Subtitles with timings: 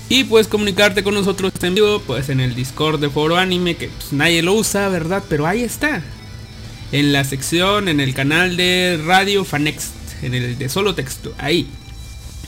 [0.08, 3.90] Y puedes comunicarte con nosotros en vivo, pues en el Discord de Foro Anime, que
[3.90, 5.24] pues, nadie lo usa, ¿verdad?
[5.28, 6.02] Pero ahí está.
[6.92, 9.94] En la sección, en el canal de Radio Fanext,
[10.24, 11.68] en el de solo texto, ahí.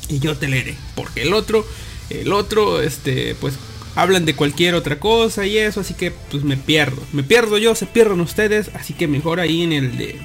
[0.07, 0.75] Y yo te leeré.
[0.95, 1.67] Porque el otro,
[2.09, 3.55] el otro, este, pues
[3.95, 7.01] hablan de cualquier otra cosa y eso, así que pues me pierdo.
[7.11, 10.19] Me pierdo yo, se pierden ustedes, así que mejor ahí en el de...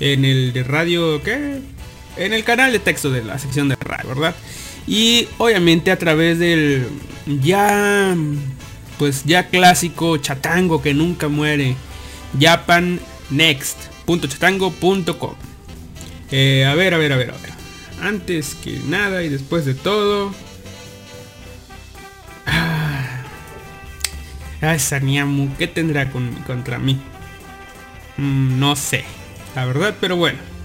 [0.00, 1.58] En el de radio, ¿qué?
[2.18, 4.34] En el canal de texto de la sección de radio, ¿verdad?
[4.86, 6.86] Y obviamente a través del
[7.26, 8.16] ya
[8.98, 11.76] pues ya clásico chatango que nunca muere,
[12.38, 15.34] japannext.chatango.com.
[16.30, 17.52] Eh, a ver, a ver, a ver, a ver.
[18.02, 20.34] Antes que nada y después de todo.
[22.46, 23.22] Ah,
[24.60, 27.00] ay, Saniamu, ¿qué tendrá contra mí?
[28.16, 29.04] Mm, no sé,
[29.54, 30.57] la verdad, pero bueno.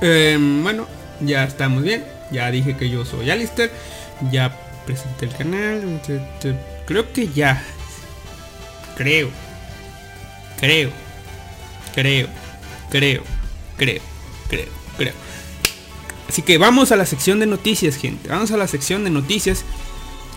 [0.00, 0.86] Em, bueno,
[1.20, 2.04] ya estamos bien.
[2.30, 3.70] Ya dije que yo soy Alistair.
[4.30, 4.56] Ya
[4.86, 6.00] presenté el canal.
[6.86, 7.62] Creo que ya.
[8.96, 9.30] Creo.
[10.58, 10.90] Creo.
[11.94, 12.28] Creo.
[12.90, 13.22] Creo.
[13.76, 14.02] Creo.
[14.48, 14.68] Creo.
[14.96, 15.12] Creo.
[16.28, 18.28] Así que vamos a la sección de noticias, gente.
[18.28, 19.64] Vamos a la sección de noticias.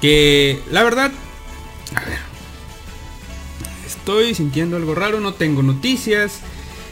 [0.02, 1.12] Que la verdad...
[1.96, 2.20] A ver.
[3.88, 5.20] Estoy sintiendo algo raro.
[5.20, 6.42] No tengo noticias.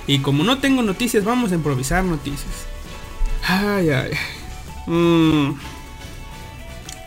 [0.07, 2.65] Y como no tengo noticias, vamos a improvisar noticias.
[3.44, 4.12] Ay, ay.
[4.88, 5.59] Mm.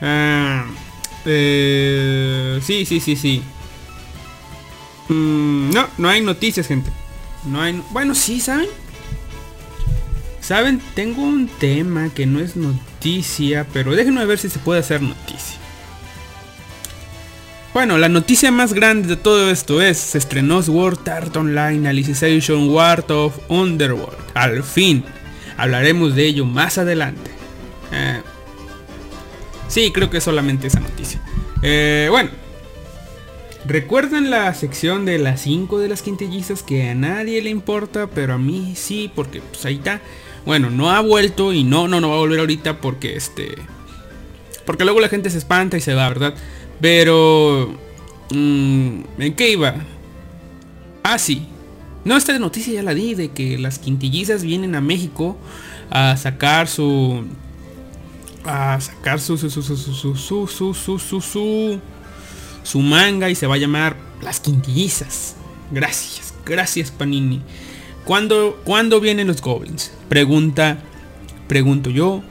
[0.02, 0.66] Ah,
[1.24, 3.42] eh, sí, sí, sí, sí.
[5.08, 6.90] Mm, no, no hay noticias, gente.
[7.44, 7.82] No hay.
[7.90, 8.68] Bueno, sí, ¿saben?
[10.40, 15.00] Saben, tengo un tema que no es noticia, pero déjenme ver si se puede hacer
[15.00, 15.58] noticia.
[17.72, 22.68] Bueno, la noticia más grande de todo esto es, se estrenó Sword Art Online Alicization
[22.68, 24.18] War of Underworld.
[24.34, 25.04] Al fin,
[25.56, 27.30] hablaremos de ello más adelante.
[27.92, 28.20] Eh,
[29.68, 31.20] sí, creo que solamente esa noticia.
[31.62, 32.30] Eh, bueno,
[33.66, 38.34] ¿Recuerdan la sección de las 5 de las quintillizas que a nadie le importa, pero
[38.34, 40.00] a mí sí, porque pues ahí está.
[40.46, 43.56] Bueno, no ha vuelto y no, no, no va a volver ahorita porque este...
[44.64, 46.34] Porque luego la gente se espanta y se va, ¿verdad?
[46.80, 47.74] Pero...
[48.30, 49.74] Mm, ¿En qué iba?
[51.02, 51.46] Ah, sí.
[52.04, 55.36] No, esta noticia ya la di, de que las quintillizas vienen a México
[55.90, 57.24] a sacar su...
[58.44, 59.36] A sacar su...
[59.36, 61.80] su, su, su, su, su, su, su, su, su,
[62.62, 65.36] su manga y se va a llamar Las Quintillizas.
[65.70, 67.42] Gracias, gracias Panini.
[68.04, 69.92] ¿Cuándo, ¿Cuándo vienen los goblins?
[70.08, 70.78] Pregunta,
[71.46, 72.22] pregunto yo,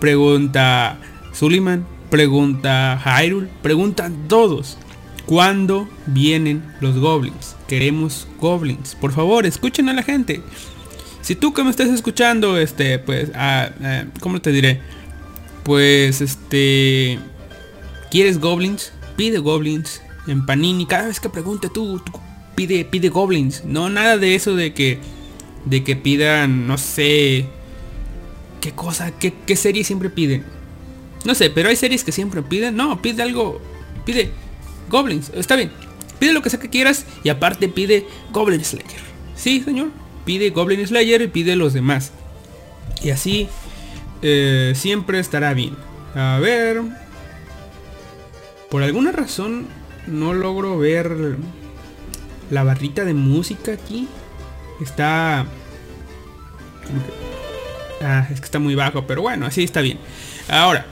[0.00, 0.98] pregunta
[1.32, 4.76] Suliman, pregunta Hyrule, preguntan todos.
[5.24, 7.56] ¿Cuándo vienen los goblins?
[7.66, 8.94] Queremos goblins.
[8.94, 10.42] Por favor, escuchen a la gente.
[11.22, 14.82] Si tú que me estás escuchando, este, pues, ah, ah, ¿cómo te diré?
[15.62, 17.18] Pues, este,
[18.10, 18.92] ¿quieres goblins?
[19.16, 20.84] pide goblins en Panini.
[20.84, 22.02] Cada vez que pregunte tú,
[22.54, 23.64] pide, pide goblins.
[23.64, 24.98] No nada de eso de que,
[25.64, 27.46] de que pidan, no sé,
[28.60, 30.44] qué cosa, qué serie siempre piden.
[31.24, 32.76] No sé, pero hay series que siempre piden.
[32.76, 33.60] No, pide algo,
[34.04, 34.30] pide
[34.88, 35.30] goblins.
[35.34, 35.70] Está bien.
[36.22, 39.00] Pide lo que sea que quieras y aparte pide Goblin Slayer.
[39.34, 39.88] Sí, señor.
[40.24, 42.12] Pide Goblin Slayer y pide los demás.
[43.02, 43.48] Y así
[44.22, 45.76] eh, siempre estará bien.
[46.14, 46.80] A ver.
[48.70, 49.66] Por alguna razón
[50.06, 51.36] no logro ver
[52.52, 54.06] la barrita de música aquí.
[54.80, 55.46] Está...
[58.00, 59.98] Ah, es que está muy bajo, pero bueno, así está bien.
[60.48, 60.86] Ahora,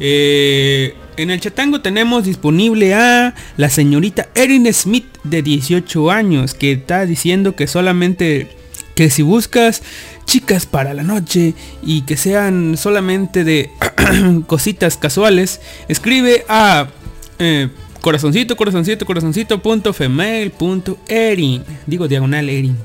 [0.00, 6.72] eh, en el chatango tenemos disponible a la señorita Erin Smith de 18 años que
[6.72, 8.48] está diciendo que solamente
[8.94, 9.82] que si buscas
[10.24, 13.70] chicas para la noche y que sean solamente de
[14.46, 16.88] cositas casuales, escribe a
[17.38, 17.68] eh,
[18.00, 21.64] corazoncito, corazoncito, corazoncito, punto female, punto erin.
[21.86, 22.76] Digo diagonal erin.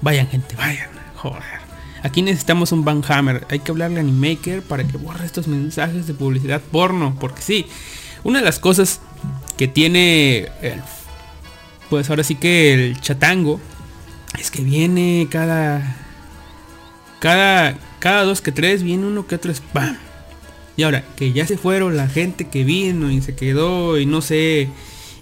[0.00, 0.88] Vayan gente, vayan.
[1.16, 1.59] Joder.
[2.02, 3.46] Aquí necesitamos un Banhammer.
[3.50, 7.16] Hay que hablarle a Animaker para que borre estos mensajes de publicidad porno.
[7.20, 7.66] Porque sí,
[8.24, 9.00] una de las cosas
[9.56, 10.48] que tiene
[11.90, 13.60] pues ahora sí que el chatango
[14.38, 15.96] es que viene cada
[17.18, 19.98] cada cada dos que tres viene uno que otro spam
[20.80, 24.22] y ahora, que ya se fueron la gente que vino y se quedó y no
[24.22, 24.70] sé,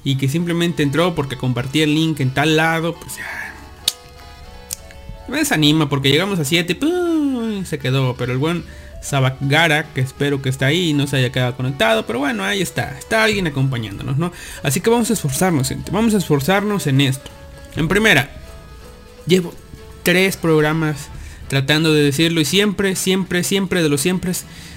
[0.04, 3.47] y que simplemente entró porque compartí el link en tal lado, pues ya.
[5.28, 6.78] Me desanima porque llegamos a 7,
[7.64, 8.16] se quedó.
[8.16, 8.64] Pero el buen
[9.00, 12.98] Sabagara, que espero que está ahí no se haya quedado conectado, pero bueno, ahí está,
[12.98, 14.32] está alguien acompañándonos, ¿no?
[14.62, 17.30] Así que vamos a esforzarnos, gente, vamos a esforzarnos en esto.
[17.76, 18.30] En primera,
[19.26, 19.54] llevo
[20.02, 21.08] tres programas
[21.48, 24.32] tratando de decirlo y siempre, siempre, siempre de los siempre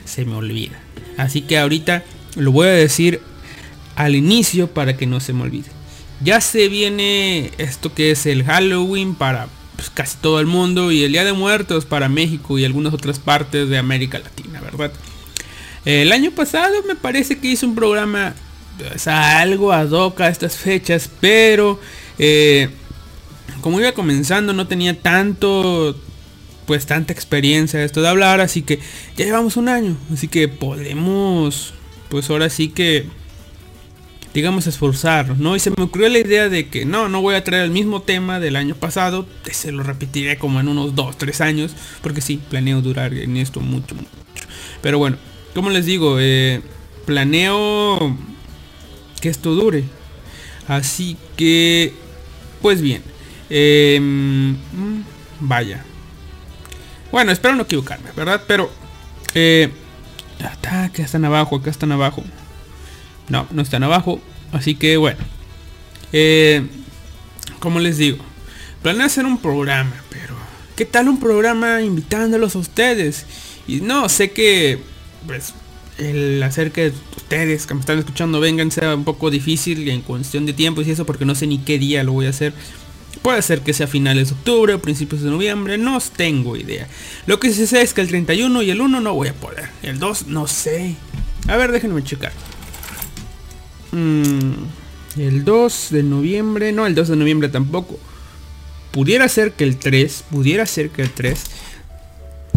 [0.06, 0.80] se me olvida.
[1.18, 2.04] Así que ahorita
[2.36, 3.22] lo voy a decir
[3.96, 5.70] al inicio para que no se me olvide.
[6.24, 9.48] Ya se viene esto que es el Halloween para
[9.82, 13.18] pues, casi todo el mundo y el Día de Muertos para México y algunas otras
[13.18, 14.92] partes de América Latina, ¿verdad?
[15.86, 18.36] El año pasado me parece que hice un programa
[18.78, 19.92] pues, algo ad
[20.22, 21.80] a estas fechas, pero
[22.20, 22.70] eh,
[23.62, 26.00] como iba comenzando no tenía tanto
[26.68, 28.78] pues tanta experiencia esto de hablar, así que
[29.18, 31.74] ya llevamos un año, así que podemos,
[32.08, 33.08] pues ahora sí que,
[34.34, 35.56] digamos, esforzar, ¿no?
[35.56, 38.02] Y se me ocurrió la idea de que no, no voy a traer el mismo
[38.02, 42.40] tema del año pasado, se lo repetiré como en unos 2, 3 años, porque sí,
[42.50, 44.10] planeo durar en esto mucho, mucho.
[44.82, 45.18] Pero bueno,
[45.54, 46.62] como les digo, eh,
[47.06, 48.18] planeo
[49.22, 49.84] que esto dure.
[50.68, 51.94] Así que,
[52.62, 53.04] pues bien,
[53.50, 55.04] em, mm,
[55.42, 55.84] vaya,
[57.12, 58.44] bueno, espero no equivocarme, ¿verdad?
[58.48, 58.72] Pero...
[59.34, 59.70] Eh,
[60.40, 62.24] acá están abajo, acá están abajo.
[63.30, 64.22] No, no están abajo.
[64.52, 65.20] Así que bueno.
[66.14, 66.68] Eh,
[67.60, 68.18] como les digo.
[68.82, 70.36] Planeo hacer un programa, pero...
[70.76, 73.26] ¿Qué tal un programa invitándolos a ustedes?
[73.68, 74.80] Y no, sé que...
[75.28, 75.54] Pues
[76.00, 80.48] el hacer que ustedes que me están escuchando vengan sea un poco difícil en cuestión
[80.48, 82.54] de tiempo y eso porque no sé ni qué día lo voy a hacer.
[83.22, 86.88] Puede ser que sea finales de octubre principios de noviembre, no tengo idea.
[87.28, 89.70] Lo que sí sé es que el 31 y el 1 no voy a poder.
[89.84, 90.96] El 2 no sé.
[91.48, 92.32] A ver, déjenme checar.
[93.92, 98.00] Mm, el 2 de noviembre, no, el 2 de noviembre tampoco.
[98.92, 101.44] Pudiera ser que el 3, pudiera ser que el 3,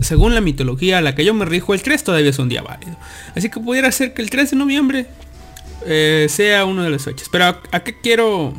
[0.00, 2.62] según la mitología a la que yo me rijo, el 3 todavía es un día
[2.62, 2.96] válido.
[3.34, 5.06] Así que pudiera ser que el 3 de noviembre
[5.86, 7.28] eh, sea uno de las fechas.
[7.30, 8.54] Pero ¿a qué quiero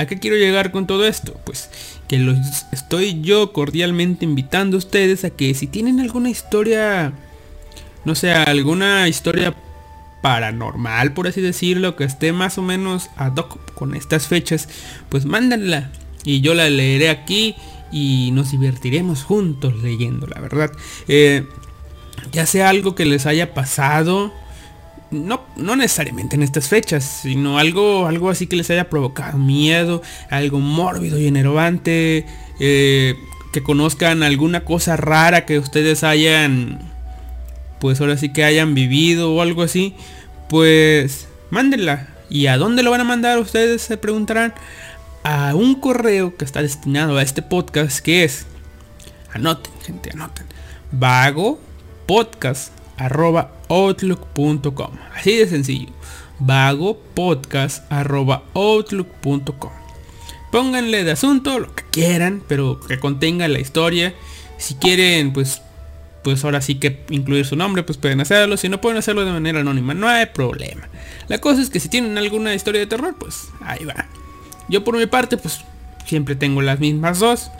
[0.00, 1.38] ¿A qué quiero llegar con todo esto?
[1.44, 1.68] Pues
[2.08, 2.38] que los
[2.72, 7.12] estoy yo cordialmente invitando a ustedes a que si tienen alguna historia,
[8.06, 9.54] no sé, alguna historia
[10.22, 14.68] paranormal, por así decirlo, que esté más o menos ad hoc con estas fechas,
[15.08, 15.90] pues mándenla
[16.24, 17.56] y yo la leeré aquí
[17.92, 20.72] y nos divertiremos juntos leyendo, la verdad.
[21.08, 21.46] Eh,
[22.32, 24.32] ya sea algo que les haya pasado,
[25.10, 30.02] no, no necesariamente en estas fechas, sino algo, algo así que les haya provocado miedo,
[30.30, 32.26] algo mórbido y enervante,
[32.60, 33.14] eh,
[33.52, 36.89] que conozcan alguna cosa rara que ustedes hayan,
[37.80, 39.94] pues ahora sí que hayan vivido o algo así,
[40.48, 42.08] pues mándenla.
[42.28, 43.38] ¿Y a dónde lo van a mandar?
[43.38, 44.54] Ustedes se preguntarán
[45.24, 48.46] a un correo que está destinado a este podcast que es,
[49.32, 50.46] anoten gente, anoten,
[50.92, 51.60] vago
[52.06, 54.90] podcast arroba outlook.com.
[55.14, 55.92] Así de sencillo.
[56.38, 59.70] Vago podcast arroba outlook.com.
[60.50, 64.14] Pónganle de asunto lo que quieran, pero que contenga la historia.
[64.58, 65.62] Si quieren, pues,
[66.22, 68.56] pues ahora sí que incluir su nombre, pues pueden hacerlo.
[68.56, 70.88] Si no pueden hacerlo de manera anónima, no hay problema.
[71.28, 74.06] La cosa es que si tienen alguna historia de terror, pues ahí va.
[74.68, 75.60] Yo por mi parte, pues
[76.06, 77.50] siempre tengo las mismas dos.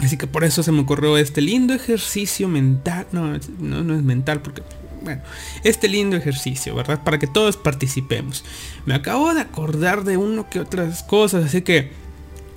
[0.00, 3.06] Así que por eso se me ocurrió este lindo ejercicio mental.
[3.12, 4.62] No, no, no es mental porque
[5.06, 5.22] bueno,
[5.62, 7.02] este lindo ejercicio, ¿verdad?
[7.04, 8.44] Para que todos participemos.
[8.86, 11.92] Me acabo de acordar de uno que otras cosas, así que,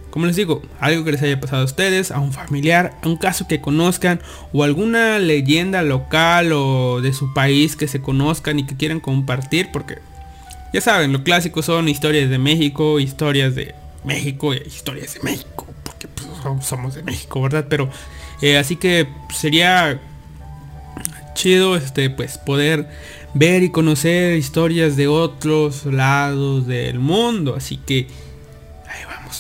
[0.10, 3.18] como les digo, algo que les haya pasado a ustedes, a un familiar, a un
[3.18, 4.22] caso que conozcan,
[4.54, 9.70] o alguna leyenda local o de su país que se conozcan y que quieran compartir,
[9.72, 10.00] porque
[10.74, 13.74] ya saben, lo clásico son historias de México, historias de
[14.04, 16.28] México historias de México, porque pues,
[16.66, 17.66] somos de México, ¿verdad?
[17.70, 17.89] Pero
[18.42, 20.00] eh, así que sería
[21.34, 22.89] chido este pues poder
[23.34, 28.08] ver y conocer historias de otros lados del mundo así que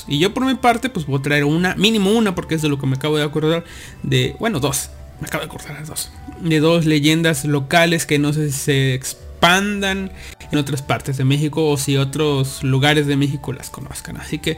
[0.07, 2.69] y yo por mi parte pues voy a traer una mínimo una porque es de
[2.69, 3.63] lo que me acabo de acordar
[4.03, 4.89] de bueno dos
[5.21, 10.11] me acabo de acordar dos de dos leyendas locales que no sé si se expandan
[10.51, 14.57] en otras partes de México o si otros lugares de México las conozcan así que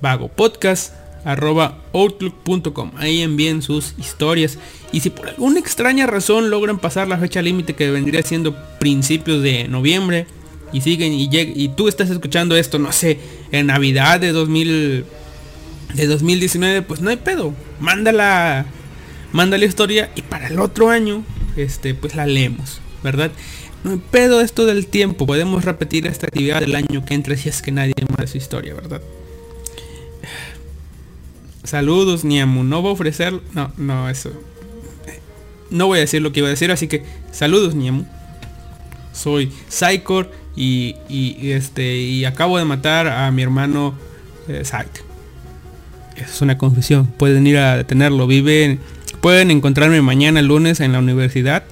[0.00, 2.92] vago podcast arroba outlook.com.
[2.96, 4.58] Ahí envíen sus historias.
[4.92, 9.42] Y si por alguna extraña razón logran pasar la fecha límite que vendría siendo principios
[9.42, 10.26] de noviembre
[10.72, 13.18] y siguen y, y tú estás escuchando esto, no sé,
[13.52, 15.04] en Navidad de 2000
[15.94, 17.54] de 2019, pues no hay pedo.
[17.78, 18.66] Mándala
[19.32, 21.24] manda la historia y para el otro año
[21.56, 23.30] este pues la leemos, ¿verdad?
[23.84, 27.48] No hay pedo esto del tiempo, podemos repetir esta actividad del año que entre si
[27.48, 29.02] es que nadie más su historia, ¿verdad?
[31.64, 32.64] Saludos, Niamu.
[32.64, 33.40] No voy a ofrecer...
[33.54, 34.32] No, no, eso.
[35.70, 38.04] No voy a decir lo que iba a decir, así que saludos, Niamu.
[39.12, 40.96] Soy Psychor y,
[41.50, 43.94] este y acabo de matar a mi hermano
[44.48, 44.62] eh,
[46.16, 47.06] Es una confesión.
[47.06, 48.26] Pueden ir a detenerlo.
[48.26, 48.80] Viven,
[49.20, 51.64] pueden encontrarme mañana lunes en la universidad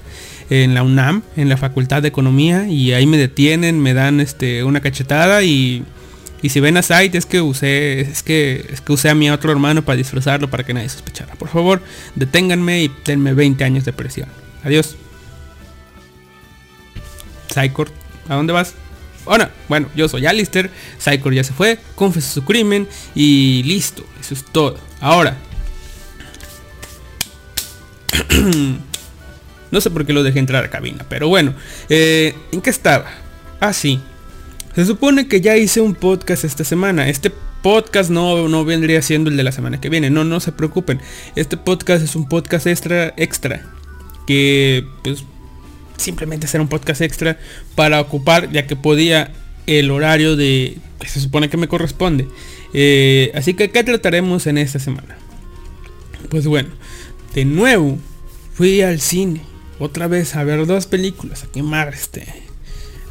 [0.49, 4.65] en la UNAM, en la Facultad de Economía y ahí me detienen, me dan este
[4.65, 5.85] una cachetada y
[6.41, 9.29] y si ven a Sight es que usé, es que, es que usé a mi
[9.29, 11.35] otro hermano para disfrazarlo para que nadie sospechara.
[11.35, 11.81] Por favor,
[12.15, 14.27] deténganme y denme 20 años de presión.
[14.63, 14.95] Adiós.
[17.49, 17.91] Psychor,
[18.31, 18.73] ¿a dónde vas?
[19.25, 24.33] Bueno, bueno, yo soy Alistair, Psychor ya se fue, confesó su crimen y listo, eso
[24.33, 24.77] es todo.
[25.01, 25.37] Ahora,
[29.71, 31.53] no sé por qué lo dejé entrar a cabina, pero bueno,
[31.89, 33.11] eh, ¿en qué estaba?
[33.59, 33.99] Ah, sí,
[34.75, 37.09] se supone que ya hice un podcast esta semana.
[37.09, 40.09] Este podcast no, no vendría siendo el de la semana que viene.
[40.09, 41.01] No, no se preocupen.
[41.35, 43.65] Este podcast es un podcast extra, extra.
[44.25, 45.25] Que pues
[46.01, 47.37] simplemente será un podcast extra
[47.75, 49.31] para ocupar ya que podía
[49.67, 52.27] el horario de que se supone que me corresponde.
[52.73, 55.17] Eh, así que ¿qué trataremos en esta semana?
[56.29, 56.69] Pues bueno,
[57.33, 57.97] de nuevo
[58.53, 59.41] fui al cine
[59.79, 62.25] otra vez a ver dos películas, a quemar este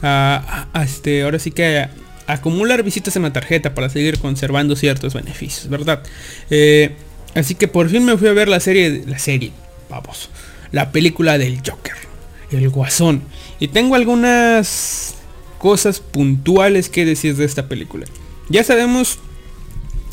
[0.02, 1.88] a, este, ahora sí que
[2.26, 6.02] acumular visitas en la tarjeta para seguir conservando ciertos beneficios, ¿verdad?
[6.48, 6.94] Eh,
[7.34, 9.52] así que por fin me fui a ver la serie, la serie,
[9.88, 10.30] vamos,
[10.72, 11.96] la película del Joker,
[12.50, 13.22] el Guasón.
[13.58, 15.14] Y tengo algunas
[15.58, 18.06] cosas puntuales que decir de esta película.
[18.48, 19.18] Ya sabemos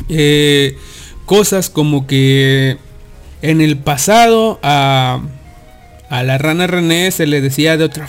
[0.09, 0.77] eh,
[1.25, 2.77] cosas como que
[3.41, 5.21] en el pasado a,
[6.09, 8.07] a la rana René se le decía de otra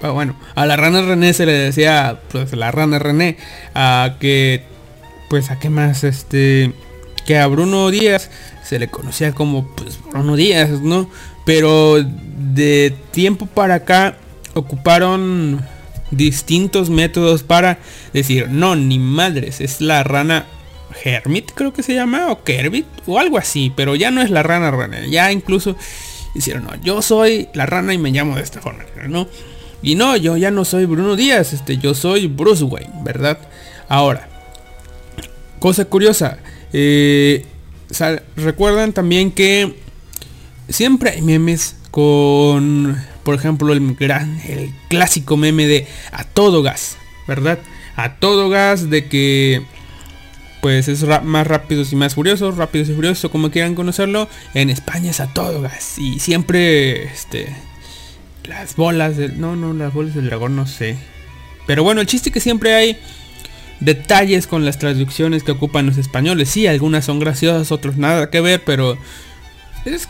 [0.00, 3.36] Ah, bueno, a la rana René se le decía, pues la rana René,
[3.74, 4.62] a que,
[5.28, 6.72] pues a qué más, este,
[7.26, 8.30] que a Bruno Díaz
[8.62, 11.10] se le conocía como, pues Bruno Díaz, ¿no?
[11.48, 14.18] Pero de tiempo para acá
[14.52, 15.64] ocuparon
[16.10, 17.78] distintos métodos para
[18.12, 20.44] decir, no, ni madres, es la rana
[21.02, 24.42] Hermit, creo que se llama, o Kermit, o algo así, pero ya no es la
[24.42, 25.74] rana René, ya incluso
[26.34, 29.26] hicieron, no, yo soy la rana y me llamo de esta forma, ¿no?
[29.80, 33.38] Y no, yo ya no soy Bruno Díaz, este, yo soy Bruce Wayne, ¿verdad?
[33.88, 34.28] Ahora,
[35.60, 36.40] cosa curiosa,
[36.74, 37.46] eh,
[38.36, 39.87] recuerdan también que
[40.68, 46.96] siempre hay memes con, por ejemplo, el gran, el clásico meme de a todo gas,
[47.26, 47.58] ¿verdad?
[47.96, 49.62] A todo gas de que
[50.60, 54.28] pues es más rápidos y más furiosos, rápidos y furiosos, como quieran conocerlo.
[54.54, 55.98] En España es a todo gas.
[55.98, 57.54] Y siempre, este,
[58.44, 59.40] las bolas del...
[59.40, 60.96] No, no, las bolas del dragón no sé.
[61.66, 62.98] Pero bueno, el chiste que siempre hay
[63.80, 66.48] detalles con las traducciones que ocupan los españoles.
[66.48, 68.98] Sí, algunas son graciosas, otros nada que ver, pero
[69.84, 70.08] es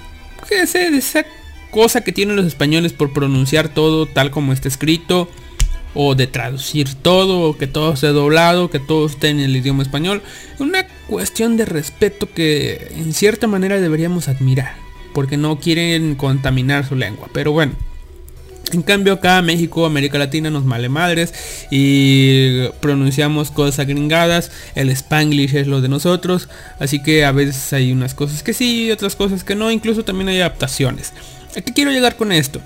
[0.51, 1.25] esa
[1.71, 5.29] cosa que tienen los españoles por pronunciar todo tal como está escrito
[5.95, 9.83] o de traducir todo, o que todo esté doblado, que todo esté en el idioma
[9.83, 10.23] español.
[10.59, 14.77] Una cuestión de respeto que en cierta manera deberíamos admirar,
[15.13, 17.29] porque no quieren contaminar su lengua.
[17.33, 17.73] Pero bueno.
[18.73, 21.33] En cambio acá México, América Latina nos male madres
[21.71, 26.49] y pronunciamos cosas gringadas, el spanglish es lo de nosotros,
[26.79, 30.29] así que a veces hay unas cosas que sí otras cosas que no, incluso también
[30.29, 31.15] hay adaptaciones.
[31.57, 32.61] ¿A qué quiero llegar con esto?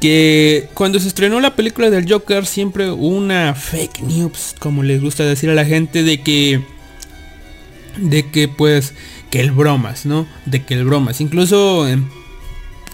[0.00, 5.24] que cuando se estrenó la película del Joker siempre una fake news, como les gusta
[5.24, 6.60] decir a la gente, de que
[7.96, 8.92] de que pues
[9.30, 10.26] que el bromas, ¿no?
[10.44, 11.86] De que el bromas, incluso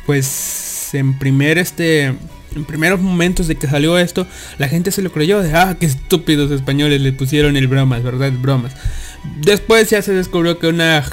[0.06, 2.14] pues en primer este
[2.54, 4.26] en primeros momentos de que salió esto,
[4.58, 8.32] la gente se lo creyó de ah, qué estúpidos españoles le pusieron el bromas, ¿verdad?
[8.32, 8.74] Bromas.
[9.42, 11.04] Después ya se descubrió que una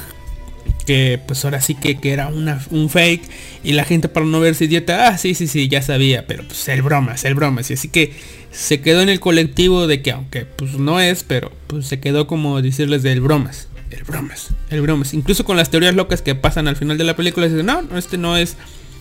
[0.85, 3.23] que pues ahora sí que, que era una, un fake
[3.63, 6.67] y la gente para no verse idiota, ah, sí, sí, sí, ya sabía, pero pues
[6.69, 7.69] el bromas, el bromas.
[7.69, 8.13] Y así que
[8.51, 12.25] se quedó en el colectivo de que aunque pues no es, pero pues se quedó
[12.25, 15.13] como decirles del bromas, el bromas, el bromas.
[15.13, 18.17] Incluso con las teorías locas que pasan al final de la película, dicen, no, este
[18.17, 18.55] no es,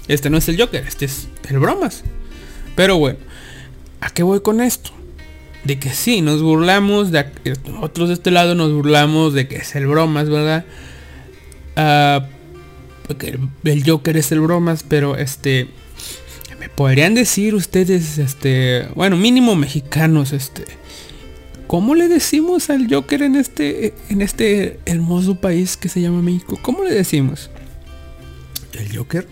[0.09, 2.03] este no es el Joker, este es el bromas.
[2.77, 3.19] Pero bueno,
[4.01, 4.93] ¿a qué voy con esto?
[5.65, 7.27] De que sí, nos burlamos, de
[7.81, 10.65] otros de este lado nos burlamos de que es el bromas, ¿verdad?
[11.75, 12.27] Ah,
[13.09, 15.69] porque el Joker es el bromas, pero este...
[16.61, 18.87] ¿Me podrían decir ustedes, este...
[18.95, 20.65] Bueno, mínimo mexicanos, este...
[21.67, 26.57] ¿Cómo le decimos al Joker en este, en este hermoso país que se llama México?
[26.62, 27.51] ¿Cómo le decimos?
[28.73, 29.27] ¿El Joker?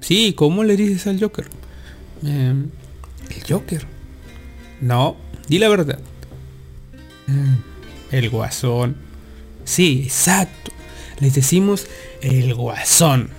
[0.00, 1.46] Sí, ¿cómo le dices al Joker?
[2.24, 2.70] Em,
[3.30, 3.84] el Joker.
[4.80, 5.16] No,
[5.48, 5.98] di la verdad.
[7.26, 7.56] Em,
[8.10, 8.96] el guasón.
[9.64, 10.72] Sí, exacto.
[11.20, 11.86] Les decimos
[12.22, 13.30] el guasón.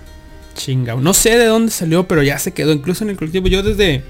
[0.55, 0.95] Chinga.
[0.95, 2.73] No sé de dónde salió, pero ya se quedó.
[2.73, 3.47] Incluso en el colectivo.
[3.47, 4.03] Yo desde...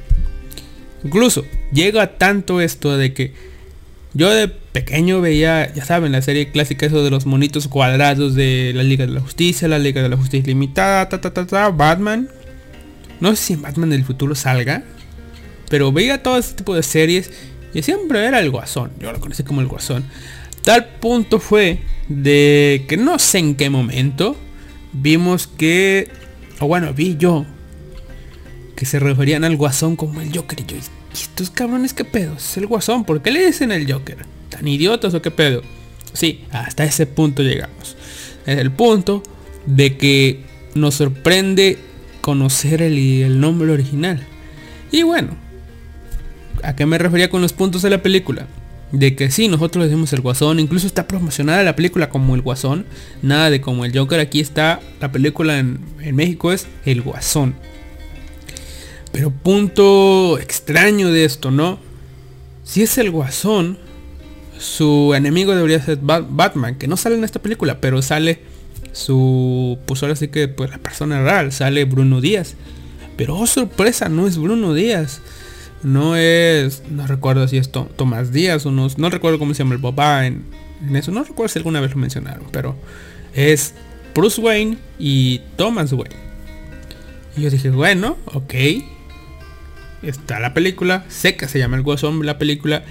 [1.04, 3.34] Incluso llega tanto esto de que
[4.14, 8.74] yo de pequeño veía, ya saben, la serie clásica eso de los monitos cuadrados de
[8.76, 11.70] la Liga de la Justicia, la Liga de la Justicia Limitada, ta ta ta ta,
[11.70, 12.28] Batman.
[13.20, 14.84] No sé si Batman del futuro salga,
[15.70, 17.32] pero veía todo ese tipo de series
[17.74, 18.92] y siempre era el guasón.
[19.00, 20.06] Yo lo conocí como el guasón.
[20.64, 24.36] Tal punto fue de que no sé en qué momento
[24.94, 26.10] vimos que,
[26.60, 27.46] o bueno, vi yo,
[28.76, 30.60] que se referían al guasón como el Joker.
[30.62, 30.78] Y yo,
[31.14, 32.36] estos cabrones qué pedo?
[32.36, 34.18] Es el guasón, ¿por qué le dicen el Joker?
[34.50, 35.62] ¿Tan idiotas o qué pedo?
[36.14, 37.96] Sí, hasta ese punto llegamos.
[38.46, 39.22] Es el punto
[39.66, 41.78] de que nos sorprende
[42.30, 44.22] conocer el, el nombre original.
[44.92, 45.32] Y bueno,
[46.62, 48.46] ¿a qué me refería con los puntos de la película?
[48.92, 52.86] de que sí, nosotros decimos el guasón, incluso está promocionada la película como el guasón,
[53.22, 55.80] nada de como el Joker, aquí está la película en,
[56.16, 57.56] México es el guasón.
[59.12, 61.80] Pero punto extraño de esto, ¿no?
[62.64, 63.80] Si es el guasón,
[64.60, 68.42] su enemigo debería ser Batman, que no sale en esta película, pero sale
[68.92, 72.56] su, pues ahora sí que pues la persona real, sale Bruno Díaz.
[73.18, 75.22] Pero oh sorpresa, no es Bruno Díaz
[75.84, 79.76] no es, no recuerdo si es Tomás Díaz o no, no recuerdo cómo se llama
[79.76, 80.44] el papá en,
[80.94, 82.76] eso, no recuerdo si alguna vez lo mencionaron, pero
[83.34, 83.74] es
[84.16, 86.16] Bruce Wayne y Thomas Wayne.
[87.36, 88.54] Y yo dije, bueno, ok,
[90.04, 92.84] está la película, sé que se llama el Guasón la película,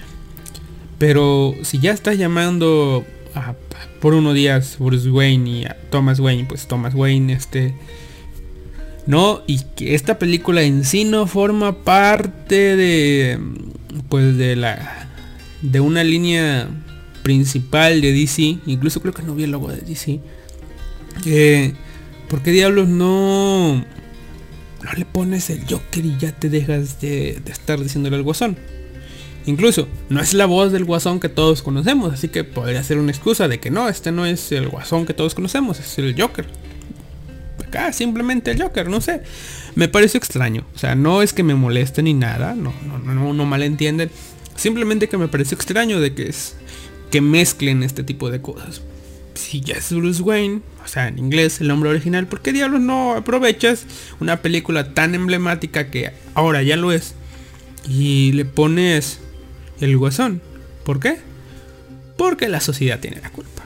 [0.98, 3.06] pero si ya estás llamando
[4.00, 7.74] por uno días Bruce Wayne y a Thomas Wayne, pues Thomas Wayne, este
[9.08, 9.40] ¿no?
[9.46, 13.38] Y que esta película en sí no forma parte de,
[14.10, 15.08] pues de la,
[15.62, 16.68] de una línea
[17.22, 20.20] principal de DC, incluso creo que no vi el logo de DC.
[21.24, 21.72] Eh,
[22.28, 27.50] ¿Por qué diablos no, no le pones el Joker y ya te dejas de, de
[27.50, 28.58] estar diciéndole al guasón?
[29.48, 33.10] Incluso, no es la voz del guasón que todos conocemos, así que podría ser una
[33.10, 36.46] excusa de que no, este no es el guasón que todos conocemos, es el Joker
[37.68, 39.22] acá, simplemente el Joker, no sé.
[39.74, 40.66] Me pareció extraño.
[40.74, 44.10] O sea, no es que me moleste ni nada, no, no, no, no malentienden.
[44.56, 46.56] Simplemente que me pareció extraño de que es
[47.10, 48.82] que mezclen este tipo de cosas.
[49.34, 52.80] Si ya es Bruce Wayne, o sea, en inglés el nombre original, ¿por qué diablos
[52.80, 53.86] no aprovechas
[54.18, 57.14] una película tan emblemática que ahora ya lo es
[57.88, 59.20] y le pones
[59.80, 60.42] el guasón?
[60.84, 61.18] ¿Por qué?
[62.16, 63.64] Porque la sociedad tiene la culpa.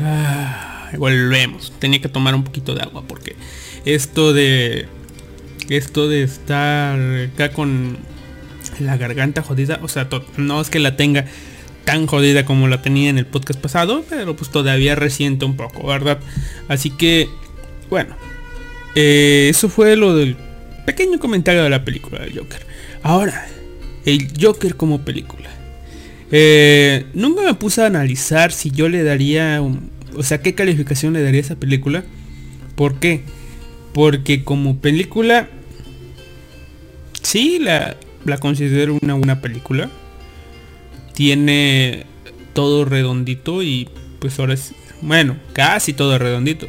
[0.00, 1.72] Ah, volvemos.
[1.78, 3.36] Tenía que tomar un poquito de agua porque
[3.84, 4.88] esto de
[5.68, 6.98] esto de estar
[7.34, 7.98] acá con
[8.80, 11.26] la garganta jodida, o sea, no es que la tenga
[11.88, 15.86] tan jodida como la tenía en el podcast pasado, pero pues todavía resiente un poco,
[15.86, 16.18] ¿verdad?
[16.68, 17.30] Así que,
[17.88, 18.14] bueno,
[18.94, 20.36] eh, eso fue lo del
[20.84, 22.60] pequeño comentario de la película del Joker.
[23.02, 23.46] Ahora,
[24.04, 25.48] el Joker como película.
[26.30, 29.62] Eh, nunca me puse a analizar si yo le daría,
[30.14, 32.04] o sea, qué calificación le daría esa película.
[32.74, 33.22] ¿Por qué?
[33.94, 35.48] Porque como película,
[37.22, 37.96] sí, la,
[38.26, 39.88] la considero una buena película.
[41.18, 42.06] Tiene
[42.52, 43.88] todo redondito y
[44.20, 46.68] pues ahora es, bueno, casi todo redondito.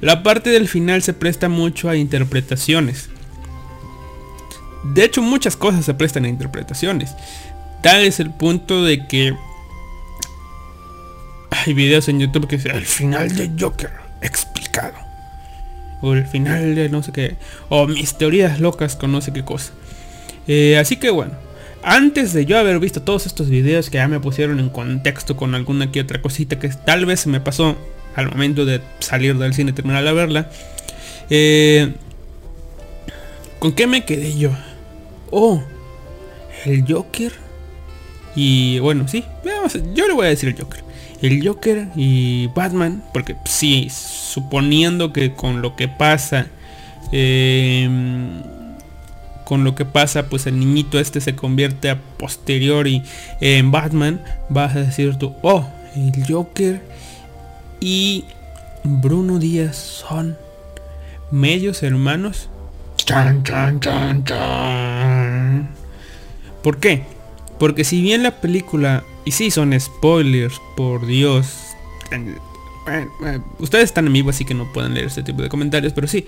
[0.00, 3.10] La parte del final se presta mucho a interpretaciones.
[4.82, 7.14] De hecho, muchas cosas se prestan a interpretaciones.
[7.80, 9.36] Tal es el punto de que
[11.50, 14.94] hay videos en YouTube que dicen el final de Joker explicado.
[16.02, 17.36] O el final de no sé qué.
[17.68, 19.72] O mis teorías locas con no sé qué cosa.
[20.48, 21.45] Eh, así que bueno.
[21.88, 25.54] Antes de yo haber visto todos estos videos que ya me pusieron en contexto con
[25.54, 27.76] alguna que otra cosita que tal vez se me pasó
[28.16, 30.50] al momento de salir del cine y terminar de verla.
[31.30, 31.94] Eh,
[33.60, 34.50] ¿Con qué me quedé yo?
[35.30, 35.62] Oh,
[36.64, 37.30] el Joker
[38.34, 39.24] y bueno, sí,
[39.94, 40.82] yo le voy a decir el Joker.
[41.22, 46.48] El Joker y Batman, porque sí, suponiendo que con lo que pasa,
[47.12, 48.42] em,
[49.46, 53.04] con lo que pasa, pues el niñito este se convierte a posteriori
[53.40, 56.82] en Batman, vas a decir tú, oh, el Joker
[57.78, 58.24] y
[58.82, 60.36] Bruno Díaz son
[61.30, 62.50] medios hermanos.
[62.96, 65.70] Chan, chan, chan, chan.
[66.64, 67.04] ¿Por qué?
[67.60, 71.76] Porque si bien la película, y si son spoilers, por Dios,
[73.60, 76.26] ustedes están en vivo así que no pueden leer este tipo de comentarios, pero sí,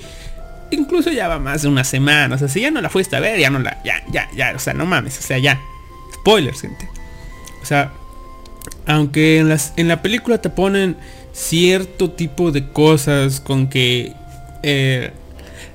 [0.70, 3.20] incluso ya va más de una semana, o sea, si ya no la fuiste a
[3.20, 5.60] ver, ya no la, ya, ya, ya, o sea, no mames, o sea, ya,
[6.14, 6.88] spoilers, gente.
[7.62, 7.92] O sea,
[8.86, 10.96] aunque en, las, en la película te ponen
[11.32, 14.12] cierto tipo de cosas con que
[14.62, 15.12] eh,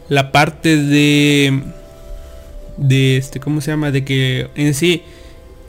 [0.10, 1.62] la parte de
[2.76, 5.04] de este cómo se llama de que en sí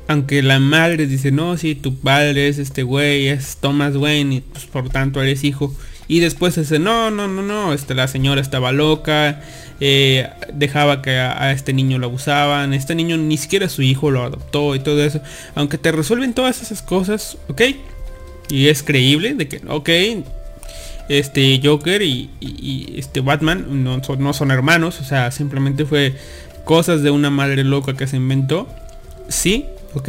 [0.06, 4.40] aunque la madre dice, no, si tu padre es este güey, es Thomas Wayne y
[4.40, 5.74] pues por tanto eres hijo.
[6.06, 9.40] Y después dice, no, no, no, no, este, la señora estaba loca,
[9.80, 14.22] eh, dejaba que a, este niño lo abusaban, este niño ni siquiera su hijo lo
[14.22, 15.20] adoptó y todo eso.
[15.54, 17.62] Aunque te resuelven todas esas cosas, ¿ok?
[18.50, 19.90] Y es creíble de que, ok,
[21.08, 22.30] este Joker y,
[22.96, 26.14] este Batman no no son hermanos, o sea, simplemente fue
[26.64, 28.68] cosas de una madre loca que se inventó.
[29.28, 30.08] Sí, ¿ok?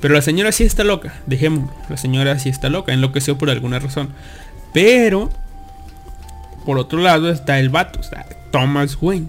[0.00, 1.72] Pero la señora sí está loca, dejémoslo.
[1.88, 4.10] La señora sí está loca, enloqueció por alguna razón.
[4.72, 5.30] Pero,
[6.64, 9.28] por otro lado está el vato, está Thomas Wayne.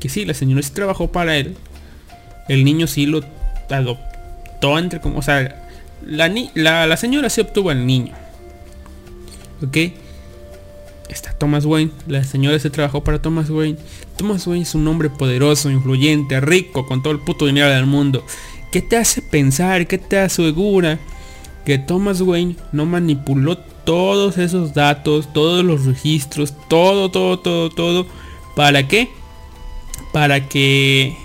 [0.00, 1.56] Que sí, la señora sí trabajó para él.
[2.48, 3.20] El niño sí lo
[3.68, 5.18] adoptó entre como...
[5.18, 5.66] O sea,
[6.04, 8.14] la, la, la señora sí obtuvo al niño.
[9.62, 9.76] ¿Ok?
[11.08, 11.90] Está Thomas Wayne.
[12.06, 13.78] La señora se trabajó para Thomas Wayne.
[14.16, 18.24] Thomas Wayne es un hombre poderoso, influyente, rico, con todo el puto dinero del mundo.
[18.70, 19.86] ¿Qué te hace pensar?
[19.86, 20.98] ¿Qué te asegura
[21.70, 28.06] que Thomas Wayne no manipuló todos esos datos, todos los registros, todo, todo, todo, todo?
[28.56, 29.08] ¿Para qué?
[30.12, 31.16] Para que,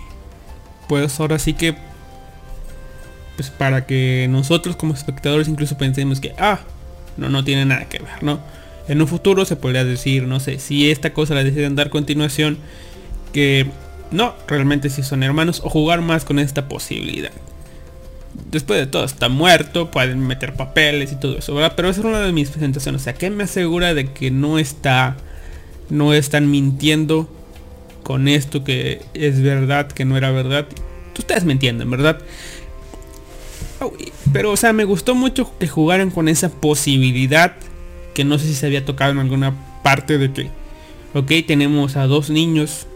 [0.87, 1.75] pues ahora sí que,
[3.35, 6.59] pues para que nosotros como espectadores incluso pensemos que, ah,
[7.17, 8.39] no, no tiene nada que ver, ¿no?
[8.87, 12.59] En un futuro se podría decir, no sé, si esta cosa la deciden dar continuación,
[13.33, 13.65] que
[14.11, 17.31] no, realmente si son hermanos o jugar más con esta posibilidad.
[18.51, 21.73] Después de todo, está muerto, pueden meter papeles y todo eso, ¿verdad?
[21.75, 23.01] Pero esa es una de mis presentaciones.
[23.01, 25.17] O sea, ¿qué me asegura de que no está,
[25.89, 27.29] no están mintiendo
[28.03, 30.67] con esto que es verdad, que no era verdad?
[31.17, 32.19] Ustedes me entienden, ¿verdad?
[34.31, 37.55] Pero, o sea, me gustó mucho que jugaran con esa posibilidad
[38.13, 40.49] que no sé si se había tocado en alguna parte de que
[41.15, 42.87] Ok, tenemos a dos niños,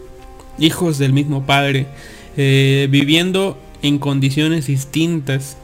[0.58, 1.86] hijos del mismo padre,
[2.36, 5.56] eh, viviendo en condiciones distintas.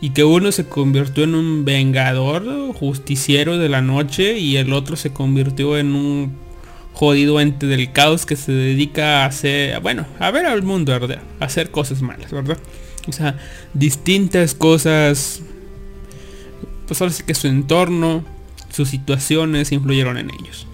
[0.00, 4.96] Y que uno se convirtió en un vengador, justiciero de la noche, y el otro
[4.96, 6.32] se convirtió en un
[6.92, 11.22] jodido ente del caos que se dedica a hacer, bueno, a ver al mundo, ¿verdad?
[11.38, 12.58] A hacer cosas malas, ¿verdad?
[13.08, 13.38] O sea,
[13.74, 15.42] distintas cosas,
[16.86, 18.24] pues ahora sí que su entorno,
[18.70, 20.66] sus situaciones influyeron en ellos.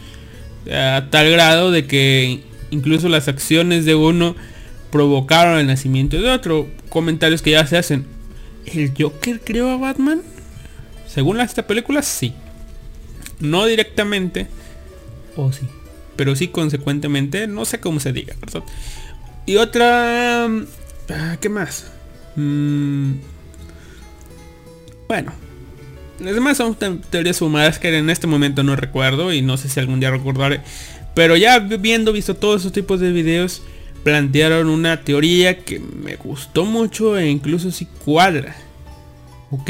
[0.73, 4.35] A tal grado de que incluso las acciones de uno
[4.91, 6.69] provocaron el nacimiento de otro.
[6.89, 8.07] Comentarios que ya se hacen.
[8.67, 10.23] ¿El Joker creó a Batman?
[11.07, 12.35] Según esta película, sí.
[13.41, 14.49] No directamente.
[15.37, 15.67] O sí.
[16.17, 17.47] Pero sí consecuentemente.
[17.47, 18.35] No sé cómo se diga,
[19.45, 20.47] Y otra...
[21.09, 21.87] Ah, ¿Qué más?
[22.35, 23.13] Mm,
[25.09, 25.33] bueno.
[26.21, 26.75] Las demás son
[27.11, 30.63] teorías fumadas que en este momento no recuerdo y no sé si algún día recordaré.
[31.15, 33.63] Pero ya viendo, visto todos esos tipos de videos,
[34.07, 38.55] plantearon una teoría que me gustó mucho e incluso si cuadra.
[39.51, 39.69] ¿Ok?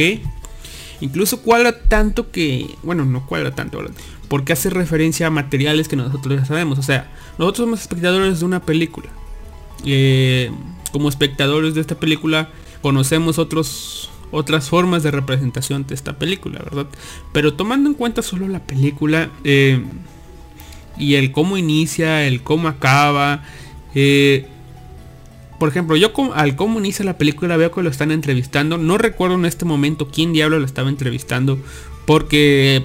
[1.01, 2.67] Incluso cuadra tanto que...
[2.83, 3.83] Bueno, no cuadra tanto,
[4.29, 6.79] Porque hace referencia a materiales que nosotros ya sabemos.
[6.79, 9.09] O sea, nosotros somos espectadores de una película.
[9.87, 10.51] Eh,
[10.93, 12.51] como espectadores de esta película
[12.83, 16.89] conocemos otros otras formas de representación de esta película, ¿verdad?
[17.33, 19.83] Pero tomando en cuenta solo la película eh,
[20.99, 23.43] y el cómo inicia, el cómo acaba,
[23.99, 24.47] eh,
[25.59, 28.77] por ejemplo, yo al cómo inicia la película veo que lo están entrevistando.
[28.77, 31.59] No recuerdo en este momento quién diablo lo estaba entrevistando.
[32.05, 32.85] Porque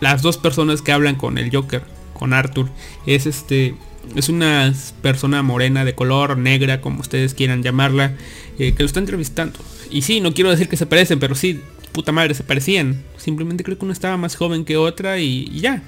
[0.00, 2.68] las dos personas que hablan con el Joker, con Arthur,
[3.06, 3.76] es este.
[4.14, 8.14] Es una persona morena de color, negra, como ustedes quieran llamarla,
[8.58, 9.58] eh, que lo está entrevistando.
[9.90, 11.60] Y sí, no quiero decir que se parecen, pero sí,
[11.92, 13.02] puta madre, se parecían.
[13.16, 15.82] Simplemente creo que uno estaba más joven que otra y, y ya.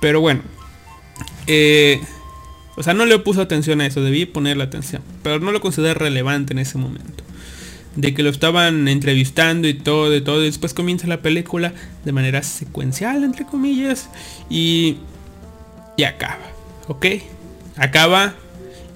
[0.00, 0.42] Pero bueno.
[1.46, 2.00] Eh,
[2.76, 5.02] o sea, no le puso atención a eso, debí ponerle atención.
[5.22, 7.24] Pero no lo consideré relevante en ese momento.
[7.96, 10.42] De que lo estaban entrevistando y todo, y todo.
[10.42, 11.72] Y después comienza la película
[12.04, 14.08] de manera secuencial, entre comillas.
[14.48, 14.98] Y,
[15.96, 16.46] y acaba.
[16.86, 17.06] ¿Ok?
[17.76, 18.34] Acaba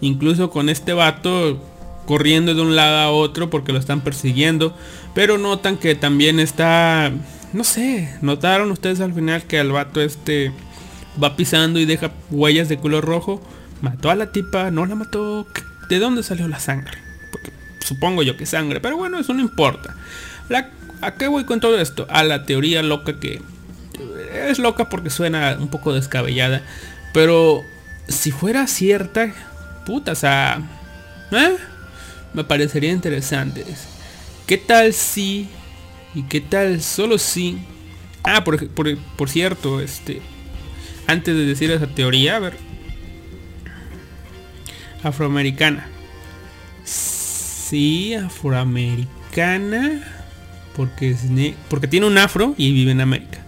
[0.00, 1.60] incluso con este vato
[2.06, 4.76] corriendo de un lado a otro porque lo están persiguiendo.
[5.14, 7.12] Pero notan que también está...
[7.52, 10.52] No sé, notaron ustedes al final que el vato este
[11.22, 13.40] va pisando y deja huellas de color rojo
[13.84, 15.46] mató a la tipa, no la mató.
[15.88, 16.98] ¿De dónde salió la sangre?
[17.30, 19.94] Porque supongo yo que sangre, pero bueno, eso no importa.
[21.00, 22.06] ¿A qué voy con todo esto?
[22.08, 23.42] A la teoría loca que
[24.32, 26.62] es loca porque suena un poco descabellada,
[27.12, 27.62] pero
[28.08, 29.32] si fuera cierta,
[29.86, 30.60] puta, o sea,
[31.30, 31.56] ¿eh?
[32.32, 33.64] me parecería interesante.
[34.46, 35.48] ¿Qué tal si
[36.14, 37.58] y qué tal solo si?
[38.22, 40.22] Ah, por, por, por cierto, este,
[41.06, 42.56] antes de decir esa teoría, a ver,
[45.04, 45.88] afroamericana.
[46.84, 50.02] Sí, afroamericana.
[50.76, 51.16] Porque,
[51.68, 53.38] porque tiene un afro y vive en América.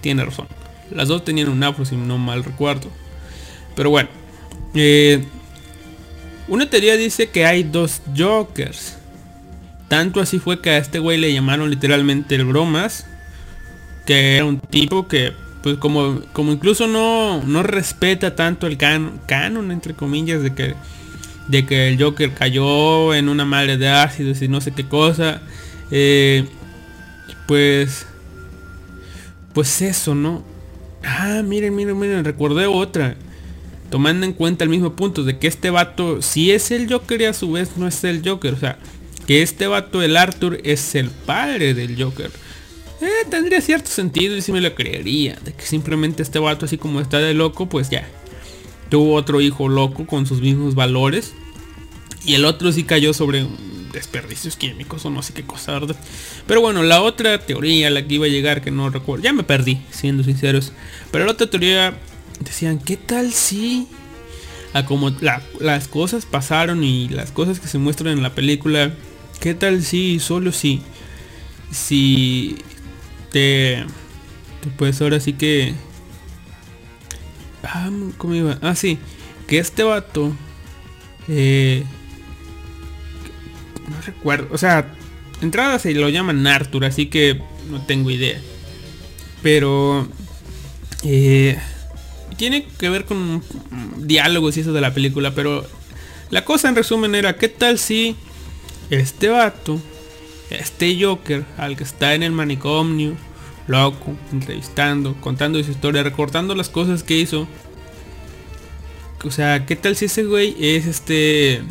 [0.00, 0.48] Tiene razón.
[0.90, 2.90] Las dos tenían un afro, si no mal recuerdo.
[3.74, 4.08] Pero bueno.
[4.74, 5.24] Eh,
[6.48, 8.96] una teoría dice que hay dos Jokers.
[9.88, 13.06] Tanto así fue que a este güey le llamaron literalmente el bromas.
[14.06, 15.32] Que era un tipo que
[15.66, 20.76] pues como, como incluso no, no respeta tanto el canon, entre comillas, de que,
[21.48, 25.42] de que el Joker cayó en una madre de ácidos y no sé qué cosa,
[25.90, 26.44] eh,
[27.48, 28.06] pues,
[29.54, 30.44] pues eso, ¿no?
[31.02, 33.16] Ah, miren, miren, miren, recordé otra.
[33.90, 37.24] Tomando en cuenta el mismo punto de que este vato si es el Joker y
[37.24, 38.54] a su vez no es el Joker.
[38.54, 38.78] O sea,
[39.26, 42.30] que este vato, el Arthur, es el padre del Joker.
[43.00, 45.36] Eh, tendría cierto sentido y si me lo creería.
[45.44, 48.08] De que simplemente este vato así como está de loco, pues ya.
[48.88, 51.34] Tuvo otro hijo loco con sus mismos valores.
[52.24, 53.46] Y el otro sí cayó sobre
[53.92, 55.80] desperdicios químicos o no sé qué cosa.
[56.46, 59.42] Pero bueno, la otra teoría, la que iba a llegar, que no recuerdo, ya me
[59.42, 60.72] perdí, siendo sinceros.
[61.10, 61.98] Pero la otra teoría
[62.40, 63.88] decían, ¿qué tal si...
[64.72, 65.10] A como
[65.58, 68.92] las cosas pasaron y las cosas que se muestran en la película,
[69.40, 70.82] ¿qué tal si, solo si,
[71.70, 72.56] si
[74.76, 75.74] pues ahora sí que
[77.62, 78.58] ah, ¿cómo iba?
[78.62, 78.98] ah sí
[79.46, 80.34] que este vato
[81.28, 81.84] eh,
[83.88, 84.92] no recuerdo o sea
[85.42, 88.40] entrada se lo llaman Arthur así que no tengo idea
[89.42, 90.08] pero
[91.02, 91.58] eh,
[92.36, 93.42] tiene que ver con
[93.98, 95.66] diálogos y eso de la película pero
[96.30, 98.16] la cosa en resumen era qué tal si
[98.90, 99.80] este vato
[100.50, 103.16] este Joker al que está en el manicomio,
[103.66, 107.46] loco, entrevistando, contando su historia, recortando las cosas que hizo,
[109.24, 111.62] O sea, ¿qué tal si ese güey es este...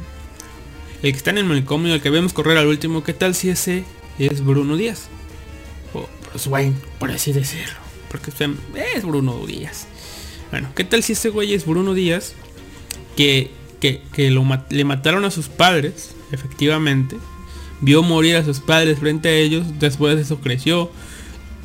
[1.03, 3.49] El que está en el manicomio, el que vemos correr al último, ¿qué tal si
[3.49, 3.83] ese
[4.17, 5.07] es Bruno Díaz?
[5.93, 7.75] O Bruce Wayne, por así decirlo.
[8.09, 8.31] Porque
[8.95, 9.87] es Bruno Díaz.
[10.51, 12.33] Bueno, ¿qué tal si ese güey es Bruno Díaz?
[13.15, 14.01] Que, que,
[14.69, 17.17] le mataron a sus padres, efectivamente.
[17.81, 19.79] Vio morir a sus padres frente a ellos.
[19.79, 20.89] Después de eso creció.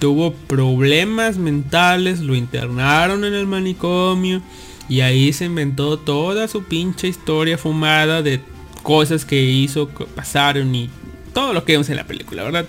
[0.00, 2.18] Tuvo problemas mentales.
[2.18, 4.42] Lo internaron en el manicomio.
[4.88, 8.40] Y ahí se inventó toda su pinche historia fumada de
[8.82, 10.90] cosas que hizo, que pasaron y
[11.32, 12.66] todo lo que vemos en la película, ¿verdad?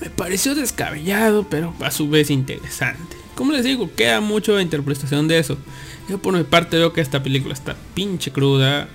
[0.00, 3.16] Me pareció descabellado, pero a su vez interesante.
[3.34, 5.56] Como les digo, queda mucho de interpretación de eso.
[6.08, 8.88] Yo por mi parte veo que esta película está pinche cruda,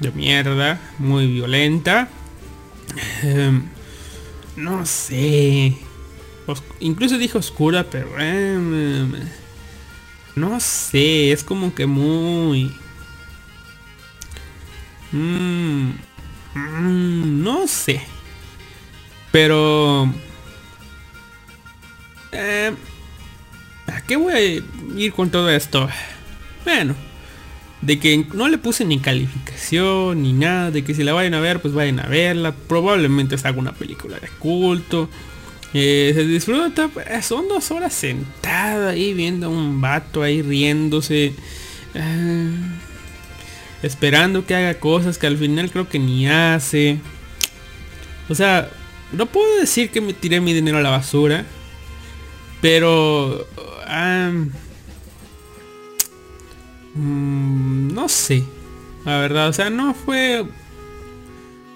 [0.00, 2.08] de mierda, muy violenta.
[3.22, 3.64] Em,
[4.56, 5.76] no sé.
[6.80, 8.18] Incluso dije oscura, pero...
[8.18, 9.12] Em,
[10.34, 12.72] no sé, es como que muy...
[15.12, 15.90] Mm,
[17.42, 18.02] no sé.
[19.32, 20.12] Pero...
[22.32, 22.72] Eh,
[23.86, 25.88] ¿A qué voy a ir con todo esto?
[26.64, 26.94] Bueno,
[27.80, 31.40] de que no le puse ni calificación ni nada, de que si la vayan a
[31.40, 32.52] ver, pues vayan a verla.
[32.52, 35.08] Probablemente es alguna película de culto.
[35.82, 41.34] Se disfruta, pues, son dos horas sentado ahí viendo a un vato ahí riéndose.
[41.94, 42.50] Eh,
[43.82, 46.98] esperando que haga cosas que al final creo que ni hace.
[48.28, 48.70] O sea,
[49.12, 51.44] no puedo decir que me tiré mi dinero a la basura.
[52.60, 53.46] Pero...
[56.94, 58.42] Mm, no sé.
[59.04, 60.44] La verdad, o sea, no fue...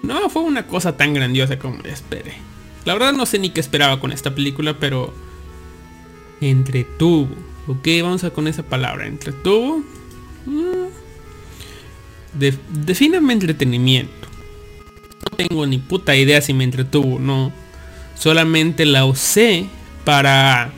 [0.01, 2.50] No fue una cosa tan grandiosa como esperé.
[2.85, 5.13] La verdad no sé ni qué esperaba con esta película, pero...
[6.41, 7.35] Entretuvo.
[7.67, 9.05] Ok, vamos a con esa palabra.
[9.05, 9.83] Entretuvo.
[10.45, 10.87] Mm,
[12.85, 14.27] defíname entretenimiento.
[15.29, 17.53] No tengo ni puta idea si me entretuvo no.
[18.15, 19.67] Solamente la usé
[20.03, 20.71] para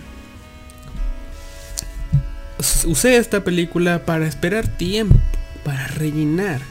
[2.85, 5.19] usé esta película para esperar tiempo,
[5.63, 6.61] para rellenar.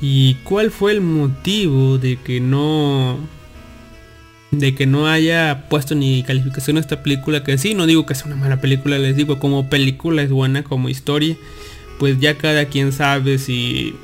[0.00, 3.18] ¿Y cuál fue el motivo de que no
[4.52, 7.42] de que no haya puesto ni calificación a esta película?
[7.42, 10.62] Que sí, no digo que sea una mala película, les digo como película es buena,
[10.62, 11.36] como historia,
[11.98, 13.96] pues ya cada quien sabe si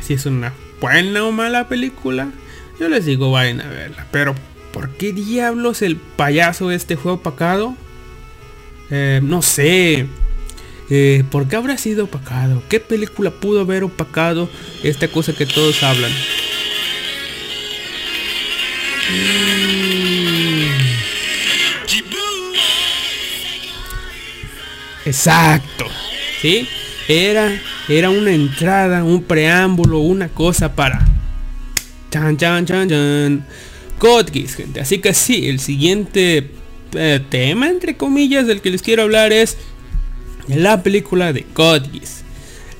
[0.00, 2.30] si es una buena o mala película.
[2.78, 4.34] Yo les digo vayan a verla, pero
[4.72, 7.74] ¿por qué diablos el payaso este fue opacado?
[8.90, 10.06] Eh, no sé.
[10.90, 12.62] Eh, ¿Por qué habrá sido opacado?
[12.68, 14.48] ¿Qué película pudo haber opacado
[14.82, 16.12] esta cosa que todos hablan?
[25.08, 25.86] Exacto.
[26.42, 26.68] ¿Sí?
[27.08, 31.04] Era, era una entrada, un preámbulo, una cosa para...
[32.10, 33.46] Chan, chan, chan, chan.
[34.56, 34.80] gente.
[34.80, 36.50] Así que sí, el siguiente
[36.94, 39.56] eh, tema, entre comillas, del que les quiero hablar es
[40.46, 41.88] la película de Code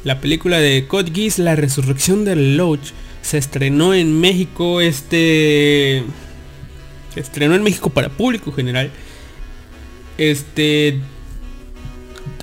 [0.04, 6.02] La película de Code La resurrección del Loach, se estrenó en México este...
[7.14, 8.90] Se estrenó en México para público general.
[10.16, 11.00] Este...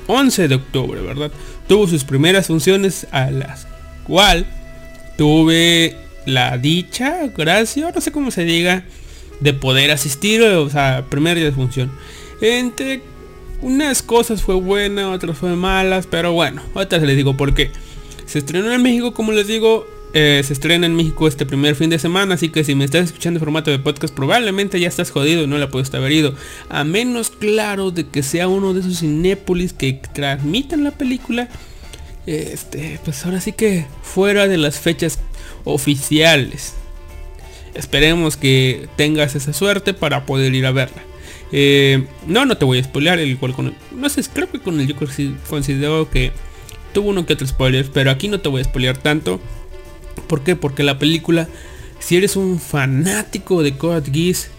[0.08, 1.32] 11 de octubre, ¿verdad?
[1.68, 3.68] Tuvo sus primeras funciones a las
[4.06, 4.46] cual
[5.18, 8.84] tuve la dicha, gracia, no sé cómo se diga,
[9.40, 11.92] de poder asistir, o sea, primer día de función.
[12.42, 13.02] Entre
[13.62, 17.72] unas cosas fue buena, otras fue malas, pero bueno, otras les digo por qué.
[18.26, 21.90] Se estrenó en México, como les digo, eh, se estrena en México este primer fin
[21.90, 25.12] de semana, así que si me estás escuchando en formato de podcast, probablemente ya estás
[25.12, 26.34] jodido y no la puedes haber ido.
[26.70, 31.50] A menos claro de que sea uno de esos cinépolis que transmitan la película.
[32.26, 35.20] Este, pues ahora sí que fuera de las fechas
[35.66, 36.76] oficiales.
[37.74, 41.04] Esperemos que tengas esa suerte para poder ir a verla.
[41.52, 44.80] Eh, no, no te voy a spoilear, el cual con no sé, creo que con
[44.80, 44.96] el yo
[45.50, 46.32] considero que
[46.94, 49.42] tuvo uno que otro spoiler, pero aquí no te voy a spoilear tanto.
[50.28, 50.56] ¿Por qué?
[50.56, 51.48] Porque la película,
[52.00, 54.50] si eres un fanático de Code Geass,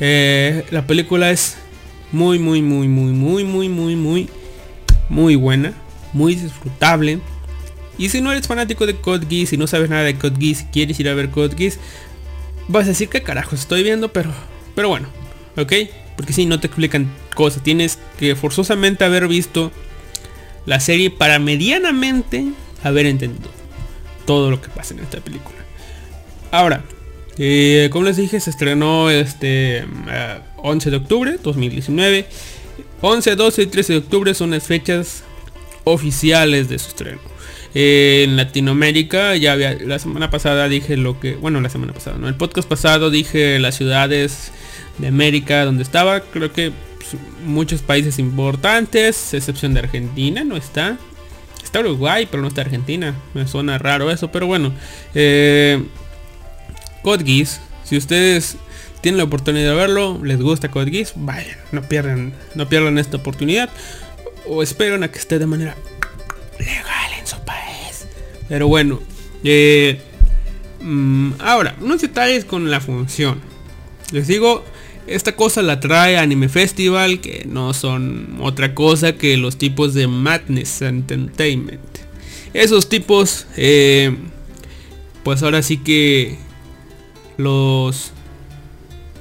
[0.00, 1.56] eh, la película es
[2.12, 4.28] muy, muy, muy, muy, muy, muy, muy, muy,
[5.08, 5.72] muy buena,
[6.12, 7.20] muy disfrutable.
[7.96, 10.66] Y si no eres fanático de Code Geass, y no sabes nada de Code Geass,
[10.72, 11.78] quieres ir a ver Code Geass,
[12.68, 14.32] vas a decir que carajo estoy viendo, pero,
[14.74, 15.08] pero bueno,
[15.56, 15.72] ¿ok?
[16.16, 19.72] Porque si no te explican cosas, tienes que forzosamente haber visto
[20.66, 22.46] la serie para medianamente
[22.82, 23.63] haber entendido
[24.24, 25.58] todo lo que pasa en esta película.
[26.50, 26.82] Ahora,
[27.38, 29.84] eh, como les dije, se estrenó este
[30.56, 32.26] 11 eh, de octubre 2019.
[33.00, 35.24] 11, 12 y 13 de octubre son las fechas
[35.84, 37.20] oficiales de su estreno.
[37.74, 42.28] en Latinoamérica ya había la semana pasada dije lo que bueno la semana pasada no
[42.28, 44.52] el podcast pasado dije las ciudades
[44.98, 50.98] de América donde estaba creo que pues, muchos países importantes excepción de Argentina no está
[51.64, 54.72] está Uruguay pero no está Argentina me suena raro eso pero bueno
[55.14, 55.82] eh,
[57.84, 58.56] si ustedes
[59.00, 63.18] tienen la oportunidad de verlo les gusta Code Geass vayan no pierdan no pierdan esta
[63.18, 63.70] oportunidad
[64.46, 65.76] o esperen a que esté de manera
[66.58, 68.06] legal en su país.
[68.48, 69.00] Pero bueno,
[69.42, 70.00] eh,
[70.80, 73.40] mm, ahora, unos detalles con la función.
[74.12, 74.64] Les digo,
[75.06, 80.06] esta cosa la trae Anime Festival, que no son otra cosa que los tipos de
[80.06, 81.80] Madness Entertainment.
[82.52, 84.16] Esos tipos, eh,
[85.22, 86.38] pues ahora sí que
[87.36, 88.12] los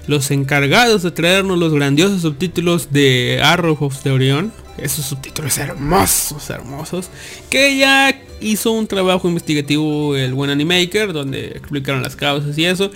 [0.05, 6.49] los encargados de traernos los grandiosos subtítulos de Arrow of the Orion esos subtítulos hermosos,
[6.49, 7.09] hermosos,
[7.49, 12.91] que ya hizo un trabajo investigativo el buen Animaker, donde explicaron las causas y eso.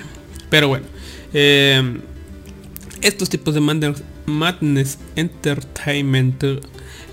[0.50, 0.86] Pero bueno,
[1.34, 2.00] eh,
[3.02, 3.93] estos tipos de
[4.26, 6.43] Madness Entertainment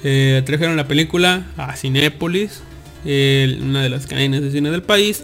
[0.02, 2.62] eh, trajeron la película a Cinépolis,
[3.04, 5.22] una de las cadenas de cine del país.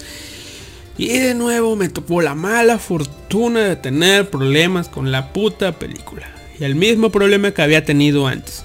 [0.99, 6.29] Y de nuevo me tocó la mala fortuna de tener problemas con la puta película.
[6.59, 8.65] Y el mismo problema que había tenido antes.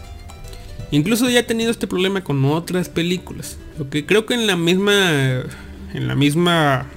[0.92, 3.58] Incluso ya he tenido este problema con otras películas.
[3.78, 5.44] Lo que creo que en la misma.
[5.94, 6.88] En la misma.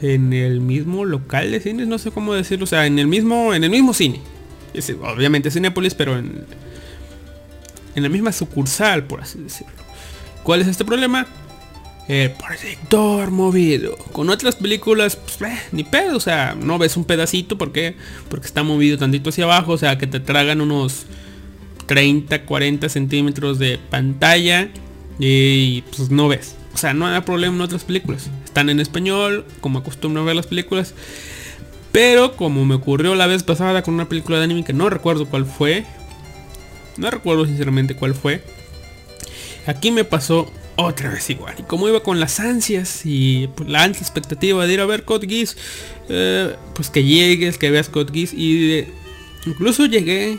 [0.00, 2.64] En el mismo local de cines, no sé cómo decirlo.
[2.64, 3.54] O sea, en el mismo.
[3.54, 4.20] En el mismo cine.
[4.74, 6.44] Es, obviamente Cinepolis, pero en.
[7.94, 9.72] En la misma sucursal, por así decirlo.
[10.42, 11.26] ¿Cuál es este problema?
[12.08, 13.96] El proyector movido.
[14.12, 16.16] Con otras películas, pues, eh, ni pedo.
[16.16, 17.56] O sea, no ves un pedacito.
[17.56, 17.96] ¿Por qué?
[18.28, 19.72] Porque está movido tantito hacia abajo.
[19.72, 21.06] O sea, que te tragan unos
[21.86, 24.68] 30, 40 centímetros de pantalla
[25.18, 26.54] y pues no ves.
[26.74, 28.28] O sea, no hay problema en otras películas.
[28.56, 30.94] Están en español, como acostumbro a ver las películas.
[31.92, 35.26] Pero como me ocurrió la vez pasada con una película de anime que no recuerdo
[35.26, 35.84] cuál fue.
[36.96, 38.42] No recuerdo sinceramente cuál fue.
[39.66, 41.54] Aquí me pasó otra vez igual.
[41.58, 45.04] Y como iba con las ansias y pues, la ansia expectativa de ir a ver
[45.04, 45.54] Code Geass,
[46.08, 48.32] eh, pues que llegues, que veas Code Geass.
[48.32, 48.86] Y
[49.44, 50.38] incluso llegué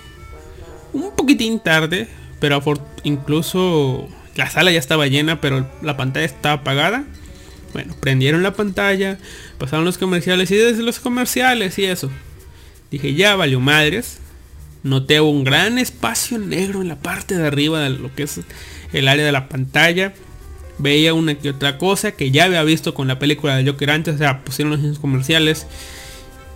[0.92, 2.08] un poquitín tarde,
[2.40, 2.64] pero
[3.04, 7.06] incluso la sala ya estaba llena, pero la pantalla estaba apagada.
[7.74, 9.18] Bueno, prendieron la pantalla,
[9.58, 12.10] pasaron los comerciales y desde los comerciales y eso.
[12.92, 14.20] Dije, ya valió madres.
[14.84, 18.40] Noté un gran espacio negro en la parte de arriba de lo que es
[18.94, 20.14] el área de la pantalla.
[20.78, 24.16] Veía una que otra cosa que ya había visto con la película de Joker antes,
[24.16, 25.66] o sea, pusieron los comerciales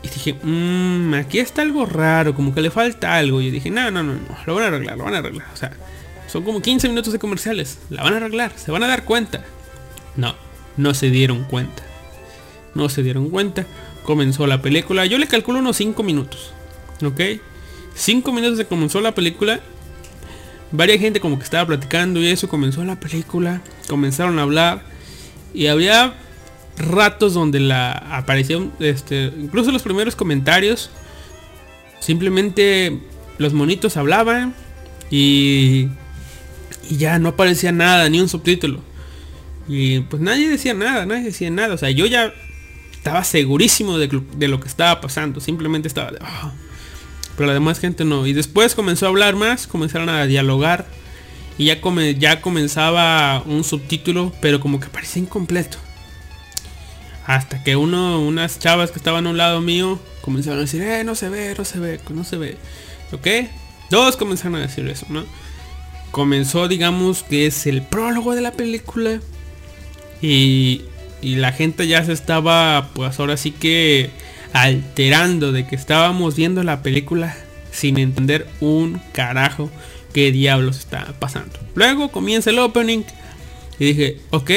[0.03, 3.41] y dije, mmm, aquí está algo raro, como que le falta algo.
[3.41, 5.47] Y dije, no, no, no, no, lo van a arreglar, lo van a arreglar.
[5.53, 5.72] O sea,
[6.28, 9.43] son como 15 minutos de comerciales, la van a arreglar, se van a dar cuenta.
[10.16, 10.36] No,
[10.78, 11.84] no se dieron cuenta.
[12.74, 13.66] No se dieron cuenta.
[14.04, 16.54] Comenzó la película, yo le calculo unos 5 minutos.
[17.04, 17.22] ¿Ok?
[17.96, 19.60] 5 minutos de comenzó la película.
[20.72, 23.62] Varia gente como que estaba platicando y eso comenzó la película.
[23.88, 24.84] Comenzaron a hablar.
[25.54, 26.16] Y había
[26.78, 30.90] ratos donde la aparición, este, incluso los primeros comentarios,
[32.00, 33.00] simplemente
[33.38, 34.56] los monitos hablaban
[35.10, 35.90] y,
[36.90, 38.82] y ya no aparecía nada, ni un subtítulo.
[39.72, 41.74] Y pues nadie decía nada, nadie decía nada.
[41.74, 42.34] O sea, yo ya
[42.94, 44.08] estaba segurísimo de,
[44.48, 45.40] lo que estaba pasando.
[45.40, 46.20] Simplemente estaba de...
[46.22, 46.52] Ah".
[47.38, 48.28] Pero la demás gente no.
[48.28, 50.86] Y después comenzó a hablar más, comenzaron a dialogar.
[51.58, 55.78] Y ya, come, ya comenzaba un subtítulo, pero como que parecía incompleto.
[57.26, 61.04] Hasta que uno, unas chavas que estaban a un lado mío comenzaron a decir, eh,
[61.04, 62.58] no se ve, no se ve, no se ve.
[63.12, 63.28] ¿Ok?
[63.90, 65.24] Dos comenzaron a decir eso, ¿no?
[66.12, 69.22] Comenzó, digamos, que es el prólogo de la película.
[70.22, 70.86] Y,
[71.22, 74.10] la gente ya se estaba, pues ahora sí que
[74.54, 77.38] alterando de que estábamos viendo la película
[77.72, 79.70] sin entender un carajo
[80.14, 81.60] qué diablos está pasando.
[81.76, 83.04] Luego comienza el opening
[83.78, 84.52] y dije, ok,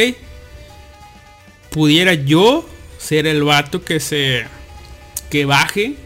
[1.70, 2.66] pudiera yo
[2.98, 4.46] ser el vato que se
[5.28, 5.96] que baje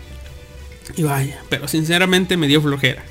[0.96, 3.02] y vaya, pero sinceramente me dio flojera.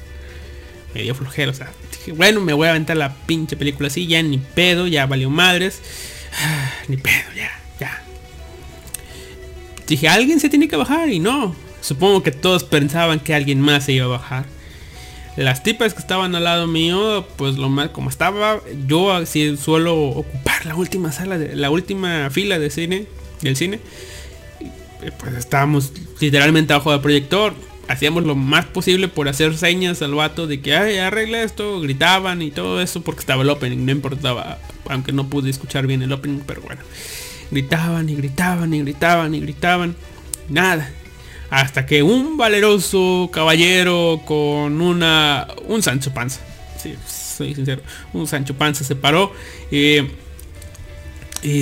[0.94, 4.08] Me dio flojera, o sea, dije, bueno, me voy a aventar la pinche película así,
[4.08, 5.82] ya ni pedo, ya valió madres.
[6.88, 8.04] ni pedo, ya, ya.
[9.88, 11.56] Dije, alguien se tiene que bajar y no.
[11.82, 14.46] Supongo que todos pensaban que alguien más se iba a bajar.
[15.38, 19.96] Las tipas que estaban al lado mío, pues lo más como estaba, yo así suelo
[19.96, 23.06] ocupar la última sala, de, la última fila de cine,
[23.42, 23.80] del cine.
[25.20, 27.54] Pues estábamos literalmente abajo del proyector.
[27.88, 32.42] Hacíamos lo más posible por hacer señas al vato de que ay arregla esto, gritaban
[32.42, 34.60] y todo eso porque estaba el opening, no importaba,
[34.90, 36.82] aunque no pude escuchar bien el opening, pero bueno.
[37.50, 39.96] Gritaban y gritaban y gritaban y gritaban.
[40.50, 40.92] Nada.
[41.50, 45.48] Hasta que un valeroso caballero con una.
[45.68, 46.42] un Sancho Panza.
[46.82, 47.82] Sí, soy sincero.
[48.14, 49.32] Un Sancho Panza se paró.
[49.72, 50.02] y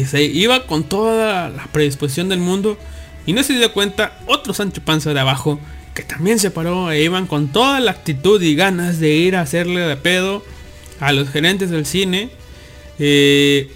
[0.05, 2.79] se iba con toda la predisposición del mundo.
[3.27, 5.59] Y no se dio cuenta otro Sancho Panza de abajo.
[5.95, 6.91] Que también se paró.
[6.91, 10.43] E iban con toda la actitud y ganas de ir a hacerle de pedo
[10.99, 12.29] a los gerentes del cine.
[12.99, 13.71] Eh,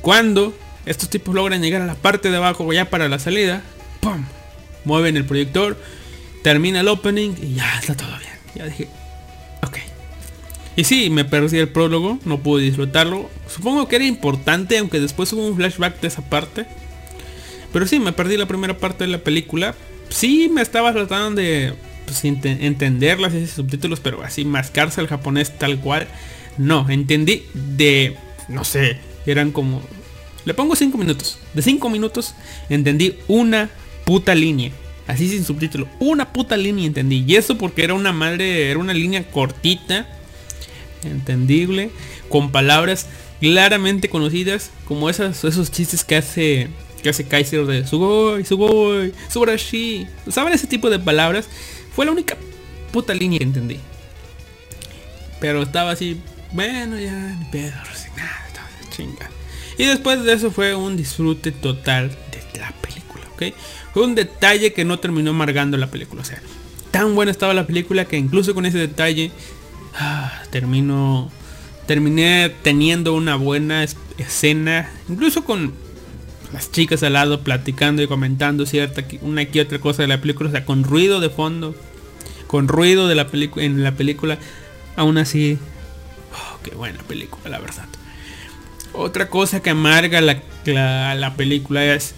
[0.00, 0.54] cuando
[0.84, 3.62] estos tipos logran llegar a la parte de abajo ya para la salida.
[4.00, 4.24] ¡Pum!
[4.84, 5.76] Mueven el proyector.
[6.42, 8.32] Termina el opening y ya está todo bien.
[8.54, 8.88] Ya dije,
[9.62, 9.78] ok.
[10.74, 13.30] Y sí, me perdí el prólogo, no pude disfrutarlo.
[13.48, 16.66] Supongo que era importante, aunque después hubo un flashback de esa parte.
[17.72, 19.74] Pero sí, me perdí la primera parte de la película.
[20.12, 25.80] Sí, me estaba tratando de pues, entender las subtítulos, pero así mascarse al japonés tal
[25.80, 26.06] cual.
[26.58, 28.16] No, entendí de,
[28.48, 29.82] no sé, eran como
[30.44, 31.38] le pongo 5 minutos.
[31.54, 32.34] De 5 minutos
[32.68, 33.70] entendí una
[34.04, 34.72] puta línea.
[35.06, 35.88] Así sin subtítulo.
[36.00, 37.24] Una puta línea entendí.
[37.26, 40.06] Y eso porque era una madre, era una línea cortita.
[41.04, 41.90] Entendible.
[42.28, 43.06] Con palabras
[43.40, 44.70] claramente conocidas.
[44.84, 46.68] Como esas, esos chistes que hace.
[47.02, 50.06] Que hace Kaiser de Sugoi, Sugoi, Subarashi.
[50.28, 51.48] ¿Saben ese tipo de palabras?
[51.94, 52.36] Fue la única
[52.92, 53.78] puta línea que entendí.
[55.40, 56.20] Pero estaba así.
[56.52, 57.72] Bueno, ya, ni pedo,
[58.16, 59.30] nada, chinga.
[59.78, 62.10] Y después de eso fue un disfrute total
[62.52, 63.54] de la película, ¿ok?
[63.92, 66.22] Fue un detalle que no terminó amargando la película.
[66.22, 66.40] O sea,
[66.90, 69.32] tan buena estaba la película que incluso con ese detalle
[69.94, 71.30] ah, terminó
[71.86, 73.84] terminé teniendo una buena
[74.18, 75.72] escena, incluso con
[76.52, 80.48] las chicas al lado platicando y comentando cierta una que otra cosa de la película,
[80.48, 81.74] o sea, con ruido de fondo,
[82.46, 84.38] con ruido de la película en la película,
[84.96, 85.58] aún así,
[86.32, 87.86] oh, qué buena película, la verdad.
[88.92, 92.14] Otra cosa que amarga la, película es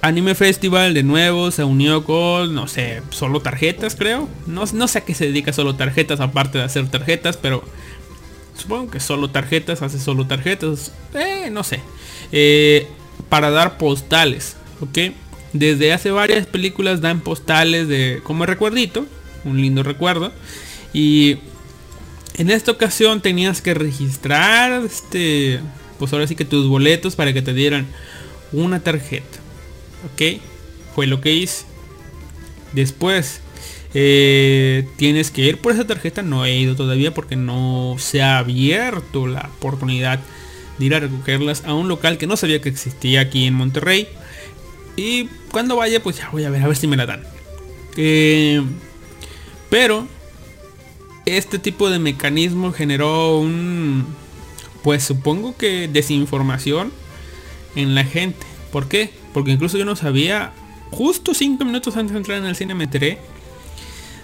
[0.00, 4.28] Anime Festival de nuevo se unió con, no sé, solo tarjetas creo.
[4.46, 7.64] No, no sé a qué se dedica solo tarjetas aparte de hacer tarjetas, pero
[8.56, 10.92] supongo que solo tarjetas, hace solo tarjetas.
[11.14, 11.80] Eh, no sé.
[12.32, 12.86] Eh,
[13.28, 15.14] para dar postales, ¿ok?
[15.52, 19.06] Desde hace varias películas dan postales de como recuerdito,
[19.44, 20.32] un lindo recuerdo.
[20.92, 21.38] Y
[22.36, 25.60] en esta ocasión tenías que registrar, este,
[25.98, 27.86] pues ahora sí que tus boletos para que te dieran
[28.52, 29.38] una tarjeta.
[30.12, 30.40] ¿Ok?
[30.94, 31.64] Fue lo que hice.
[32.72, 33.40] Después
[33.94, 36.22] eh, tienes que ir por esa tarjeta.
[36.22, 40.20] No he ido todavía porque no se ha abierto la oportunidad
[40.78, 44.08] de ir a recogerlas a un local que no sabía que existía aquí en Monterrey.
[44.96, 47.22] Y cuando vaya, pues ya voy a ver a ver si me la dan.
[47.96, 48.62] Eh,
[49.70, 50.06] pero
[51.26, 54.06] este tipo de mecanismo generó un,
[54.82, 56.92] pues supongo que desinformación
[57.76, 58.46] en la gente.
[58.70, 59.10] ¿Por qué?
[59.32, 60.52] Porque incluso yo no sabía,
[60.90, 63.18] justo 5 minutos antes de entrar en el cine me enteré,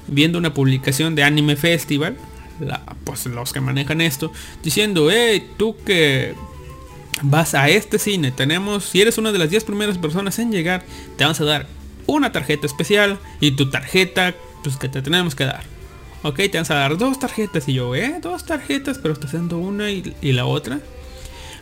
[0.06, 2.16] viendo una publicación de Anime Festival,
[3.04, 4.32] pues los que manejan esto,
[4.62, 6.34] diciendo, hey, tú que
[7.22, 10.84] vas a este cine, tenemos, si eres una de las 10 primeras personas en llegar,
[11.16, 11.66] te vamos a dar
[12.06, 15.78] una tarjeta especial y tu tarjeta, pues que te tenemos que dar
[16.22, 17.68] ok, te vas a dar dos tarjetas.
[17.68, 20.80] Y yo, eh, dos tarjetas, pero estás dando una y, la otra.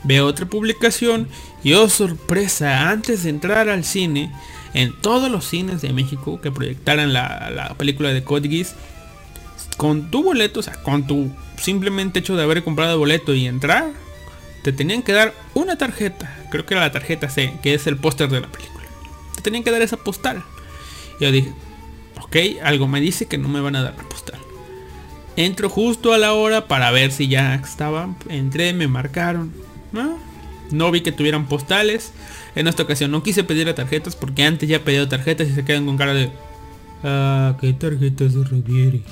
[0.04, 1.28] Veo otra publicación
[1.64, 4.32] y oh sorpresa, antes de entrar al cine,
[4.72, 8.66] en todos los cines de México que proyectaran la, película de Code
[9.76, 13.46] con tu boleto, o sea, con tu simplemente hecho de haber comprado el boleto y
[13.46, 13.92] entrar,
[14.62, 17.96] te tenían que dar una tarjeta, creo que era la tarjeta C, que es el
[17.96, 18.84] póster de la película.
[19.34, 20.42] Te tenían que dar esa postal.
[21.20, 21.52] Yo dije,
[22.20, 24.40] ok, algo me dice que no me van a dar la postal.
[25.36, 28.14] Entro justo a la hora para ver si ya estaba.
[28.28, 29.52] Entré, me marcaron.
[29.92, 30.18] No,
[30.70, 32.12] no vi que tuvieran postales.
[32.54, 35.84] En esta ocasión no quise pedir tarjetas porque antes ya pedí tarjetas y se quedan
[35.84, 36.30] con cara de...
[37.04, 39.02] Ah, ¿qué tarjetas se refiere?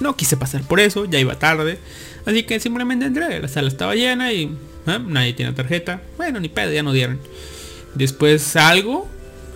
[0.00, 1.78] No quise pasar por eso, ya iba tarde.
[2.26, 4.44] Así que simplemente entré, la sala estaba llena y
[4.86, 4.98] ¿eh?
[5.06, 6.02] nadie tiene tarjeta.
[6.16, 7.20] Bueno, ni pedo, ya no dieron.
[7.94, 9.08] Después salgo,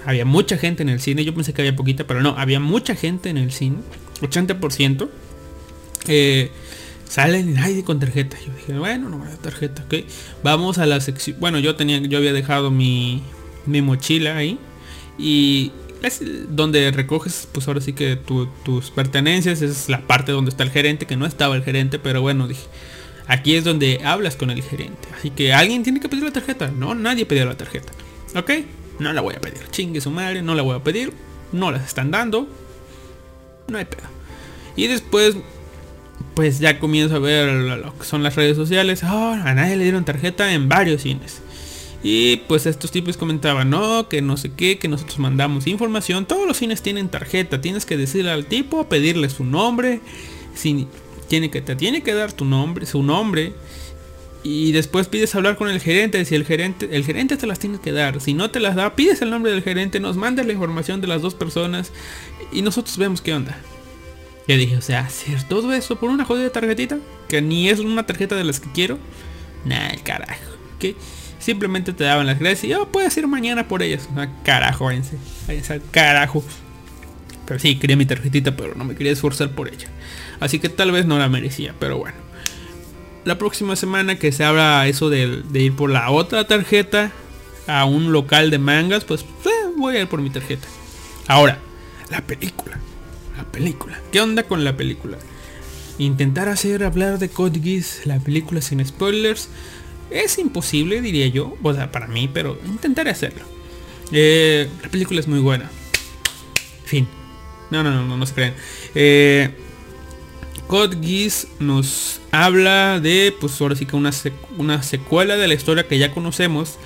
[0.04, 2.94] había mucha gente en el cine, yo pensé que había poquita, pero no, había mucha
[2.94, 3.78] gente en el cine,
[4.20, 5.08] 80%
[6.06, 6.50] eh,
[7.08, 8.36] salen nadie con tarjeta.
[8.44, 10.04] Yo dije, bueno, no me tarjeta, ok.
[10.42, 11.36] Vamos a la sección.
[11.40, 13.22] Bueno, yo tenía, yo había dejado mi,
[13.66, 14.58] mi mochila ahí.
[15.18, 15.72] Y
[16.02, 19.62] es donde recoges, pues ahora sí que tus pertenencias.
[19.62, 22.66] Es la parte donde está el gerente, que no estaba el gerente, pero bueno, dije.
[23.26, 25.06] Aquí es donde hablas con el gerente.
[25.14, 26.70] Así que alguien tiene que pedir la tarjeta.
[26.70, 27.92] No, nadie pidió la tarjeta.
[28.34, 28.50] ¿Ok?
[28.98, 29.60] No la voy a pedir.
[29.70, 31.12] Chingue su madre, no la voy a pedir.
[31.52, 32.48] no las están dando.
[33.68, 34.08] No hay pedo.
[34.76, 35.36] Y después,
[36.34, 39.02] pues ya comienzo a ver lo que son las redes sociales.
[39.04, 41.42] Oh, a nadie le dieron tarjeta en varios cines.
[42.02, 46.26] Y pues estos tipos comentaban, no, que no sé qué, que nosotros mandamos información.
[46.26, 47.60] Todos los cines tienen tarjeta.
[47.60, 50.00] Tienes que decirle al tipo, pedirle su nombre.
[50.54, 50.86] Si
[51.28, 53.52] tiene que, te tiene que dar tu nombre, su nombre.
[54.44, 56.24] Y después pides hablar con el gerente.
[56.24, 58.20] Si el gerente, el gerente te las tiene que dar.
[58.20, 61.08] Si no te las da, pides el nombre del gerente, nos manda la información de
[61.08, 61.92] las dos personas.
[62.52, 63.58] Y nosotros vemos qué onda.
[64.46, 66.98] Yo dije, o sea, hacer todo eso por una jodida tarjetita.
[67.28, 68.98] Que ni es una tarjeta de las que quiero.
[69.64, 70.52] Nah, el carajo.
[70.78, 70.94] ¿Qué?
[71.48, 74.06] Simplemente te daban las gracias y oh, puedes ir mañana por ellas.
[74.14, 75.16] Ah, carajo, váyanse.
[75.46, 76.44] Váyanse carajo.
[77.46, 79.88] Pero sí, quería mi tarjetita, pero no me quería esforzar por ella.
[80.40, 82.18] Así que tal vez no la merecía, pero bueno.
[83.24, 87.12] La próxima semana que se abra eso de, ir por la otra tarjeta
[87.66, 90.68] a un local de mangas, pues eh, voy a ir por mi tarjeta.
[91.28, 91.56] Ahora,
[92.10, 92.78] la película.
[93.38, 93.98] La película.
[94.12, 95.16] ¿Qué onda con la película?
[95.96, 99.48] Intentar hacer hablar de Code Geass, la película sin spoilers,
[100.10, 103.44] es imposible, diría yo, o sea, para mí, pero intentaré hacerlo.
[104.12, 105.70] Eh, la película es muy buena.
[106.84, 107.06] Fin.
[107.70, 108.54] No, no, no, no, se creen.
[108.94, 109.50] Eh,
[111.60, 114.10] nos habla de, pues ahora sí que una,
[114.56, 116.78] una secuela de la historia que ya conocemos.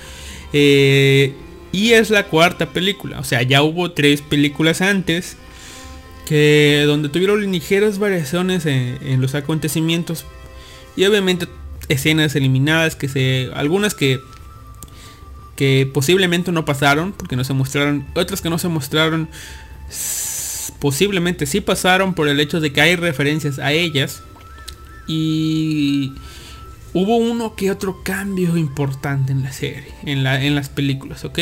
[0.53, 1.35] Eh,
[1.71, 3.21] y es la cuarta película.
[3.21, 5.37] O sea, ya hubo tres películas antes.
[6.27, 10.25] Que donde tuvieron ligeras variaciones en los acontecimientos.
[10.97, 11.47] Y obviamente
[11.89, 14.21] escenas eliminadas que se algunas que
[15.57, 19.29] que posiblemente no pasaron porque no se mostraron otras que no se mostraron
[20.79, 24.23] posiblemente sí pasaron por el hecho de que hay referencias a ellas.
[25.07, 26.13] Y
[26.95, 31.39] hubo uno que otro cambio importante en la serie en la en las películas ok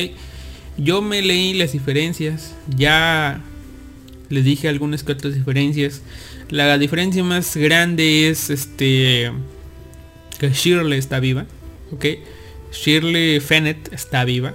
[0.78, 3.42] yo me leí las diferencias ya
[4.30, 6.02] les dije algunas que otras diferencias.
[6.48, 9.30] La diferencia más grande es este
[10.40, 11.44] que Shirley está viva,
[11.92, 12.06] ¿ok?
[12.72, 14.54] Shirley Fennett está viva.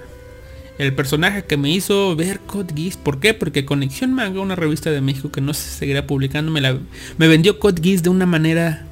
[0.78, 3.34] El personaje que me hizo ver Code Geass, ¿por qué?
[3.34, 6.76] Porque Conexión Manga, una revista de México que no se seguirá publicando, me, la,
[7.18, 8.84] me vendió Code Geass de una manera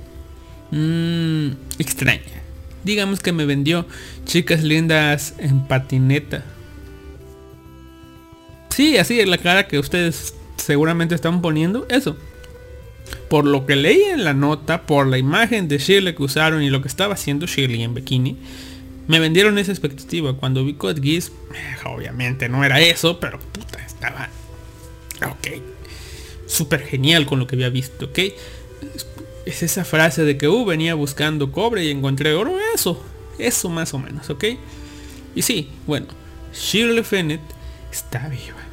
[0.70, 1.48] mmm,
[1.80, 2.22] extraña.
[2.84, 3.86] Digamos que me vendió
[4.24, 6.44] chicas lindas en patineta.
[8.70, 11.86] Sí, así es la cara que ustedes seguramente están poniendo.
[11.88, 12.16] Eso
[13.28, 16.70] por lo que leí en la nota, por la imagen de Shirley que usaron y
[16.70, 18.36] lo que estaba haciendo Shirley en bikini,
[19.06, 20.34] me vendieron esa expectativa.
[20.34, 24.28] Cuando vi Code Geass, eh, obviamente no era eso, pero puta, estaba...
[25.26, 25.62] Ok.
[26.46, 28.18] Súper genial con lo que había visto, ok.
[29.46, 32.56] Es esa frase de que uh, venía buscando cobre y encontré oro.
[32.74, 33.02] Eso,
[33.38, 34.44] eso más o menos, ok.
[35.34, 36.06] Y sí, bueno,
[36.54, 37.40] Shirley Fennett
[37.90, 38.63] está viva.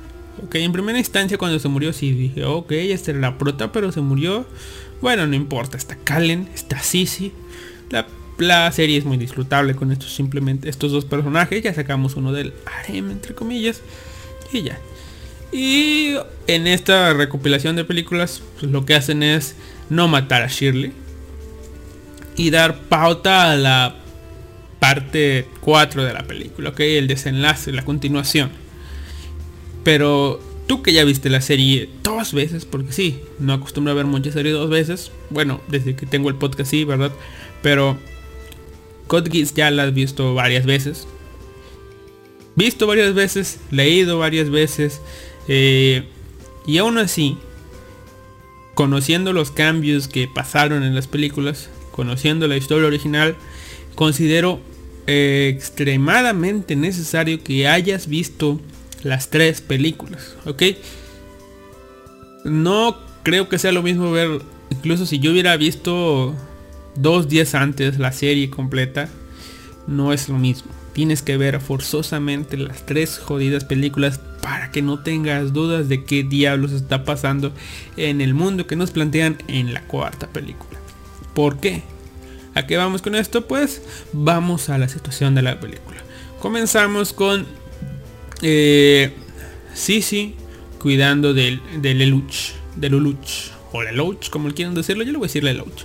[0.44, 3.92] Ok, en primera instancia cuando se murió sí dije, ok, esta era la prota, pero
[3.92, 4.46] se murió.
[5.02, 7.32] Bueno, no importa, está Kalen, está Sisi.
[7.90, 11.64] La, la serie es muy disfrutable con estos simplemente estos dos personajes.
[11.64, 13.82] Ya sacamos uno del harem, entre comillas.
[14.52, 14.80] Y ya.
[15.52, 16.16] Y
[16.48, 19.56] en esta recopilación de películas, pues lo que hacen es
[19.90, 20.94] no matar a Shirley.
[22.36, 23.96] Y dar pauta a la
[24.80, 28.50] parte 4 de la película, ok, el desenlace, la continuación.
[29.84, 34.06] Pero tú que ya viste la serie dos veces, porque sí, no acostumbro a ver
[34.06, 35.12] muchas series dos veces.
[35.30, 37.12] Bueno, desde que tengo el podcast sí, ¿verdad?
[37.62, 37.98] Pero
[39.08, 41.08] Code Geass ya la has visto varias veces.
[42.56, 45.02] Visto varias veces, leído varias veces.
[45.48, 46.04] Eh,
[46.66, 47.38] y aún así,
[48.74, 53.36] conociendo los cambios que pasaron en las películas, conociendo la historia original,
[53.96, 54.60] considero
[55.08, 58.60] eh, extremadamente necesario que hayas visto
[59.04, 60.64] las tres películas, ¿ok?
[62.46, 66.36] No creo que sea lo mismo ver, incluso si yo hubiera visto
[66.96, 69.10] dos días antes la serie completa,
[69.88, 70.72] no es lo mismo.
[70.94, 76.24] Tienes que ver forzosamente las tres jodidas películas para que no tengas dudas de qué
[76.24, 77.54] diablos está pasando
[77.96, 80.80] en el mundo que nos plantean en la cuarta película.
[81.34, 81.84] ¿Por qué?
[82.56, 83.48] ¿A qué vamos con esto?
[83.48, 83.82] Pues
[84.12, 86.04] vamos a la situación de la película.
[86.42, 87.46] Comenzamos con
[88.42, 89.12] eh,
[89.74, 90.36] sí, sí,
[90.80, 95.28] cuidando del, del Lelouch, de Lelouch, o Lelouch, como quieran decirlo, yo le voy a
[95.28, 95.84] decir Lelouch.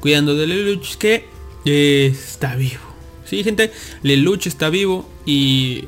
[0.00, 1.24] Cuidando de Lelouch que
[1.64, 2.82] está vivo.
[3.24, 5.84] Sí, gente, Lelouch está vivo y,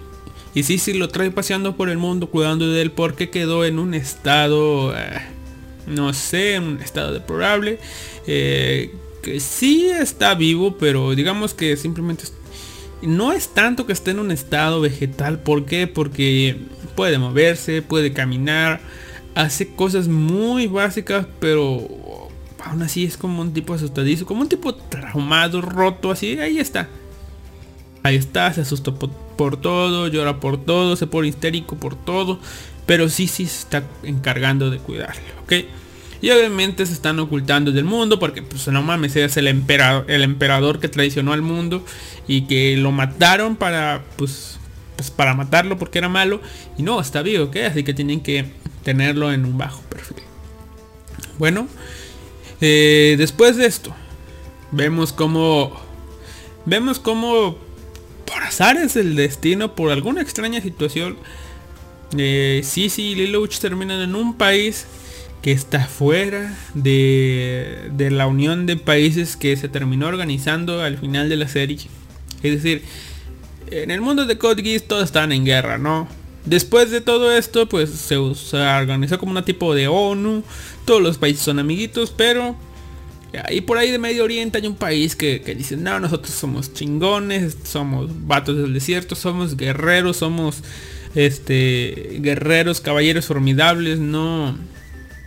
[0.55, 3.79] y sí, sí, lo trae paseando por el mundo cuidando de él porque quedó en
[3.79, 5.23] un estado, eh,
[5.87, 7.79] no sé, en un estado deplorable.
[8.27, 12.25] Eh, que sí está vivo, pero digamos que simplemente
[13.03, 15.39] no es tanto que esté en un estado vegetal.
[15.39, 15.87] ¿Por qué?
[15.87, 16.59] Porque
[16.95, 18.81] puede moverse, puede caminar,
[19.35, 22.29] hace cosas muy básicas, pero
[22.65, 26.89] aún así es como un tipo asustadizo, como un tipo traumado, roto, así, ahí está.
[28.03, 32.39] Ahí está, se asustó por, todo, llora por todo, se pone histérico por todo,
[32.87, 35.53] pero sí, sí se está encargando de cuidarlo, ¿ok?
[36.23, 40.23] Y obviamente se están ocultando del mundo porque pues no mames, es el emperador, el
[40.23, 41.85] emperador que traicionó al mundo
[42.27, 44.59] y que lo mataron para pues,
[44.97, 46.41] pues para matarlo porque era malo
[46.79, 47.57] y no, está vivo, ¿ok?
[47.71, 48.47] Así que tienen que
[48.83, 50.23] tenerlo en un bajo perfil.
[51.39, 51.69] Bueno,
[52.61, 53.95] eh, después de esto,
[54.73, 55.79] vemos como
[56.65, 57.59] vemos como
[58.25, 61.17] por azar es el destino, por alguna extraña situación,
[62.17, 64.87] eh, Sisi y Lelouch terminan en un país
[65.43, 71.29] que está fuera de, de, la unión de países que se terminó organizando al final
[71.29, 71.79] de la serie.
[72.43, 72.83] Es decir,
[73.71, 76.09] en el mundo de Code todos están en guerra, ¿no?
[76.45, 80.45] Después de todo esto, pues se, organizó como una tipo de ONU.
[80.85, 82.57] Todos los países son amiguitos, pero
[83.45, 86.73] ahí por ahí de Medio Oriente hay un país que, que dice, no, nosotros somos
[86.73, 90.63] chingones, somos vatos del desierto, somos guerreros, somos
[91.17, 94.57] este guerreros, caballeros formidables, no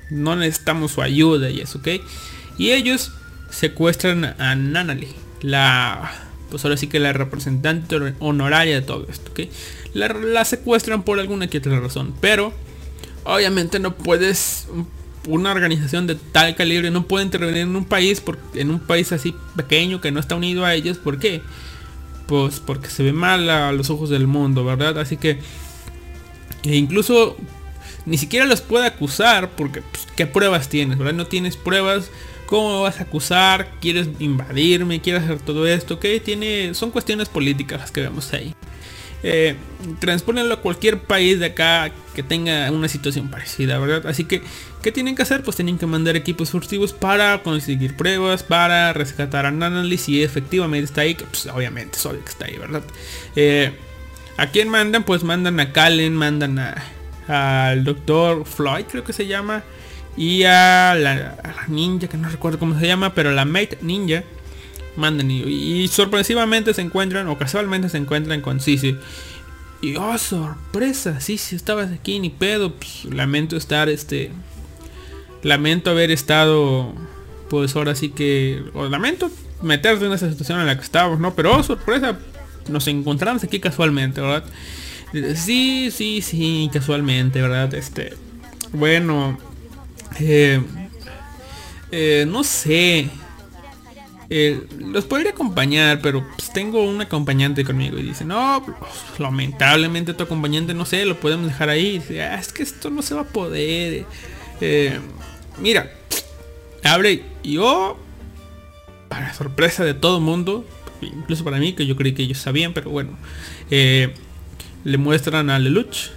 [0.10, 1.88] no necesitamos su ayuda y eso, ¿ok?
[2.58, 3.12] Y ellos
[3.50, 5.10] secuestran a Nanali,
[5.42, 6.12] la,
[6.50, 9.42] pues ahora sí que la representante honoraria de todo esto, ¿ok?
[9.94, 12.54] La, secuestran por alguna que otra razón, pero
[13.24, 14.68] obviamente no puedes,
[15.28, 18.22] una organización de tal calibre no puede intervenir en un país,
[18.54, 21.42] en un país así pequeño que no está unido a ellos, ¿por qué?
[22.28, 25.00] Pues porque se ve mal a los ojos del mundo, ¿verdad?
[25.00, 25.40] Así que
[26.64, 27.38] e incluso
[28.06, 30.98] ni siquiera los puede acusar porque pues, ¿qué pruebas tienes?
[30.98, 31.14] ¿verdad?
[31.14, 32.12] No tienes pruebas.
[32.46, 33.70] ¿Cómo vas a acusar?
[33.80, 35.02] ¿Quieres invadirme?
[35.02, 36.00] ¿Quieres hacer todo esto?
[36.00, 36.74] ¿Qué tiene?
[36.74, 38.56] Son cuestiones políticas las que vemos ahí.
[39.22, 39.56] Eh,
[40.02, 44.08] a cualquier país de acá que tenga una situación parecida, ¿verdad?
[44.08, 44.42] Así que,
[44.82, 45.44] ¿qué tienen que hacer?
[45.44, 50.86] Pues tienen que mandar equipos furtivos para conseguir pruebas, para rescatar a Nanali si efectivamente
[50.86, 52.84] está ahí, que pues obviamente es obvio que está ahí, ¿verdad?
[53.36, 53.74] Eh,
[54.38, 55.04] ¿A quién mandan?
[55.04, 56.82] Pues mandan a Kallen, mandan a,
[57.30, 59.64] al doctor Floyd, creo que se llama,
[60.18, 64.24] y a la, ninja, que no recuerdo cómo se llama, pero la mate ninja,
[64.96, 68.98] mandan y, sorpresivamente se encuentran, o casualmente se encuentran con Sisi.
[69.82, 74.32] Y oh, sorpresa, Sisi, estabas aquí, ni pedo, pues, lamento estar, este,
[75.44, 76.94] lamento haber estado,
[77.50, 81.36] pues ahora sí que, o lamento meterte en esa situación en la que estábamos, ¿no?
[81.36, 82.18] Pero oh, sorpresa,
[82.68, 84.44] nos encontramos aquí casualmente, ¿verdad?
[85.36, 87.74] Sí, sí, sí, casualmente, ¿verdad?
[87.74, 88.14] Este,
[88.72, 89.38] bueno,
[90.20, 90.62] eh,
[91.92, 93.10] eh, no sé.
[94.32, 98.64] Eh, los podría acompañar, pero pues, tengo un acompañante conmigo y dice, no,
[99.18, 102.00] lamentablemente tu acompañante, no sé, lo podemos dejar ahí.
[102.22, 104.06] ah, es que esto no se va a poder.
[105.58, 105.92] mira,
[106.84, 107.98] abre yo,
[109.08, 110.64] para sorpresa de todo mundo,
[111.02, 113.18] incluso para mí, que yo creí que ellos sabían, pero bueno,
[114.84, 116.10] le muestran a Lelouch.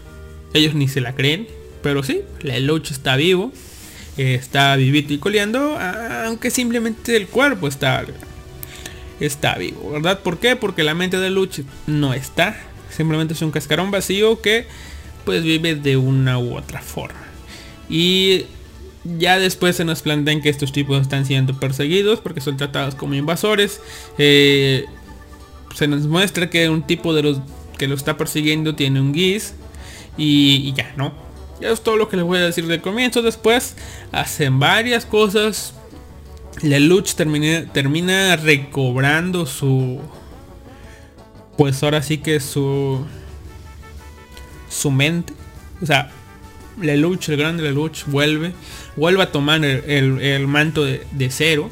[0.55, 1.47] Ellos ni se la creen,
[1.83, 3.53] pero sí, Lelouch está vivo,
[4.17, 5.79] está vivito y coleando,
[6.27, 8.05] aunque simplemente el cuerpo está,
[9.19, 10.21] está vivo, ¿verdad?
[10.21, 10.57] ¿Por qué?
[10.57, 12.57] Porque la mente de Lelouch no está,
[12.91, 14.67] simplemente es un cascarón vacío que
[15.25, 17.21] pues vive de una u otra forma.
[17.89, 18.47] Y
[19.05, 23.15] ya después se nos plantean que estos tipos están siendo perseguidos porque son tratados como
[23.15, 23.81] invasores.
[24.19, 24.85] Eh,
[25.75, 27.41] se nos muestra que un tipo de los
[27.87, 29.55] lo está persiguiendo tiene un guis
[30.17, 31.13] y, ya, ¿no?
[31.61, 33.23] Ya es todo lo que les voy a decir de comienzo.
[33.23, 33.77] Después
[34.11, 35.75] hacen varias cosas.
[36.61, 40.01] Lelouch termina, termina recobrando su...
[41.57, 43.05] Pues ahora sí que su...
[44.69, 45.33] Su mente.
[45.81, 46.11] O sea,
[46.81, 48.53] Lelouch, el grande Lelouch, vuelve.
[48.97, 51.71] Vuelve a tomar el, manto de, cero.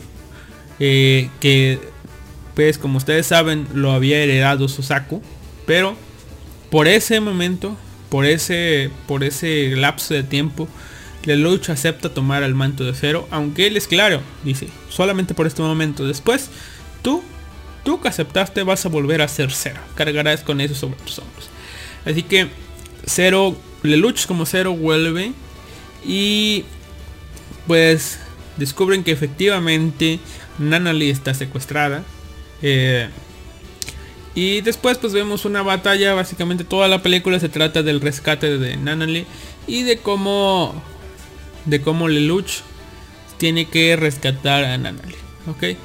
[0.79, 1.79] Eh, que
[2.55, 5.23] pues como ustedes saben lo había heredado Susaku.
[5.71, 5.95] Pero
[6.69, 7.77] por ese momento,
[8.09, 10.67] por ese, por ese lapso de tiempo,
[11.23, 15.63] Lelouch acepta tomar el manto de cero, aunque él es claro, dice, solamente por este
[15.63, 16.09] momento.
[16.09, 16.51] Después,
[17.03, 17.23] tú,
[17.85, 19.81] tú que aceptaste vas a volver a ser cero.
[19.95, 21.49] Cargarás con eso sobre tus hombros.
[22.05, 22.49] Así que
[23.07, 25.35] cero, Lelouch como cero vuelve
[26.05, 26.65] y
[27.69, 28.19] pues
[28.57, 30.19] descubren que efectivamente
[30.59, 32.03] Nanali está secuestrada.
[32.61, 33.09] Eh,
[34.35, 38.77] y después pues vemos una batalla, básicamente toda la película se trata del rescate de
[38.77, 39.27] Nanali
[39.67, 40.81] y de cómo
[41.65, 42.61] de cómo Lelouch
[43.39, 45.15] tiene que rescatar a Nanali,
[45.47, 45.77] ¿ok?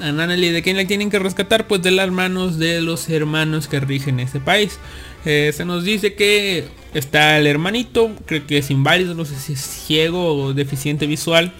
[0.00, 1.66] A Nanali, ¿de quién la tienen que rescatar?
[1.66, 4.78] Pues de las manos de los hermanos que rigen ese país.
[5.24, 9.52] eh, se nos dice que está el hermanito, creo que es inválido, no sé si
[9.54, 11.52] es ciego o deficiente visual,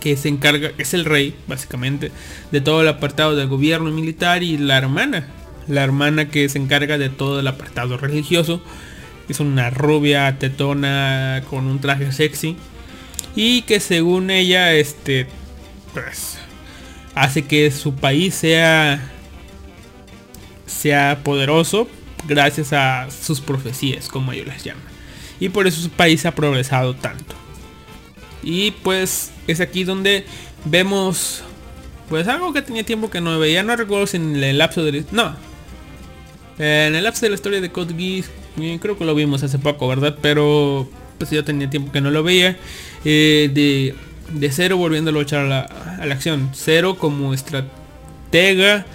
[0.00, 2.12] que se encarga, es el rey, básicamente,
[2.50, 5.28] de todo el apartado del gobierno militar y la hermana,
[5.66, 8.62] la hermana que se encarga de todo el apartado religioso.
[9.28, 12.56] Es una rubia tetona con un traje sexy
[13.36, 15.26] y que según ella, este,
[15.92, 16.38] pues,
[17.14, 19.12] hace que su país sea
[20.68, 21.88] sea poderoso
[22.26, 24.82] gracias a sus profecías, como ellos las llaman.
[25.40, 27.34] Y por eso su país ha progresado tanto.
[28.42, 30.24] Y pues es aquí donde
[30.64, 31.42] vemos
[32.08, 33.62] pues algo que tenía tiempo que no veía.
[33.62, 35.04] No recuerdo si en el lapso de...
[35.10, 35.36] No.
[36.58, 38.30] En el lapso de la historia de Code Geass
[38.80, 40.16] creo que lo vimos hace poco, ¿verdad?
[40.20, 40.88] Pero
[41.18, 42.56] pues yo tenía tiempo que no lo veía.
[43.04, 43.94] Eh, de,
[44.32, 46.50] de Cero volviendo a luchar a la, a la acción.
[46.54, 48.86] Cero como estratega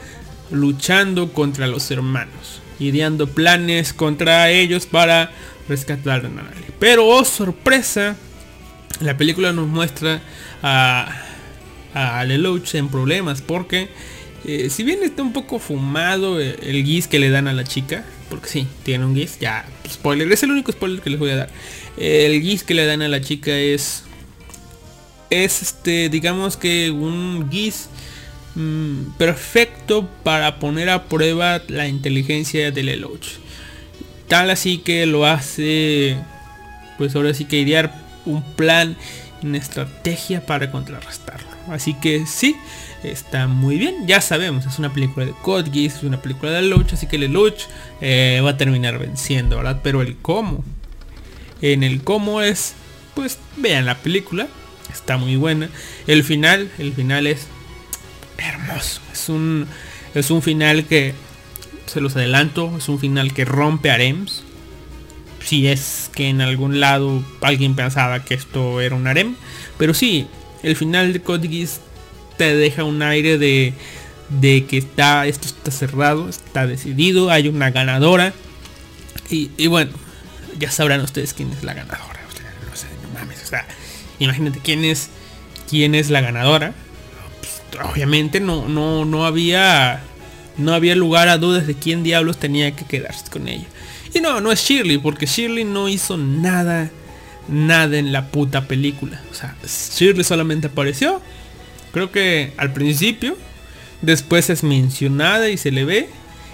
[0.51, 2.61] luchando contra los hermanos.
[2.79, 5.31] Ideando planes contra ellos para
[5.69, 6.65] rescatar a Nanali.
[6.79, 8.17] Pero oh sorpresa,
[9.01, 10.21] la película nos muestra
[10.61, 11.11] a,
[11.93, 13.89] a Lelouch en problemas porque
[14.45, 17.63] eh, si bien está un poco fumado el, el guis que le dan a la
[17.63, 21.29] chica, porque sí, tiene un guis, ya, spoiler, es el único spoiler que les voy
[21.29, 21.49] a dar.
[21.97, 24.03] El guis que le dan a la chica es,
[25.29, 27.87] es este, digamos que un guis
[28.55, 33.37] mm, perfecto para poner a prueba la inteligencia de Lelouch.
[34.27, 36.17] Tal así que lo hace,
[36.97, 38.95] pues ahora sí que idear un plan,
[39.41, 41.47] una estrategia para contrarrestarlo.
[41.69, 42.55] Así que sí,
[43.03, 44.07] está muy bien.
[44.07, 47.63] Ya sabemos, es una película de Code es una película de Lelouch, así que Lelouch
[48.01, 49.79] eh, va a terminar venciendo, ¿verdad?
[49.83, 50.63] Pero el cómo,
[51.61, 52.75] en el cómo es,
[53.15, 54.47] pues vean la película,
[54.91, 55.69] está muy buena.
[56.07, 57.47] El final, el final es
[58.37, 59.67] hermoso, es un,
[60.13, 61.13] es un final que,
[61.85, 64.43] se los adelanto, es un final que rompe harems.
[65.45, 69.35] Si es que en algún lado alguien pensaba que esto era un harem.
[69.77, 70.27] Pero sí,
[70.63, 71.67] el final de Code
[72.37, 73.73] te deja un aire de,
[74.29, 78.33] de que está, esto está cerrado, está decidido, hay una ganadora.
[79.29, 79.91] Y, y bueno,
[80.57, 82.19] ya sabrán ustedes quién es la ganadora.
[82.69, 83.67] No sé, no mames, o sea,
[84.19, 85.09] imagínate quién es,
[85.69, 86.73] quién es la ganadora.
[87.39, 90.01] Pues, obviamente no, no, no había,
[90.57, 93.67] no había lugar a dudas de quién diablos tenía que quedarse con ella.
[94.13, 96.89] Y no, no es Shirley, porque Shirley no hizo nada,
[97.47, 99.19] nada en la puta película.
[99.31, 101.21] O sea, Shirley solamente apareció,
[101.91, 103.37] creo que al principio,
[104.01, 106.09] después es mencionada y se le ve,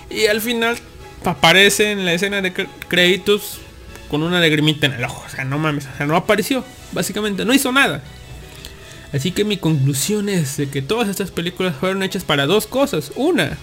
[0.10, 0.78] y al final
[1.26, 2.54] aparece en la escena de
[2.88, 3.60] créditos
[4.10, 5.24] con una lagrimita en el ojo.
[5.26, 8.04] O sea, no mames, o sea, no apareció, básicamente, no hizo nada.
[9.12, 13.12] Así que mi conclusión es de que todas estas películas fueron hechas para dos cosas.
[13.16, 13.58] Una,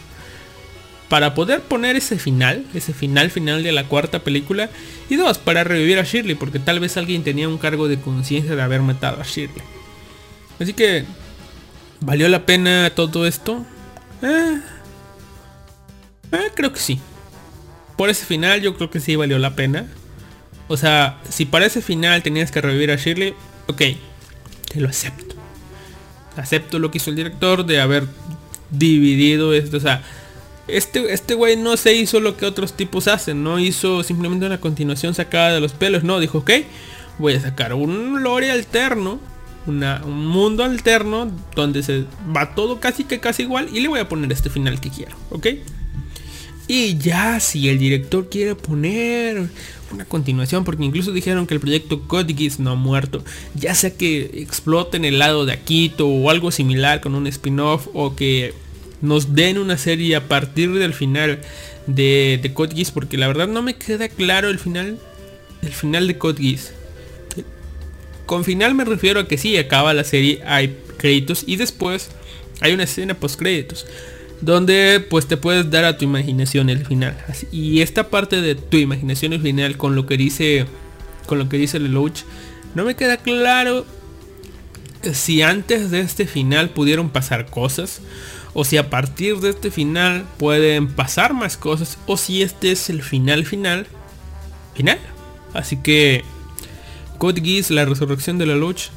[1.09, 4.71] para poder poner ese final, ese final final de la cuarta película.
[5.09, 8.57] Y dos, para revivir a Shirley, porque tal vez alguien tenía un cargo de conciencia
[8.57, 9.63] de haber matado a Shirley.
[10.59, 11.05] Así que,
[12.01, 13.65] ¿valió la pena todo esto?
[14.23, 14.61] Eh,
[16.33, 16.99] eh, creo que sí.
[17.97, 19.87] Por ese final yo creo que sí valió la pena.
[20.69, 23.35] O sea, si para ese final tenías que revivir a Shirley,
[23.69, 23.83] ok,
[24.69, 25.37] te lo acepto.
[26.37, 28.07] Acepto lo que hizo el director de haber
[28.71, 29.77] dividido esto.
[29.77, 30.03] O sea,
[30.69, 33.43] este, este güey no se hizo lo que otros tipos hacen.
[33.43, 36.05] No hizo simplemente una continuación sacada de los pelos.
[36.05, 36.51] No, dijo, ok,
[37.19, 39.21] voy a sacar un lore alterno.
[39.67, 42.05] Un mundo alterno donde se
[42.35, 43.69] va todo casi que casi igual.
[43.73, 45.47] Y le voy a poner este final que quiero, ¿ok?
[46.69, 49.49] Y ya si el director quiere poner
[49.93, 53.23] una continuación, porque incluso dijeron que el proyecto Code Geass no ha muerto,
[53.55, 58.17] ya sea que exploten el lado de Akito o algo similar con un spin-off o
[58.17, 58.53] que
[59.03, 61.41] nos den una serie a partir del final
[61.87, 64.99] de, de Code porque la verdad no me queda claro el final,
[65.63, 66.73] el final de Code Geass.
[68.25, 72.11] Con final me refiero a que sí, acaba la serie, hay créditos y después
[72.61, 73.87] hay una escena post créditos
[74.41, 77.17] donde pues te puedes dar a tu imaginación el final.
[77.53, 80.67] Y esta parte de tu imaginación el final con lo que dice
[81.27, 82.21] con lo que dice Lelouch,
[82.75, 83.85] no me queda claro
[85.13, 88.01] si antes de este final pudieron pasar cosas
[88.59, 92.89] o si a partir de este final pueden pasar más cosas o si este es
[92.89, 93.87] el final final
[94.75, 94.99] final.
[95.53, 96.25] Así que
[97.19, 98.89] Code la resurrección de Lelouch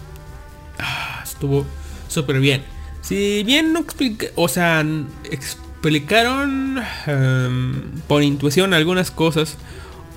[0.77, 1.65] ah, estuvo
[2.07, 2.63] súper bien.
[3.01, 4.85] Si bien no expliqué, o sea,
[5.29, 7.73] explicaron um,
[8.07, 9.57] por intuición algunas cosas,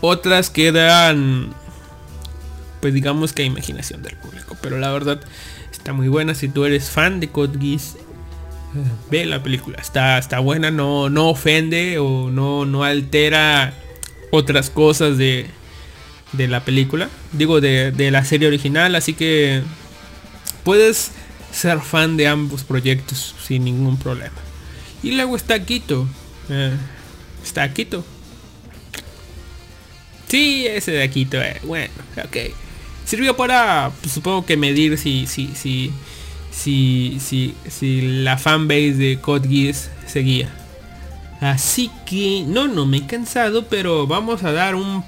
[0.00, 1.52] otras quedan,
[2.80, 4.56] pues digamos que a imaginación del público.
[4.62, 5.20] Pero la verdad
[5.72, 6.36] está muy buena.
[6.36, 7.58] Si tú eres fan de Code
[9.10, 9.78] ve la película.
[9.80, 13.74] Está, está buena, no, no ofende o no, no altera
[14.30, 15.46] otras cosas de,
[16.32, 17.08] de la película.
[17.32, 18.94] Digo, de, de la serie original.
[18.94, 19.62] Así que
[20.64, 21.12] puedes
[21.52, 24.34] ser fan de ambos proyectos sin ningún problema.
[25.02, 26.08] Y luego está Quito.
[26.48, 26.72] Eh,
[27.42, 28.04] está Quito.
[30.28, 31.42] Sí, ese de Quito.
[31.42, 31.60] Eh.
[31.64, 31.92] Bueno,
[32.24, 32.36] ok.
[33.04, 35.92] Sirvió para, pues, supongo que medir si, si, si,
[36.52, 40.48] si, si, si la fanbase de Code Geass seguía.
[41.40, 45.02] Así que, no, no me he cansado, pero vamos a dar un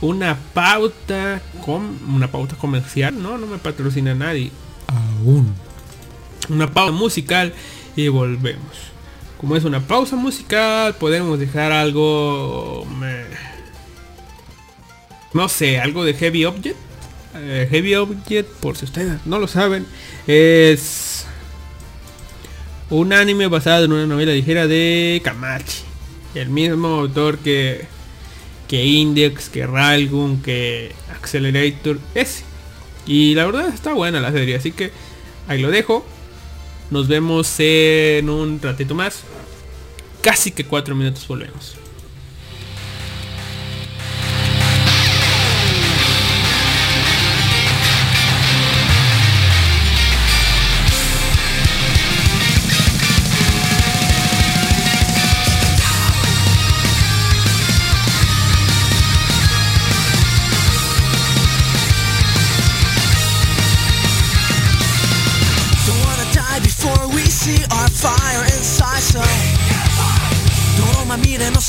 [0.00, 4.50] una pauta con una pauta comercial, no, no me patrocina nadie
[4.88, 5.54] aún.
[6.48, 7.52] Una pausa musical
[7.94, 8.90] y volvemos.
[9.38, 12.86] Como es una pausa musical, podemos dejar algo
[15.32, 16.76] no sé, algo de Heavy Object.
[17.34, 19.86] Eh, Heavy Object, por si ustedes no lo saben,
[20.26, 21.26] es
[22.90, 25.82] un anime basado en una novela ligera de Kamachi.
[26.34, 27.86] El mismo autor que
[28.70, 32.44] que Index, que Ralgun, que Accelerator, ese.
[33.04, 34.92] Y la verdad está buena la serie, así que
[35.48, 36.06] ahí lo dejo.
[36.92, 39.22] Nos vemos en un ratito más.
[40.22, 41.79] Casi que cuatro minutos volvemos.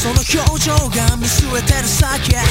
[0.02, 2.42] その表情が見据えてる先へ。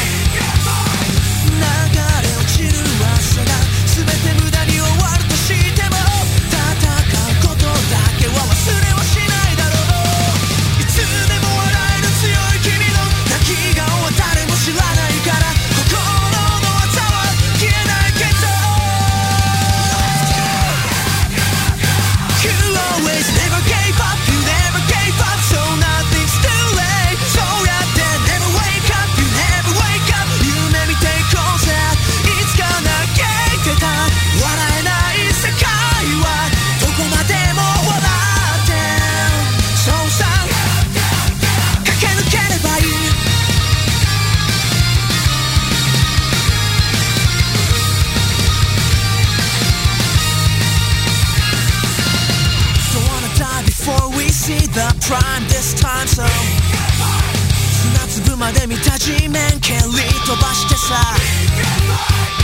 [59.01, 59.73] 地面蹴
[60.03, 62.40] り飛ばしてさ。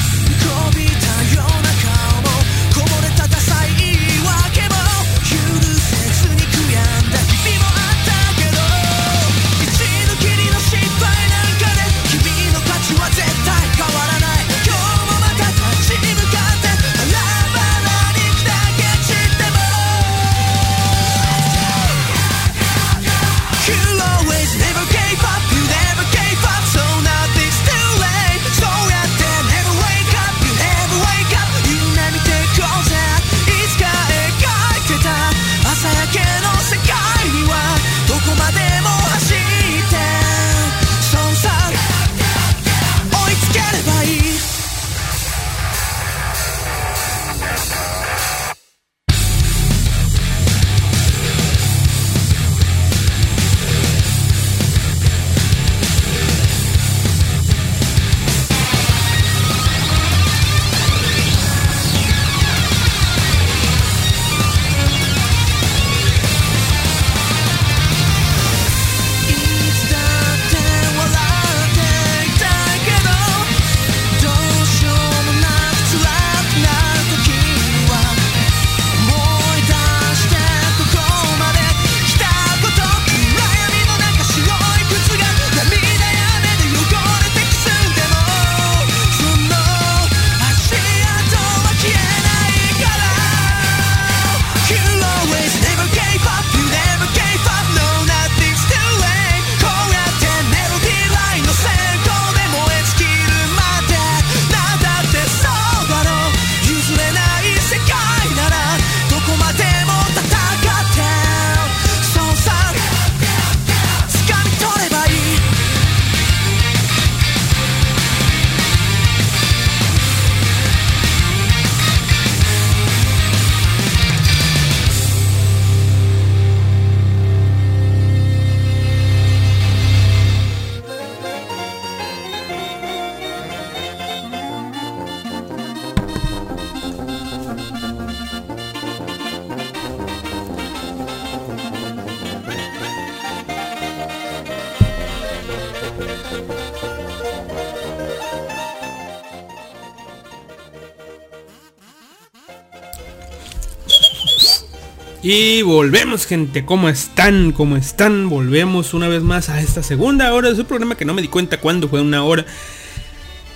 [155.29, 157.51] Y volvemos gente, ¿cómo están?
[157.51, 158.29] ¿Cómo están?
[158.29, 161.27] Volvemos una vez más a esta segunda hora de su programa que no me di
[161.27, 162.47] cuenta cuándo fue una hora.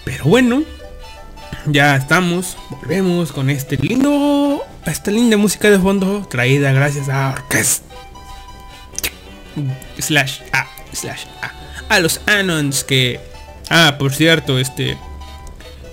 [0.04, 0.64] Pero bueno,
[1.66, 7.84] ya estamos, volvemos con este lindo, esta linda música de fondo traída gracias a Orquest
[10.00, 11.52] slash a slash a
[11.94, 13.20] a los Anons que
[13.68, 14.98] ah por cierto este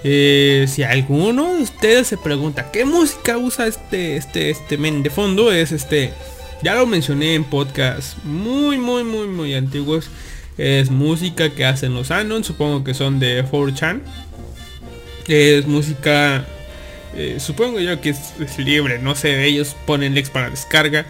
[0.10, 5.10] eh, si alguno de ustedes se pregunta qué música usa este este este men de
[5.10, 6.14] fondo es este
[6.64, 10.10] ya lo mencioné en podcast muy muy muy muy antiguos.
[10.58, 14.00] Es música que hacen los Anons supongo que son de 4chan
[15.28, 16.46] es música
[17.14, 21.06] eh, supongo yo que es, libre no sé ellos ponen links para descarga.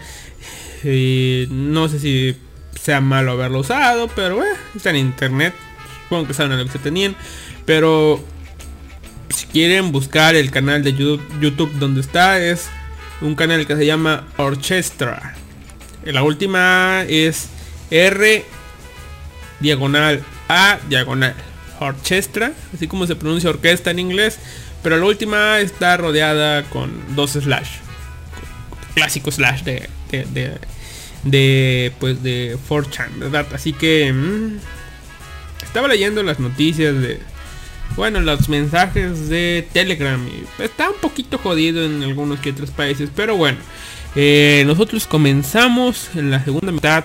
[0.82, 2.36] Eh, no sé si
[2.80, 5.54] sea malo haberlo usado pero eh, está en internet.
[6.02, 7.14] Supongo que saben lo que se tenían.
[7.64, 8.20] Pero
[9.30, 12.68] si quieren buscar el canal de YouTube, donde está es
[13.20, 15.34] un canal que se llama Orchestra
[16.12, 17.48] la última es
[17.90, 18.44] R
[19.60, 21.34] diagonal A diagonal
[21.80, 24.38] orchestra, así como se pronuncia orquesta en inglés,
[24.82, 27.68] pero la última está rodeada con dos slash,
[28.94, 30.58] clásico slash de, de,
[31.22, 33.46] de, pues de 4chan, ¿verdad?
[33.54, 34.58] Así que mm,
[35.62, 37.20] estaba leyendo las noticias de,
[37.98, 40.18] bueno, los mensajes de Telegram
[40.58, 43.58] está un poquito jodido en algunos que otros países, pero bueno,
[44.16, 47.04] eh, nosotros comenzamos en la segunda mitad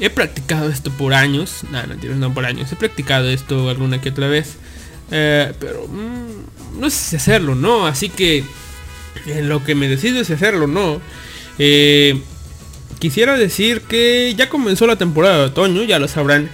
[0.00, 1.64] He practicado esto por años.
[1.70, 2.72] No, no, no por años.
[2.72, 4.56] He practicado esto alguna que otra vez.
[5.10, 7.86] Eh, pero mm, no sé si hacerlo, ¿no?
[7.86, 8.44] Así que
[9.26, 11.00] en lo que me decido es hacerlo, ¿no?
[11.58, 12.20] Eh,
[12.98, 16.48] quisiera decir que ya comenzó la temporada de otoño, ya lo sabrán.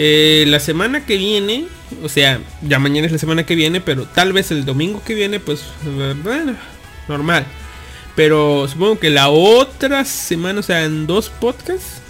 [0.00, 1.66] Eh, la semana que viene,
[2.04, 5.14] o sea, ya mañana es la semana que viene, pero tal vez el domingo que
[5.14, 5.64] viene, pues
[7.08, 7.44] normal.
[8.14, 12.00] Pero supongo que la otra semana, o sea, en dos podcasts,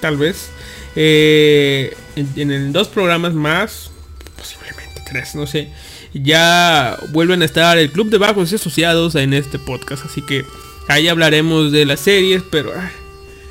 [0.00, 0.48] tal vez.
[0.96, 3.90] Eh, en, dos programas más,
[4.36, 5.68] posiblemente tres, no sé.
[6.14, 10.06] Ya vuelven a estar el Club de Bajos y Asociados en este podcast.
[10.06, 10.44] Así que
[10.88, 12.90] ahí hablaremos de las series, pero ah,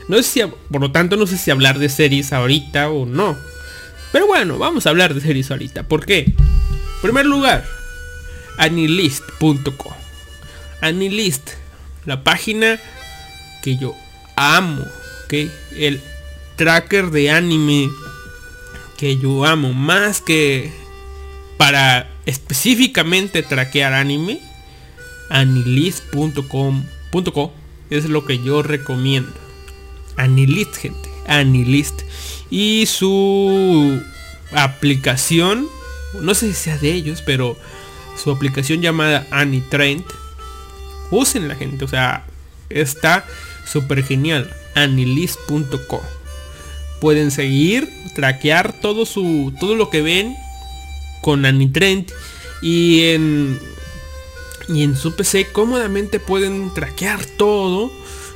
[0.07, 0.41] no sé si,
[0.71, 3.37] por lo tanto, no sé si hablar de series ahorita o no.
[4.11, 5.83] Pero bueno, vamos a hablar de series ahorita.
[5.83, 6.19] ¿Por qué?
[6.19, 7.65] En primer lugar,
[8.57, 9.95] anilist.co.
[10.81, 11.51] Anilist,
[12.05, 12.79] la página
[13.61, 13.95] que yo
[14.35, 14.83] amo,
[15.29, 16.01] que el
[16.55, 17.89] tracker de anime
[19.01, 20.71] que yo amo más que
[21.57, 24.39] para específicamente traquear anime
[25.29, 27.53] anilist.com.co
[27.89, 29.33] es lo que yo recomiendo
[30.17, 32.03] anilist gente anilist
[32.51, 33.99] y su
[34.51, 35.67] aplicación
[36.19, 37.57] no sé si sea de ellos pero
[38.21, 40.03] su aplicación llamada Anitrend
[41.09, 42.25] usen la gente o sea
[42.69, 43.25] está
[43.65, 46.01] súper genial anilist.co
[46.99, 50.35] pueden seguir, traquear todo su todo lo que ven
[51.21, 52.11] con Anitrend
[52.61, 53.59] y en
[54.69, 57.91] y en su PC cómodamente pueden traquear todo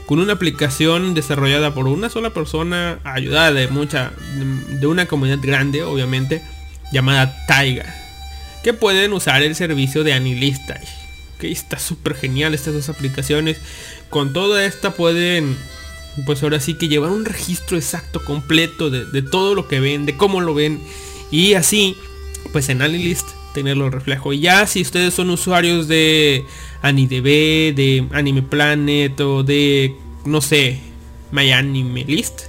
[0.05, 5.83] con una aplicación desarrollada por una sola persona, ayudada de mucha de una comunidad grande,
[5.83, 6.43] obviamente,
[6.91, 7.95] llamada Taiga,
[8.63, 10.79] que pueden usar el servicio de Anilista.
[11.39, 13.59] Que está súper genial estas dos aplicaciones.
[14.09, 15.57] Con toda esta pueden
[16.25, 20.15] pues ahora sí que llevar un registro exacto, completo de, todo lo que ven, de
[20.15, 20.79] cómo lo ven.
[21.31, 21.97] Y así,
[22.53, 24.33] pues en AniList tenerlo reflejo.
[24.33, 26.45] Y ya si ustedes son usuarios de
[26.83, 29.95] AniDB, de Anime Planet o de,
[30.25, 30.79] no sé,
[31.31, 32.43] MyAnimeList,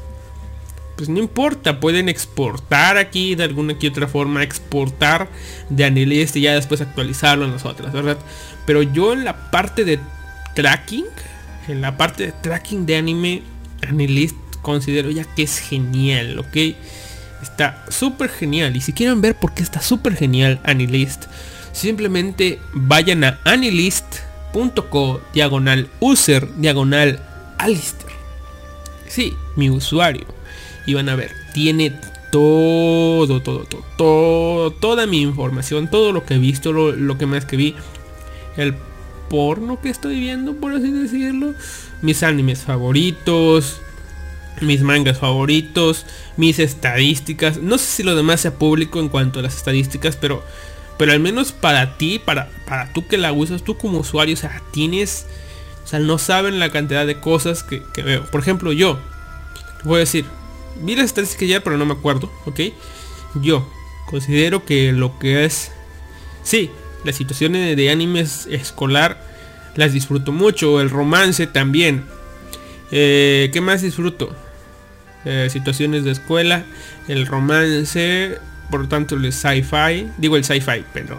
[0.96, 5.28] pues no importa, pueden exportar aquí de alguna que otra forma, exportar
[5.70, 8.18] de AniList y ya después actualizarlo en las otras, ¿verdad?
[8.66, 10.00] Pero yo en la parte de
[10.54, 11.04] tracking,
[11.68, 13.42] en la parte de tracking de anime,
[13.86, 16.56] Anilist considero ya que es genial, ¿ok?
[17.46, 18.76] Está súper genial.
[18.76, 21.26] Y si quieren ver por qué está súper genial Anilist,
[21.72, 27.20] simplemente vayan a anilist.co diagonal user diagonal
[27.58, 28.10] Alister.
[29.06, 30.26] Sí, mi usuario.
[30.86, 31.92] Y van a ver, tiene
[32.32, 37.26] todo, todo, todo, todo, toda mi información, todo lo que he visto, lo, lo que
[37.26, 37.76] más que vi.
[38.56, 38.74] El
[39.30, 41.54] porno que estoy viendo, por así decirlo
[42.02, 43.80] mis animes favoritos,
[44.60, 46.06] mis mangas favoritos,
[46.36, 47.58] mis estadísticas.
[47.58, 50.42] No sé si lo demás sea público en cuanto a las estadísticas, pero,
[50.98, 54.38] pero al menos para ti, para, para tú que la usas, tú como usuario, o
[54.38, 55.26] sea, tienes,
[55.84, 58.24] o sea, no saben la cantidad de cosas que, veo.
[58.30, 58.98] Por ejemplo, yo,
[59.84, 60.24] voy a decir,
[60.82, 62.60] vi las estadísticas ya, pero no me acuerdo, ¿ok?
[63.36, 63.68] Yo
[64.06, 65.72] considero que lo que es,
[66.42, 66.70] sí,
[67.04, 69.26] la situación de animes escolar
[69.76, 72.04] las disfruto mucho, el romance también.
[72.90, 74.34] Eh, ¿Qué más disfruto?
[75.28, 76.64] Eh, situaciones de escuela,
[77.08, 78.38] el romance,
[78.70, 81.18] por lo tanto el sci-fi, digo el sci-fi, perdón,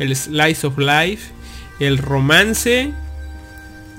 [0.00, 1.30] el slice of life,
[1.78, 2.92] el romance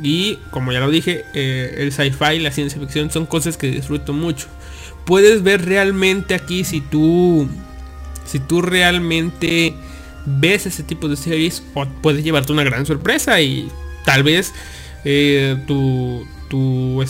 [0.03, 4.11] y como ya lo dije, eh, el sci-fi, la ciencia ficción son cosas que disfruto
[4.11, 4.47] mucho.
[5.05, 7.47] Puedes ver realmente aquí si tú,
[8.25, 9.73] si tú realmente
[10.25, 11.63] ves ese tipo de series,
[12.01, 13.71] puedes llevarte una gran sorpresa y
[14.03, 14.53] tal vez
[15.05, 17.01] eh, tu, tu,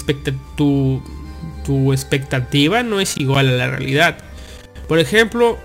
[0.55, 1.01] tu,
[1.65, 4.17] tu expectativa no es igual a la realidad.
[4.87, 5.57] Por ejemplo,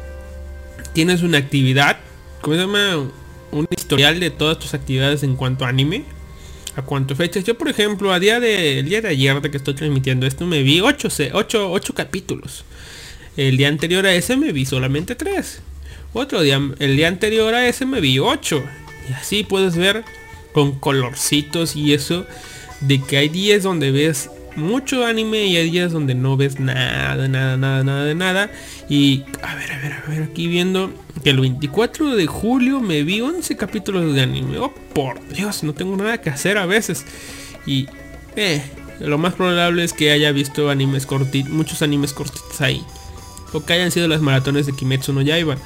[0.93, 1.99] tienes una actividad,
[2.41, 3.11] ¿cómo se llama?
[3.53, 6.05] Un historial de todas tus actividades en cuanto anime.
[6.77, 7.43] A cuánto fechas.
[7.43, 10.47] Yo, por ejemplo, a día de, el día de ayer de que estoy transmitiendo esto,
[10.47, 12.65] me vi 8, 8, 8 capítulos.
[13.37, 15.63] El día anterior a ese me vi solamente 3.
[16.13, 18.63] Otro día, el día anterior a ese me vi 8.
[19.09, 20.05] Y así puedes ver
[20.53, 22.25] con colorcitos y eso
[22.81, 27.29] de que hay días donde ves mucho anime y hay días donde no ves nada,
[27.29, 28.51] nada, nada, nada de nada.
[28.89, 30.93] Y a ver, a ver, a ver, aquí viendo
[31.25, 34.59] que el 24 de julio me vi 11 capítulos de anime.
[34.59, 37.05] Oh, por Dios, no tengo nada que hacer a veces.
[37.67, 37.89] Y
[38.37, 38.63] eh,
[39.01, 42.85] lo más probable es que haya visto animes cortitos, muchos animes cortitos ahí.
[43.53, 45.57] O que hayan sido las maratones de Kimetsu no Yaiba.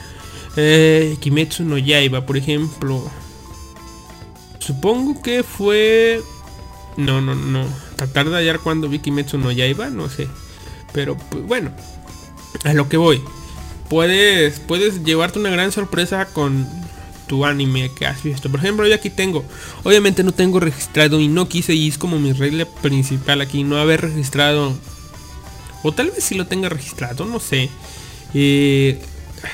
[0.56, 3.02] Eh, Kimetsu no Yaiba, por ejemplo.
[4.58, 6.22] Supongo que fue...
[6.96, 7.66] No, no, no.
[7.96, 10.28] Tratar de hallar cuando vi Kimetsu no Yaiba, no sé.
[10.92, 11.72] Pero pues, bueno,
[12.64, 13.22] a lo que voy.
[13.88, 16.66] Puedes, puedes llevarte una gran sorpresa con
[17.26, 18.50] tu anime que has visto.
[18.50, 19.44] Por ejemplo, yo aquí tengo,
[19.82, 23.76] obviamente no tengo registrado y no quise y es como mi regla principal aquí, no
[23.78, 24.74] haber registrado.
[25.82, 27.68] O tal vez si lo tenga registrado, no sé.
[28.32, 29.00] Eh,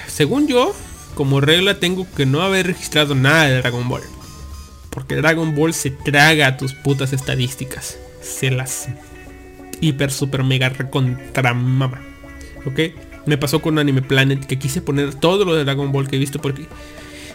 [0.07, 0.75] según yo,
[1.15, 4.03] como regla tengo que no haber registrado nada de Dragon Ball.
[4.91, 7.99] Porque Dragon Ball se traga tus putas estadísticas.
[8.21, 8.89] Se las
[9.81, 12.01] hiper super mega recontra mama.
[12.67, 12.81] ¿Ok?
[13.27, 16.19] Me pasó con Anime Planet que quise poner todo lo de Dragon Ball que he
[16.19, 16.67] visto porque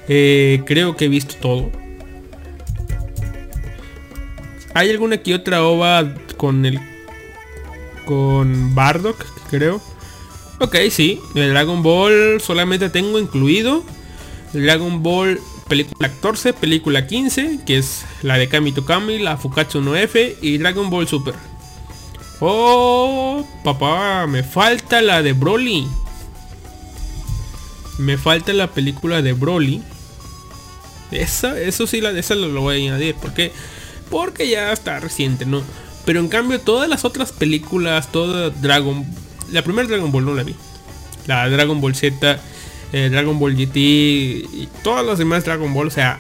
[0.07, 1.72] eh, creo que he visto todo.
[4.74, 6.80] Hay alguna que otra ova con el
[8.06, 9.82] con Bardock, creo.
[10.60, 13.84] Ok, sí, de Dragon Ball solamente tengo incluido
[14.53, 19.96] Dragon Ball película 14, película 15, que es la de Kami Kami, la Fukatsu no
[19.96, 21.34] F y Dragon Ball Super.
[22.40, 25.88] Oh, papá, me falta la de Broly.
[27.98, 29.82] Me falta la película de Broly.
[31.12, 33.16] Esa, eso sí, la, esa lo, lo voy a añadir.
[33.16, 33.52] ¿Por qué?
[34.10, 35.64] Porque ya está reciente, ¿no?
[36.06, 39.06] Pero en cambio todas las otras películas, toda Dragon...
[39.52, 40.56] La primera Dragon Ball no la vi.
[41.26, 42.40] La Dragon Ball Z,
[42.96, 46.18] eh, Dragon Ball GT y todas las demás Dragon Ball, o sea,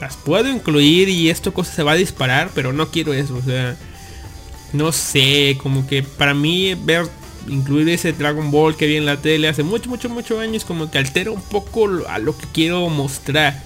[0.00, 3.42] las puedo incluir y esto cosa se va a disparar, pero no quiero eso, o
[3.42, 3.76] sea,
[4.72, 7.06] no sé, como que para mí ver
[7.46, 10.90] incluir ese Dragon Ball que vi en la tele hace mucho, mucho, muchos años como
[10.90, 13.62] que altera un poco a lo que quiero mostrar.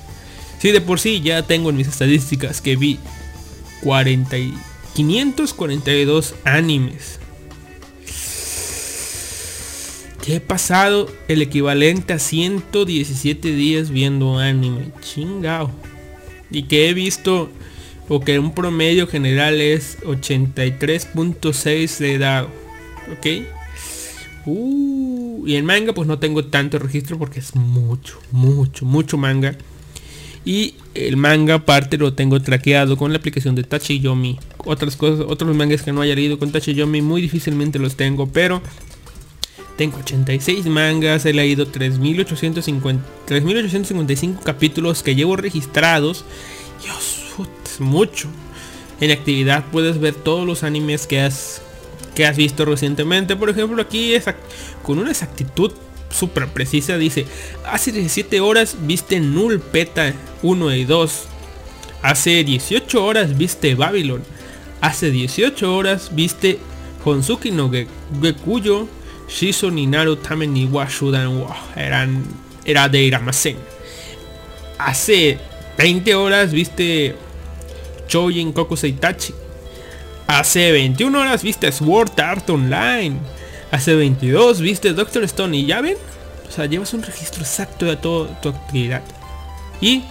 [0.58, 2.98] Sí, de por sí ya tengo en mis estadísticas que vi
[3.82, 4.52] 40 y
[4.94, 7.20] 542 animes.
[10.28, 14.90] He pasado el equivalente a 117 días viendo anime.
[15.00, 15.70] Chingao.
[16.50, 17.48] Y que he visto
[18.08, 22.48] o que un promedio general es 83.6 de dado.
[23.12, 23.26] ¿Ok?
[24.46, 29.56] Uh, y en manga pues no tengo tanto registro porque es mucho, mucho, mucho manga.
[30.44, 34.40] Y el manga aparte lo tengo traqueado con la aplicación de Tachiyomi.
[34.58, 38.60] Otras cosas, otros mangas que no haya leído con Tachiyomi muy difícilmente los tengo, pero
[39.76, 46.24] tengo 86 mangas, he leído 3850, 3855 capítulos que llevo registrados.
[46.82, 47.24] Dios,
[47.64, 48.28] es mucho.
[49.00, 51.60] En actividad puedes ver todos los animes que has
[52.14, 53.36] que has visto recientemente.
[53.36, 54.14] Por ejemplo, aquí
[54.82, 55.72] con una exactitud
[56.10, 57.26] súper precisa dice,
[57.70, 61.24] hace 17 horas viste Null Peta 1 y 2.
[62.02, 64.22] Hace 18 horas viste Babylon.
[64.80, 66.58] Hace 18 horas viste
[67.04, 68.88] Honsuki no Gekuyo,
[69.28, 71.44] Shizo Ninaru Tamen ni Washudan
[71.74, 72.24] eran
[72.64, 73.56] era de Iramasen.
[74.78, 75.38] Hace
[75.78, 77.14] 20 horas viste
[78.08, 79.34] Choujin Koku Seitachi.
[80.26, 83.16] Hace 21 horas viste Sword Art Online.
[83.70, 85.96] Hace 22 viste Doctor Stone y ya ven.
[86.48, 89.02] O sea, llevas un registro exacto de toda tu actividad.
[89.80, 90.02] Y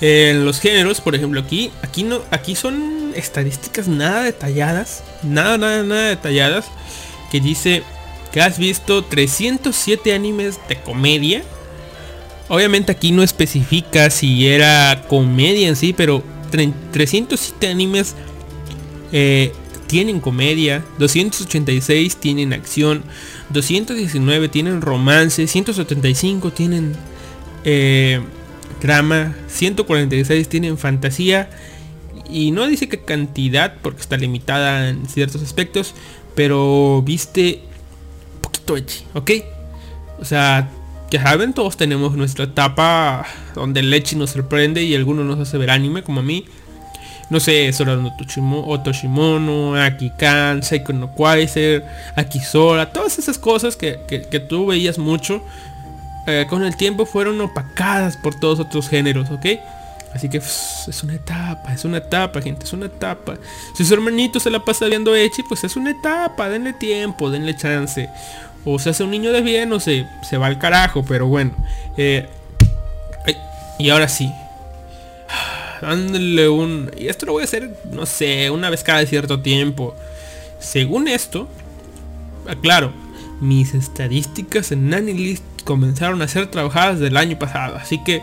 [0.00, 5.82] en los géneros, por ejemplo, aquí, aquí no, aquí son estadísticas nada detalladas, nada, nada,
[5.84, 6.66] nada detalladas,
[7.32, 7.82] que dice
[8.30, 11.42] que has visto 307 animes de comedia.
[12.48, 18.14] Obviamente aquí no especifica si era comedia en sí, pero 307 animes
[19.12, 19.52] eh,
[19.86, 23.02] tienen comedia, 286 tienen acción,
[23.48, 26.94] 219 tienen romance, 175 tienen
[27.64, 28.20] eh,
[28.82, 31.48] drama, 146 tienen fantasía
[32.28, 35.94] y no dice qué cantidad porque está limitada en ciertos aspectos,
[36.34, 37.62] pero viste
[38.34, 39.30] un poquito edgy, ¿ok?
[40.20, 40.68] O sea,
[41.10, 45.58] ya saben, todos tenemos nuestra etapa donde el leche nos sorprende y algunos nos hace
[45.58, 46.46] ver anime, como a mí.
[47.28, 48.14] No sé, Sora no
[48.66, 51.84] Otoshimono, Akikan, Seiko no Quaiser,
[52.14, 55.42] Akisora, todas esas cosas que, que, tú veías mucho,
[56.26, 59.46] eh, con el tiempo fueron opacadas por todos otros géneros, ¿ok?
[60.14, 63.36] Así que es una etapa, es una etapa, gente, es una etapa.
[63.74, 67.56] Si su hermanito se la pasa viendo Echi, pues es una etapa, denle tiempo, denle
[67.56, 68.08] chance.
[68.64, 71.52] O se hace un niño de bien o se, se va al carajo, pero bueno.
[71.96, 72.28] Eh,
[73.78, 74.30] y ahora sí.
[75.80, 76.90] Dándole un...
[76.96, 79.94] Y esto lo voy a hacer, no sé, una vez cada cierto tiempo.
[80.60, 81.48] Según esto,
[82.46, 82.92] aclaro,
[83.40, 87.76] mis estadísticas en Nanny comenzaron a ser trabajadas del año pasado.
[87.76, 88.22] Así que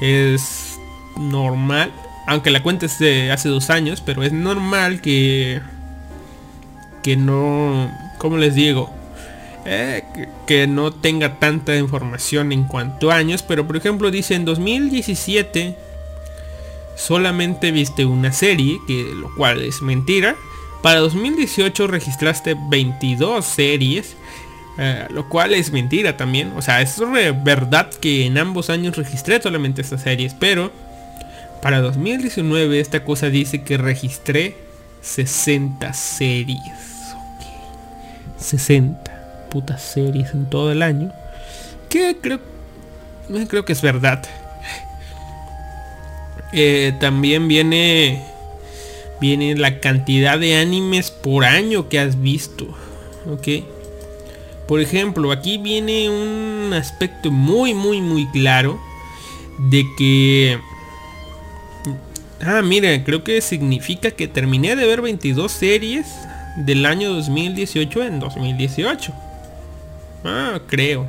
[0.00, 0.75] es
[1.16, 1.92] normal,
[2.26, 5.60] aunque la cuenta es de hace dos años, pero es normal que,
[7.02, 8.92] que no, como les digo,
[9.68, 10.04] eh,
[10.46, 15.76] que, no tenga tanta información en cuanto a años, pero por ejemplo dice en 2017
[16.96, 20.36] solamente viste una serie, que lo cual es mentira.
[20.82, 24.16] Para 2018 registraste 22 series,
[24.78, 26.52] eh, lo cual es mentira también.
[26.56, 27.00] O sea, es
[27.42, 30.70] verdad que en ambos años registré solamente estas series, pero
[31.62, 34.56] para 2019 esta cosa dice que registré
[35.02, 36.60] 60 series.
[38.38, 41.12] 60 putas series en todo el año.
[41.88, 42.40] Que creo,
[43.48, 44.22] creo que es verdad.
[46.52, 48.22] Eh, también viene
[49.20, 52.66] viene la cantidad de animes por año que has visto.
[53.30, 53.64] Ok.
[54.68, 58.80] Por ejemplo, aquí viene un aspecto muy, muy, muy claro
[59.58, 60.58] de que
[62.44, 66.06] Ah, mire, creo que significa que terminé de ver 22 series
[66.56, 69.12] del año 2018 en 2018.
[70.24, 71.06] Ah, creo.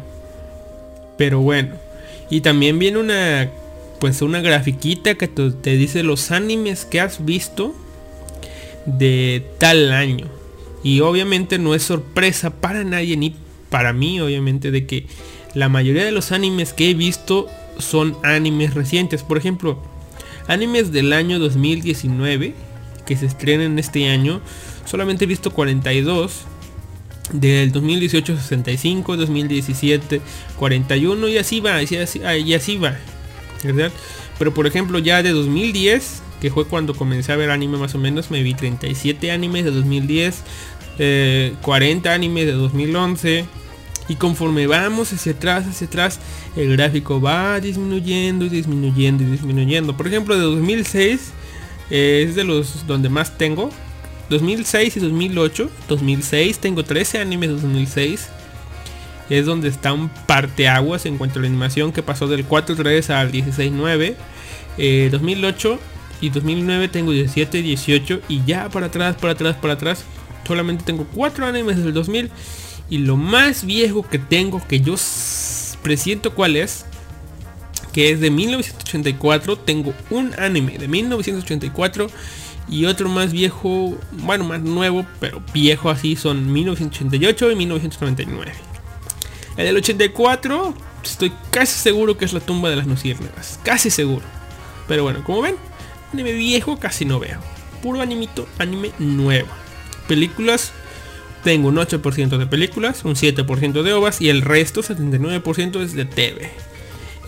[1.17, 1.75] Pero bueno.
[2.29, 3.49] Y también viene una
[3.99, 7.75] pues una grafiquita que te dice los animes que has visto
[8.85, 10.27] de tal año.
[10.83, 13.35] Y obviamente no es sorpresa para nadie ni
[13.69, 15.07] para mí, obviamente, de que
[15.53, 17.47] la mayoría de los animes que he visto
[17.79, 19.23] son animes recientes.
[19.23, 19.81] Por ejemplo,
[20.47, 22.53] Animes del año 2019
[23.07, 24.41] que se estrenan este año.
[24.85, 26.45] Solamente he visto 42.
[27.33, 30.21] Del 2018 65, 2017
[30.55, 32.95] 41 y así va, y así, y así va.
[33.65, 33.91] ¿Verdad?
[34.39, 37.97] Pero por ejemplo ya de 2010, que fue cuando comencé a ver anime más o
[37.97, 40.43] menos, me vi 37 animes de 2010,
[41.61, 43.45] 40 eh, animes de 2011,
[44.09, 46.19] y conforme vamos hacia atrás, hacia atrás,
[46.55, 49.97] el gráfico va disminuyendo y disminuyendo y disminuyendo.
[49.97, 51.31] Por ejemplo, de 2006
[51.89, 53.69] eh, es de los donde más tengo.
[54.29, 55.69] 2006 y 2008.
[55.89, 58.29] 2006 tengo 13 animes de 2006.
[59.29, 63.31] Es donde está un parteaguas en cuanto a la animación que pasó del 4.3 al
[63.31, 64.15] 16.9.
[65.11, 65.77] 2008 eh,
[66.21, 70.05] y 2009 tengo 17, 18 y ya para atrás, para atrás, para atrás.
[70.47, 72.31] Solamente tengo 4 animes del 2000
[72.89, 74.95] y lo más viejo que tengo, que yo
[75.83, 76.85] presiento cuál es,
[77.93, 79.57] que es de 1984.
[79.57, 82.07] Tengo un anime de 1984
[82.69, 88.53] y otro más viejo, bueno, más nuevo, pero viejo así, son 1988 y 1999.
[89.57, 90.73] El del 84,
[91.03, 94.25] estoy casi seguro que es la tumba de las luciérnagas, casi seguro.
[94.87, 95.55] Pero bueno, como ven,
[96.13, 97.39] anime viejo casi no veo.
[97.81, 99.49] Puro animito, anime nuevo.
[100.07, 100.71] Películas
[101.47, 106.03] tengo un 8% de películas, un 7% de ovas y el resto, 79% es de
[106.03, 106.51] TV.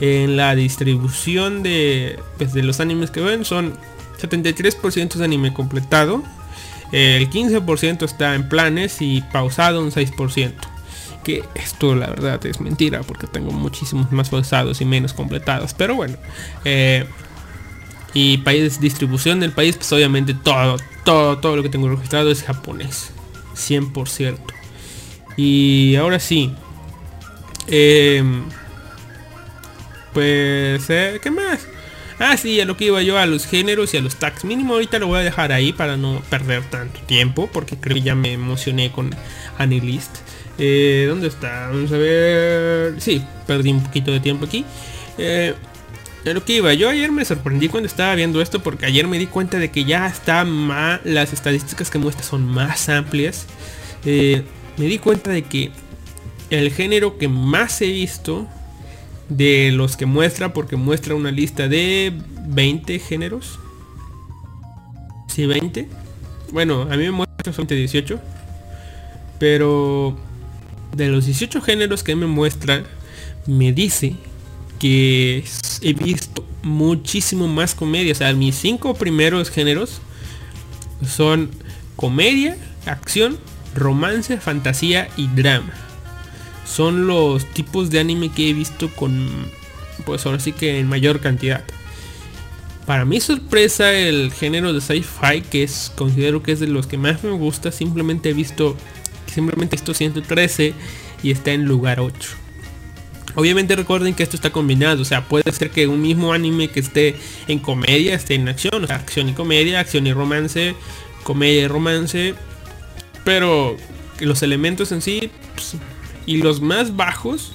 [0.01, 3.77] En la distribución de, pues, los animes que ven son
[4.21, 6.21] 73% de anime completado,
[6.91, 10.51] el 15% está en planes y pausado un 6%.
[11.23, 15.73] Que esto la verdad es mentira porque tengo muchísimos más pausados y menos completados.
[15.73, 16.17] Pero bueno.
[16.65, 17.05] Eh,
[18.13, 20.75] y país, distribución del país, pues obviamente todo,
[21.05, 23.13] todo, todo lo que tengo registrado es japonés.
[23.59, 24.37] 100%.
[25.37, 26.51] Y ahora sí.
[27.67, 28.43] Em,
[30.13, 31.67] pues, eh, ¿qué más?
[32.19, 34.43] Ah, sí, a lo que iba yo, a los géneros y a los tags.
[34.43, 38.01] Mínimo ahorita lo voy a dejar ahí para no perder tanto tiempo, porque creo que
[38.01, 39.15] ya me emocioné con
[39.57, 40.17] Anilist.
[40.57, 41.67] Eh, ¿Dónde está?
[41.67, 42.99] Vamos a ver.
[42.99, 44.65] Sí, perdí un poquito de tiempo aquí.
[45.17, 45.55] Eh,
[46.25, 49.17] a lo que iba, yo ayer me sorprendí cuando estaba viendo esto porque ayer me
[49.17, 53.45] di cuenta de que ya está más, las estadísticas que muestra son más amplias.
[54.05, 54.43] Eh,
[54.77, 55.71] me di cuenta de que
[56.49, 58.47] el género que más he visto
[59.29, 62.13] de los que muestra, porque muestra una lista de
[62.47, 63.59] 20 géneros.
[65.27, 65.87] Sí, 20.
[66.51, 68.19] Bueno, a mí me muestra solamente 18.
[69.37, 70.17] Pero
[70.95, 72.83] de los 18 géneros que me muestra,
[73.45, 74.15] me dice
[74.79, 75.43] que
[75.81, 78.13] he visto muchísimo más comedia.
[78.13, 80.01] O sea, mis cinco primeros géneros
[81.05, 81.49] son
[81.95, 83.37] comedia, acción,
[83.75, 85.73] romance, fantasía y drama.
[86.65, 89.27] Son los tipos de anime que he visto con,
[90.05, 91.63] pues ahora sí que en mayor cantidad.
[92.85, 96.97] Para mi sorpresa el género de sci-fi, que es considero que es de los que
[96.97, 98.75] más me gusta, simplemente he visto,
[99.31, 100.73] simplemente he visto 113
[101.21, 102.48] y está en lugar 8.
[103.35, 106.79] Obviamente recuerden que esto está combinado, o sea, puede ser que un mismo anime que
[106.79, 107.15] esté
[107.47, 110.75] en comedia esté en acción, o sea, acción y comedia, acción y romance,
[111.23, 112.33] comedia y romance,
[113.23, 113.77] pero
[114.19, 115.75] los elementos en sí pues,
[116.25, 117.51] y los más bajos,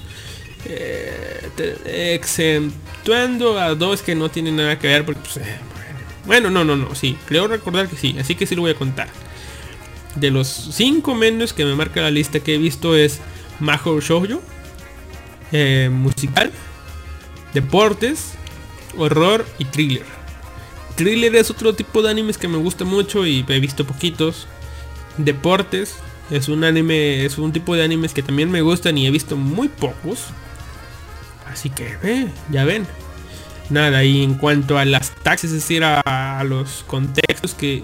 [0.65, 1.49] eh,
[1.85, 5.57] exceptuando a dos que no tienen nada que ver, porque pues, eh,
[6.25, 8.75] bueno, no, no, no, sí, creo recordar que sí, así que sí lo voy a
[8.75, 9.09] contar.
[10.15, 13.19] De los cinco menos que me marca la lista que he visto es
[13.59, 14.41] Mahou Shoujo,
[15.51, 16.51] eh, musical,
[17.53, 18.33] deportes,
[18.97, 20.05] horror y thriller.
[20.95, 24.47] Thriller es otro tipo de animes que me gusta mucho y he visto poquitos.
[25.17, 25.95] Deportes
[26.29, 29.35] es un anime, es un tipo de animes que también me gustan y he visto
[29.35, 30.27] muy pocos.
[31.51, 32.87] Así que, eh, ya ven.
[33.69, 37.81] Nada, y en cuanto a las taxis, es decir, a, los contextos que,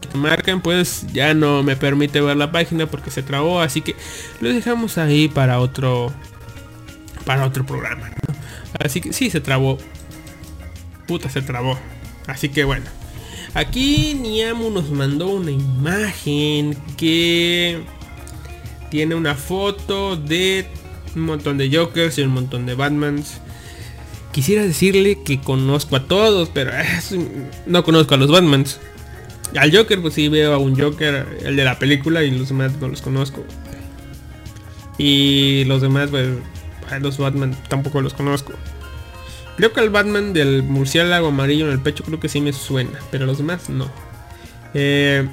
[0.00, 3.60] que, marcan, pues ya no me permite ver la página porque se trabó.
[3.60, 3.94] Así que
[4.40, 6.12] lo dejamos ahí para otro
[7.28, 8.10] para otro programa.
[8.82, 9.76] Así que sí, se trabó.
[11.06, 11.78] Puta, se trabó.
[12.26, 12.86] Así que bueno.
[13.52, 17.82] Aquí Niamu nos mandó una imagen que
[18.90, 20.68] tiene una foto de
[21.14, 23.42] un montón de Jokers y un montón de Batmans.
[24.32, 26.72] Quisiera decirle que conozco a todos, pero
[27.66, 28.80] no conozco a los Batmans.
[29.54, 32.72] Al Joker, pues sí veo a un Joker, el de la película, y los demás
[32.80, 33.44] no los conozco.
[34.96, 36.28] Y los demás, pues
[37.00, 38.52] los Batman tampoco los conozco.
[39.56, 42.98] Creo que el Batman del murciélago amarillo en el pecho creo que sí me suena,
[43.10, 43.90] pero los demás no.
[44.74, 45.28] Eh,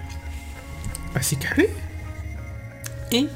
[1.13, 1.69] así que...
[3.11, 3.27] ¿eh?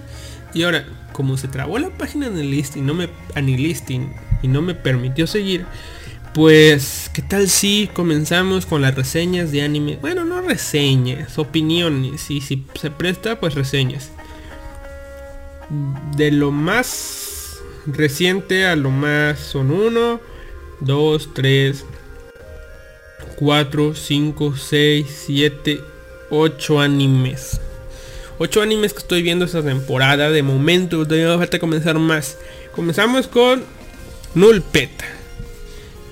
[0.53, 4.61] Y ahora, como se trabó la página en listing, no me, en listing y no
[4.61, 5.65] me permitió seguir,
[6.33, 9.97] pues, ¿qué tal si comenzamos con las reseñas de anime?
[9.99, 12.29] Bueno, no reseñas, opiniones.
[12.31, 14.11] Y si se presta, pues reseñas.
[16.15, 17.18] De lo más
[17.93, 20.19] reciente a lo más son 1,
[20.81, 21.85] 2, 3,
[23.35, 25.81] 4, 5, 6, 7,
[26.29, 27.59] 8 animes.
[28.37, 30.29] 8 animes que estoy viendo esta temporada.
[30.29, 32.37] De momento todavía falta comenzar más.
[32.73, 33.63] Comenzamos con
[34.33, 35.05] Nulpeta.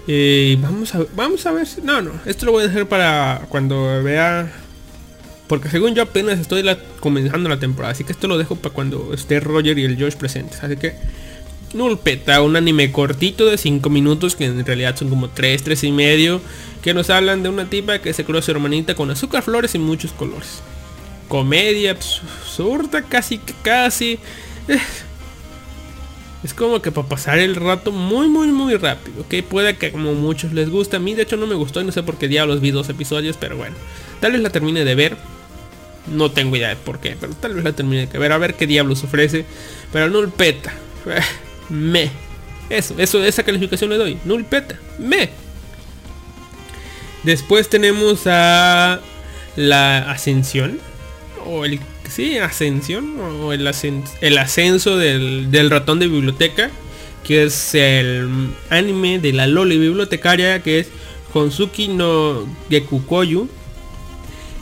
[0.08, 1.68] Eh, vamos a vamos a ver.
[1.84, 2.12] No, no.
[2.26, 4.52] Esto lo voy a dejar para cuando vea.
[5.48, 6.64] Porque según yo apenas estoy
[7.00, 7.94] comenzando la temporada.
[7.94, 10.62] Así que esto lo dejo para cuando esté Roger y el Josh presentes.
[10.64, 10.96] Así que
[11.74, 15.92] Nulpeta, un anime cortito de 5 minutos, que en realidad son como 3, 3 y
[15.92, 16.42] medio,
[16.82, 19.76] que nos hablan de una tipa que se creó a su hermanita con azúcar, flores
[19.76, 20.62] y muchos colores.
[21.28, 24.20] Comedia absurda, casi, casi.
[24.70, 24.80] Eh,
[26.44, 29.28] es como que para pasar el rato muy, muy, muy rápido.
[29.28, 30.98] Que puede que como muchos les gusta.
[30.98, 32.88] A mí de hecho no me gustó y no sé por qué diablos vi dos
[32.88, 33.76] episodios, pero bueno.
[34.22, 35.18] Tal vez la termine de ver.
[36.08, 38.32] No tengo idea de por qué, pero tal vez la termine de ver.
[38.32, 39.46] A ver qué diablos ofrece.
[39.92, 40.74] Pero Nulpeta.
[41.70, 42.10] Me.
[42.70, 44.18] Eso, eso, esa calificación le doy.
[44.26, 44.78] Null peta.
[45.00, 45.30] Me.
[47.24, 49.00] Después tenemos a
[49.56, 50.80] la ascensión.
[51.46, 51.80] O el.
[52.10, 53.20] Sí, ascensión.
[53.42, 53.70] O el,
[54.22, 56.70] el ascenso del, del, ratón de biblioteca.
[57.24, 60.62] Que es el anime de la Loli bibliotecaria.
[60.62, 60.88] Que es
[61.34, 63.50] Honsuki no Gekukoyu.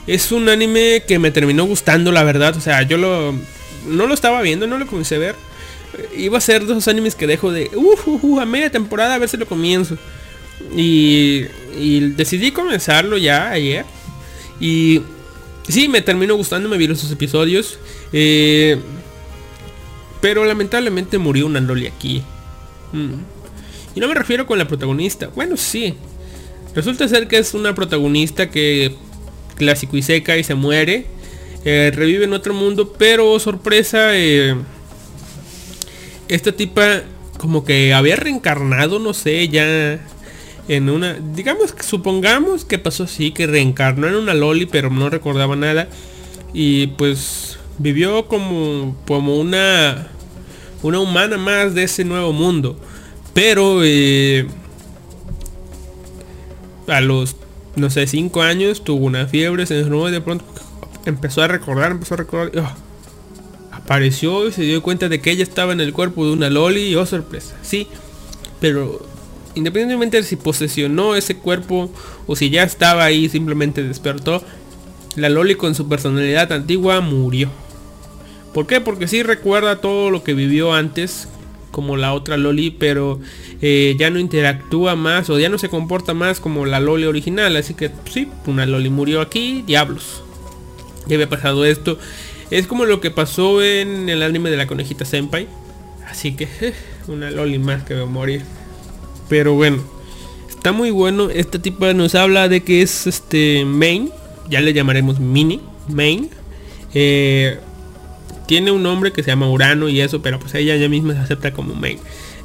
[0.06, 2.56] Es un anime que me terminó gustando, la verdad.
[2.56, 3.34] O sea, yo lo.
[3.86, 5.45] No lo estaba viendo, no lo comencé a ver
[6.16, 9.28] iba a ser de esos animes que dejo de uh, a media temporada a ver
[9.28, 9.96] si lo comienzo.
[10.74, 11.44] Y,
[12.16, 13.84] decidí comenzarlo ya ayer.
[14.60, 15.02] Y
[15.68, 17.78] sí, me terminó gustando, me vi los episodios.
[18.12, 18.78] Eh,
[20.20, 22.22] pero lamentablemente murió una Loli aquí.
[22.92, 23.14] Mm.
[23.94, 25.28] Y no me refiero con la protagonista.
[25.34, 25.94] Bueno, sí.
[26.74, 28.94] Resulta ser que es una protagonista que
[29.56, 31.06] clásico y seca y se muere.
[31.64, 34.16] Eh, revive en otro mundo, pero sorpresa.
[34.16, 34.54] Eh,
[36.28, 37.02] esta tipa
[37.38, 40.00] como que había reencarnado, no sé, ya
[40.68, 45.10] en una, digamos que supongamos que pasó así, que reencarnó en una loli, pero no
[45.10, 45.88] recordaba nada
[46.52, 50.08] y pues vivió como como una
[50.82, 52.78] una humana más de ese nuevo mundo,
[53.34, 54.46] pero eh,
[56.88, 57.36] a los
[57.76, 60.44] no sé, cinco años tuvo una fiebre, se enfermó y de pronto
[61.04, 62.50] empezó a recordar, empezó a recordar.
[62.58, 62.85] Oh,
[63.86, 66.88] apareció y se dio cuenta de que ella estaba en el cuerpo de una loli
[66.88, 67.56] y oh sorpresa.
[67.62, 67.86] Sí,
[68.60, 69.06] pero
[69.54, 71.90] independientemente de si posesionó ese cuerpo
[72.26, 74.42] o si ya estaba ahí simplemente despertó,
[75.14, 77.48] la Loli con su personalidad antigua murió.
[78.52, 78.80] ¿Por qué?
[78.80, 81.28] Porque sí recuerda todo lo que vivió antes,
[81.70, 83.20] como la otra Loli, pero
[83.62, 87.56] eh, ya no interactúa más o ya no se comporta más como la Loli original.
[87.56, 90.22] Así que sí, una Loli murió aquí, diablos.
[91.06, 91.98] Ya había pasado esto.
[92.50, 95.48] Es como lo que pasó en el anime de la conejita Senpai.
[96.08, 96.74] Así que eh,
[97.08, 98.42] una Loli más que va a morir.
[99.28, 99.82] Pero bueno,
[100.48, 101.30] está muy bueno.
[101.30, 104.10] Este tipo nos habla de que es este main.
[104.48, 105.60] Ya le llamaremos mini.
[105.88, 106.30] Main.
[106.94, 107.58] Eh,
[108.46, 111.20] tiene un nombre que se llama Urano y eso, pero pues ella ya misma se
[111.20, 111.98] acepta como main.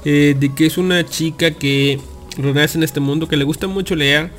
[0.04, 2.00] Eh, de que es una chica que
[2.38, 4.32] renace en este mundo, que le gusta mucho leer.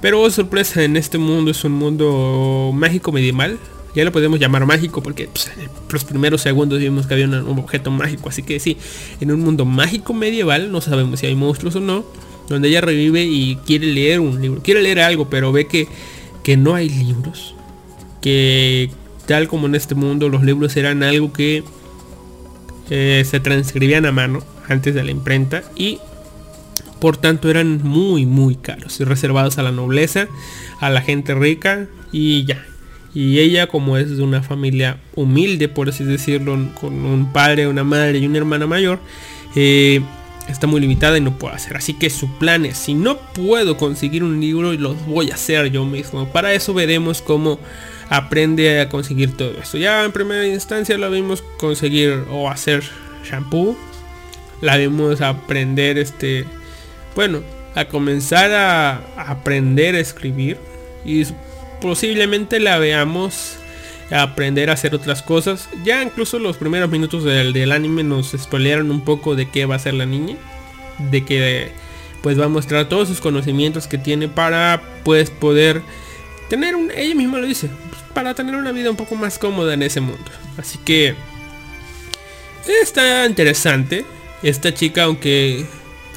[0.00, 3.58] Pero oh, sorpresa, en este mundo es un mundo mágico medieval.
[3.94, 5.50] Ya lo podemos llamar mágico porque pues,
[5.90, 8.28] los primeros segundos vimos que había un objeto mágico.
[8.28, 8.76] Así que sí,
[9.20, 12.04] en un mundo mágico medieval, no sabemos si hay monstruos o no,
[12.48, 14.62] donde ella revive y quiere leer un libro.
[14.62, 15.88] Quiere leer algo, pero ve que,
[16.42, 17.54] que no hay libros.
[18.20, 18.90] Que
[19.26, 21.62] tal como en este mundo los libros eran algo que
[22.90, 25.98] eh, se transcribían a mano antes de la imprenta y
[26.98, 30.28] por tanto eran muy muy caros y reservados a la nobleza,
[30.80, 32.64] a la gente rica y ya,
[33.14, 37.84] y ella como es de una familia humilde, por así decirlo, con un padre, una
[37.84, 39.00] madre y una hermana mayor,
[39.56, 40.00] eh,
[40.48, 41.76] está muy limitada y no puede hacer.
[41.76, 45.70] Así que su plan es, si no puedo conseguir un libro, los voy a hacer
[45.70, 46.28] yo mismo.
[46.30, 47.58] Para eso veremos cómo
[48.10, 49.78] aprende a conseguir todo esto.
[49.78, 52.82] Ya en primera instancia la vimos conseguir o hacer
[53.24, 53.76] shampoo.
[54.60, 56.44] La vimos aprender este,
[57.14, 57.42] bueno,
[57.74, 60.58] a comenzar a aprender a escribir.
[61.04, 61.24] Y
[61.80, 63.58] posiblemente la veamos
[64.10, 65.68] aprender a hacer otras cosas.
[65.84, 69.78] Ya incluso los primeros minutos del, anime nos spoilearon un poco de qué va a
[69.78, 70.36] ser la niña.
[71.10, 71.72] De que
[72.22, 75.82] pues va a mostrar todos sus conocimientos que tiene para pues poder
[76.48, 77.70] tener un, ella misma lo dice,
[78.12, 80.30] para tener una vida un poco más cómoda en ese mundo.
[80.56, 81.14] Así que
[82.82, 84.04] está interesante.
[84.42, 85.66] Esta chica, aunque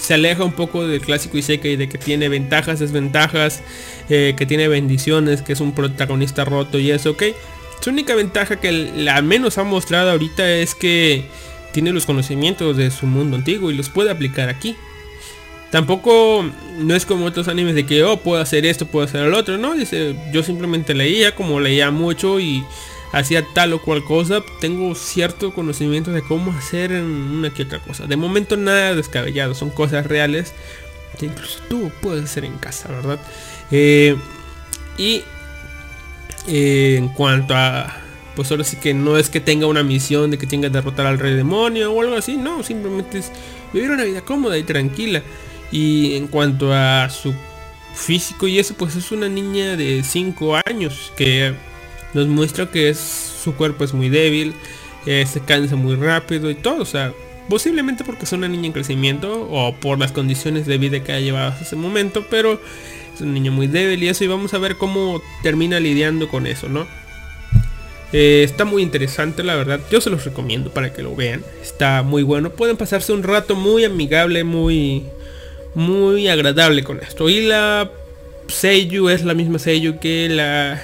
[0.02, 3.61] se aleja un poco del clásico y de que tiene ventajas, desventajas,
[4.10, 7.23] eh, que tiene bendiciones, que es un protagonista roto y eso, ok.
[7.82, 11.26] Su única ventaja que la menos ha mostrado ahorita es que
[11.72, 14.76] tiene los conocimientos de su mundo antiguo y los puede aplicar aquí.
[15.69, 16.44] Tampoco
[16.80, 19.60] no es como otros animes de que, oh, puedo hacer esto, puedo hacer el otro,
[19.60, 22.64] no, dice, yo simplemente leía, como leía mucho y
[23.12, 28.06] hacía tal o cual cosa, tengo cierto conocimiento de cómo hacer una que otra cosa.
[28.06, 30.54] De momento nada descabellado, son cosas reales
[31.20, 33.20] que incluso tú puedes hacer en casa, ¿verdad?
[33.70, 34.16] Eh,
[34.98, 35.24] y
[36.48, 37.94] eh, en cuanto a,
[38.36, 41.06] pues ahora sí que no es que tenga una misión de que tenga que derrotar
[41.06, 43.32] al rey demonio o algo así, no, simplemente es
[43.74, 45.22] vivir una vida cómoda y tranquila.
[45.72, 47.34] Y en cuanto a su
[47.94, 51.54] físico y eso, pues es una niña de 5 años que
[52.14, 54.54] nos muestra que su cuerpo es muy débil,
[55.06, 56.82] eh, se cansa muy rápido y todo.
[56.82, 57.14] O sea,
[57.50, 61.20] posiblemente porque es una niña en crecimiento o por las condiciones de vida que ha
[61.20, 62.60] llevado hasta ese momento, pero
[63.14, 66.48] es una niña muy débil y eso y vamos a ver cómo termina lidiando con
[66.48, 66.88] eso, ¿no?
[68.14, 69.80] Eh, está muy interesante, la verdad.
[69.90, 71.44] Yo se los recomiendo para que lo vean.
[71.62, 72.50] Está muy bueno.
[72.50, 75.06] Pueden pasarse un rato muy amigable, muy,
[75.76, 77.30] muy agradable con esto.
[77.30, 77.90] Y la
[78.48, 80.82] Seiyu es la misma Seiyu que la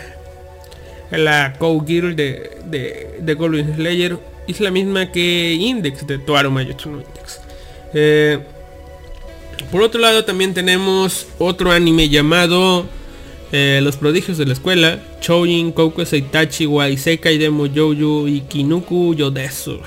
[1.12, 4.18] la Cowgirl de, de, de Goblin Slayer
[4.48, 7.42] es la misma que Index de Toaru Mayotsu no Index.
[7.94, 8.40] Eh,
[9.72, 12.86] por otro lado también tenemos otro anime llamado
[13.52, 19.80] eh, Los prodigios de la escuela, Choujin Kouko Seitachi wa Isekai Demo Jouju Ikinuku Yodesu.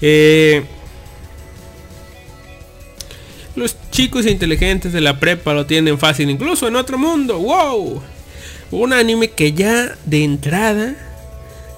[0.00, 0.62] Eh,
[3.54, 7.38] los chicos inteligentes de la prepa lo tienen fácil incluso en otro mundo.
[7.38, 8.02] ¡Wow!
[8.70, 10.96] Un anime que ya de entrada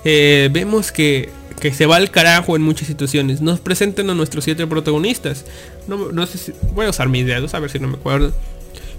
[0.04, 1.30] eh, vemos que,
[1.72, 3.40] se va al carajo en muchas situaciones.
[3.40, 5.44] Nos presentan a nuestros siete protagonistas.
[5.86, 8.32] No, sé si voy a usar mis dedos a ver si no me acuerdo.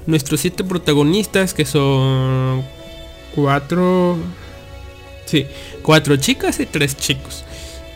[0.06, 2.64] Nuestros siete protagonistas que son
[3.34, 4.18] cuatro...
[5.26, 5.46] Sí,
[5.84, 7.44] cuatro chicas y tres chicos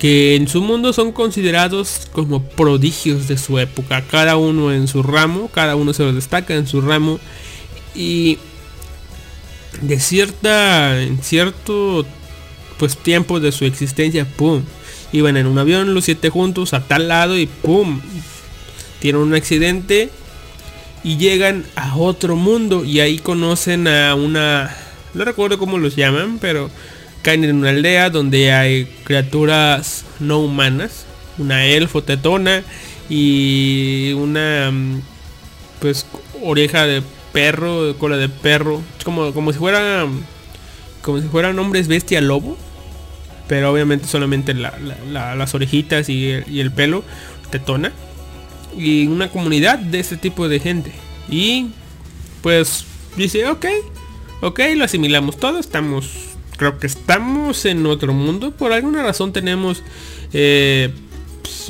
[0.03, 5.01] que en su mundo son considerados como prodigios de su época, cada uno en su
[5.01, 7.21] ramo, cada uno se lo destaca en su ramo
[7.95, 8.37] y
[9.81, 12.05] de cierta en cierto
[12.77, 14.63] pues tiempo de su existencia, pum,
[15.11, 18.01] iban en un avión los siete juntos a tal lado y pum,
[18.99, 20.09] tienen un accidente
[21.03, 24.75] y llegan a otro mundo y ahí conocen a una
[25.13, 26.69] no recuerdo cómo los llaman, pero
[27.21, 31.05] caen en una aldea donde hay criaturas no humanas,
[31.37, 32.63] una elfo tetona
[33.09, 35.01] y una mm,
[35.79, 36.05] pues
[36.41, 37.03] oreja de
[37.33, 40.05] perro, cola de perro, como, como si fuera
[41.01, 42.57] como si fueran hombres bestia lobo,
[43.49, 47.03] pero obviamente solamente las orejitas y el, y el pelo
[47.49, 47.91] tetona
[48.77, 50.91] y una comunidad de ese tipo de gente.
[51.29, 51.71] Y
[52.41, 52.85] pues
[53.17, 53.65] dice ok
[54.41, 58.51] ok lo asimilamos todo estamos creo que estamos en otro mundo.
[58.51, 59.83] Por alguna razón tenemos...
[60.33, 60.93] Eh,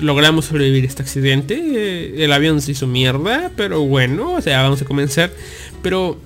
[0.02, 1.56] logramos sobrevivir este accidente.
[1.56, 5.32] Eh, el avión se hizo mierda, pero bueno, o sea, vamos a comenzar.
[5.82, 6.18] Pero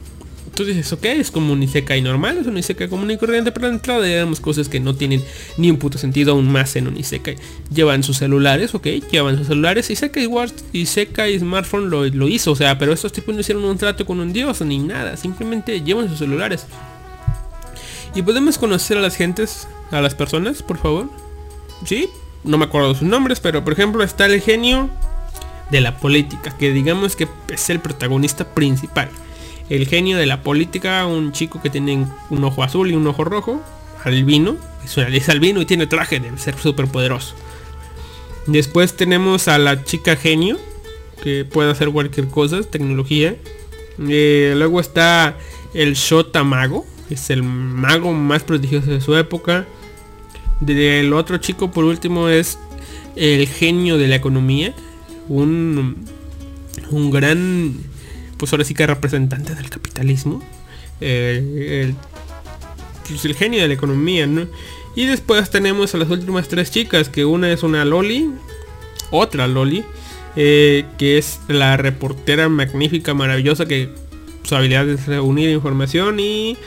[0.57, 3.67] tú dices, ok, es como un Isekai normal, es un Isekai común y corriente, pero
[3.67, 5.23] de entrada digamos cosas que no tienen
[5.57, 7.35] ni un puto sentido aún más en un Isekai.
[7.73, 9.89] Llevan sus celulares, ok, llevan sus celulares.
[9.89, 13.77] Isekai Wars, Isekai Smartphone lo, lo hizo, o sea, pero estos tipos no hicieron un
[13.77, 16.65] trato con un dios ni nada, simplemente llevan sus celulares.
[18.15, 21.07] ¿Y podemos conocer a las gentes, a las personas, por favor?
[21.85, 22.09] Sí,
[22.47, 24.89] no me acuerdo sus nombres, pero por ejemplo está el genio
[25.69, 29.09] de la política, que digamos que es el protagonista principal.
[29.69, 33.25] El genio de la política, un chico que tiene un ojo azul y un ojo
[33.25, 33.61] rojo,
[34.03, 34.55] albino,
[34.85, 37.35] es albino y tiene traje de ser súper poderoso.
[38.45, 40.57] Después tenemos a la chica genio,
[41.21, 43.35] que puede hacer cualquier cosa, tecnología.
[43.99, 45.35] Eh, luego está
[45.73, 49.65] el Shota Mago, es el mago más prodigioso de su época.
[50.59, 52.57] Del otro chico por último es
[53.15, 54.73] el genio de la economía.
[55.29, 56.05] Un,
[56.91, 57.75] un gran,
[58.37, 60.41] pues ahora sí que representante del capitalismo.
[60.99, 61.95] el,
[63.07, 64.47] pues el genio de la economía, ¿no?
[64.95, 68.31] Y después tenemos a las últimas tres chicas, que una es una Loli,
[69.11, 69.83] otra Loli,
[70.35, 73.89] eh, que es la reportera magnífica, maravillosa, que
[74.43, 76.57] su habilidad es reunir información y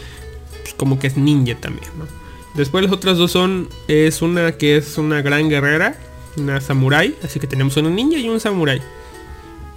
[0.76, 2.19] como que es ninja también, ¿no?
[2.54, 5.96] Después las otras dos son, es una que es una gran guerrera,
[6.36, 8.82] una samurai, así que tenemos una ninja y un samurai.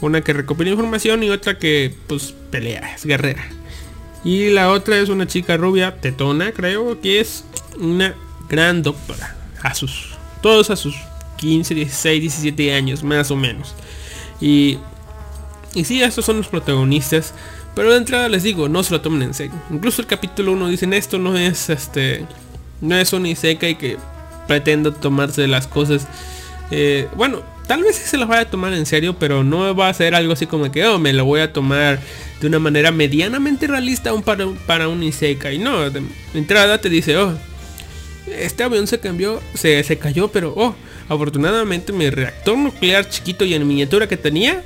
[0.01, 3.45] Una que recopila información y otra que pues pelea, es guerrera.
[4.23, 7.45] Y la otra es una chica rubia, tetona, creo que es
[7.77, 8.15] una
[8.49, 9.35] gran doctora.
[9.61, 10.09] A sus,
[10.41, 10.95] todos a sus
[11.37, 13.75] 15, 16, 17 años, más o menos.
[14.41, 14.77] Y,
[15.73, 17.33] y sí, estos son los protagonistas.
[17.75, 19.55] Pero de entrada les digo, no se lo tomen en serio.
[19.71, 22.25] Incluso el capítulo 1 dicen esto no es este.
[22.83, 23.97] No es un Isekai que
[24.47, 26.05] pretendo tomarse las cosas.
[26.69, 29.93] Eh, bueno, tal vez se lo vaya a tomar en serio, pero no va a
[29.93, 31.99] ser algo así como que oh, me lo voy a tomar
[32.41, 35.57] de una manera medianamente realista aún para, para un Isekai.
[35.59, 36.03] No, de
[36.33, 37.33] entrada te dice, oh,
[38.27, 40.75] este avión se cambió, se, se cayó, pero oh,
[41.07, 44.61] afortunadamente mi reactor nuclear chiquito y en miniatura que tenía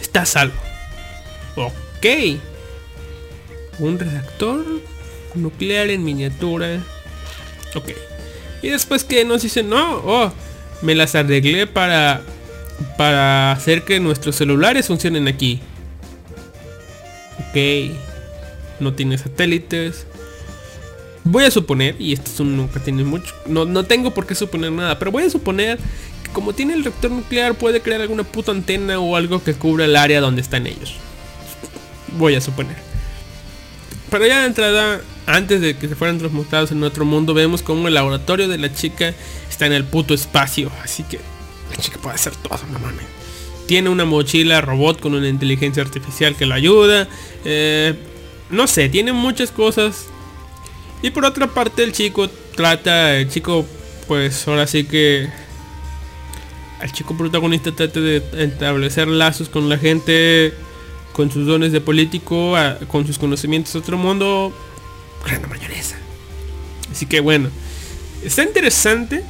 [0.00, 0.54] está salvo.
[1.56, 2.06] Ok.
[3.78, 4.64] Un reactor
[5.36, 6.80] nuclear en miniatura.
[7.74, 7.90] Ok.
[8.62, 10.32] Y después que nos dicen, no, oh,
[10.82, 12.22] me las arreglé para,
[12.96, 15.60] para hacer que nuestros celulares funcionen aquí.
[17.48, 17.96] Ok.
[18.80, 20.06] No tiene satélites.
[21.24, 24.36] Voy a suponer, y esto es un nunca tiene mucho, no, no tengo por qué
[24.36, 25.76] suponer nada, pero voy a suponer
[26.22, 29.86] que como tiene el reactor nuclear puede crear alguna puta antena o algo que cubra
[29.86, 31.00] el área donde están ellos
[32.16, 32.76] voy a suponer.
[34.10, 37.88] Pero ya de entrada, antes de que se fueran transmutados en otro mundo, vemos como
[37.88, 39.14] el laboratorio de la chica
[39.48, 40.70] está en el puto espacio.
[40.82, 41.18] Así que
[41.70, 43.04] la chica puede hacer todo, no mames.
[43.66, 47.08] Tiene una mochila robot con una inteligencia artificial que la ayuda.
[47.44, 47.94] Eh,
[48.50, 50.06] no sé, tiene muchas cosas.
[51.02, 53.66] Y por otra parte el chico trata, el chico
[54.06, 55.28] pues ahora sí que...
[56.80, 60.52] El chico protagonista trata de establecer lazos con la gente
[61.16, 62.54] con sus dones de político,
[62.88, 64.52] con sus conocimientos de otro mundo,
[65.48, 65.96] mayonesa.
[66.90, 67.50] Así que bueno,
[68.24, 69.22] está interesante.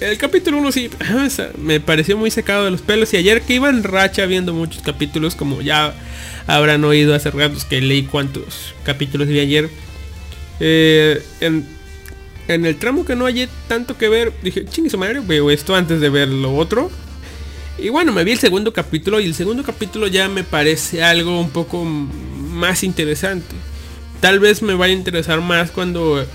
[0.00, 0.90] El capítulo 1 sí
[1.58, 3.12] me pareció muy secado de los pelos.
[3.14, 5.94] Y ayer que iba en racha viendo muchos capítulos, como ya
[6.46, 9.68] habrán oído hace ratos que leí cuántos capítulos vi ayer.
[10.60, 11.66] Eh, en,
[12.48, 16.00] el tramo que no hallé tanto que ver, dije, chingue su madre, veo esto antes
[16.00, 16.90] de ver lo otro.
[17.76, 21.40] Y bueno, me vi el segundo capítulo y el segundo capítulo ya me parece algo
[21.40, 23.54] un poco más interesante.
[24.20, 26.26] Tal vez me vaya a interesar más cuando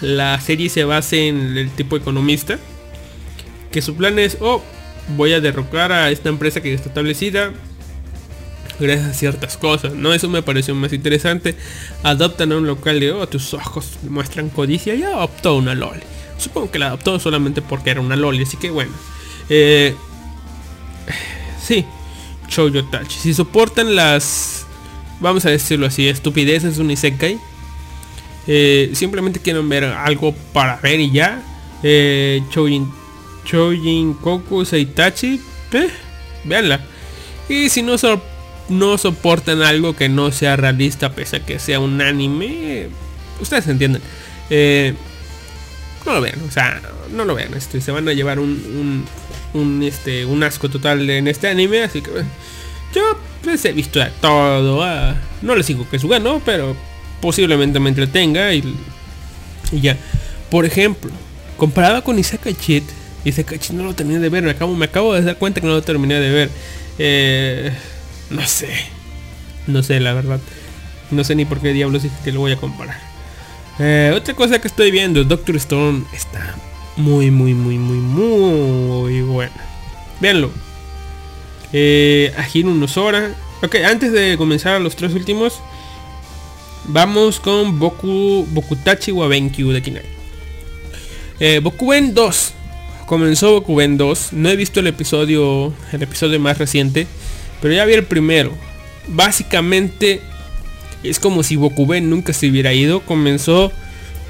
[0.00, 2.58] la serie se basa en el tipo economista.
[3.70, 4.62] Que su plan es, oh,
[5.16, 7.52] voy a derrocar a esta empresa que está establecida.
[8.78, 10.14] Gracias a ciertas cosas, ¿no?
[10.14, 11.54] Eso me pareció más interesante.
[12.02, 14.94] Adoptan a un local de, oh, tus ojos muestran codicia.
[14.94, 16.00] Y adoptó una loli.
[16.38, 18.92] Supongo que la adoptó solamente porque era una loli, así que bueno.
[19.50, 19.94] Eh,
[21.62, 21.84] sí,
[22.48, 23.10] Shoujo Touch.
[23.10, 24.59] Si soportan las,
[25.20, 27.38] vamos a decirlo así, estupideces un Isekai.
[28.46, 31.42] Eh, simplemente quieren ver algo para ver y ya.
[31.82, 32.90] Eh, Choujin,
[33.44, 35.40] Choujin Koku Seitachi.
[35.72, 35.90] Eh,
[36.44, 36.80] véanla.
[37.48, 37.96] Y si no,
[38.68, 42.88] no soportan algo que no sea realista, pese a que sea un anime,
[43.40, 44.02] ustedes entienden.
[44.48, 44.94] Eh,
[46.06, 46.80] no lo vean, o sea,
[47.12, 47.54] no lo vean.
[47.54, 49.04] Este, se van a llevar un,
[49.54, 52.10] un, este, un asco total en este anime, así que
[52.94, 54.82] yo pues, he visto todo.
[54.82, 56.76] Ah, no les digo que es bueno, pero
[57.20, 58.62] posiblemente me entretenga y,
[59.72, 59.96] ya.
[60.50, 61.10] Por ejemplo,
[61.56, 62.84] comparado con Isaka Chit,
[63.24, 65.66] Isaka Chit no lo terminé de ver, me acabo, me acabo de dar cuenta que
[65.66, 66.50] no lo terminé de ver.
[66.98, 67.72] Eh,
[68.30, 68.68] no sé,
[69.66, 70.40] no sé la verdad.
[71.10, 72.98] No sé ni por qué diablos dije que lo voy a comparar.
[73.78, 76.54] Eh, otra cosa que estoy viendo, Doctor Stone está
[76.96, 79.54] muy, muy, muy, muy, muy bueno.
[80.20, 80.50] Véanlo.
[81.72, 82.32] Eh,
[82.64, 83.32] unos horas.
[83.62, 85.60] Ok, antes de comenzar a los tres últimos,
[86.84, 90.04] vamos con Boku, Bokutachi Wabenkyu de Kinai.
[91.38, 92.54] Eh, Bokuben 2.
[93.06, 94.32] Comenzó Bokuben 2.
[94.32, 97.06] No he visto el episodio, el episodio más reciente,
[97.60, 98.52] pero ya vi el primero.
[99.08, 100.20] Básicamente
[101.02, 103.00] es como si Bokuben nunca se hubiera ido.
[103.00, 103.72] Comenzó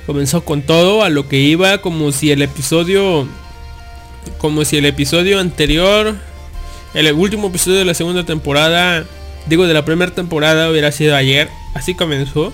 [0.06, 3.28] comenzó con todo a lo que iba como si el episodio
[4.38, 6.16] como si el episodio anterior
[6.94, 9.04] el último episodio de la segunda temporada
[9.46, 12.52] digo de la primera temporada hubiera sido ayer así comenzó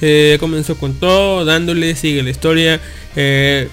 [0.00, 2.80] eh, comenzó con todo dándole sigue la historia
[3.16, 3.68] eh,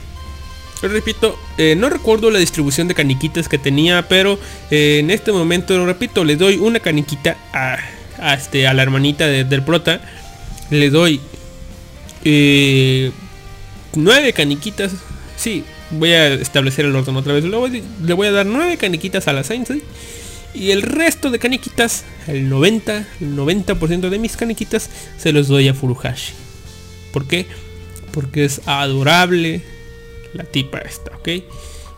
[0.82, 6.24] repito eh, no recuerdo la distribución de caniquitas que tenía pero en este momento repito
[6.24, 10.02] le doy una caniquita a, este, a la hermanita del prota
[10.70, 11.22] le doy
[13.96, 14.92] nueve caniquitas.
[15.38, 17.44] Sí, voy a establecer el orden otra vez.
[17.44, 19.82] Le voy, a dar nueve caniquitas a la Sensei.
[20.54, 25.70] Y el resto de caniquitas, el 90, el 90% de mis caniquitas, se los doy
[25.70, 26.34] a Furuhashi.
[27.14, 27.46] ¿Por qué?
[28.12, 29.62] Porque es adorable
[30.34, 31.30] la tipa esta, ¿ok?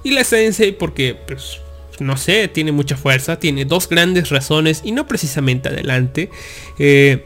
[0.03, 1.59] Y la Sensei porque, pues,
[1.99, 6.29] no sé, tiene mucha fuerza, tiene dos grandes razones y no precisamente adelante.
[6.77, 7.23] Eh,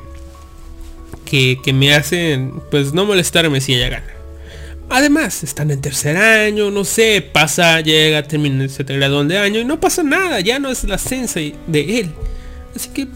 [1.29, 4.16] que, me hacen pues no molestarme si ella gana.
[4.89, 9.65] Además, están en tercer año, no sé, pasa, llega, termina, se graduó de año y
[9.65, 12.11] no pasa nada, ya no es la sensei de él.
[12.75, 13.07] Así que...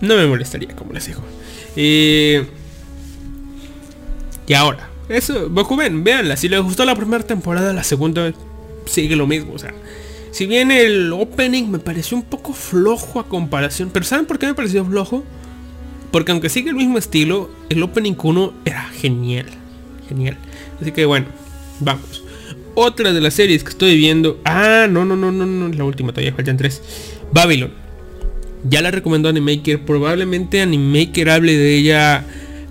[0.00, 1.22] No me molestaría, como les digo.
[1.76, 2.44] y
[4.54, 8.32] ahora, eso, Bokuben, véanla, si les gustó la primera temporada, la segunda
[8.84, 9.74] sigue lo mismo, o sea,
[10.32, 14.46] si bien el opening me pareció un poco flojo a comparación, pero ¿saben por qué
[14.46, 15.24] me pareció flojo?
[16.10, 19.46] Porque aunque sigue el mismo estilo, el opening 1 era genial.
[20.08, 20.36] Genial.
[20.80, 21.26] Así que bueno,
[21.80, 22.22] vamos.
[22.74, 24.40] Otra de las series que estoy viendo.
[24.44, 25.68] Ah, no, no, no, no, no.
[25.68, 26.82] La última todavía faltan tres.
[27.32, 27.72] Babylon.
[28.68, 29.84] Ya la recomendó Animaker.
[29.84, 32.24] Probablemente Animaker hable de ella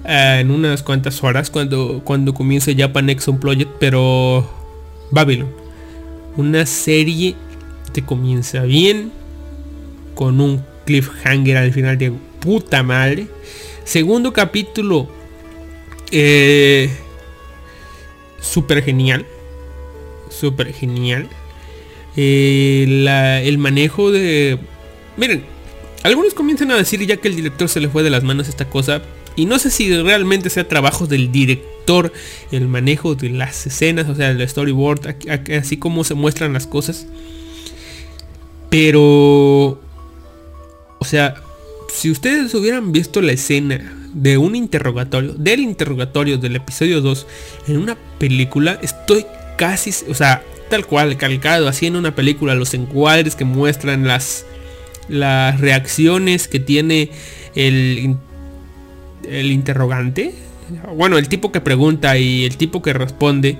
[0.05, 3.71] eh, en unas cuantas horas cuando, cuando comience Japan Exxon Project.
[3.79, 4.49] Pero
[5.11, 5.49] Babylon.
[6.37, 7.35] Una serie
[8.01, 9.11] comienza bien,
[10.15, 13.27] con un cliffhanger al final de puta madre.
[13.83, 15.07] Segundo capítulo,
[16.11, 16.89] eh,
[18.41, 19.25] super genial,
[20.29, 21.29] super genial.
[22.15, 24.57] Eh, el manejo de...
[25.15, 25.45] Miren,
[26.03, 28.65] algunos comienzan a decir ya que el director se le fue de las manos esta
[28.69, 29.01] cosa.
[29.35, 32.11] Y no sé si realmente sea trabajo del director
[32.51, 35.15] el manejo de las escenas, o sea, el storyboard,
[35.59, 37.07] así como se muestran las cosas.
[38.69, 39.79] Pero...
[40.99, 41.35] O sea,
[41.93, 47.27] si ustedes hubieran visto la escena de un interrogatorio, del interrogatorio del episodio 2
[47.67, 49.25] en una película, estoy
[49.57, 54.45] casi, o sea, tal cual, calcado, así en una película, los encuadres que muestran las,
[55.09, 57.11] las reacciones que tiene
[57.55, 58.15] el,
[59.29, 60.33] el interrogante.
[60.95, 63.57] Bueno, el tipo que pregunta y el tipo que responde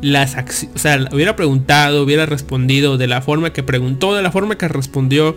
[0.00, 0.34] las
[0.74, 4.68] o sea, hubiera preguntado, hubiera respondido de la forma que preguntó, de la forma que
[4.68, 5.36] respondió,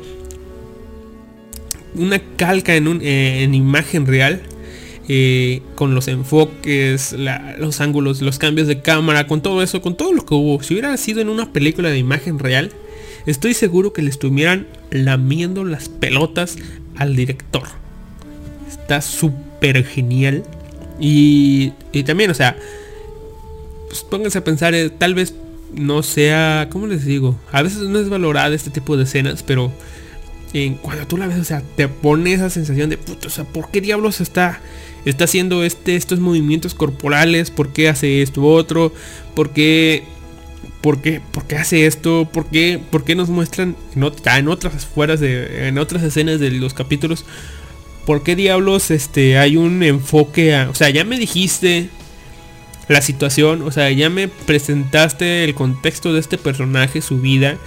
[1.96, 4.42] una calca en, un, eh, en imagen real,
[5.10, 7.16] eh, con los enfoques,
[7.58, 10.74] los ángulos, los cambios de cámara, con todo eso, con todo lo que hubo, si
[10.74, 12.72] hubiera sido en una película de imagen real,
[13.26, 16.58] estoy seguro que le estuvieran lamiendo las pelotas
[16.96, 17.64] al director.
[18.70, 20.44] Está súper genial.
[21.00, 22.56] Y, y también, o sea,
[23.90, 25.34] pues pónganse a pensar, eh, tal vez
[25.74, 27.36] no sea, ¿cómo les digo?
[27.52, 29.72] A veces no es valorada este tipo de escenas, pero
[30.54, 33.44] en cuando tú la ves, o sea, te pone esa sensación de, puto, o sea,
[33.44, 34.62] ¿por qué diablos está,
[35.06, 37.50] está haciendo este, estos movimientos corporales?
[37.50, 38.94] ¿Por qué hace esto otro?
[39.34, 40.04] ¿Por qué,
[40.82, 42.30] por qué, por qué hace esto?
[42.32, 47.26] ¿Por qué, por qué nos muestran en, en otras en otras escenas de los capítulos?
[48.06, 51.90] ¿Por qué diablos este, hay un enfoque a, o sea, ya me dijiste
[52.90, 57.58] la situación, o sea, ya me presentaste el contexto de este personaje, su vida.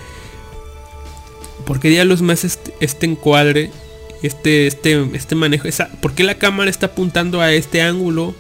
[1.67, 3.71] ¿Por qué diablos más este, este encuadre,
[4.23, 5.67] este, este, este manejo?
[5.67, 8.35] Esa, ¿Por qué la cámara está apuntando a este ángulo?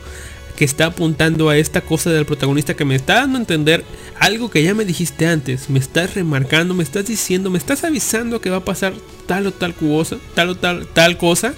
[0.57, 3.85] Que está apuntando a esta cosa del protagonista que me está dando a entender
[4.19, 5.69] algo que ya me dijiste antes.
[5.69, 8.95] Me estás remarcando, me estás diciendo, me estás avisando que va a pasar
[9.27, 11.53] tal o tal cosa, tal o tal, tal cosa.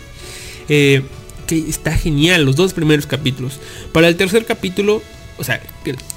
[0.68, 1.02] Eh,
[1.46, 3.58] que está genial los dos primeros capítulos.
[3.92, 5.02] Para el tercer capítulo,
[5.38, 5.60] o sea,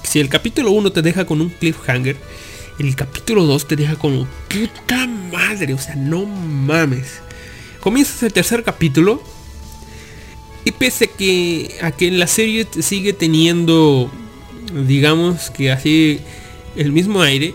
[0.04, 2.18] si el capítulo 1 te deja con un cliffhanger,
[2.88, 7.20] el capítulo 2 te deja con puta madre, o sea, no mames.
[7.80, 9.22] Comienzas el tercer capítulo
[10.64, 14.12] y pese que a que la serie sigue teniendo,
[14.88, 16.20] digamos que así
[16.76, 17.54] el mismo aire,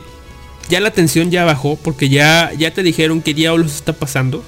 [0.69, 4.45] ya la tensión ya bajó porque ya, ya te dijeron qué diablos está pasando.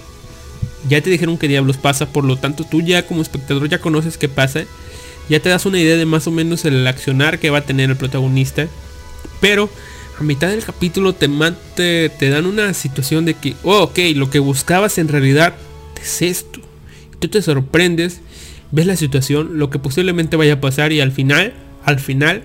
[0.89, 4.17] Ya te dijeron que diablos pasa, por lo tanto tú ya como espectador ya conoces
[4.17, 4.65] qué pasa,
[5.29, 7.91] ya te das una idea de más o menos el accionar que va a tener
[7.91, 8.69] el protagonista,
[9.41, 9.69] pero
[10.19, 11.29] a mitad del capítulo te,
[11.77, 15.55] te, te dan una situación de que, oh, ok, lo que buscabas en realidad
[16.03, 16.61] es esto.
[17.19, 18.21] Tú te sorprendes,
[18.71, 21.55] ves la situación, lo que posiblemente vaya a pasar y al final,
[21.85, 22.43] al final,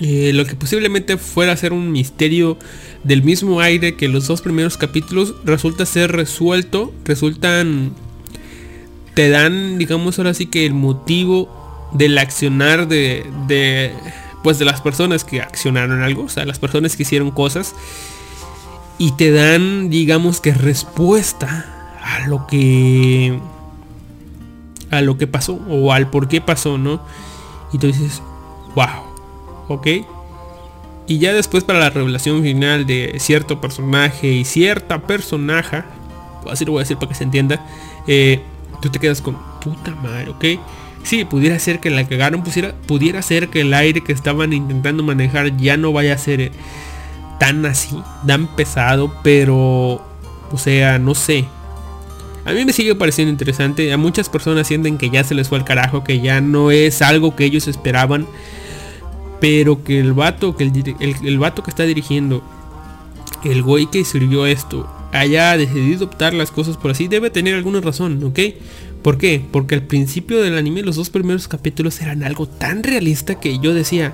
[0.00, 2.56] eh, lo que posiblemente fuera a ser un misterio
[3.04, 7.92] del mismo aire que los dos primeros capítulos resulta ser resuelto, resultan,
[9.14, 13.92] te dan, digamos ahora sí que el motivo del accionar de, de,
[14.48, 17.74] pues de las personas que accionaron algo, o sea, las personas que hicieron cosas
[18.96, 21.66] y te dan, digamos que respuesta
[22.02, 23.38] a lo que
[24.90, 27.02] a lo que pasó o al por qué pasó, ¿no?
[27.74, 28.22] Y tú dices,
[28.74, 29.04] wow,
[29.68, 29.86] ok
[31.06, 35.84] y ya después para la revelación final de cierto personaje y cierta personaje,
[36.50, 37.66] así lo voy a decir para que se entienda,
[38.06, 38.40] eh,
[38.80, 40.44] tú te quedas con puta madre, ¿ok?
[41.08, 45.02] Sí, pudiera ser que la cagaron, pusiera, pudiera ser que el aire que estaban intentando
[45.02, 46.52] manejar ya no vaya a ser eh,
[47.40, 50.04] tan así, tan pesado, pero,
[50.52, 51.46] o sea, no sé.
[52.44, 55.56] A mí me sigue pareciendo interesante, a muchas personas sienten que ya se les fue
[55.56, 58.26] al carajo, que ya no es algo que ellos esperaban
[59.40, 62.42] pero que el vato que el, el, vato que está dirigiendo
[63.44, 67.80] el güey que sirvió esto haya decidido optar las cosas por así debe tener alguna
[67.80, 68.38] razón ok
[69.08, 69.42] ¿Por qué?
[69.50, 73.72] Porque al principio del anime los dos primeros capítulos eran algo tan realista que yo
[73.72, 74.12] decía,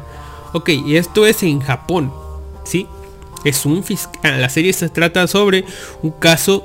[0.52, 2.12] ok, esto es en Japón,
[2.62, 2.86] ¿sí?
[3.44, 5.64] Es un fiscal, la serie se trata sobre
[6.00, 6.64] un caso,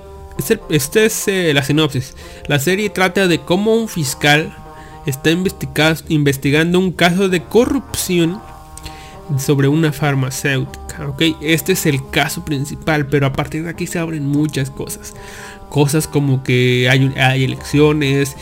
[0.69, 2.13] esta es eh, la sinopsis,
[2.45, 4.55] la serie trata de cómo un fiscal
[5.07, 8.39] está investigando un caso de corrupción
[9.39, 11.09] sobre una farmacéutica.
[11.09, 11.21] ¿ok?
[11.41, 15.13] Este es el caso principal, pero a partir de aquí se abren muchas cosas.
[15.69, 18.35] Cosas como que hay, hay elecciones,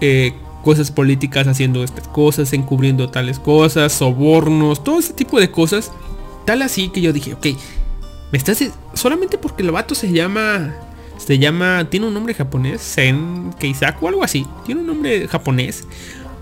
[0.00, 5.92] eh, cosas políticas haciendo estas cosas, encubriendo tales cosas, sobornos, todo ese tipo de cosas.
[6.44, 7.46] Tal así que yo dije, ok,
[8.32, 8.62] me estás...
[8.94, 10.74] Solamente porque el vato se llama...
[11.18, 11.86] Se llama...
[11.88, 14.46] Tiene un nombre japonés, Sen Keisaku o algo así.
[14.64, 15.86] Tiene un nombre japonés.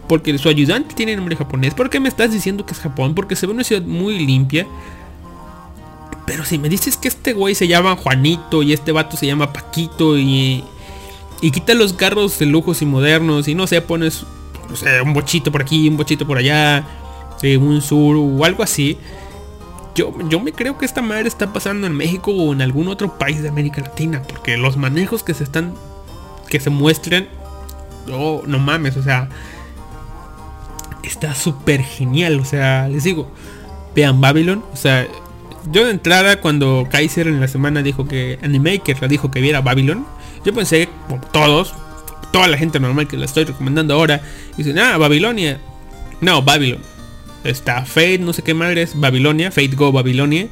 [0.08, 1.74] Porque su ayudante tiene nombre japonés.
[1.74, 3.14] ¿Por qué me estás diciendo que es Japón?
[3.14, 4.66] Porque se ve una ciudad muy limpia.
[6.26, 9.52] Pero si me dices que este güey se llama Juanito y este vato se llama
[9.52, 10.64] Paquito y...
[11.40, 14.24] Y quita los carros de lujos y modernos y no sé, pones
[15.04, 16.86] un bochito por aquí, un bochito por allá,
[17.42, 18.96] eh, un sur o algo así.
[19.94, 23.18] Yo, yo me creo que esta madre está pasando en México o en algún otro
[23.18, 24.22] país de América Latina.
[24.26, 25.74] Porque los manejos que se están...
[26.48, 27.28] Que se muestran...
[28.10, 29.28] Oh, no mames, o sea
[31.06, 32.40] está súper genial.
[32.40, 33.28] O sea, les digo,
[33.94, 34.64] vean Babylon.
[34.72, 35.06] O sea,
[35.70, 40.06] yo de entrada cuando Kaiser en la semana dijo que Animaker dijo que viera Babylon,
[40.44, 41.74] yo pensé, como todos,
[42.32, 44.20] toda la gente normal que la estoy recomendando ahora,
[44.56, 45.58] dicen, ah, Babilonia.
[46.20, 46.80] No, Babylon.
[47.44, 50.48] Está Fate, no sé qué madre es, Babilonia, Fate Go Babilonia,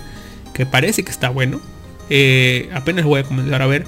[0.54, 1.60] que parece que está bueno.
[2.10, 3.86] Eh, apenas voy a comenzar a ver.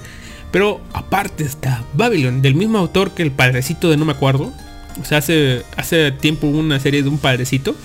[0.51, 4.53] Pero aparte está Babylon, del mismo autor que el padrecito de no me acuerdo.
[5.01, 7.75] O sea, hace, hace tiempo hubo una serie de un padrecito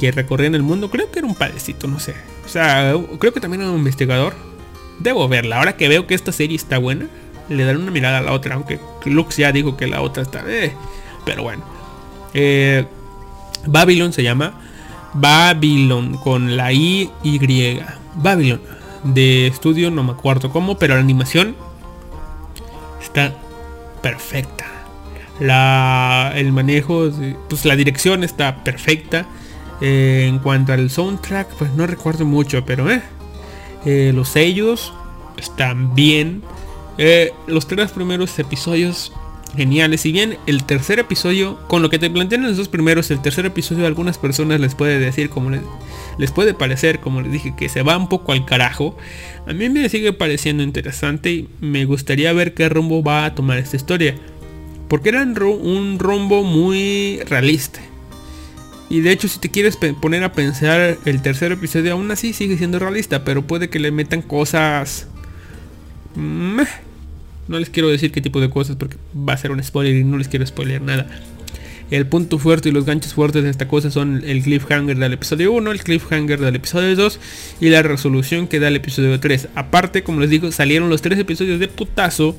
[0.00, 0.90] que recorría en el mundo.
[0.90, 2.14] Creo que era un padrecito, no sé.
[2.44, 4.34] O sea, creo que también era un investigador.
[4.98, 5.58] Debo verla.
[5.58, 7.06] Ahora que veo que esta serie está buena.
[7.48, 10.44] le daré una mirada a la otra, aunque Lux ya dijo que la otra está...
[10.46, 10.72] Eh,
[11.24, 11.64] pero bueno.
[12.32, 12.84] Eh,
[13.66, 14.54] Babylon se llama.
[15.14, 17.80] Babylon con la I Y.
[18.16, 18.60] Babylon.
[19.04, 21.54] De estudio, no me acuerdo cómo, pero la animación
[23.02, 23.34] está
[24.02, 24.64] perfecta.
[25.40, 27.10] La, el manejo,
[27.48, 29.26] pues la dirección está perfecta.
[29.80, 33.02] Eh, en cuanto al soundtrack, pues no recuerdo mucho, pero eh,
[33.84, 34.92] eh, los sellos
[35.36, 36.42] están bien.
[37.46, 39.12] los tres primeros episodios
[39.56, 40.00] geniales.
[40.02, 43.46] Si bien el tercer episodio, con lo que te plantean los dos primeros, el tercer
[43.46, 45.62] episodio algunas personas les puede decir, como les,
[46.18, 48.96] les, puede parecer, como les dije, que se va un poco al carajo.
[49.46, 53.58] A mí me sigue pareciendo interesante y me gustaría ver qué rumbo va a tomar
[53.58, 54.14] esta historia.
[54.88, 57.80] Porque era un rumbo muy realista.
[58.94, 62.56] Y de hecho si te quieres poner a pensar el tercer episodio aún así sigue
[62.56, 65.08] siendo realista, pero puede que le metan cosas...
[66.14, 70.04] No les quiero decir qué tipo de cosas porque va a ser un spoiler y
[70.04, 71.08] no les quiero spoiler nada.
[71.90, 75.50] El punto fuerte y los ganchos fuertes de esta cosa son el cliffhanger del episodio
[75.50, 77.18] 1, el cliffhanger del episodio 2
[77.60, 79.48] y la resolución que da el episodio 3.
[79.56, 82.36] Aparte, como les digo, salieron los tres episodios de putazo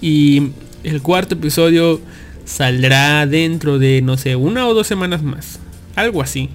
[0.00, 0.50] y
[0.84, 2.00] el cuarto episodio
[2.44, 5.58] saldrá dentro de, no sé, una o dos semanas más.
[5.96, 6.50] Algo así.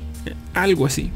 [0.54, 1.10] Algo así.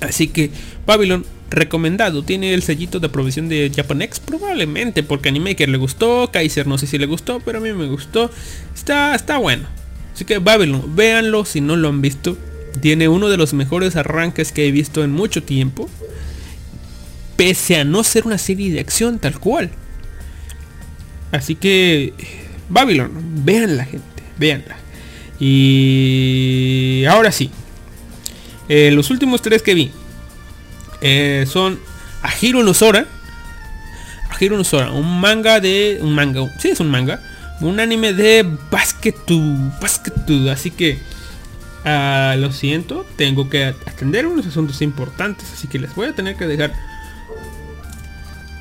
[0.00, 0.50] Así que
[0.86, 2.22] Babylon recomendado.
[2.22, 4.20] Tiene el sellito de aprobación de Japanex.
[4.20, 6.30] Probablemente porque Animaker le gustó.
[6.30, 7.40] Kaiser no sé si le gustó.
[7.40, 8.30] Pero a mí me gustó.
[8.74, 9.66] Está, está bueno.
[10.14, 12.36] Así que Babylon, véanlo si no lo han visto.
[12.80, 15.88] Tiene uno de los mejores arranques que he visto en mucho tiempo.
[17.36, 19.70] Pese a no ser una serie de acción tal cual.
[21.30, 22.14] Así que
[22.68, 23.12] Babylon,
[23.44, 24.22] véanla gente.
[24.38, 24.77] Véanla.
[25.40, 27.50] Y ahora sí.
[28.68, 29.90] Eh, los últimos tres que vi
[31.00, 31.78] eh, son
[32.22, 33.06] Ahiro no Sora.
[34.30, 35.98] Ahiro no Sora, un manga de.
[36.02, 37.20] Un manga, sí es un manga.
[37.60, 39.40] Un anime de Basketu.
[39.80, 40.48] Basketu.
[40.50, 40.98] Así que.
[41.84, 45.50] Ah, lo siento, tengo que atender unos asuntos importantes.
[45.52, 46.72] Así que les voy a tener que dejar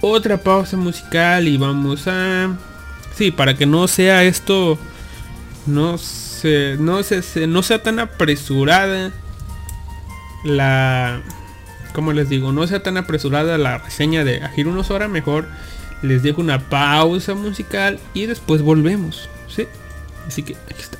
[0.01, 1.47] otra pausa musical.
[1.47, 2.55] Y vamos a.
[3.15, 4.77] Sí, para que no sea esto.
[5.65, 5.97] No
[6.43, 9.11] no, se, no sea tan apresurada
[10.43, 11.21] la...
[11.93, 15.47] Como les digo, no sea tan apresurada la reseña de Ajiro unos horas, mejor
[16.03, 19.29] les dejo una pausa musical y después volvemos.
[19.47, 19.65] ¿sí?
[20.27, 20.97] Así que aquí está.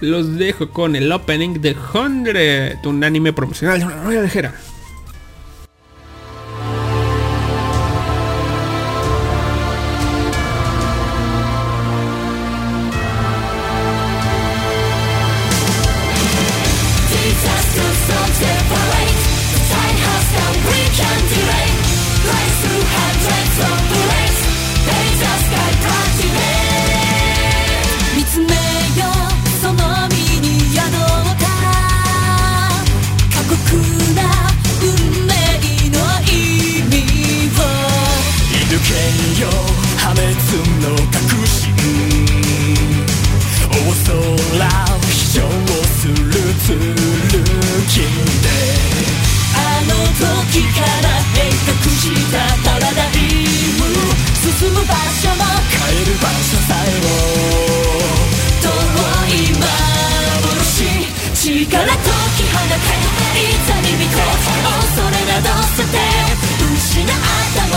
[0.00, 4.54] Los dejo con el opening de 100, un anime promocional de una novia ligera.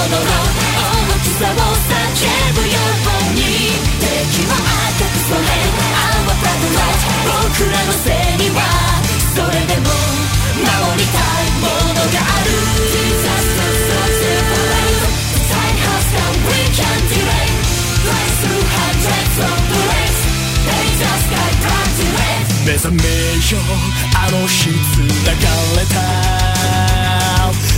[0.09, 0.17] 大
[1.21, 1.93] きさを叫
[2.55, 3.41] ぶように
[4.01, 4.57] 敵は
[5.05, 5.21] く
[7.25, 8.57] 僕らの背には
[9.35, 9.85] それでも
[10.57, 12.49] 守りたいものがある
[22.65, 23.57] 目覚めよ
[24.15, 25.33] あの日繋が
[25.79, 26.49] れた。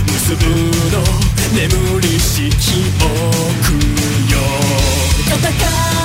[0.06, 0.44] 結ぶ
[0.96, 3.12] の眠りし記憶
[4.32, 4.40] よ
[5.28, 5.36] 戦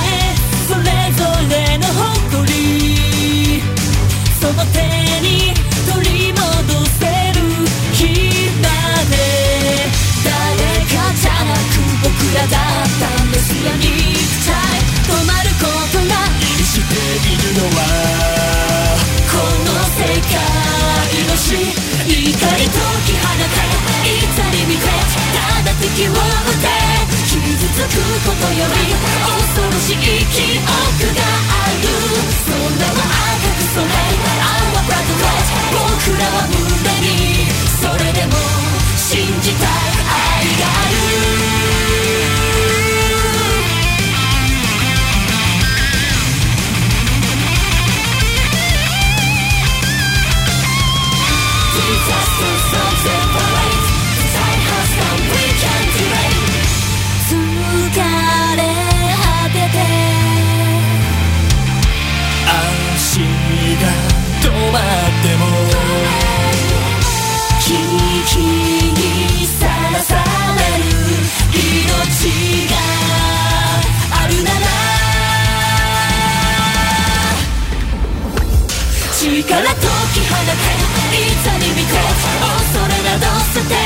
[0.04, 0.36] え
[0.68, 0.84] それ
[1.16, 3.62] ぞれの誇り
[4.38, 4.84] その手
[5.22, 5.54] に
[5.90, 6.44] 取り戻
[7.00, 7.40] せる
[7.94, 8.68] 日ま
[9.08, 9.16] で
[10.22, 10.28] 誰
[10.84, 13.88] かじゃなく僕らだったんですよ肉
[14.44, 14.52] 体
[15.08, 16.28] 止まることが
[16.60, 16.92] 意して
[17.26, 17.88] いるのは
[21.38, 21.64] し怒
[22.08, 22.44] り解
[23.06, 24.57] き放たり見て
[25.94, 26.68] 息を打て
[27.24, 27.36] 傷
[27.68, 30.68] つくことより恐ろしい記憶
[31.14, 31.88] がある。
[32.44, 33.92] そんなは赤く染め
[34.38, 36.56] Our blood red 僕らは胸
[37.00, 37.08] に
[37.80, 38.32] それでも
[38.96, 40.84] 信じたい愛があ
[41.42, 41.47] る。
[80.48, 83.76] だけいつに見て恐れなど捨て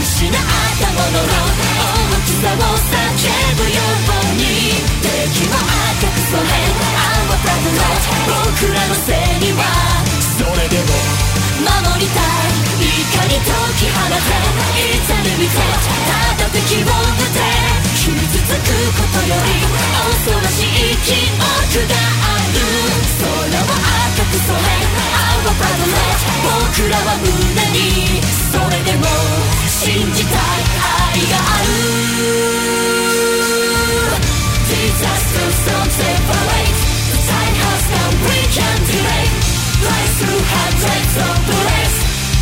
[0.00, 3.24] 失ったものの大きさを叫
[3.56, 4.44] ぶように
[5.00, 7.80] 敵も赤く染め青たくの
[8.44, 9.64] 僕らのせいには
[10.36, 10.95] それでも
[11.86, 14.26] 守りたい怒り解き放て
[14.74, 17.38] いざに見てただ敵を撃て
[17.94, 22.58] 傷つくことより恐ろしい記憶がある
[23.22, 24.66] 空を赤く染め
[25.16, 25.94] Our problem
[26.42, 27.30] 僕らは胸
[27.70, 29.06] にそれでも
[29.68, 31.68] 信じたい愛がある
[34.66, 36.78] Disaster don't separate
[37.10, 39.26] The time has come we can delay
[39.86, 41.75] Rise through hundreds of blades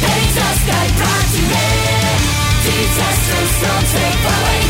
[0.05, 1.67] Hate us, guide back to me.
[2.65, 4.64] Disastrous, don't take away.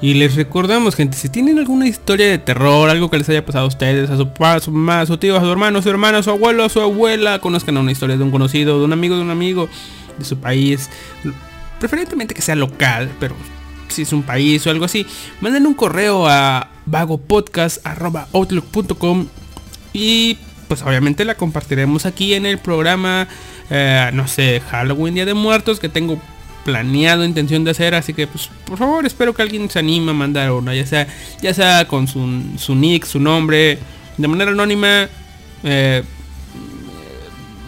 [0.00, 3.64] Y les recordamos, gente, si tienen alguna historia de terror, algo que les haya pasado
[3.64, 5.82] a ustedes, a su papá, a su mamá, a su tío, a su hermano, a
[5.82, 8.84] su hermana, a su abuelo, a su abuela, conozcan una historia de un conocido, de
[8.84, 9.68] un amigo, de un amigo,
[10.18, 10.88] de su país,
[11.80, 13.34] preferentemente que sea local, pero
[13.88, 15.06] si es un país o algo así,
[15.40, 19.26] manden un correo a vagopodcast.outlook.com
[19.92, 20.38] y
[20.68, 23.26] pues obviamente la compartiremos aquí en el programa,
[23.70, 26.20] eh, no sé, Halloween, Día de Muertos, que tengo
[26.64, 30.14] planeado intención de hacer, así que pues por favor espero que alguien se anime a
[30.14, 31.06] mandar una, ya sea,
[31.42, 32.26] ya sea con su,
[32.56, 33.78] su nick, su nombre,
[34.16, 35.08] de manera anónima.
[35.62, 36.02] eh,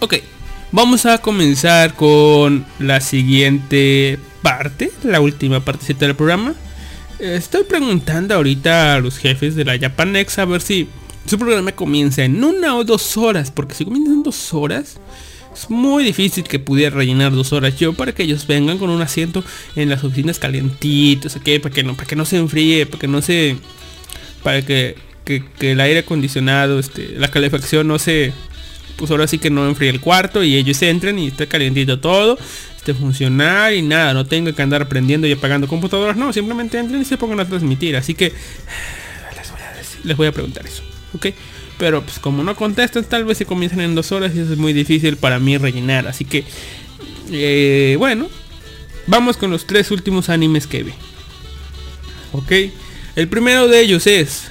[0.00, 0.14] Ok,
[0.72, 6.54] vamos a comenzar con la siguiente parte, la última partecita del programa.
[7.18, 10.88] Eh, Estoy preguntando ahorita a los jefes de la Japanex a ver si
[11.26, 14.98] su programa comienza en una o dos horas, porque si comienza en dos horas,
[15.56, 19.00] es muy difícil que pudiera rellenar dos horas yo para que ellos vengan con un
[19.02, 19.42] asiento
[19.74, 21.48] en las oficinas calientitos, ¿ok?
[21.62, 23.56] Para que no, para que no se enfríe, para que no se...
[24.42, 25.42] Para que, que-
[25.72, 28.32] el aire acondicionado, este, la calefacción no se...
[28.96, 32.38] Pues ahora sí que no enfríe el cuarto y ellos entren y esté calientito todo,
[32.94, 37.04] funcionar y nada, no tenga que andar prendiendo y apagando computadoras, no, simplemente entren y
[37.04, 37.96] se pongan a transmitir.
[37.96, 38.32] Así que
[40.04, 40.82] les voy a preguntar eso,
[41.14, 41.26] ¿ok?
[41.78, 44.58] Pero pues como no contestan, tal vez se comiencen en dos horas y eso es
[44.58, 46.06] muy difícil para mí rellenar.
[46.06, 46.44] Así que,
[47.30, 48.28] eh, bueno,
[49.06, 50.92] vamos con los tres últimos animes que vi.
[52.32, 52.52] ¿Ok?
[53.14, 54.44] El primero de ellos es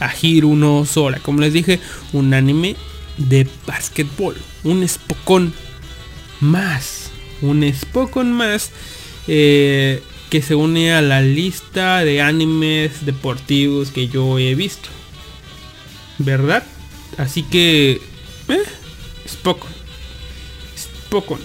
[0.00, 1.18] Ahiru no Sora.
[1.20, 1.78] Como les dije,
[2.12, 2.76] un anime
[3.18, 4.36] de básquetbol.
[4.64, 5.52] Un Spokon
[6.40, 7.10] más.
[7.42, 8.70] Un Spokon más.
[9.28, 14.88] eh, que se une a la lista de animes deportivos que yo he visto.
[16.18, 16.64] ¿Verdad?
[17.16, 18.00] Así que...
[18.48, 18.62] Eh,
[19.28, 19.70] Spokon.
[20.76, 21.40] Spokon.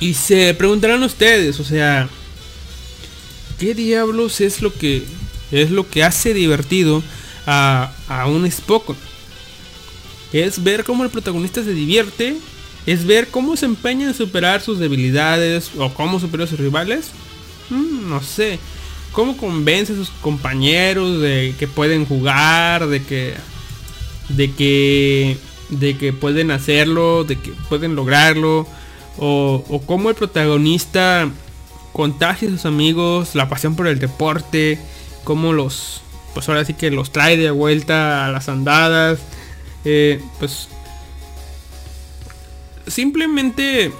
[0.00, 2.08] Y se preguntarán ustedes, o sea...
[3.58, 5.02] ¿Qué diablos es lo que
[5.50, 7.02] es lo que hace divertido
[7.44, 8.96] a, a un Spokon?
[10.32, 12.36] Es ver cómo el protagonista se divierte,
[12.86, 17.10] es ver cómo se empeña en superar sus debilidades o cómo supera a sus rivales.
[17.70, 18.60] Mm, no sé.
[19.12, 23.34] Cómo convence a sus compañeros de que pueden jugar, de que
[24.28, 25.36] de que
[25.70, 28.66] de que pueden hacerlo, de que pueden lograrlo
[29.18, 31.28] o, o cómo el protagonista
[31.92, 34.78] contagia a sus amigos la pasión por el deporte,
[35.24, 36.02] cómo los
[36.34, 39.18] pues ahora sí que los trae de vuelta a las andadas,
[39.84, 40.68] eh, pues
[42.86, 43.92] simplemente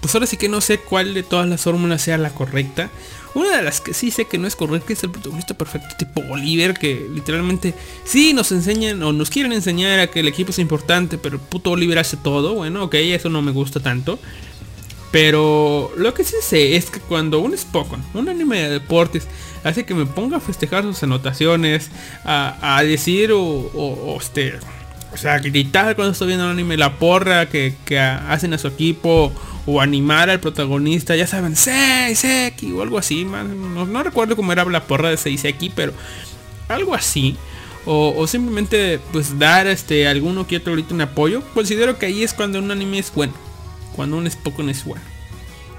[0.00, 2.88] pues ahora sí que no sé cuál de todas las fórmulas sea la correcta.
[3.34, 6.22] Una de las que sí sé que no es correcta es el protagonista perfecto tipo
[6.30, 7.74] Oliver, que literalmente
[8.04, 11.42] sí nos enseñan o nos quieren enseñar a que el equipo es importante, pero el
[11.42, 12.54] puto Oliver hace todo.
[12.54, 14.18] Bueno, ok, eso no me gusta tanto.
[15.10, 19.26] Pero lo que sí sé es que cuando un Spokon, un anime de deportes,
[19.64, 21.90] hace que me ponga a festejar sus anotaciones,
[22.24, 24.54] a, decir o, o, este,
[25.12, 27.74] o sea, gritar cuando estoy viendo un anime, la porra que,
[28.28, 29.32] hacen a su equipo,
[29.66, 34.64] o animar al protagonista, ya saben, Seiseki o algo así, No, no, recuerdo cómo era
[34.64, 35.92] la porra de Seiseki, pero
[36.68, 37.36] algo así.
[37.90, 41.42] O, simplemente pues dar este alguno que otro grito en apoyo.
[41.54, 43.32] Considero que ahí es cuando un anime es bueno.
[43.96, 45.04] Cuando un Spokon es bueno.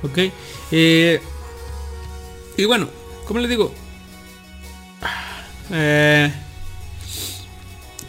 [0.01, 0.18] Ok.
[0.72, 1.22] Eh,
[2.57, 2.89] y bueno,
[3.27, 3.72] como les digo.
[5.72, 6.34] Eh,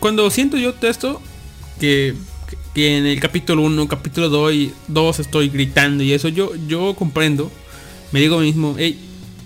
[0.01, 1.21] cuando siento yo esto,
[1.79, 2.15] que,
[2.75, 7.51] que en el capítulo 1, capítulo 2, estoy gritando y eso, yo, yo comprendo.
[8.13, 8.99] Me digo mismo, hey,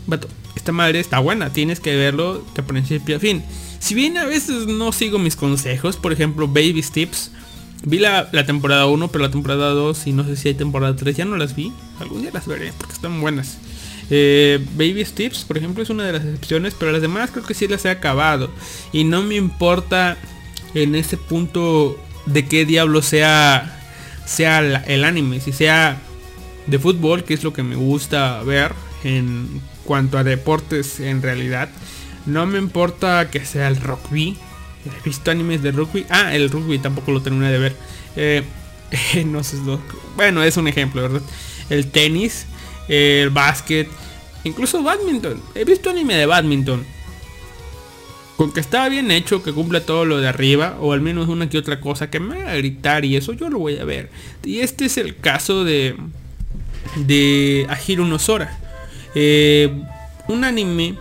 [0.07, 3.43] vato, esta madre está buena, tienes que verlo de principio a fin.
[3.79, 7.33] Si bien a veces no sigo mis consejos, por ejemplo, Baby Tips.
[7.87, 11.15] Vi la, temporada 1, pero la temporada 2 y no sé si hay temporada 3,
[11.15, 11.71] ya no las vi.
[12.01, 13.59] Algún día las veré porque están buenas.
[14.09, 17.53] Eh, Baby Tips, por ejemplo, es una de las excepciones, pero las demás creo que
[17.53, 18.49] sí las he acabado.
[18.91, 20.17] Y no me importa
[20.75, 23.81] en ese punto de qué diablo sea,
[24.27, 26.01] sea el anime, si sea
[26.67, 28.73] de fútbol, que es lo que me gusta ver
[29.03, 31.69] en cuanto a deportes en realidad.
[32.27, 34.37] No me importa que sea el rugby.
[34.87, 36.07] He visto animes de rugby.
[36.09, 37.77] Ah, el rugby tampoco lo terminé de ver.
[38.17, 38.43] Eh,
[39.27, 39.59] no sé.
[40.17, 41.23] Bueno, es un ejemplo, ¿verdad?
[41.69, 42.47] El tenis,
[42.89, 43.89] el básquet,
[44.45, 45.41] incluso badminton.
[45.55, 46.85] He visto anime de badminton.
[48.37, 51.49] Con que está bien hecho, que cumple todo lo de arriba, o al menos una
[51.49, 54.11] que otra cosa que me haga gritar y eso yo lo voy a ver.
[54.45, 55.97] Y este es el caso de
[56.97, 58.59] de Ahiro Nosora.
[59.15, 59.83] Eh,
[60.29, 60.97] un anime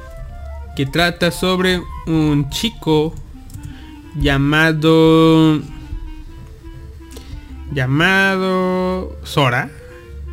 [0.75, 3.13] que trata sobre un chico
[4.15, 5.61] llamado
[7.71, 9.71] llamado Sora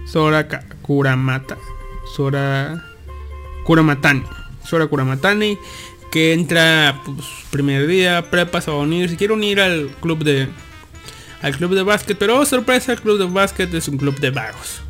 [0.07, 0.47] Sora
[0.83, 1.57] Kuramata
[2.15, 2.85] Sora
[3.65, 4.25] Kuramatani
[4.65, 5.57] Sora Kuramatani
[6.11, 10.49] que entra pues, primer día prepa a unir si quiere unir al club de
[11.43, 14.31] al club de básquet pero oh, sorpresa el club de básquet es un club de
[14.31, 14.83] vagos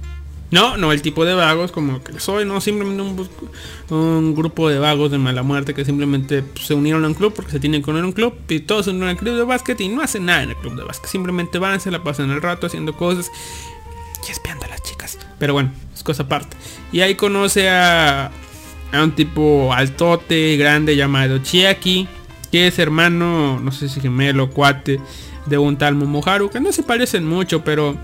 [0.50, 3.28] no, no el tipo de vagos como que soy, no, simplemente
[3.90, 7.32] un, grupo de vagos de mala muerte que simplemente pues, se unieron a un club
[7.34, 9.44] porque se tienen que unir a un club y todos se unieron al club de
[9.44, 11.08] básquet y no hacen nada en el club de básquet.
[11.08, 13.30] Simplemente van, se la pasan el rato haciendo cosas
[14.26, 15.18] y espiando a las chicas.
[15.38, 16.56] Pero bueno, es cosa aparte.
[16.90, 18.32] Y ahí conoce a,
[18.92, 22.08] a un tipo altote, grande llamado Chiaki,
[22.50, 25.00] que es hermano, no sé si gemelo, cuate,
[25.46, 27.96] de un tal Momoharu, que no se parecen mucho, pero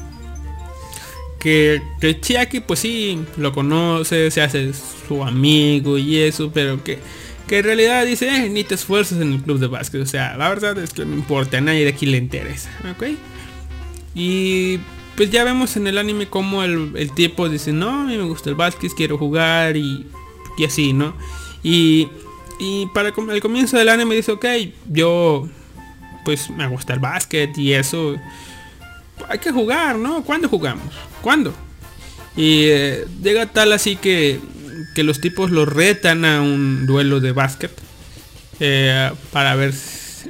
[1.39, 4.73] que, que Chiaki pues sí lo conoce, se hace
[5.07, 6.99] su amigo y eso, pero que,
[7.47, 10.01] que en realidad dice, eh, ni te esfuerzas en el club de básquet.
[10.01, 12.71] O sea, la verdad es que no importa, a nadie de aquí le interesa.
[12.91, 13.09] ¿Ok?
[14.15, 14.79] Y
[15.17, 18.51] pues ya vemos en el anime como el, tipo dice, no, a mí me gusta
[18.51, 20.07] el básquet, quiero jugar y,
[20.57, 21.15] y así, ¿no?
[21.63, 22.09] Y,
[22.59, 24.47] y para el comienzo del anime dice, ok,
[24.89, 25.49] yo
[26.25, 28.17] pues me gusta el básquet y eso
[29.29, 30.23] hay que jugar, ¿no?
[30.23, 30.93] ¿Cuándo jugamos?
[31.23, 31.55] ¿Cuándo?
[32.37, 34.41] Y eh, llega tal así que,
[34.95, 37.73] que los tipos lo retan a un duelo de básquet.
[38.59, 39.75] Eh, para ver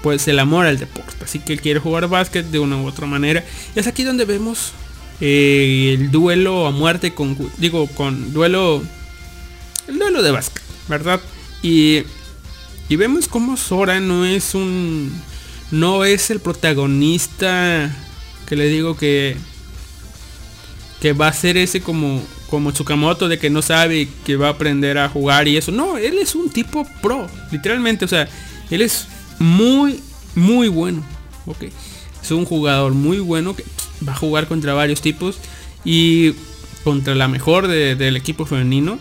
[0.00, 3.08] pues el amor al deporte, así que él quiere jugar básquet de una u otra
[3.08, 3.44] manera.
[3.74, 4.72] Y es aquí donde vemos
[5.20, 8.80] eh, el duelo a muerte con, digo, con duelo,
[9.90, 11.20] el duelo de básquet, ¿verdad?
[11.62, 12.04] Y
[12.90, 15.12] Y vemos como Sora no es un...
[15.70, 17.96] No es el protagonista
[18.48, 19.36] que le digo que...
[21.00, 22.20] Que va a ser ese como...
[22.48, 25.70] Como Tsukamoto de que no sabe que va a aprender a jugar y eso.
[25.70, 27.28] No, él es un tipo pro.
[27.52, 28.28] Literalmente, o sea,
[28.70, 29.06] él es
[29.38, 30.00] muy,
[30.34, 31.04] muy bueno.
[31.46, 31.66] Ok.
[32.20, 33.64] Es un jugador muy bueno que
[34.06, 35.38] va a jugar contra varios tipos.
[35.84, 36.32] Y
[36.82, 38.98] contra la mejor del equipo femenino.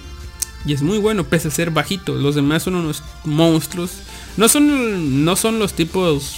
[0.65, 2.15] Y es muy bueno, pese a ser bajito.
[2.15, 3.91] Los demás son unos monstruos.
[4.37, 6.35] No son, no son los tipos,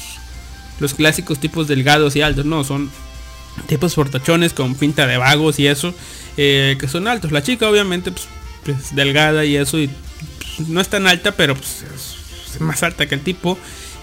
[0.79, 2.45] los clásicos tipos delgados y altos.
[2.45, 2.89] No, son
[3.67, 5.93] tipos fortachones con pinta de vagos y eso.
[6.37, 7.31] Eh, que son altos.
[7.31, 8.27] La chica obviamente pues,
[8.63, 9.79] pues delgada y eso.
[9.79, 9.89] Y
[10.57, 11.83] pues, no es tan alta, pero pues,
[12.53, 13.57] es, más alta que el tipo.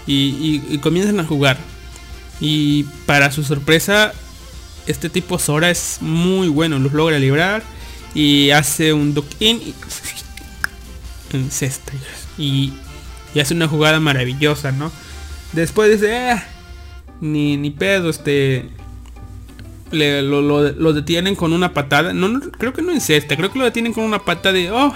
[0.05, 1.57] y comienzan a jugar.
[2.41, 4.13] Y para su sorpresa
[4.89, 7.61] este tipo Sora es muy bueno, los logra librar
[8.13, 9.75] y hace un duck in y
[11.33, 11.93] en cesta
[12.37, 12.73] y,
[13.39, 14.91] hace una jugada maravillosa, ¿no?
[15.53, 16.43] Después dice, ah,
[17.21, 18.69] ni, ni pedo, este
[19.91, 22.13] lo, detienen con una patada.
[22.13, 24.93] No, creo que no en cesta, creo que lo detienen con una patada de, oh,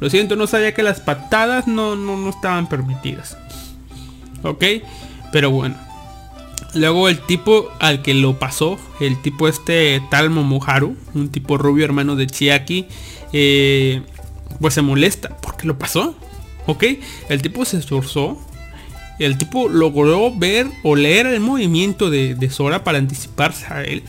[0.00, 3.36] lo siento, no sabía que las patadas no, no, no estaban permitidas.
[4.42, 4.64] Ok,
[5.32, 5.76] pero bueno.
[6.74, 11.84] Luego el tipo al que lo pasó, el tipo este tal Momoharu, un tipo rubio
[11.84, 12.86] hermano de Chiaki,
[13.32, 14.02] eh,
[14.60, 16.16] pues se molesta porque lo pasó.
[16.66, 16.84] ¿Ok?
[17.28, 18.38] El tipo se esforzó.
[19.18, 24.02] El tipo logró ver o leer el movimiento de, Sora para anticiparse a él.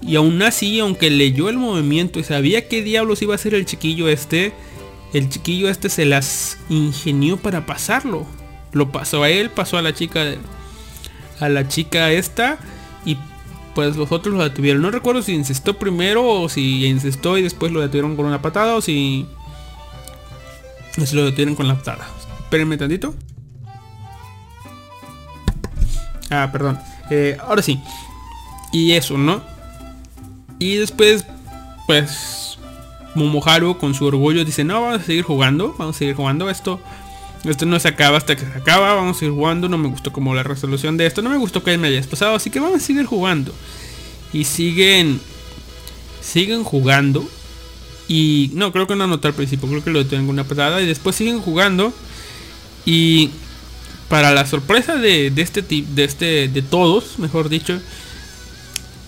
[0.00, 3.66] Y aún así, aunque leyó el movimiento y sabía qué diablos iba a hacer el
[3.66, 4.52] chiquillo este,
[5.12, 8.24] el chiquillo este se las ingenió para pasarlo.
[8.72, 10.36] Lo pasó a él, pasó a la chica
[11.40, 12.58] a la chica esta
[13.04, 13.16] y
[13.74, 14.82] pues los otros lo detuvieron.
[14.82, 18.74] No recuerdo si incestó primero o si incestó y después lo detuvieron con una patada
[18.74, 19.26] o si,
[21.04, 22.08] si lo detuvieron con la patada.
[22.40, 23.14] Espérenme tantito.
[26.30, 26.78] Ah, perdón.
[27.10, 27.80] Eh, ahora sí.
[28.72, 29.42] Y eso, ¿no?
[30.58, 31.24] Y después,
[31.86, 32.58] pues,
[33.14, 36.80] Momoharu con su orgullo dice, no, vamos a seguir jugando, vamos a seguir jugando esto.
[37.44, 38.94] Esto no se acaba hasta que se acaba.
[38.94, 39.68] Vamos a ir jugando.
[39.68, 41.22] No me gustó como la resolución de esto.
[41.22, 42.34] No me gustó que me hayas pasado.
[42.34, 43.52] Así que vamos a seguir jugando.
[44.32, 45.20] Y siguen.
[46.20, 47.28] Siguen jugando.
[48.08, 49.68] Y no, creo que no anotó al principio.
[49.68, 50.82] Creo que lo tengo una pasada.
[50.82, 51.92] Y después siguen jugando.
[52.84, 53.30] Y
[54.08, 55.88] para la sorpresa de, este tipo.
[55.94, 56.48] De este.
[56.48, 57.80] De todos, mejor dicho.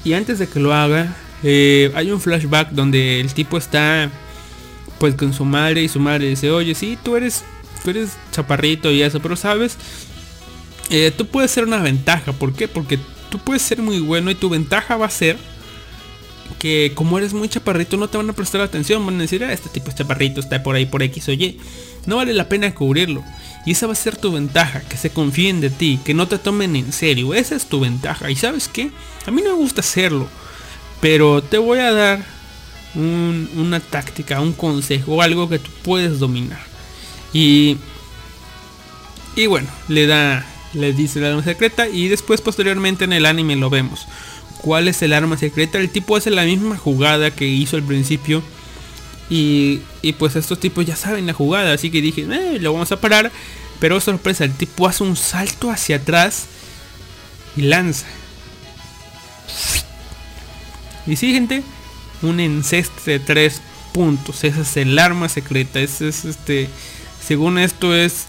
[0.05, 1.17] Y antes de que lo haga.
[1.43, 4.09] Eh, hay un flashback donde el tipo está.
[4.99, 5.83] Pues con su madre.
[5.83, 6.51] Y su madre dice.
[6.53, 7.43] Oye, si tú eres
[7.83, 9.77] tú eres chaparrito y eso, pero sabes,
[10.91, 12.33] eh, tú puedes ser una ventaja.
[12.33, 12.69] ¿Por qué?
[12.69, 12.99] Porque
[13.31, 15.37] tú puedes ser muy bueno y tu ventaja va a ser
[16.59, 19.05] que como eres muy chaparrito no te van a prestar atención.
[19.07, 21.59] Van a decir, ah, este tipo es chaparrito, está por ahí por X o Y.
[22.07, 23.25] No vale la pena cubrirlo.
[23.67, 26.39] Y esa va a ser tu ventaja, que se confíen de ti, que no te
[26.39, 27.35] tomen en serio.
[27.35, 28.31] Esa es tu ventaja.
[28.31, 28.91] Y sabes qué?
[29.27, 30.29] A mí no me gusta hacerlo.
[31.01, 32.25] Pero te voy a dar
[32.95, 36.70] una táctica, un consejo, algo que tú puedes dominar.
[37.33, 37.77] Y,
[39.37, 43.57] y bueno, le da, le dice la arma secreta y después posteriormente en el anime
[43.57, 44.07] lo vemos.
[44.61, 45.79] ¿Cuál es el arma secreta?
[45.79, 48.43] El tipo hace la misma jugada que hizo al principio.
[49.31, 52.93] Y, y pues estos tipos ya saben la jugada, así que dije, eh, lo vamos
[52.93, 53.31] a parar.
[53.79, 56.47] Pero sorpresa, el tipo hace un salto hacia atrás
[57.57, 58.07] y lanza.
[61.07, 61.63] Y sí, gente,
[62.21, 63.63] un enceste de tres
[63.93, 64.45] puntos.
[64.45, 65.81] Ese es el arma secreta.
[65.81, 66.69] Ese es este
[67.31, 68.27] según esto es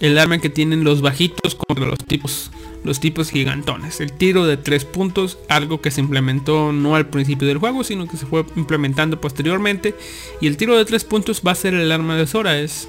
[0.00, 2.50] el arma que tienen los bajitos contra los tipos
[2.84, 4.00] los tipos gigantones.
[4.00, 8.08] El tiro de tres puntos, algo que se implementó no al principio del juego, sino
[8.08, 9.94] que se fue implementando posteriormente.
[10.40, 12.88] Y el tiro de tres puntos va a ser el arma de Sora, es,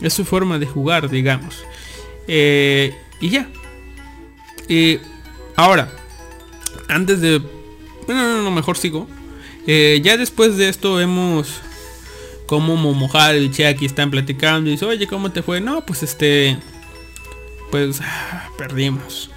[0.00, 1.64] es su forma de jugar, digamos.
[2.28, 3.48] Eh, y ya.
[4.68, 5.00] Y
[5.56, 5.90] ahora,
[6.86, 7.42] antes de...
[8.06, 9.08] Bueno, no, no mejor sigo.
[9.66, 11.63] Eh, ya después de esto hemos
[12.46, 15.60] como Momohara y Chiaki están platicando y dice, oye, ¿cómo te fue?
[15.60, 16.56] No, pues este,
[17.70, 19.30] pues ah, perdimos.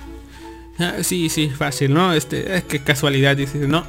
[0.80, 2.14] Ah, sí, sí, fácil, ¿no?
[2.14, 3.86] Este, es que casualidad, dice, no,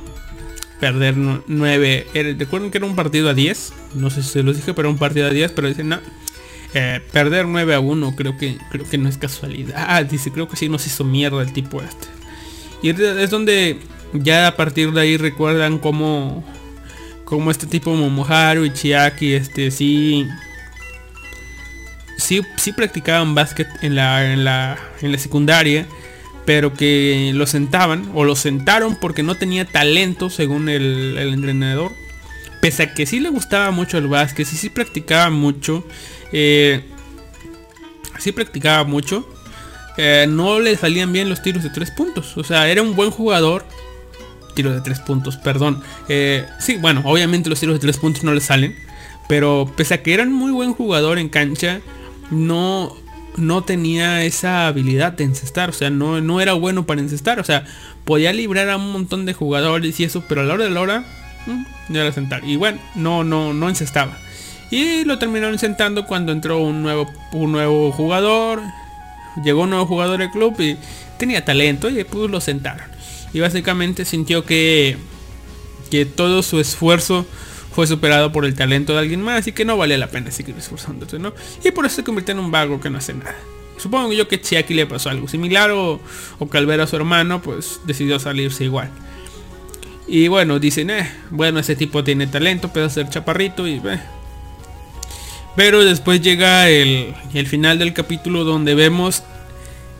[0.81, 2.07] perder 9.
[2.39, 3.73] Recuerden que era un partido a 10.
[3.95, 6.01] No sé si se los dije, pero un partido a 10, pero dicen, no.
[6.75, 10.05] Eh, perder 9 a 1 creo que creo que no es casualidad.
[10.07, 12.09] Dice, creo que sí nos hizo mierda el tipo este.
[12.83, 13.81] Y es donde
[14.13, 16.45] ya a partir de ahí recuerdan cómo
[17.29, 20.27] como este tipo Momoharu y Chiaki, este sí
[22.17, 25.87] sí, sí practicaban básquet en la, en la, en la secundaria,
[26.47, 31.93] pero que lo sentaban o lo sentaron porque no tenía talento según el, entrenador.
[32.63, 35.87] Pese a que sí le gustaba mucho el básquet, sí sí practicaba mucho,
[36.33, 36.83] eh,
[38.19, 39.29] sí practicaba mucho.
[39.99, 42.39] Eh, no le salían bien los tiros de tres puntos.
[42.39, 43.67] O sea, era un buen jugador.
[44.59, 45.81] Tiros de tres puntos, perdón.
[46.09, 48.75] Eh, sí, bueno, obviamente los tiros de tres puntos no le salen.
[49.29, 51.81] Pero pese a que era un muy buen jugador en cancha,
[52.33, 52.97] no,
[53.37, 55.71] no tenía esa habilidad de encestar.
[55.71, 57.39] O sea, no, no era bueno para encestar.
[57.39, 57.67] O sea,
[58.05, 60.81] podía librar a un montón de jugadores y eso, pero a la hora de la
[60.81, 61.05] hora,
[61.47, 62.43] mm, no era sentar.
[62.45, 64.19] Y bueno, no, no, no encestaba.
[64.73, 68.61] Y lo terminaron sentando cuando entró un nuevo, un nuevo jugador.
[69.45, 70.77] Llegó un nuevo jugador del club y
[71.17, 72.98] tenía talento y pues lo sentaron.
[73.33, 74.97] Y básicamente sintió que,
[75.91, 77.27] que todo su esfuerzo
[77.73, 80.57] fue superado por el talento de alguien más y que no vale la pena seguir
[80.59, 81.33] esforzándose, ¿no?
[81.65, 83.37] Y por eso se convirtió en un vago que no hace nada.
[83.77, 86.01] Supongo yo que Chiaki le pasó algo similar o,
[86.39, 88.91] o Calvera a su hermano, pues decidió salirse igual.
[90.09, 93.75] Y bueno, dicen, eh, bueno, ese tipo tiene talento, puede ser chaparrito y...
[93.75, 94.01] Eh.
[95.55, 99.23] Pero después llega el, el final del capítulo donde vemos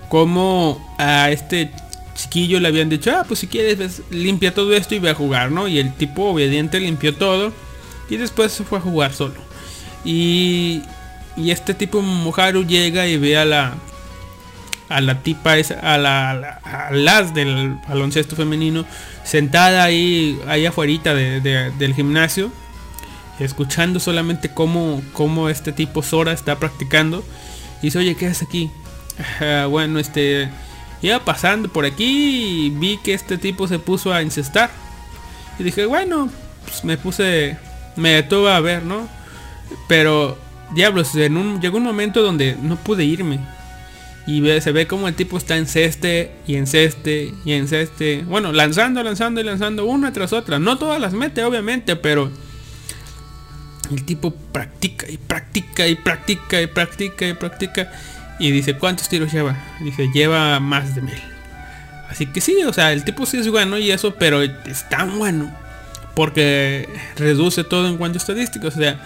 [0.09, 1.71] cómo a este
[2.19, 5.53] chiquillo le habían dicho, ah, pues si quieres, limpia todo esto y ve a jugar,
[5.53, 5.69] ¿no?
[5.69, 7.53] Y el tipo obediente limpió todo
[8.11, 9.37] y después se fue a jugar solo.
[10.05, 10.83] Y,
[11.37, 13.75] y este tipo Moharu llega y ve a la
[14.89, 18.87] a la tipa a la, las del baloncesto femenino
[19.23, 21.41] sentada ahí ahí afuera de,
[21.79, 22.51] del gimnasio
[23.39, 27.23] escuchando solamente cómo, cómo este tipo Sora está practicando
[27.83, 28.71] y dice oye qué haces aquí
[29.69, 30.49] bueno este
[31.03, 34.71] iba pasando por aquí y vi que este tipo se puso a incestar
[35.59, 36.29] y dije bueno
[36.65, 37.57] pues me puse
[37.99, 39.09] me detuve a ver, ¿no?
[39.89, 40.39] Pero,
[40.75, 43.41] diablos, en un, llegó un momento donde no pude irme.
[44.27, 48.25] Y se ve como el tipo está en ceste y en ceste y en ceste.
[48.27, 50.59] Bueno, lanzando, lanzando y lanzando una tras otra.
[50.59, 52.31] No todas las mete, obviamente, pero
[53.91, 57.91] el tipo practica y practica y practica y practica y practica.
[58.39, 59.57] Y dice, ¿cuántos tiros lleva?
[59.81, 61.21] Dice, lleva más de mil.
[62.09, 65.19] Así que sí, o sea, el tipo sí es bueno y eso, pero es tan
[65.19, 65.53] bueno
[66.19, 68.75] porque reduce todo en cuanto a estadísticas.
[68.75, 69.01] O sea,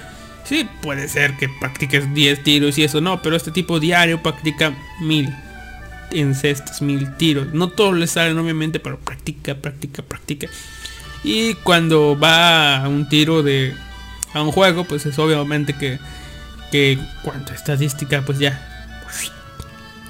[0.44, 4.74] sí, puede ser que practiques 10 tiros y eso no, pero este tipo diario practica
[5.00, 5.28] mil
[6.34, 7.52] cestas, mil tiros.
[7.52, 10.48] No todos le salen obviamente, pero practica, practica, practica.
[11.22, 13.74] Y cuando va a un tiro de
[14.32, 15.98] a un juego, pues es obviamente que
[16.70, 18.71] que cuanto a estadística, pues ya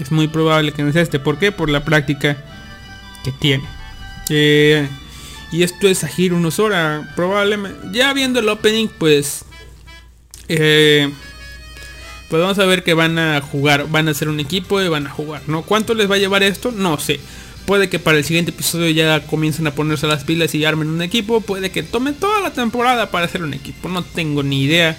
[0.03, 1.53] es muy probable que este ¿Por qué?
[1.53, 2.37] Por la práctica
[3.25, 3.65] que tiene.
[4.29, 4.89] Eh,
[5.51, 7.07] y esto es Agir unos horas.
[7.15, 7.79] Probablemente.
[7.93, 9.45] Ya viendo el opening, pues.
[10.49, 11.11] Eh,
[12.29, 13.89] pues vamos a ver que van a jugar.
[13.89, 15.43] Van a ser un equipo y van a jugar.
[15.47, 15.63] ¿No?
[15.63, 16.73] ¿Cuánto les va a llevar esto?
[16.73, 17.21] No sé.
[17.67, 21.03] Puede que para el siguiente episodio ya comiencen a ponerse las pilas y armen un
[21.03, 21.41] equipo.
[21.43, 23.89] Puede que tome toda la temporada para hacer un equipo.
[23.89, 24.99] No tengo ni idea.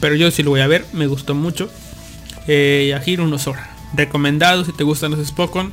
[0.00, 0.86] Pero yo sí lo voy a ver.
[0.92, 1.70] Me gustó mucho.
[2.46, 3.79] Eh, Agir unos horas.
[3.94, 5.72] Recomendado si te gustan los Spokon.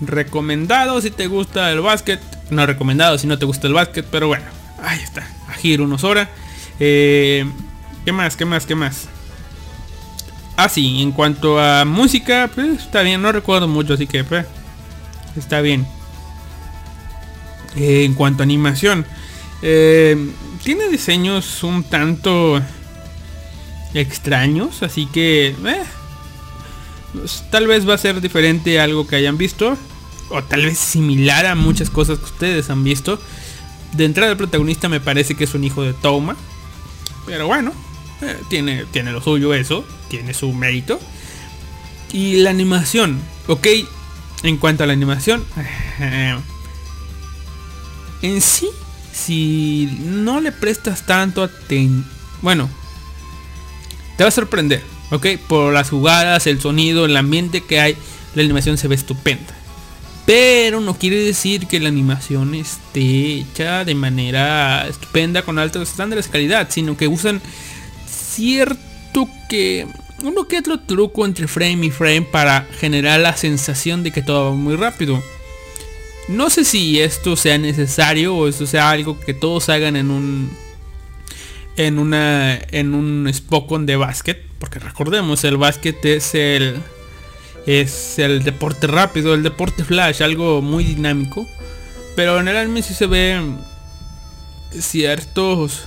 [0.00, 2.20] Recomendado si te gusta el básquet.
[2.50, 4.06] No recomendado si no te gusta el básquet.
[4.10, 4.44] Pero bueno,
[4.82, 5.26] ahí está.
[5.48, 6.28] Agir unos horas.
[6.80, 7.44] Eh,
[8.04, 8.36] ¿Qué más?
[8.36, 8.66] ¿Qué más?
[8.66, 9.08] ¿Qué más?
[10.56, 14.46] Ah, sí, en cuanto a música, pues está bien, no recuerdo mucho, así que pues,
[15.36, 15.86] está bien.
[17.76, 19.04] Eh, en cuanto a animación,
[19.60, 20.16] eh,
[20.64, 22.62] tiene diseños un tanto
[23.92, 25.54] extraños, así que
[27.16, 29.76] pues, tal vez va a ser diferente a algo que hayan visto.
[30.28, 33.20] O tal vez similar a muchas cosas que ustedes han visto.
[33.92, 36.36] De entrada el protagonista me parece que es un hijo de Toma.
[37.26, 37.72] Pero bueno,
[38.22, 39.84] eh, tiene, tiene lo suyo eso.
[40.08, 41.00] Tiene su mérito.
[42.12, 43.20] Y la animación.
[43.46, 43.66] Ok,
[44.42, 45.44] en cuanto a la animación.
[48.22, 48.66] En sí,
[49.12, 52.10] si no le prestas tanto atención...
[52.40, 52.68] Bueno,
[54.16, 57.96] te va a sorprender ok por las jugadas el sonido el ambiente que hay
[58.34, 59.54] la animación se ve estupenda.
[60.26, 66.26] Pero no quiere decir que la animación esté hecha de manera estupenda con altos estándares
[66.26, 67.40] de calidad sino que usan
[68.06, 69.86] cierto que
[70.22, 74.50] uno que otro truco entre frame y frame para generar la sensación de que todo
[74.50, 75.22] va muy rápido.
[76.28, 80.50] No sé si esto sea necesario o esto sea algo que todos hagan en un
[81.76, 86.82] en una en un Spokon de básquet, porque recordemos, el básquet es el
[87.66, 91.46] es el deporte rápido, el deporte flash, algo muy dinámico,
[92.14, 93.40] pero en el anime sí se ve
[94.72, 95.84] ciertos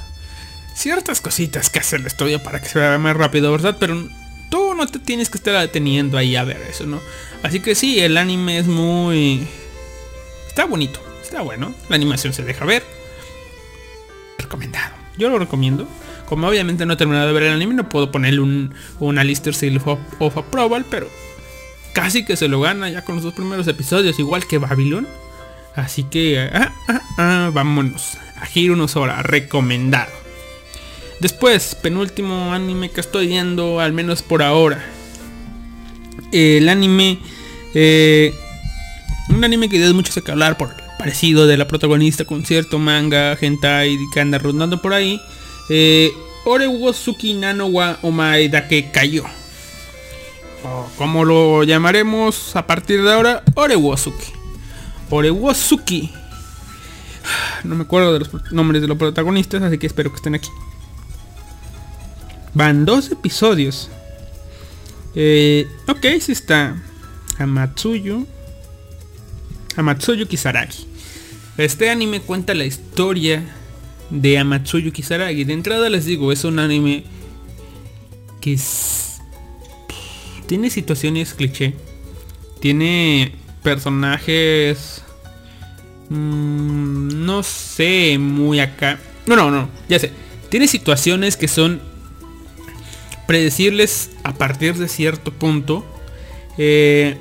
[0.75, 3.77] ciertas cositas que hace la historia para que se vea más rápido, ¿verdad?
[3.79, 4.07] Pero
[4.49, 7.01] tú no te tienes que estar deteniendo ahí a ver eso, ¿no?
[7.43, 9.47] Así que sí, el anime es muy
[10.47, 12.83] está bonito, está bueno, la animación se deja ver.
[14.37, 14.98] Recomendado.
[15.19, 15.85] Yo lo recomiendo.
[16.25, 19.51] Como obviamente no he terminado de ver el anime, no puedo ponerle un, una lista
[19.51, 21.09] seal of, of approval, pero
[21.93, 25.07] casi que se lo gana ya con los dos primeros episodios, igual que Babylon.
[25.75, 30.11] Así que ah, ah, ah, vámonos a Hiro no Sora, recomendado.
[31.19, 34.83] Después, penúltimo anime que estoy viendo, al menos por ahora.
[36.31, 37.19] El anime,
[37.73, 38.33] eh,
[39.27, 43.37] un anime que dio mucho que hablar por parecido de la protagonista con cierto manga,
[43.39, 45.21] hentai que anda rondando por ahí.
[45.69, 46.11] Eh,
[46.43, 49.23] Orewosuki Nano wa Omae que cayó.
[50.97, 54.33] Como lo llamaremos a partir de ahora, Orewosuki.
[55.09, 56.11] Orewosuki.
[57.63, 60.49] No me acuerdo de los nombres de los protagonistas, así que espero que estén aquí.
[62.53, 63.89] Van dos episodios.
[65.15, 66.81] Eh, ok, sí está
[67.37, 68.25] Hamatsuyu.
[69.75, 70.85] Hamatsuyu Kisaragi.
[71.57, 73.43] Este anime cuenta la historia
[74.09, 75.43] de Amatsuyu Kisaragi.
[75.43, 77.03] De entrada les digo, es un anime
[78.41, 78.57] que
[80.47, 81.73] tiene situaciones cliché.
[82.59, 83.33] Tiene
[83.63, 85.03] personajes...
[86.09, 88.99] Mm, no sé, muy acá.
[89.27, 90.11] No, no, no, ya sé.
[90.49, 91.79] Tiene situaciones que son
[93.27, 95.85] predecibles a partir de cierto punto.
[96.57, 97.15] Eh,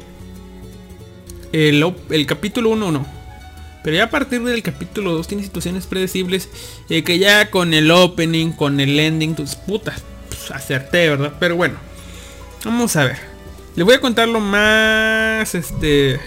[1.52, 3.18] el, el capítulo 1 no.
[3.82, 6.48] Pero ya a partir del capítulo 2 tiene situaciones predecibles
[6.88, 11.34] eh, que ya con el opening, con el ending, tus putas, pues, acerté, ¿verdad?
[11.38, 11.76] Pero bueno,
[12.64, 13.18] vamos a ver.
[13.76, 16.20] Les voy a contar lo más, este...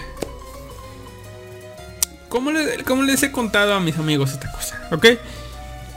[2.28, 5.06] Como, les he contado a mis amigos esta cosa, ¿ok?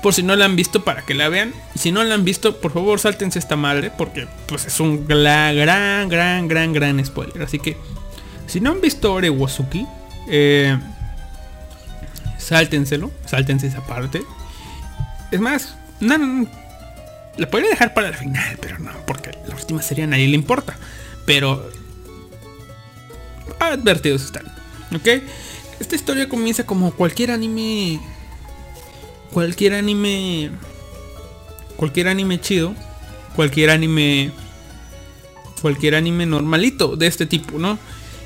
[0.03, 1.53] Por si no la han visto para que la vean.
[1.73, 3.89] Y si no la han visto, por favor sáltense esta madre.
[3.97, 5.55] Porque pues es un gran,
[6.09, 7.41] gran, gran, gran spoiler.
[7.41, 7.77] Así que,
[8.47, 9.85] si no han visto Orewosuki,
[10.27, 10.77] eh,
[12.45, 14.21] Sáltenselo, sáltense esa parte.
[15.31, 16.47] Es más, no, no,
[17.37, 20.35] la podría dejar para el final, pero no, porque la última serie a nadie le
[20.35, 20.77] importa.
[21.25, 21.67] Pero
[23.59, 24.45] advertidos están,
[24.95, 25.23] ¿ok?
[25.79, 27.99] Esta historia comienza como cualquier anime,
[29.31, 30.51] cualquier anime,
[31.77, 32.75] cualquier anime chido,
[33.35, 34.31] cualquier anime,
[35.63, 37.79] cualquier anime normalito de este tipo, ¿no?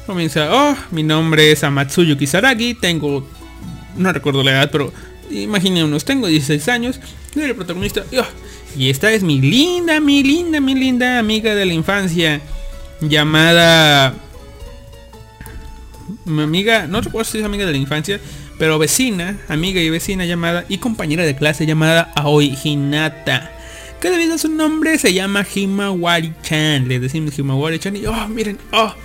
[0.10, 3.30] Comienza, oh, mi nombre es Amatsuyu Kisaragi, tengo
[3.96, 4.92] no recuerdo la edad, pero
[5.30, 7.00] imaginen unos, tengo 16 años,
[7.32, 8.04] soy el protagonista,
[8.76, 12.42] y esta es mi linda, mi linda, mi linda amiga de la infancia,
[13.02, 14.16] llamada...
[16.26, 18.20] Mi amiga, no recuerdo si es amiga de la infancia,
[18.58, 23.52] pero vecina, amiga y vecina llamada, y compañera de clase llamada Aoi Hinata.
[24.02, 26.88] Que debido su nombre se llama Himawari-chan.
[26.88, 28.96] Le decimos Himawari-chan y, oh, miren, oh,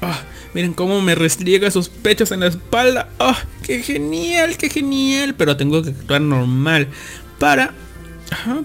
[0.00, 3.10] oh Miren cómo me restriega sus pechos en la espalda.
[3.20, 3.36] ¡Oh!
[3.62, 4.56] ¡Qué genial!
[4.56, 5.36] ¡Qué genial!
[5.38, 6.88] Pero tengo que actuar normal
[7.38, 7.72] para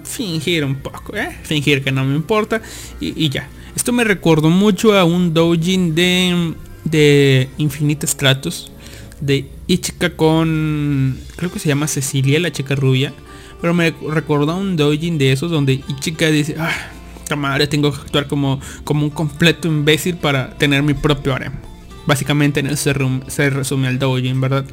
[0.02, 1.38] fingir un poco, ¿eh?
[1.44, 2.60] Fingir que no me importa
[2.98, 3.48] y, ya.
[3.76, 8.72] Esto me recordó mucho a un doujin de, de Infinite Stratos.
[9.20, 11.16] De Ichika con...
[11.36, 13.14] Creo que se llama Cecilia, la chica rubia.
[13.60, 16.56] Pero me recordó a un doujin de esos donde Ichika dice...
[16.58, 21.52] Ah, madre, tengo que actuar como, como un completo imbécil para tener mi propio harem.
[22.06, 22.92] Básicamente en se,
[23.50, 24.64] resume el doujin, ¿verdad?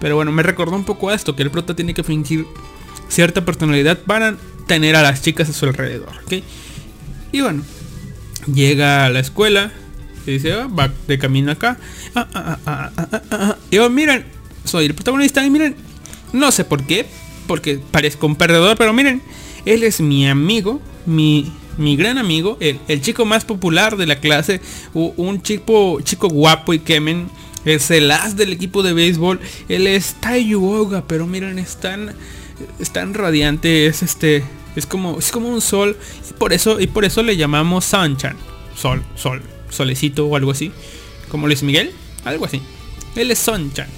[0.00, 2.46] Pero bueno, me recordó un poco esto, que el prota tiene que fingir
[3.08, 4.36] cierta personalidad para
[4.66, 6.42] tener a las chicas a su alrededor, ¿ok?
[7.32, 7.62] Y bueno,
[8.52, 9.72] llega a la escuela,
[10.26, 11.78] y dice, ah, va de camino acá.
[12.14, 14.24] Ah, ah, y oh, miren,
[14.64, 15.76] soy el protagonista y miren,
[16.32, 17.06] no sé por qué,
[17.46, 19.22] porque parezco un perdedor, pero miren,
[19.64, 24.16] él es mi amigo, mi mi gran amigo, el, el chico más popular de la
[24.16, 24.60] clase,
[24.92, 27.28] un chico, chico guapo y kemen,
[27.64, 32.14] es el as del equipo de béisbol, él es Taiyu pero miren, es tan,
[32.78, 34.44] es tan radiante, es este,
[34.76, 35.96] es como, es como un sol,
[36.28, 38.36] y por eso, y por eso le llamamos Sanchan,
[38.76, 40.72] sol, sol, solecito o algo así,
[41.28, 41.92] como Luis Miguel,
[42.24, 42.60] algo así.
[43.16, 43.88] Él es Sanchan,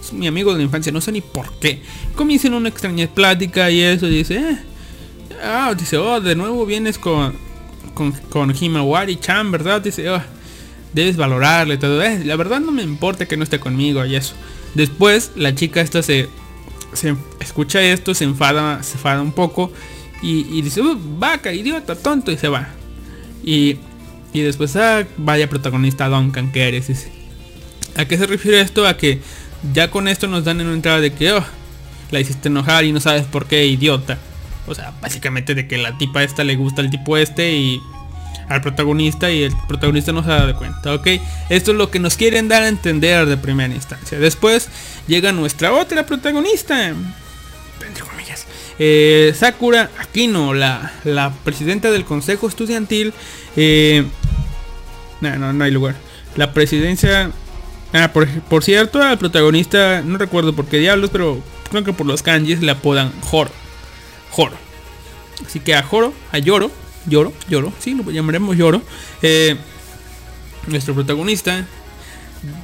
[0.00, 1.80] es mi amigo de la infancia, no sé ni por qué.
[2.14, 4.58] Comienzan una extraña plática y eso, dice, eh,
[5.44, 7.34] Ah, dice, oh, de nuevo vienes con,
[7.92, 9.82] con, con Himawari-chan, ¿verdad?
[9.82, 10.22] Dice, oh,
[10.94, 12.02] debes valorarle todo.
[12.02, 14.34] Eh, la verdad no me importa que no esté conmigo y eso.
[14.74, 16.28] Después la chica esta se,
[16.94, 19.70] se escucha esto, se enfada, se enfada un poco
[20.22, 22.68] y, dice, uh, vaca, idiota, tonto y se va.
[23.44, 23.76] Y,
[24.32, 27.12] y después, ah, vaya protagonista Duncan que eres, dice.
[27.96, 28.86] ¿A qué se refiere esto?
[28.86, 29.20] A que
[29.74, 31.44] ya con esto nos dan en una entrada de que, oh,
[32.10, 34.18] la hiciste enojar y no sabes por qué, idiota.
[34.66, 37.80] O sea, básicamente de que la tipa esta le gusta al tipo este y
[38.48, 41.06] al protagonista y el protagonista no se da de cuenta, ¿ok?
[41.48, 44.18] Esto es lo que nos quieren dar a entender de primera instancia.
[44.18, 44.68] Después
[45.06, 48.46] llega nuestra otra protagonista, entre comillas,
[48.78, 53.12] Eh, Sakura Aquino, la, la presidenta del consejo estudiantil.
[53.56, 54.04] Eh,
[55.20, 55.94] no, no, no hay lugar.
[56.36, 57.30] La presidencia...
[57.92, 62.06] Ah, por, por cierto, al protagonista, no recuerdo por qué diablos, pero creo que por
[62.06, 63.52] los kanjis le apodan Joro.
[64.34, 64.56] Joro.
[65.46, 66.72] Así que a Joro, a Yoro,
[67.06, 68.82] Yoro, Yoro, sí, lo llamaremos Yoro.
[69.22, 69.56] Eh,
[70.66, 71.64] nuestro protagonista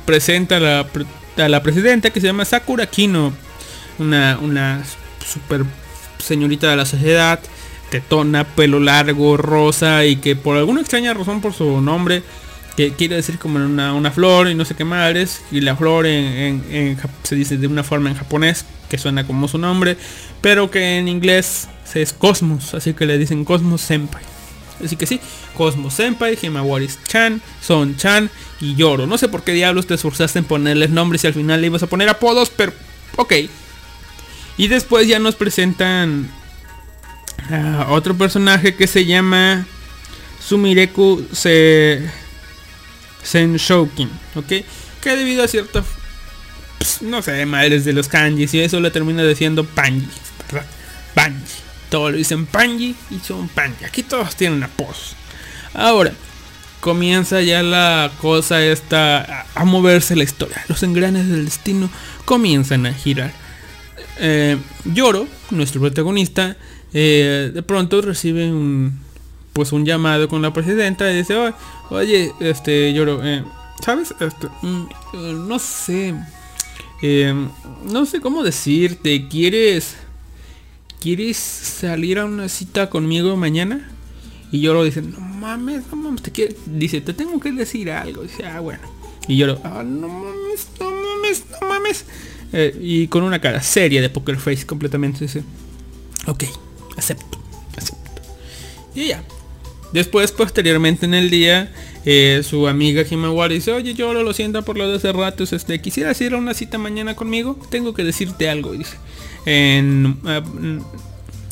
[0.04, 3.32] presenta a la, presidenta que se llama Sakura Kino.
[4.00, 4.82] Una, una
[5.24, 5.64] super
[6.18, 7.38] señorita de la sociedad,
[7.90, 12.24] tetona, pelo largo, rosa y que por alguna extraña razón por su nombre
[12.76, 16.98] que quiere decir como una, flor y no sé qué madres y la flor en,
[17.22, 19.96] se dice de una forma en japonés que suena como su nombre
[20.42, 24.22] pero que en inglés es Cosmos así que le dicen Cosmos Senpai.
[24.84, 25.20] Así que sí
[25.56, 28.30] Cosmos Senpai Himawaris Chan Son Chan
[28.60, 29.06] y Yoro.
[29.06, 31.82] No sé por qué diablos te esforzaste en ponerles nombres y al final le ibas
[31.82, 32.72] a poner apodos pero
[33.16, 33.34] ok.
[34.58, 36.28] Y después ya nos presentan
[37.50, 39.66] a otro personaje que se llama
[40.40, 42.10] Sumireku se
[43.22, 44.64] Senshoukin, ¿ok?
[45.00, 45.84] Que debido a cierta,
[46.80, 50.08] pues, no sé, madres de los kanjis y eso le termina diciendo Panji,
[50.50, 50.66] ¿verdad?
[51.14, 51.58] Panji.
[51.90, 53.84] Todos lo dicen Panji y son Panji.
[53.84, 55.14] Aquí todos tienen apodos.
[55.74, 56.12] Ahora,
[56.80, 60.64] comienza ya la cosa esta a, moverse la historia.
[60.68, 61.90] Los engranes del destino
[62.24, 63.30] comienzan a girar.
[64.18, 66.56] Eh, Yoro, nuestro protagonista,
[66.94, 68.98] eh, de pronto recibe un
[69.52, 71.52] pues un llamado con la presidenta y dice, "Oye,
[71.90, 73.44] oye, este Yoro, eh,
[73.84, 74.14] ¿sabes?
[74.18, 76.14] Este, mm, eh, no sé,
[77.02, 77.34] eh,
[77.84, 79.96] no sé cómo decirte, ¿quieres
[81.00, 83.90] quieres salir a una cita conmigo mañana?
[84.52, 88.22] Y Yoro dice, no mames, no mames, te quiero, dice, te tengo que decir algo,
[88.22, 88.82] dice, ah bueno.
[89.28, 92.04] Y Yoro, ah, no mames, no mames, no mames.
[92.52, 95.42] Eh, y con una cara seria de poker face completamente dice,
[96.26, 96.44] ok,
[96.96, 97.38] acepto,
[97.76, 98.10] acepto.
[98.94, 99.24] Y ya.
[99.92, 101.72] Después, posteriormente en el día,
[102.04, 105.80] eh, su amiga Himawari dice, oye, yo lo siento por lo de hace ratos, este,
[105.80, 108.96] quisieras ir a una cita mañana conmigo, tengo que decirte algo, dice.
[109.46, 110.78] En, eh, mm,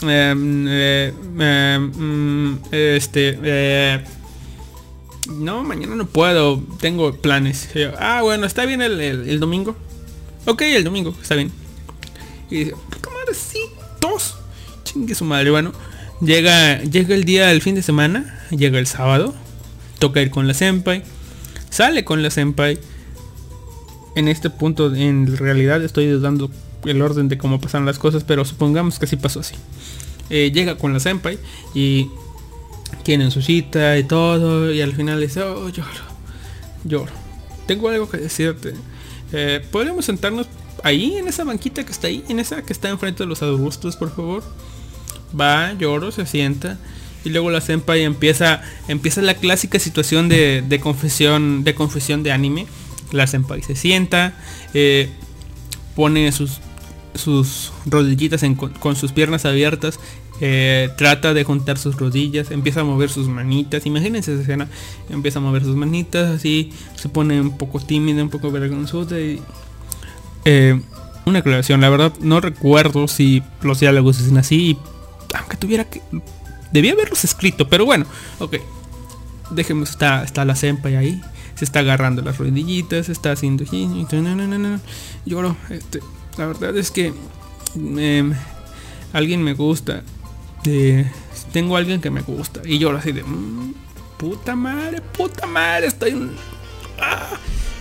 [0.09, 1.93] eh, em,
[2.53, 4.03] mm, este,
[5.29, 7.69] no, mañana no puedo, tengo planes.
[7.99, 9.77] Ah, bueno, está bien el, el- domingo.
[10.47, 11.53] Ok, el domingo, está bien.
[12.51, 13.59] Y dice, ¿cómo madre, sí,
[14.01, 14.37] dos.
[14.85, 15.73] Chingue su madre, bueno.
[16.23, 19.35] Llega, llega el día del fin de semana, llega el sábado,
[19.99, 21.03] toca ir con la senpai,
[21.71, 22.79] sale con la senpai.
[24.15, 26.51] En este punto, en realidad estoy dudando
[26.85, 29.55] el orden de cómo pasan las cosas, pero supongamos que sí pasó así.
[30.31, 31.39] Eh, llega con la senpai
[31.75, 32.11] y
[33.03, 35.89] tienen su cita y todo, y al final dice, oh, lloro,
[36.85, 37.13] lloro.
[37.67, 38.75] Tengo algo que decirte.
[39.33, 40.47] Eh, ¿Podríamos sentarnos
[40.83, 43.97] ahí, en esa banquita que está ahí, en esa que está enfrente de los arbustos,
[43.97, 44.43] por favor?
[45.39, 46.79] Va, lloro, se sienta.
[47.25, 52.33] Y luego la senpai empieza, empieza la clásica situación de, de confesión, de confesión de
[52.33, 52.67] anime.
[53.13, 54.35] La senpai se sienta,
[54.75, 55.09] eh,
[55.97, 56.61] pone sus,
[57.15, 59.99] sus rodillitas en- con, sus piernas abiertas,
[60.41, 64.69] eh, trata de juntar sus rodillas, empieza a mover sus manitas, imagínense esa escena,
[65.11, 69.41] empieza a mover sus manitas, así se pone un poco tímida, un poco vergonzosa y...
[70.45, 70.81] eh,
[71.27, 74.79] una aclaración, la verdad no recuerdo si los diálogos dicen así,
[75.35, 76.01] aunque tuviera que...
[76.73, 78.07] Debía haberlos escrito, pero bueno,
[78.39, 78.57] ok.
[79.51, 81.23] Dejemos, está, está la senpai ahí.
[81.55, 83.65] Se está agarrando las rodillitas, está haciendo...
[85.25, 86.01] Lloro, este,
[86.37, 87.13] la verdad es que
[87.77, 88.33] em,
[89.13, 90.03] alguien me gusta.
[91.53, 92.61] tengo alguien que me gusta.
[92.65, 93.25] Y lloro así de...
[93.25, 93.75] "Mm,
[94.19, 96.31] puta madre, puta madre, estoy...
[97.01, 97.37] ah".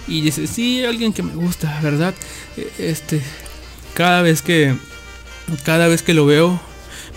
[0.08, 2.16] Y dice, sí, alguien que me gusta, ¿verdad?
[2.56, 3.22] Eh, Este,
[3.94, 4.76] cada vez que...
[5.66, 6.60] Cada vez que lo veo,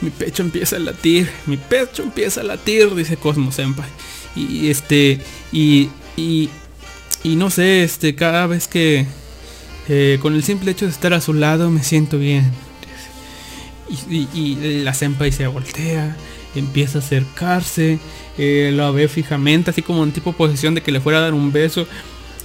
[0.00, 3.88] mi pecho empieza a latir, mi pecho empieza a latir, dice Cosmo Senpai.
[4.34, 5.20] Y este,
[5.52, 6.48] y, y,
[7.22, 9.06] y no sé, este, cada vez que,
[9.88, 12.50] eh, con el simple hecho de estar a su lado me siento bien.
[14.08, 16.16] Y, la senpai se voltea,
[16.54, 17.98] empieza a acercarse,
[18.38, 21.34] eh, lo ve fijamente, así como en tipo posición de que le fuera a dar
[21.34, 21.88] un beso.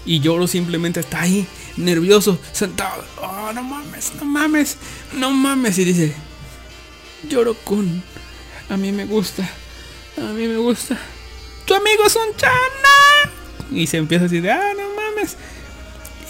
[0.08, 1.46] Y Yoro simplemente está ahí,
[1.78, 3.04] nervioso, sentado.
[3.22, 4.78] Oh, no mames, no mames,
[5.14, 5.78] no mames.
[5.78, 6.16] Y dice,
[7.28, 8.04] Yoro Kun,
[8.70, 9.48] a mí me gusta,
[10.18, 10.98] a mí me gusta.
[11.66, 13.32] Tu amigo es un chana.
[13.72, 15.36] Y se empieza así de, ah, no mames.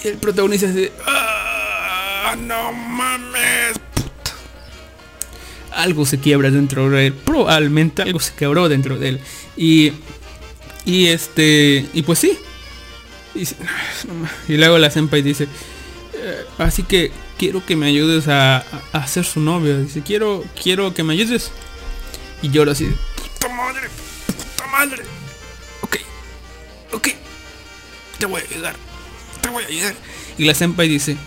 [0.04, 3.78] Y el protagonista dice, ah, no mames.
[3.94, 4.32] puta".
[5.72, 7.14] Algo se quiebra dentro de él.
[7.14, 9.20] Probablemente algo se quebró dentro de él.
[9.58, 9.92] Y,
[10.86, 12.38] y este, y pues sí.
[13.34, 13.56] Y, dice,
[14.08, 15.18] "No, no ma-".
[15.18, 15.48] y dice,
[16.14, 19.78] "Eh, así que quiero que me ayudes a, a, ser su novio.
[19.82, 21.52] Dice, quiero, quiero que me ayudes.
[22.42, 23.90] Y lloro así, puta madre,
[24.28, 25.04] puta madre.
[25.82, 25.98] Ok,
[26.94, 27.08] ok,
[28.20, 28.76] te voy a ayudar,
[29.42, 29.96] te voy a ayudar.
[30.38, 31.18] Y la senpai dice,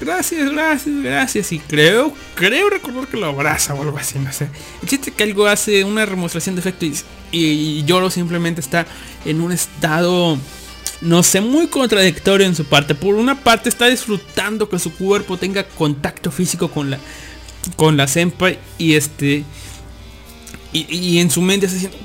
[0.00, 1.52] gracias, gracias, gracias.
[1.52, 4.48] Y creo, creo recordar que lo abraza o algo así, no sé.
[4.82, 6.94] El chiste que algo hace una demostración de efecto y,
[7.30, 8.86] y Yoro simplemente está
[9.24, 10.36] en un estado,
[11.04, 12.94] no sé, muy contradictorio en su parte.
[12.94, 16.98] Por una parte está disfrutando que su cuerpo tenga contacto físico con la,
[17.76, 19.44] con la senpai y este...
[20.72, 21.98] Y, en su mente está diciendo,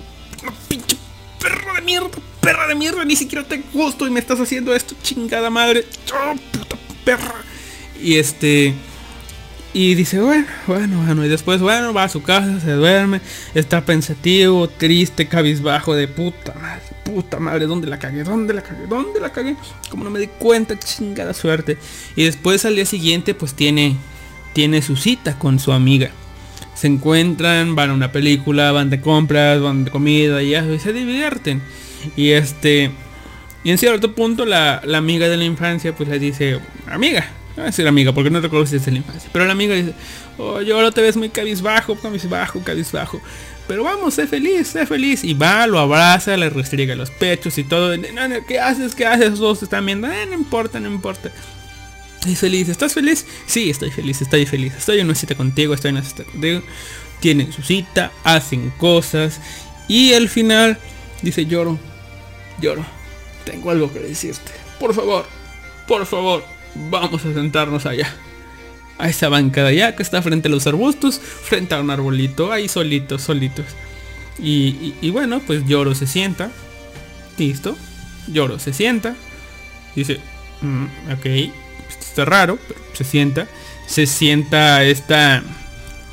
[0.43, 0.95] "No, pinche
[1.39, 4.93] perra de mierda, perra de mierda, ni siquiera te gusto y me estás haciendo esto,
[5.01, 5.85] chingada madre.
[6.51, 7.35] Puta perra.
[7.99, 8.75] Y este...
[9.73, 11.25] Y dice, bueno, bueno, bueno.
[11.25, 13.21] Y después, bueno, va a su casa, se duerme.
[13.53, 17.65] Está pensativo, triste, cabizbajo de puta madre, puta madre.
[17.65, 18.23] ¿Dónde la cagué?
[18.23, 18.85] ¿Dónde la cagué?
[18.87, 19.55] ¿Dónde la cagué?
[19.89, 21.77] Como no me di cuenta, chingada suerte.
[22.15, 23.95] Y después al día siguiente, pues tiene,
[24.53, 26.11] tiene su cita con su amiga.
[26.75, 30.93] Se encuentran, van a una película, van de compras, van de comida y y se
[30.93, 31.61] divierten.
[32.15, 32.91] Y este...
[33.61, 37.55] Y en cierto punto la, la amiga de la infancia pues le dice, amiga, no
[37.57, 39.75] voy a decir amiga porque no recuerdo si es de la infancia, pero la amiga
[39.75, 39.93] dice,
[40.37, 43.19] oh, yo ahora te ves muy cabizbajo, cabizbajo, cabizbajo.
[43.69, 45.23] Pero vamos, sé feliz, sé feliz.
[45.23, 47.95] Y va, lo abraza, le restriega los pechos y todo.
[48.47, 48.95] ¿Qué haces?
[48.95, 49.35] ¿Qué haces?
[49.35, 50.07] Todos te están viendo.
[50.07, 51.29] "Eh, no importa, no importa.
[52.15, 52.67] Estoy feliz.
[52.67, 53.27] ¿Estás feliz?
[53.45, 54.73] Sí, estoy feliz, estoy feliz.
[54.75, 56.63] Estoy en una cita contigo, estoy en una cita contigo.
[57.19, 59.39] Tienen su cita, hacen cosas.
[59.87, 60.79] Y al final
[61.21, 61.77] dice, lloro,
[62.59, 62.83] lloro.
[63.45, 64.51] Tengo algo que decirte.
[64.79, 65.27] Por favor,
[65.87, 66.43] por favor,
[66.89, 68.11] vamos a sentarnos allá.
[68.99, 72.51] A esa banca de allá que está frente a los arbustos, frente a un arbolito,
[72.51, 73.65] ahí solitos, solitos.
[74.37, 76.51] Y, bueno, pues lloro se sienta.
[77.37, 77.75] Listo.
[78.27, 79.15] Lloro se sienta.
[79.95, 80.19] Dice,
[80.61, 82.59] "Mm, ok, esto está raro,
[82.93, 83.47] se sienta.
[83.87, 85.43] Se sienta esta,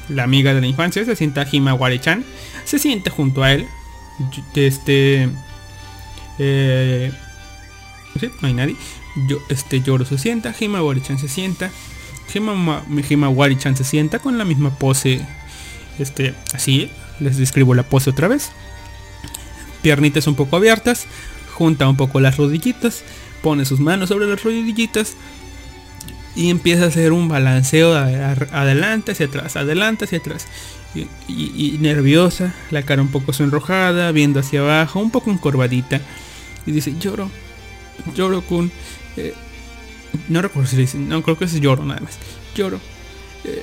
[0.08, 2.24] la amiga de la infancia, se sienta Himawari-chan.
[2.65, 3.66] Se sienta junto a él.
[4.55, 5.28] Este...
[6.39, 7.12] Eh,
[8.40, 8.76] no hay nadie.
[9.28, 11.70] Yo, este Yoro se sienta, Himawari-chan se sienta.
[12.35, 15.21] Hima- Himawari-chan se sienta con la misma pose.
[15.99, 16.91] Este, así.
[17.21, 18.51] Les describo la pose otra vez.
[19.83, 21.07] Piernitas un poco abiertas.
[21.55, 23.03] Junta un poco las rodillitas.
[23.43, 25.15] Pone sus manos sobre las rodillitas.
[26.35, 30.47] Y empieza a hacer un balanceo adelante hacia atrás, adelante hacia atrás.
[31.29, 36.01] Y nerviosa, la cara un poco sonrojada, viendo hacia abajo, un poco encorvadita.
[36.67, 37.31] Y dice, lloro,
[38.15, 38.71] lloro con...
[39.17, 39.33] eh,
[40.28, 42.19] no recuerdo si le dice, no creo que es lloro nada más.
[42.55, 42.81] Lloro.
[43.45, 43.62] eh,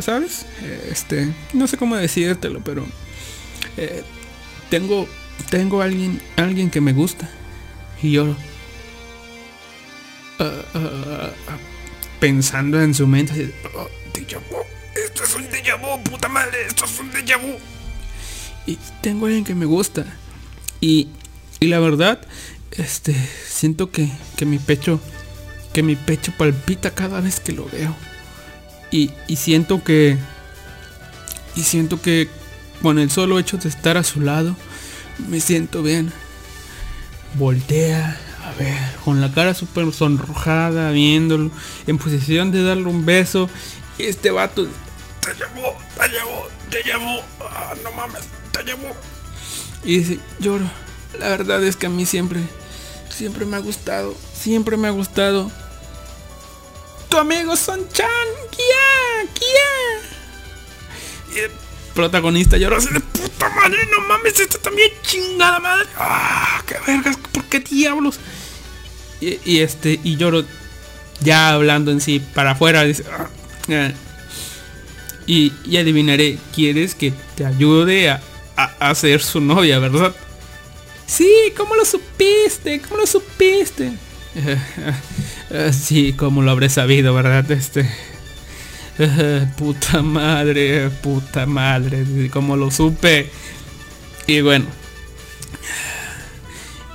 [0.00, 0.46] ¿Sabes?
[0.62, 2.86] Eh, Este, no sé cómo decírtelo, pero...
[3.76, 4.02] eh,
[4.70, 5.06] tengo,
[5.50, 7.28] tengo alguien, alguien que me gusta.
[8.02, 8.36] Y lloro.
[10.38, 11.30] Ah, ah,
[12.20, 14.38] pensando en su mente, así, "Oh, déjà
[14.94, 17.38] esto es un déjà puta madre, esto es un déjà.
[18.66, 20.04] Y tengo alguien que me gusta.
[20.80, 21.08] Y,
[21.60, 22.20] y la verdad,
[22.72, 23.14] este,
[23.46, 25.00] siento que, que mi pecho,
[25.72, 27.94] que mi pecho palpita cada vez que lo veo.
[28.90, 30.18] Y, y siento que,
[31.56, 32.28] y siento que
[32.82, 34.56] con el solo hecho de estar a su lado,
[35.28, 36.12] me siento bien.
[37.34, 41.50] Voltea a ver, con la cara súper sonrojada, viéndolo,
[41.86, 43.48] en posición de darle un beso.
[43.98, 44.66] Y este vato,
[45.20, 48.88] te llamó, te llamó, te llamó, ah, no mames, te llamó.
[49.84, 50.68] Y dice, lloro,
[51.18, 52.40] la verdad es que a mí siempre,
[53.08, 55.50] siempre me ha gustado, siempre me ha gustado.
[57.12, 58.08] Tu amigo Son-chan,
[58.50, 59.70] Kia, Kia.
[61.36, 61.50] Y el
[61.94, 65.84] protagonista lloró así de puta madre, no mames, esto también chingada madre.
[65.98, 68.18] Ah, qué vergas, ¿por qué diablos?
[69.20, 70.42] Y, este, y lloro
[71.20, 73.28] ya hablando en sí para afuera, dice, "Ah,
[73.68, 73.90] ah".
[75.26, 78.22] y, y adivinaré, ¿quieres que te ayude a,
[78.56, 80.16] a, a ser su novia, verdad?
[81.06, 82.80] Sí, ¿cómo lo supiste?
[82.80, 83.92] ¿Cómo lo supiste?
[85.54, 87.50] Eh, sí, como lo habré sabido, ¿verdad?
[87.50, 87.86] Este...
[88.98, 93.30] eh, puta madre, puta madre, como lo supe.
[94.26, 94.64] Y bueno.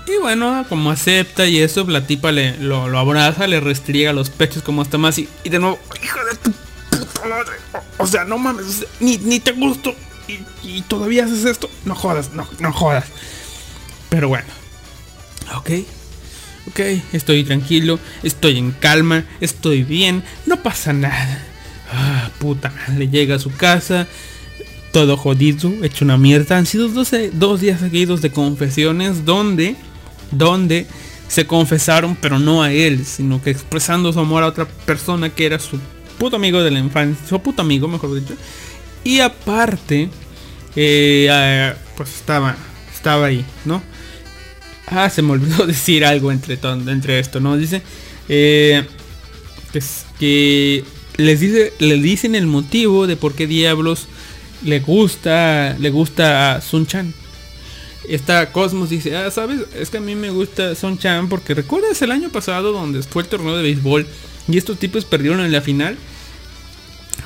[0.08, 4.64] Y bueno, como acepta y eso, la tipa le, lo, abraza, le restriega los pechos
[4.64, 6.52] como hasta más y, de nuevo, hijo de tu
[6.90, 7.58] puta madre.
[7.98, 9.94] O, sea, no mames, ni, ni te gusto
[10.28, 11.70] y, y todavía haces esto.
[11.86, 13.06] No jodas, no, no jodas.
[14.10, 14.48] Pero bueno.
[15.56, 15.70] Ok.
[16.68, 16.80] Ok,
[17.14, 21.44] estoy tranquilo, estoy en calma, estoy bien, no pasa nada.
[21.92, 24.08] Ah, puta madre, llega a su casa,
[24.92, 26.58] todo jodido, hecho una mierda.
[26.58, 29.76] Han sido 12 dos días seguidos de confesiones donde,
[30.32, 30.88] donde
[31.30, 35.46] se confesaron, pero no a él, sino que expresando su amor a otra persona que
[35.46, 35.80] era su
[36.18, 38.36] puto amigo de la infancia, su puto amigo, mejor dicho.
[39.04, 40.10] Y aparte,
[40.76, 42.58] eh, eh, pues estaba,
[42.94, 43.82] estaba ahí, ¿no?
[44.88, 47.58] Ah, se me olvidó decir algo entre, entre esto, ¿no?
[47.58, 47.82] Dice
[48.30, 48.86] eh,
[49.72, 49.82] que,
[50.20, 50.84] que
[51.18, 54.08] les dice, le dicen el motivo de por qué diablos
[54.64, 57.14] le gusta, le gusta a Sun Chan.
[58.08, 62.02] Esta Cosmos dice, ah, sabes, es que a mí me gusta Sun Chan porque recuerdas
[62.02, 64.08] el año pasado donde fue el torneo de béisbol
[64.48, 65.98] y estos tipos perdieron en la final.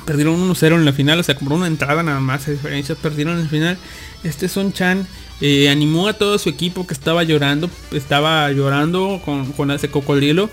[0.04, 3.36] Perdieron 1-0 en la final, o sea, como una entrada nada más, de diferencia, perdieron
[3.36, 3.78] en la final.
[4.24, 5.06] Este Sun Chan
[5.42, 10.48] eh, animó a todo su equipo que estaba llorando, estaba llorando con, con ese cocodrilo.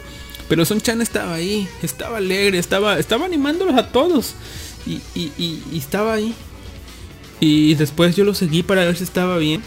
[0.49, 4.33] Pero Son Chan estaba ahí, estaba alegre, estaba, estaba animándolos a todos.
[4.87, 6.33] Y, estaba ahí.
[7.39, 9.61] Y después yo lo seguí para ver si estaba bien.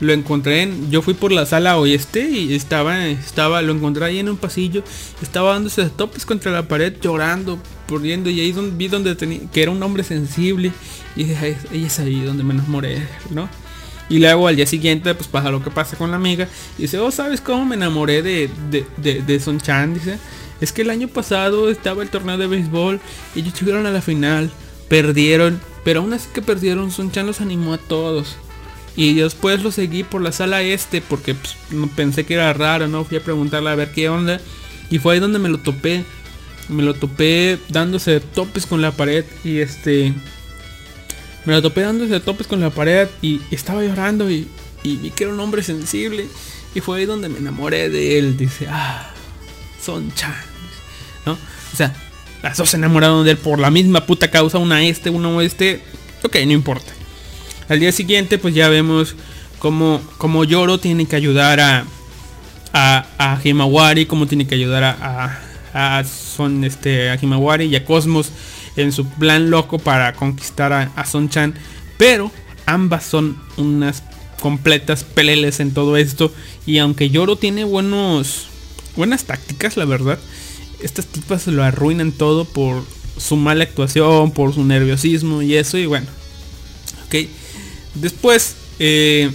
[0.00, 4.18] Lo encontré en, yo fui por la sala oeste y estaba, estaba, lo encontré ahí
[4.18, 4.82] en un pasillo,
[5.22, 9.62] estaba dándose topes contra la pared, llorando, corriendo, y ahí donde, vi donde tenía, que
[9.62, 10.70] era un hombre sensible,
[11.16, 13.48] y dije, ella es ahí donde me enamoré, ¿no?
[14.08, 16.48] Y luego al día siguiente, pues pasa lo que pasa con la amiga.
[16.78, 19.94] Y dice, oh, ¿sabes cómo me enamoré de, de, de, Son Chan?
[19.94, 20.18] Dice,
[20.60, 23.00] es que el año pasado estaba el torneo de béisbol
[23.36, 24.50] ellos llegaron a la final.
[24.88, 28.36] Perdieron, pero aún así que perdieron, Son Chan los animó a todos.
[28.96, 31.56] Y después lo seguí por la sala este porque pues,
[31.94, 33.04] pensé que era raro, ¿no?
[33.04, 34.40] Fui a preguntarle a ver qué onda.
[34.90, 36.04] Y fue ahí donde me lo topé.
[36.68, 39.24] Me lo topé dándose topes con la pared.
[39.44, 40.14] Y este...
[41.48, 44.46] Me lo topé dándose topes con la pared y, estaba llorando y,
[44.84, 46.26] vi que era un hombre sensible.
[46.74, 48.36] Y fue ahí donde me enamoré de él.
[48.36, 49.10] Dice, ah,
[49.82, 50.34] son chan.
[51.24, 51.32] ¿No?
[51.32, 51.96] O sea,
[52.42, 54.58] las dos se enamoraron de él por la misma puta causa.
[54.58, 55.80] Una este, una oeste.
[56.22, 56.92] Ok, no importa.
[57.70, 59.14] Al día siguiente, pues ya vemos
[59.58, 61.86] como, como Yoro tiene que ayudar a,
[62.74, 65.40] a, a Himawari, como tiene que ayudar a,
[65.72, 68.32] a, a son este, a Himawari y a Cosmos
[68.78, 71.54] en su plan loco para conquistar a, Son Chan.
[71.96, 72.30] Pero
[72.64, 74.02] ambas son unas
[74.40, 76.32] completas peleles en todo esto.
[76.64, 78.46] Y aunque Yoro tiene buenos,
[78.96, 80.18] buenas tácticas, la verdad,
[80.80, 82.84] estas tipas lo arruinan todo por
[83.16, 85.76] su mala actuación, por su nerviosismo y eso.
[85.76, 86.06] Y bueno,
[87.06, 87.28] ok.
[87.94, 89.30] Después, eh,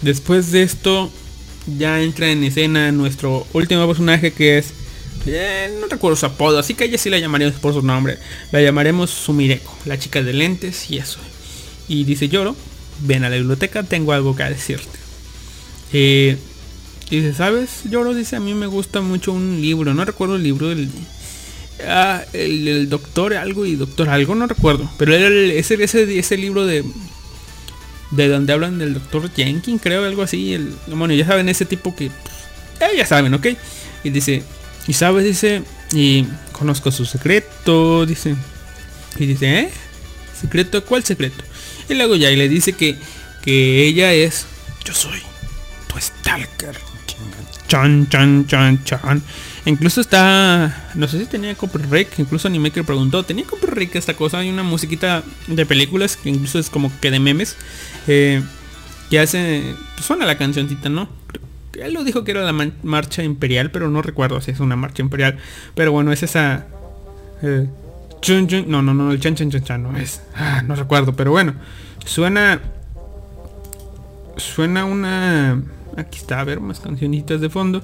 [0.00, 1.10] después de esto,
[1.78, 4.72] ya entra en escena nuestro último personaje que es
[5.26, 8.18] no recuerdo su apodo, así que ella sí la llamaremos por su nombre.
[8.50, 11.18] La llamaremos Sumireko, la chica de lentes y eso.
[11.88, 12.56] Y dice Lloro,
[13.00, 14.98] ven a la biblioteca, tengo algo que decirte.
[15.92, 16.36] Eh,
[17.10, 17.82] dice, ¿sabes?
[17.84, 20.88] Lloro dice, a mí me gusta mucho un libro, no recuerdo el libro del...
[21.86, 24.88] Ah, el, doctor algo y doctor algo, no recuerdo.
[24.98, 26.84] Pero ese, ese, ese libro de...
[28.10, 30.52] De donde hablan del doctor Jenkins, creo, algo así.
[30.52, 32.06] El, bueno, ya saben, ese tipo que...
[32.06, 33.46] Eh, ya saben, ¿ok?
[34.04, 34.42] Y dice,
[34.86, 35.62] y sabes, dice,
[35.92, 38.34] y conozco su secreto, dice.
[39.18, 39.70] Y dice, ¿eh?
[40.38, 40.84] ¿Secreto?
[40.84, 41.44] ¿Cuál secreto?
[41.88, 42.96] Y luego ya y le dice que,
[43.42, 44.46] que ella es,
[44.84, 45.20] yo soy
[45.88, 46.76] tu stalker.
[47.68, 49.22] Chan, chan, chan, chan.
[49.64, 54.38] Incluso está, no sé si tenía copyright, incluso Animaker preguntó, ¿tenía copyright esta cosa?
[54.38, 57.56] Hay una musiquita de películas que incluso es como que de memes.
[58.08, 58.42] Eh,
[59.08, 61.08] que hace, pues suena la cancioncita, ¿no?
[61.80, 65.02] Él lo dijo que era la marcha imperial, pero no recuerdo si es una marcha
[65.02, 65.38] imperial.
[65.74, 66.66] Pero bueno, es esa...
[67.42, 67.66] Eh,
[68.66, 70.22] no, no, no, el chan chan chan chan no es.
[70.34, 71.54] Ah, no recuerdo, pero bueno.
[72.04, 72.60] Suena...
[74.36, 75.62] Suena una...
[75.96, 77.82] Aquí está, a ver, más cancioncitas de fondo.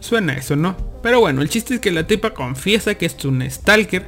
[0.00, 0.76] Suena eso, ¿no?
[1.02, 4.04] Pero bueno, el chiste es que la tipa confiesa que es un stalker.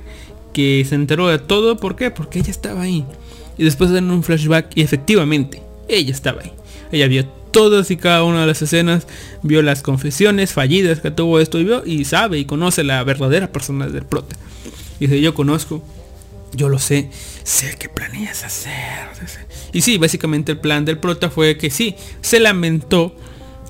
[0.53, 1.79] Que se enteró de todo.
[1.79, 2.11] ¿Por qué?
[2.11, 3.05] Porque ella estaba ahí.
[3.57, 6.53] Y después dan un flashback y efectivamente, ella estaba ahí.
[6.93, 9.07] Ella vio todas y cada una de las escenas,
[9.43, 13.51] vio las confesiones fallidas que tuvo esto y vio y sabe y conoce la verdadera
[13.51, 14.37] persona del prota.
[15.01, 15.83] Dice, yo conozco,
[16.53, 17.11] yo lo sé,
[17.45, 19.09] sé qué planeas hacer.
[19.73, 23.17] Y sí, básicamente el plan del prota fue que sí, se lamentó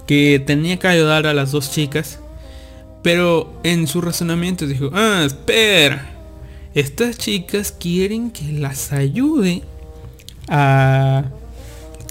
[0.07, 2.19] que tenía que ayudar a las dos chicas,
[3.03, 6.11] pero en su razonamiento dijo, ah, espera,
[6.75, 9.63] estas chicas quieren que las ayude
[10.49, 11.25] a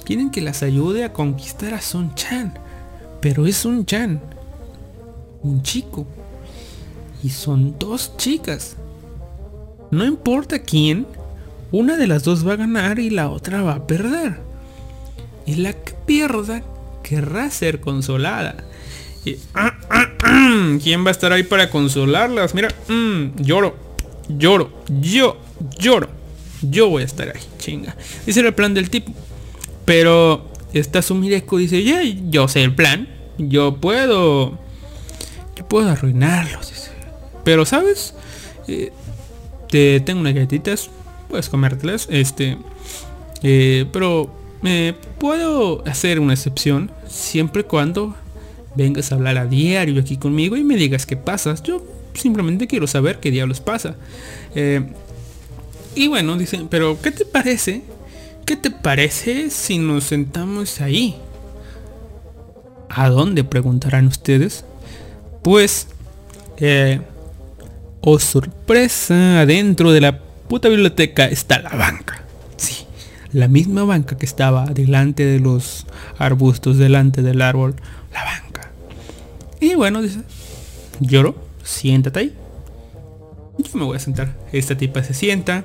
[0.03, 2.53] quieren que las ayude a conquistar a Son Chan.
[3.21, 4.21] Pero es un Chan.
[5.41, 6.05] Un chico.
[7.23, 8.75] Y son dos chicas.
[9.91, 11.05] No importa quién,
[11.71, 14.39] una de las dos va a ganar y la otra va a perder.
[15.45, 16.63] Y la que pierda
[17.03, 18.55] querrá ser consolada.
[19.25, 19.37] Y,
[20.83, 22.53] ¿Quién va a estar ahí para consolarlas?
[22.55, 23.75] Mira, mm, lloro,
[24.29, 25.37] lloro, yo,
[25.77, 26.09] lloro.
[26.61, 27.95] Yo voy a estar ahí, chinga.
[28.25, 29.11] Ese era el plan del tipo.
[29.85, 33.07] Pero esta Sumireko dice, ya, yo sé el plan.
[33.37, 34.57] yo puedo,
[35.55, 36.71] yo puedo arruinarlos.
[37.43, 38.13] Pero, ¿sabes?
[38.67, 38.91] Eh,
[39.69, 40.89] te tengo unas galletitas,
[41.29, 42.57] puedes comértelas, este,
[43.41, 44.31] eh, pero
[44.61, 48.15] me puedo hacer una excepción siempre cuando
[48.75, 51.63] vengas a hablar a diario aquí conmigo y me digas qué pasas.
[51.63, 53.95] Yo simplemente quiero saber qué diablos pasa.
[54.55, 54.85] Eh,
[55.95, 57.81] y bueno, dicen, pero ¿qué te parece?
[58.45, 61.15] ¿Qué te parece si nos sentamos ahí?
[62.89, 63.43] ¿A dónde?
[63.43, 64.65] Preguntarán ustedes.
[65.43, 65.87] Pues,
[66.57, 66.99] eh,
[68.01, 72.23] oh sorpresa, adentro de la puta biblioteca está la banca.
[72.57, 72.85] Sí,
[73.31, 75.85] la misma banca que estaba delante de los
[76.17, 77.75] arbustos, delante del árbol,
[78.13, 78.71] la banca.
[79.61, 80.19] Y bueno, dice,
[80.99, 82.35] lloro, siéntate ahí.
[83.57, 84.35] Yo me voy a sentar.
[84.51, 85.63] Esta tipa se sienta,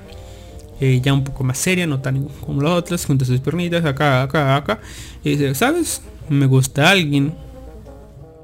[0.81, 4.23] eh, ya un poco más seria, no tan como las otras, junto sus pernitas, acá,
[4.23, 4.81] acá, acá.
[5.25, 6.03] Y dice, ¿sabes?
[6.29, 7.35] Me gusta alguien.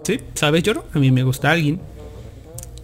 [0.02, 0.20] ¿Sí?
[0.34, 0.84] ¿Sabes, lloro?
[0.92, 1.80] A mí me gusta alguien.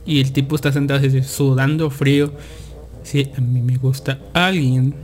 [0.07, 2.33] Y el tipo está sentado así, sudando frío.
[3.03, 4.95] Sí, a mí me gusta alguien.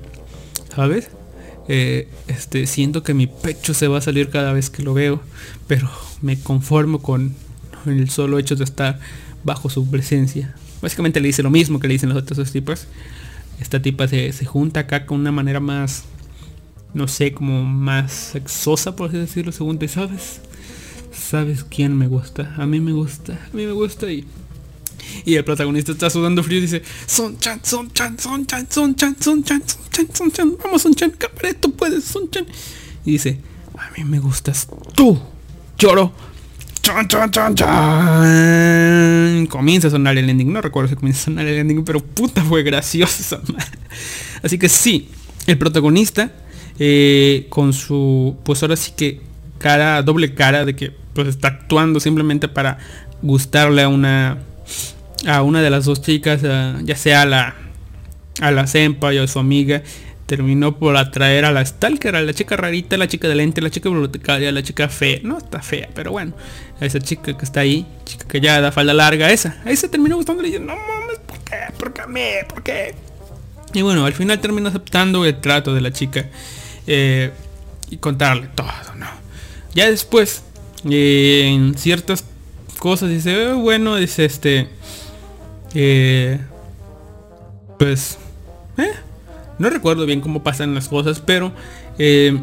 [0.74, 1.10] ¿Sabes?
[1.68, 5.20] Eh, este, siento que mi pecho se va a salir cada vez que lo veo.
[5.66, 5.90] Pero
[6.22, 7.34] me conformo con
[7.86, 9.00] el solo hecho de estar
[9.44, 10.54] bajo su presencia.
[10.80, 12.86] Básicamente le dice lo mismo que le dicen los otros dos tipos.
[13.60, 16.04] Esta tipa se, se junta acá con una manera más,
[16.94, 20.40] no sé, como más sexosa, por así decirlo, según te sabes.
[21.12, 22.54] ¿Sabes quién me gusta?
[22.58, 24.24] A mí me gusta, a mí me gusta y...
[25.24, 28.94] Y el protagonista está sudando frío y dice, Son Chan, Son Chan, Son Chan, Son
[28.94, 32.46] Chan, Son Chan, Son Chan, Son Chan, vamos Son Chan, cabrón, tú puedes, Son Chan.
[33.04, 33.38] Y dice,
[33.78, 35.18] a mí me gustas tú,
[35.78, 36.12] lloro.
[36.86, 39.46] Chan, chan, chan.
[39.48, 40.52] Comienza a sonar el ending.
[40.52, 42.86] No recuerdo si comienza a sonar el ending, pero puta fue madre.
[44.40, 45.08] Así que sí,
[45.48, 46.30] el protagonista,
[46.78, 49.20] eh, con su, pues ahora sí que
[49.58, 52.78] cara, doble cara de que pues está actuando simplemente para
[53.20, 54.38] gustarle a una,
[55.26, 56.42] a una de las dos chicas,
[56.84, 57.56] ya sea a la,
[58.40, 59.82] a la senpai o a su amiga,
[60.26, 63.70] terminó por atraer a la stalker, a la chica rarita, la chica de lente, la
[63.70, 65.20] chica bibliotecaria, la chica fea.
[65.22, 66.34] No está fea, pero bueno.
[66.80, 69.56] A esa chica que está ahí, chica que ya da falda larga, esa.
[69.64, 71.56] Ahí se terminó gustándole y yo, no mames, ¿por qué?
[71.78, 72.20] ¿Por qué a mí?
[72.48, 72.94] ¿Por qué?
[73.72, 76.26] Y bueno, al final termina aceptando el trato de la chica.
[76.86, 77.30] eh,
[77.90, 79.06] y contarle todo, ¿no?
[79.74, 80.42] Ya después,
[80.90, 82.24] eh, en ciertas
[82.78, 84.68] cosas, dice, "Eh, bueno, dice este...
[87.78, 88.18] pues...
[88.78, 88.92] eh,
[89.58, 91.52] no recuerdo bien cómo pasan las cosas, pero
[91.98, 92.38] eh,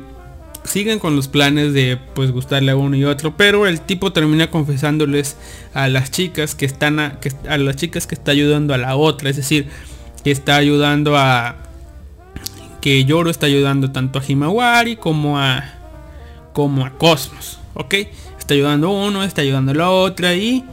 [0.63, 4.49] siguen con los planes de pues gustarle a uno y otro, pero el tipo termina
[4.49, 5.37] confesándoles
[5.73, 8.95] a las chicas que están a, que, a las chicas que está ayudando a la
[8.95, 9.67] otra, es decir,
[10.23, 11.57] que está ayudando a
[12.81, 15.63] que Yoro está ayudando tanto a Himawari como a
[16.53, 17.93] como a Cosmos, ¿ok?
[18.37, 20.63] Está ayudando a uno, está ayudando a la otra y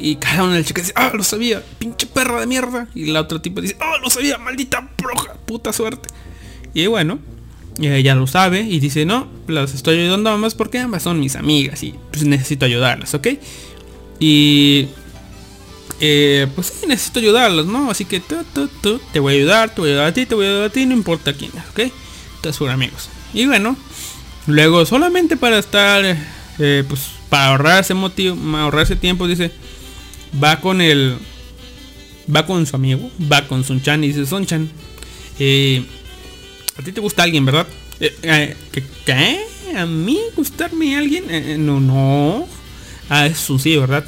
[0.00, 2.88] y cada una de las chicas dice, ah, lo sabía, pinche perra de mierda.
[2.94, 6.08] Y la otra tipo dice, ah, lo sabía, maldita broja, puta suerte.
[6.74, 7.18] Y bueno,
[7.78, 11.82] ella lo sabe y dice, no, las estoy ayudando ambas porque ambas son mis amigas
[11.82, 13.28] y pues necesito ayudarlas, ¿ok?
[14.18, 14.88] Y...
[16.00, 17.90] eh, pues sí, necesito ayudarlas, ¿no?
[17.90, 20.26] Así que tú, tú, tú, te voy a ayudar, te voy a ayudar a ti,
[20.26, 21.92] te voy a ayudar a ti, no importa quién es, ¿ok?
[22.40, 23.08] Todos son amigos.
[23.34, 23.76] Y bueno,
[24.46, 26.02] luego solamente para estar,
[26.58, 29.52] eh, pues para ahorrarse motivo, ahorrarse tiempo, dice,
[30.42, 31.16] va con el
[32.34, 34.68] va con su amigo va con Son-chan y dice Son-chan
[35.38, 35.84] eh,
[36.78, 37.66] a ti te gusta alguien verdad
[38.00, 38.56] Eh, eh,
[39.04, 39.40] ¿qué,
[39.76, 42.46] a mí gustarme alguien Eh, eh, no no.
[43.08, 44.04] Ah es sí verdad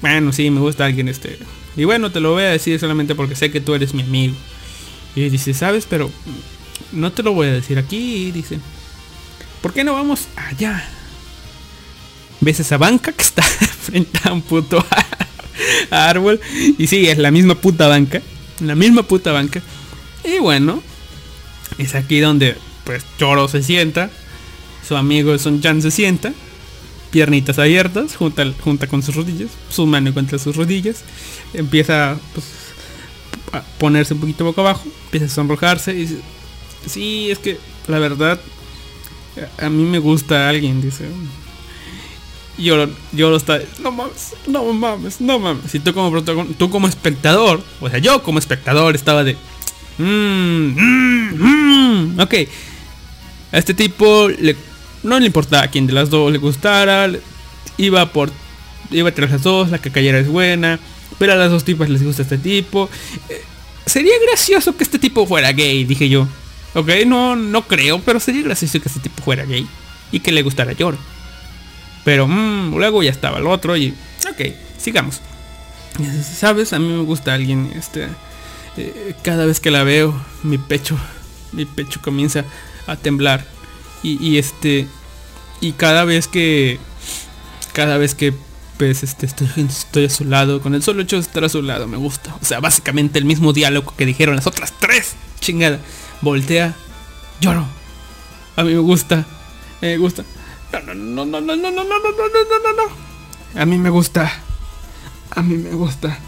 [0.00, 1.38] bueno sí me gusta alguien este
[1.76, 4.34] y bueno te lo voy a decir solamente porque sé que tú eres mi amigo.
[5.14, 6.10] Y dice sabes pero
[6.92, 8.58] no te lo voy a decir aquí dice
[9.62, 10.82] ¿por qué no vamos allá
[12.40, 13.42] ves esa banca que está
[13.82, 14.84] frente a un puto
[15.90, 16.40] árbol.
[16.78, 18.22] Y sí, es la misma puta banca.
[18.60, 19.62] La misma puta banca.
[20.24, 20.82] Y bueno,
[21.78, 24.10] es aquí donde pues Choro se sienta.
[24.86, 26.32] Su amigo Son Chan se sienta.
[27.10, 29.50] Piernitas abiertas, junta, junta con sus rodillas.
[29.70, 31.02] Su mano contra sus rodillas.
[31.54, 32.46] Empieza pues,
[33.52, 34.84] a ponerse un poquito boca abajo.
[35.04, 35.92] Empieza a sonrojarse.
[35.92, 36.18] Y dice,
[36.86, 38.38] sí, es que la verdad,
[39.58, 41.04] a mí me gusta alguien, dice.
[42.58, 45.74] Yo, yo lo está, no mames, no mames, no mames.
[45.74, 49.36] Y tú como protagon- tú como espectador, o sea, yo como espectador estaba de,
[49.98, 51.34] mmm, mmm,
[52.14, 52.34] mmm, ok.
[53.52, 54.56] A este tipo le,
[55.04, 57.08] no le importaba a quién de las dos le gustara,
[57.76, 58.30] iba por,
[58.90, 60.80] iba tras las dos, la que cayera es buena,
[61.18, 62.90] pero a las dos tipas les gusta este tipo.
[63.28, 63.40] Eh,
[63.86, 66.26] sería gracioso que este tipo fuera gay, dije yo.
[66.74, 69.66] Ok, no, no creo, pero sería gracioso que este tipo fuera gay
[70.12, 70.98] y que le gustara Yoro.
[72.08, 73.90] Pero mm, luego ya estaba el otro y...
[74.30, 75.20] Ok, sigamos.
[76.22, 76.72] ¿Sabes?
[76.72, 78.08] A mí me gusta alguien, este...
[78.78, 80.96] eh, cada vez que la veo, mi pecho,
[81.52, 82.46] mi pecho comienza
[82.86, 83.44] a temblar.
[84.02, 84.86] Y, y este...
[85.60, 86.78] Y cada vez que...
[87.74, 88.32] Cada vez que
[88.78, 91.60] pues este, estoy, estoy a su lado, con el solo hecho de estar a su
[91.60, 92.34] lado me gusta.
[92.40, 95.14] O sea, básicamente el mismo diálogo que dijeron las otras tres.
[95.40, 95.78] Chingada.
[96.22, 96.74] Voltea,
[97.42, 97.66] lloro.
[98.56, 99.26] A mí me gusta.
[99.82, 100.24] Me gusta.
[100.72, 103.60] No, no, no, no, no, no, no, no, no, no, no, no, no.
[103.60, 104.30] A mí me gusta.
[105.30, 106.18] A mí me gusta.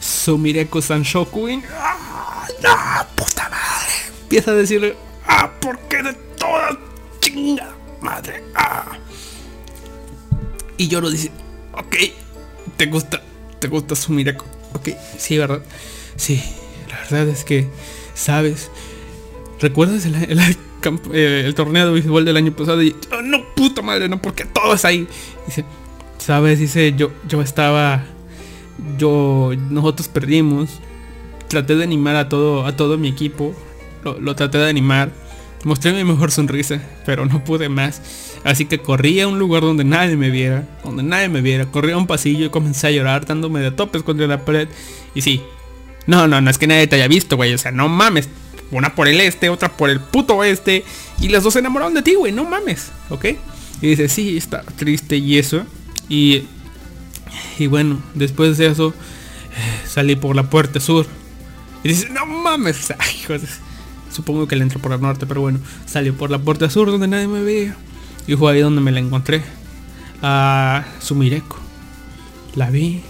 [0.00, 1.62] Sumireko Sanshokuin.
[1.72, 3.92] ¡Ah, no, puta madre!
[4.22, 4.96] Empieza a decirle,
[5.26, 6.76] ah, ¿por qué de todas?
[7.20, 8.42] Chinga madre.
[8.54, 8.98] Ah.
[10.76, 11.30] Y Yoro dice,
[11.72, 11.96] ok,
[12.76, 13.22] te gusta,
[13.58, 14.44] te gusta Sumireko.
[14.74, 15.62] Ok, sí, ¿verdad?
[16.16, 16.42] Sí,
[16.88, 17.68] la verdad es que,
[18.14, 18.70] ¿sabes?
[19.60, 20.56] ¿Recuerdas el, el,
[21.12, 22.82] eh, el torneo de béisbol del año pasado?
[22.82, 25.06] Y, "Oh, no, puta madre, no, porque todo es ahí.
[25.46, 25.64] Dice,
[26.18, 26.58] ¿sabes?
[26.58, 28.04] Dice, yo, yo estaba,
[28.98, 30.80] yo, nosotros perdimos.
[31.48, 33.54] Traté de animar a todo, a todo mi equipo.
[34.04, 35.10] Lo, lo traté de animar.
[35.64, 38.00] Mostré mi mejor sonrisa, pero no pude más.
[38.42, 41.66] Así que corrí a un lugar donde nadie me viera, donde nadie me viera.
[41.66, 44.68] Corrí a un pasillo y comencé a llorar dándome de topes contra la pared.
[45.14, 45.42] Y sí,
[46.06, 47.54] no, no, no es que nadie te haya visto, güey.
[47.54, 48.28] O sea, no mames.
[48.72, 50.84] Una por el este, otra por el puto oeste.
[51.20, 52.32] Y las dos se enamoraron de ti, güey.
[52.32, 53.26] No mames, ¿ok?
[53.82, 55.64] Y dice, sí, está triste y eso.
[56.08, 56.44] Y,
[57.58, 61.06] y bueno, después de eso, eh, salí por la puerta sur.
[61.84, 62.92] Y dice, no mames.
[62.98, 63.38] Ay,
[64.10, 65.58] Supongo que le entró por el norte, pero bueno.
[65.86, 67.76] Salió por la puerta sur donde nadie me veía.
[68.26, 69.42] Y fue ahí donde me la encontré.
[70.22, 71.58] A Sumireko.
[72.54, 73.02] La vi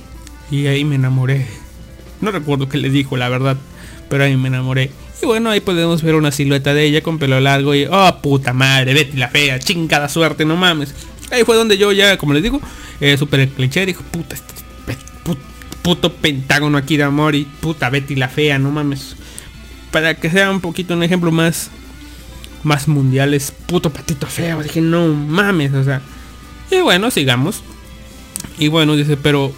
[0.50, 1.46] y ahí me enamoré.
[2.20, 3.56] No recuerdo qué le dijo, la verdad.
[4.08, 4.90] Pero ahí me enamoré.
[5.22, 7.86] Y bueno, ahí podemos ver una silueta de ella con pelo largo y...
[7.88, 10.94] Oh, puta madre, Betty la fea, chingada suerte, no mames.
[11.30, 12.60] Ahí fue donde yo ya, como les digo,
[13.00, 14.52] eh, super cliché, dijo, puta, este
[15.82, 19.16] puto pentágono aquí de amor y puta Betty la fea, no mames.
[19.92, 21.70] Para que sea un poquito un ejemplo más...
[22.64, 24.62] Más mundiales, puto patito feo.
[24.62, 26.00] Dije, no mames, o sea.
[26.70, 27.60] Y bueno, sigamos.
[28.56, 29.52] Y bueno, dice, pero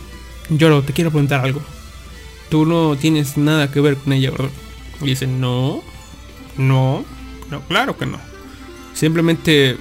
[0.48, 1.60] Lloro, te quiero preguntar algo.
[2.48, 4.48] Tú no tienes nada que ver con ella, ¿verdad?
[5.02, 5.82] Y no,
[6.56, 7.04] no,
[7.50, 8.18] no, claro que no.
[8.94, 9.76] Simplemente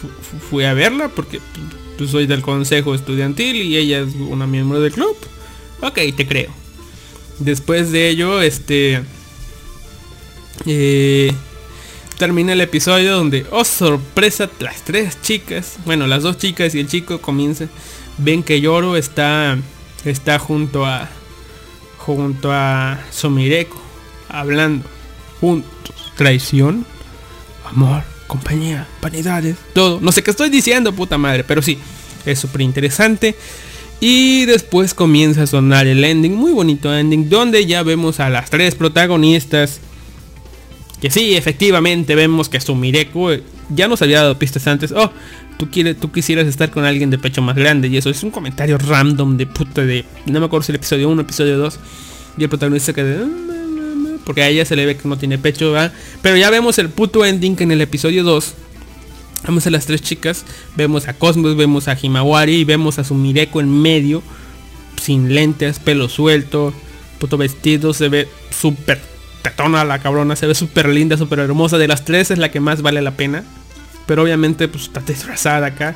[0.00, 1.40] fu- fu- fui a verla porque
[1.98, 5.16] tú soy del consejo estudiantil y ella es una miembro del club.
[5.80, 6.50] Ok, te creo.
[7.38, 9.02] Después de ello, este...
[10.66, 11.32] eh,
[12.18, 16.86] termina el episodio donde, oh sorpresa, las tres chicas, bueno, las dos chicas y el
[16.88, 17.68] chico comienzan,
[18.18, 19.58] ven que Yoro está,
[20.04, 21.08] está junto a,
[21.98, 23.80] junto a Somireko,
[24.40, 24.84] hablando,
[25.40, 26.84] juntos, traición,
[27.64, 31.78] amor, compañía, vanidades, todo, no sé qué estoy diciendo, puta madre, pero sí,
[32.26, 33.34] es súper interesante.
[34.00, 38.50] Y después comienza a sonar el ending, muy bonito ending, donde ya vemos a las
[38.50, 39.80] tres protagonistas
[41.04, 44.90] que sí, efectivamente vemos que Sumireko eh, ya nos había dado pistas antes.
[44.90, 45.12] Oh,
[45.58, 47.88] tú, quieres, tú quisieras estar con alguien de pecho más grande.
[47.88, 50.06] Y eso es un comentario random de puta de...
[50.24, 51.78] No me acuerdo si el episodio 1 episodio 2.
[52.38, 53.26] Y el protagonista que de...
[54.24, 55.92] Porque a ella se le ve que no tiene pecho, ¿verdad?
[56.22, 58.54] Pero ya vemos el puto ending que en el episodio 2.
[59.46, 60.44] Vemos a las tres chicas.
[60.76, 62.56] Vemos a Cosmos, vemos a Himawari.
[62.56, 64.22] Y vemos a Sumireko en medio.
[65.00, 66.72] Sin lentes, pelo suelto.
[67.18, 67.92] Puto vestido.
[67.92, 69.00] Se ve súper
[69.44, 71.76] tetona la cabrona, se ve súper linda, súper hermosa.
[71.76, 73.44] De las tres es la que más vale la pena.
[74.06, 75.94] Pero obviamente pues está disfrazada acá.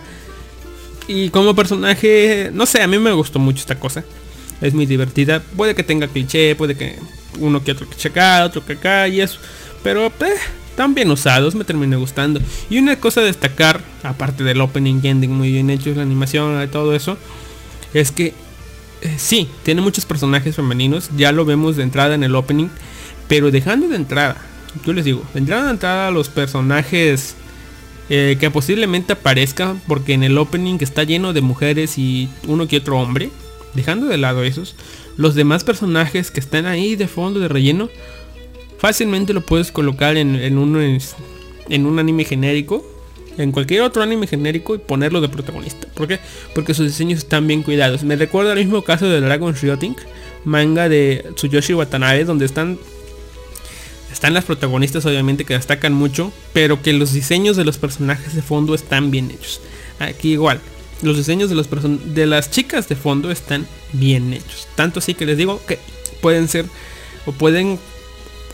[1.08, 4.04] Y como personaje, no sé, a mí me gustó mucho esta cosa.
[4.60, 5.40] Es muy divertida.
[5.56, 6.98] Puede que tenga cliché, puede que
[7.38, 9.38] uno que otro cliché acá, otro que acá y eso.
[9.82, 10.12] Pero eh,
[10.70, 12.40] están bien usados, me terminó gustando.
[12.70, 16.68] Y una cosa a destacar, aparte del opening ending muy bien hechos, la animación y
[16.68, 17.18] todo eso,
[17.94, 18.34] es que
[19.02, 21.10] eh, sí, tiene muchos personajes femeninos.
[21.16, 22.68] Ya lo vemos de entrada en el opening.
[23.28, 24.36] Pero dejando de entrada,
[24.86, 27.36] yo les digo, de entrada de entrada los personajes
[28.08, 32.78] eh, que posiblemente aparezcan, porque en el opening está lleno de mujeres y uno que
[32.78, 33.30] otro hombre,
[33.74, 34.74] dejando de lado esos,
[35.18, 37.90] los demás personajes que están ahí de fondo de relleno,
[38.78, 40.98] fácilmente lo puedes colocar en, en un,
[41.68, 42.86] en un anime genérico,
[43.36, 45.88] en cualquier otro anime genérico y ponerlo de protagonista.
[45.94, 46.20] ¿Por qué?
[46.54, 48.04] Porque sus diseños están bien cuidados.
[48.04, 49.96] Me recuerda al mismo caso de Dragon Shooting,
[50.44, 52.78] manga de Tsuyoshi Watanabe, donde están
[54.12, 58.42] están las protagonistas obviamente que destacan mucho, pero que los diseños de los personajes de
[58.42, 59.60] fondo están bien hechos.
[59.98, 60.60] Aquí igual,
[61.02, 64.68] los diseños de las chicas de fondo están bien hechos.
[64.74, 65.78] Tanto así que les digo que
[66.20, 66.66] pueden ser
[67.26, 67.78] o pueden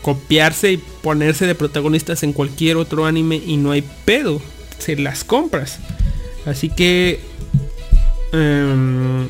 [0.01, 4.41] copiarse y ponerse de protagonistas en cualquier otro anime y no hay pedo.
[4.77, 5.79] Se las compras.
[6.45, 7.19] Así que...
[8.31, 9.25] em,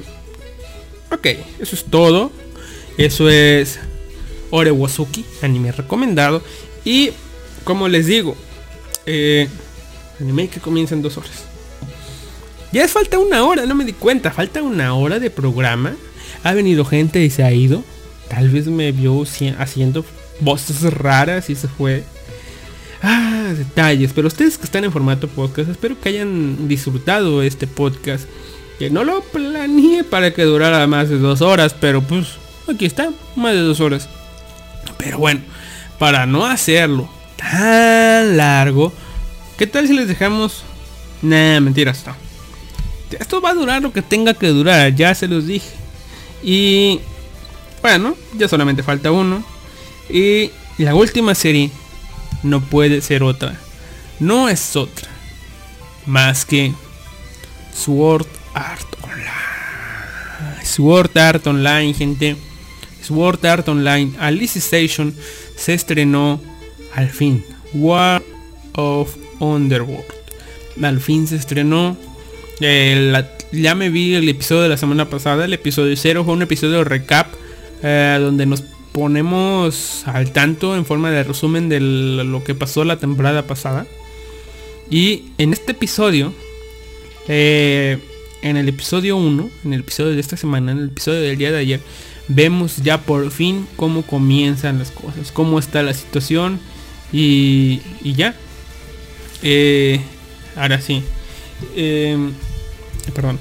[1.12, 1.28] ok,
[1.60, 2.32] eso es todo.
[2.98, 3.80] Eso es
[4.52, 6.42] Orewazuki, anime recomendado.
[6.84, 7.12] Y
[7.64, 8.36] como les digo,
[9.06, 9.48] eh,
[10.20, 11.46] anime que comienza en dos horas.
[12.72, 14.32] Ya falta una hora, no me di cuenta.
[14.32, 15.96] Falta una hora de programa.
[16.44, 17.84] Ha venido gente y se ha ido.
[18.28, 19.24] Tal vez me vio
[19.58, 20.06] haciendo
[20.40, 22.04] voces raras y se fue.
[23.02, 24.12] Ah, detalles.
[24.14, 28.26] Pero ustedes que están en formato podcast, espero que hayan disfrutado este podcast.
[28.80, 32.28] Que no lo planeé para que durara más de dos horas, pero pues
[32.68, 34.10] aquí está, más de dos horas.
[34.98, 35.42] Pero bueno,
[35.98, 38.92] para no hacerlo tan largo,
[39.58, 40.64] ¿qué tal si les dejamos?
[41.22, 42.25] Nah, mentiras, no.
[43.12, 45.70] Esto va a durar lo que tenga que durar, ya se los dije.
[46.44, 47.00] Y
[47.82, 49.44] bueno, ya solamente falta uno.
[50.10, 51.72] Y la última serie
[52.44, 53.56] no puede ser otra.
[54.20, 55.10] No es otra.
[56.06, 56.74] Más que
[57.74, 60.64] Sword Art Online.
[60.64, 62.36] Sword Art Online, gente.
[63.02, 65.16] Sword Art Online Alicization
[65.56, 66.42] se estrenó
[66.94, 67.46] al fin.
[67.74, 68.24] War
[68.74, 70.06] of Underworld.
[70.82, 71.98] Al fin se estrenó.
[72.62, 75.46] Eh, ya me vi el episodio de la semana pasada.
[75.46, 77.28] El episodio 0 fue un episodio recap.
[77.84, 82.98] eh, donde nos ponemos al tanto en forma de resumen de lo que pasó la
[82.98, 83.86] temporada pasada.
[84.90, 86.34] Y en este episodio,
[87.28, 88.00] eh,
[88.42, 91.52] en el episodio 1, en el episodio de esta semana, en el episodio del día
[91.52, 91.82] de ayer,
[92.28, 96.60] vemos ya por fin cómo comienzan las cosas, cómo está la situación
[97.12, 98.36] y, y ya.
[100.56, 101.04] Ahora sí.
[103.12, 103.40] Perdón.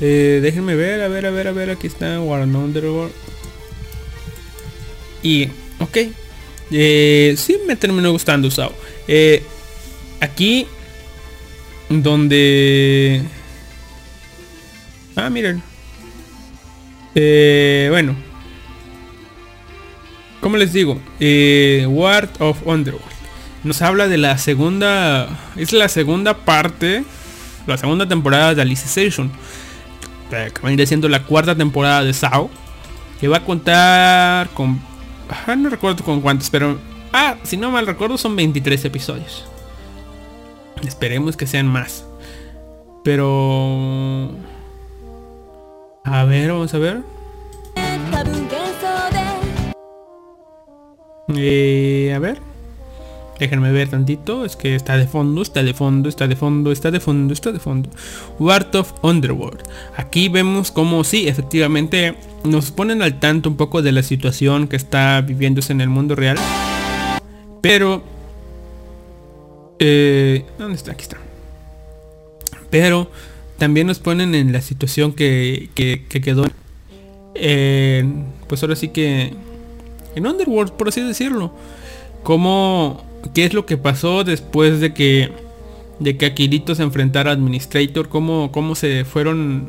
[0.00, 3.12] Eh, déjenme ver, a ver, a ver, a ver, aquí está War Underworld.
[5.22, 5.48] Y,
[5.80, 5.96] ok.
[6.70, 8.72] Eh, sí me terminó gustando Sao.
[9.06, 9.42] Eh,
[10.20, 10.66] aquí,
[11.88, 13.22] donde...
[15.16, 15.62] Ah, miren.
[17.14, 18.16] Eh, bueno.
[20.40, 23.07] Como les digo, eh, War of Underworld
[23.68, 27.04] nos habla de la segunda, es la segunda parte,
[27.66, 29.30] la segunda temporada de Alicization,
[30.30, 32.50] que ir siendo la cuarta temporada de Sao,
[33.20, 34.80] que va a contar con,
[35.46, 36.78] ah, no recuerdo con cuántos, pero,
[37.12, 39.44] ah, si no mal recuerdo son 23 episodios.
[40.82, 42.06] Esperemos que sean más.
[43.04, 44.30] Pero...
[46.04, 47.02] A ver, vamos a ver.
[51.36, 52.47] Eh, a ver.
[53.38, 54.44] Déjenme ver tantito.
[54.44, 57.52] Es que está de fondo, está de fondo, está de fondo, está de fondo, está
[57.52, 57.90] de fondo.
[58.38, 59.62] Wart of Underworld.
[59.96, 64.76] Aquí vemos como sí, efectivamente nos ponen al tanto un poco de la situación que
[64.76, 66.36] está viviéndose en el mundo real.
[67.60, 68.02] Pero...
[69.78, 70.92] Eh, ¿Dónde está?
[70.92, 71.18] Aquí está.
[72.70, 73.10] Pero
[73.58, 76.44] también nos ponen en la situación que, que, que quedó.
[77.34, 78.04] eh,
[78.48, 79.32] pues ahora sí que
[80.14, 81.52] en Underworld, por así decirlo.
[82.24, 85.30] Cómo, qué es lo que pasó después de que,
[85.98, 89.68] de que Akirito se enfrentara a Administrator, cómo, cómo se fueron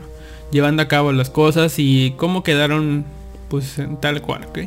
[0.51, 3.05] llevando a cabo las cosas y cómo quedaron,
[3.49, 4.59] pues en tal cual, ¿ok?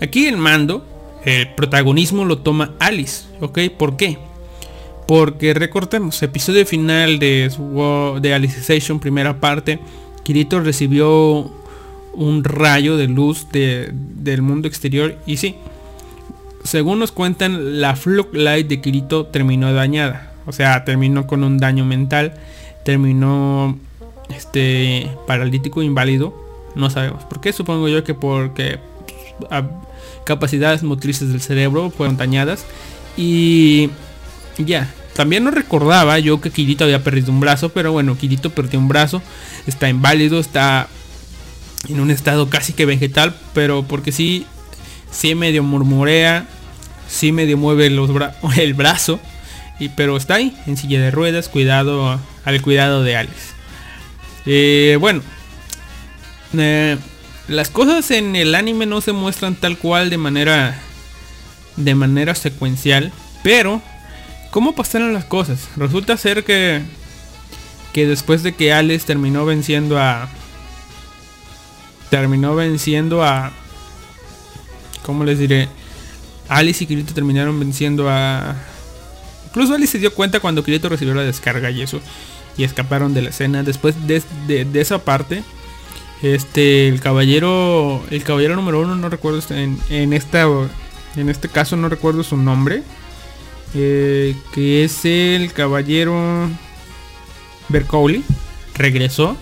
[0.00, 0.84] Aquí el mando,
[1.24, 3.58] el protagonismo lo toma Alice, ¿ok?
[3.76, 4.18] ¿Por qué?
[5.06, 7.50] Porque recordemos, episodio final de,
[8.20, 9.78] de Alicization, primera parte,
[10.22, 11.50] Kirito recibió
[12.14, 15.56] un rayo de luz de- del mundo exterior y sí,
[16.64, 20.32] según nos cuentan, la Flug Light de Kirito terminó dañada.
[20.46, 22.34] O sea, terminó con un daño mental.
[22.84, 23.78] Terminó
[24.30, 26.34] este paralítico inválido.
[26.74, 27.52] No sabemos por qué.
[27.52, 28.78] Supongo yo que porque
[30.24, 32.64] capacidades motrices del cerebro fueron dañadas.
[33.16, 33.90] Y
[34.56, 34.92] ya.
[35.14, 37.68] También no recordaba yo que Kirito había perdido un brazo.
[37.68, 39.22] Pero bueno, Kirito perdió un brazo.
[39.66, 40.40] Está inválido.
[40.40, 40.88] Está
[41.88, 43.36] en un estado casi que vegetal.
[43.52, 44.46] Pero porque sí
[45.14, 46.46] sí medio murmurea,
[47.14, 48.10] sí medio mueve los
[48.56, 49.20] el brazo,
[49.78, 53.34] y, pero está ahí, en silla de ruedas, cuidado al cuidado de Alex.
[54.46, 55.22] Eh, bueno,
[56.56, 56.98] eh,
[57.48, 60.80] las cosas en el anime no se muestran tal cual de manera
[61.76, 63.12] de manera secuencial,
[63.42, 63.82] pero
[64.50, 65.68] ¿cómo pasaron las cosas?
[65.76, 66.82] Resulta ser que
[67.92, 70.28] que después de que Alex terminó venciendo a
[72.10, 73.52] terminó venciendo a
[75.04, 75.68] ¿Cómo les diré?
[76.48, 78.54] Alice y Kirito terminaron venciendo a...
[79.48, 82.00] Incluso Alice se dio cuenta cuando Kirito recibió la descarga y eso.
[82.56, 83.62] Y escaparon de la escena.
[83.62, 84.22] Después de,
[84.74, 85.42] esa parte.
[86.22, 88.02] Este, el caballero...
[88.10, 90.46] El caballero número uno, no recuerdo este- en, en esta...
[91.16, 92.82] En este caso no recuerdo su nombre.
[93.74, 96.48] eh, que es el caballero
[97.68, 98.24] Bercowley,
[98.74, 99.36] regresó.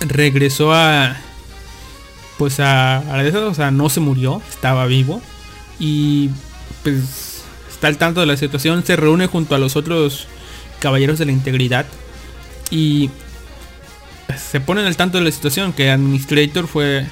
[0.00, 1.16] Regresó a...
[2.38, 5.22] Pues a, a esas, o sea, no se murió, estaba vivo.
[5.78, 6.30] Y
[6.82, 10.26] pues está al tanto de la situación, se reúne junto a los otros
[10.80, 11.86] caballeros de la integridad.
[12.70, 13.10] Y
[14.36, 17.06] se ponen al tanto de la situación, que Administrator fue,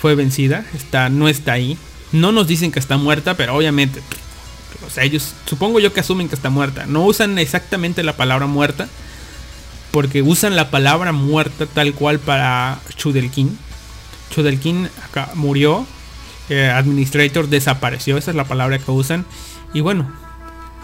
[0.00, 1.76] fue vencida, está, no está ahí.
[2.12, 4.00] No nos dicen que está muerta, pero obviamente,
[4.86, 6.86] o sea, ellos supongo yo que asumen que está muerta.
[6.86, 8.88] No usan exactamente la palabra muerta,
[9.90, 13.56] porque usan la palabra muerta tal cual para Chudelkin.
[14.34, 15.86] Chudelkin acá murió,
[16.50, 19.24] eh, Administrator desapareció, esa es la palabra que usan.
[19.72, 20.10] Y bueno,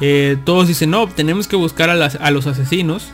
[0.01, 3.09] eh, todos dicen, no, tenemos que buscar a, las- a los asesinos.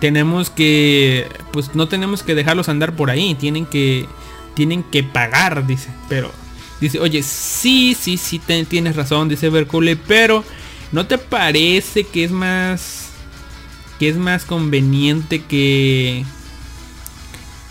[0.00, 3.36] Tenemos que, pues no tenemos que dejarlos andar por ahí.
[3.36, 4.06] Tienen que,
[4.54, 5.90] tienen que pagar, dice.
[6.08, 6.32] Pero,
[6.80, 10.44] dice, oye, sí, sí, sí, tienes razón, dice Bercole, pero
[10.90, 13.10] ¿no te parece que es más,
[14.00, 16.24] que es más conveniente que,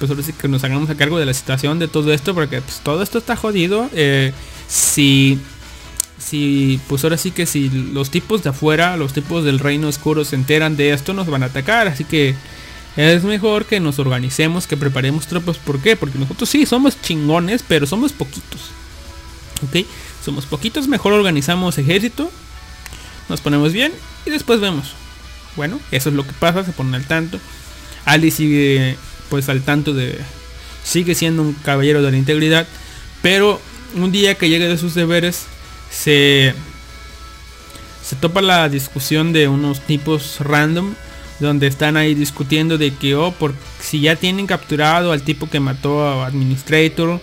[0.01, 2.33] pues ahora sí que nos hagamos a cargo de la situación de todo esto?
[2.33, 3.87] Porque pues todo esto está jodido.
[3.93, 4.33] Eh,
[4.67, 5.39] si
[6.17, 10.25] si pues ahora sí que si los tipos de afuera, los tipos del reino oscuro
[10.25, 11.87] se enteran de esto, nos van a atacar.
[11.87, 12.33] Así que
[12.97, 15.57] es mejor que nos organicemos, que preparemos tropas.
[15.57, 15.95] ¿Por qué?
[15.95, 18.71] Porque nosotros sí somos chingones, pero somos poquitos.
[19.67, 19.85] ¿Ok?
[20.25, 22.31] Somos poquitos, mejor organizamos ejército.
[23.29, 23.93] Nos ponemos bien
[24.25, 24.93] y después vemos.
[25.55, 27.39] Bueno, eso es lo que pasa, se ponen al tanto.
[28.03, 28.97] Ali sigue
[29.31, 30.19] pues al tanto de...
[30.83, 32.67] Sigue siendo un caballero de la integridad.
[33.21, 33.61] Pero
[33.95, 35.45] un día que llegue de sus deberes,
[35.89, 36.53] se,
[38.03, 40.93] se topa la discusión de unos tipos random
[41.39, 45.59] donde están ahí discutiendo de que oh, por si ya tienen capturado al tipo que
[45.59, 47.21] mató a Administrator.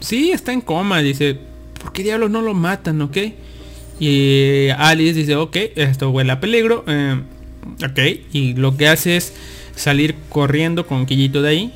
[0.00, 1.38] Sí, está en coma, dice,
[1.80, 3.18] ¿por qué diablos no lo matan, ok?
[4.00, 6.84] Y Alice dice, ok, esto huele a peligro.
[6.88, 7.20] eh,
[7.84, 7.98] ok,
[8.32, 9.34] y lo que hace es
[9.74, 11.72] salir corriendo con Quillito de ahí.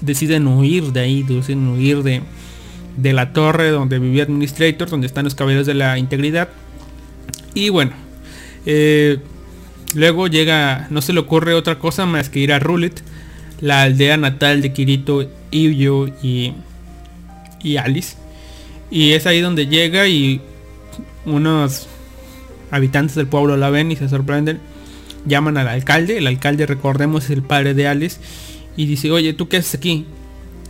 [0.00, 2.22] Deciden huir de ahí, deciden huir de,
[2.96, 6.48] de la torre donde vivía Administrator, donde están los caballeros de la integridad.
[7.54, 7.92] Y bueno,
[8.66, 9.18] eh,
[9.94, 13.02] luego llega, no se le ocurre otra cosa más que ir a Rulet,
[13.60, 16.54] la aldea natal de Kirito, Iyo y,
[17.62, 18.16] y Alice.
[18.90, 20.40] Y es ahí donde llega y
[21.24, 21.86] unos
[22.70, 24.60] habitantes del pueblo la ven y se sorprenden.
[25.24, 28.20] Llaman al alcalde, el alcalde recordemos es el padre de Alice
[28.76, 30.06] y dice, oye, ¿tú qué haces aquí?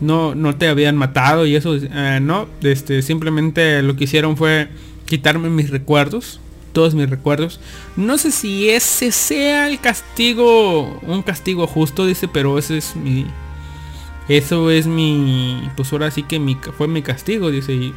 [0.00, 4.68] No, no te habían matado y eso, eh, no, este, simplemente lo que hicieron fue
[5.06, 6.40] quitarme mis recuerdos,
[6.72, 7.60] todos mis recuerdos.
[7.96, 13.26] No sé si ese sea el castigo, un castigo justo, dice, pero ese es mi,
[14.28, 17.94] eso es mi, pues ahora sí que mi, fue mi castigo, dice, y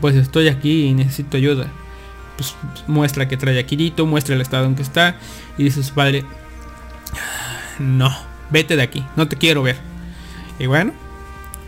[0.00, 1.72] pues estoy aquí y necesito ayuda.
[2.36, 2.54] Pues
[2.86, 5.16] muestra que trae a Kirito, muestra el estado en que está
[5.56, 6.24] y dice su padre,
[7.78, 8.14] no,
[8.50, 9.76] vete de aquí, no te quiero ver.
[10.58, 10.92] Y bueno,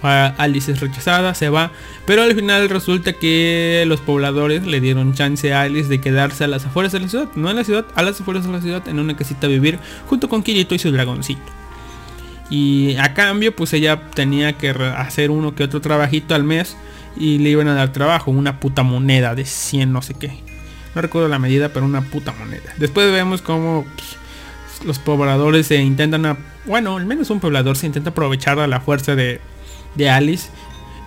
[0.02, 1.72] Alice es rechazada, se va,
[2.06, 6.48] pero al final resulta que los pobladores le dieron chance a Alice de quedarse a
[6.48, 8.86] las afueras de la ciudad, no en la ciudad, a las afueras de la ciudad,
[8.88, 11.42] en una casita a vivir junto con Kirito y su dragoncito.
[12.50, 16.76] Y a cambio, pues ella tenía que hacer uno que otro trabajito al mes
[17.16, 20.47] y le iban a dar trabajo, una puta moneda de 100 no sé qué.
[20.98, 22.74] No recuerdo la medida, pero una puta moneda.
[22.76, 24.16] Después vemos cómo pues,
[24.84, 26.36] los pobladores se intentan, a-
[26.66, 29.40] bueno, al menos un poblador se intenta aprovechar de la fuerza de,
[29.94, 30.48] de Alice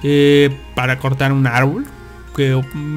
[0.01, 1.83] eh, para cortar un árbol.
[2.37, 2.53] Que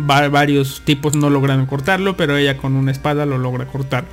[0.08, 4.04] va- varios tipos no logran cortarlo, pero ella con una espada lo logra cortar.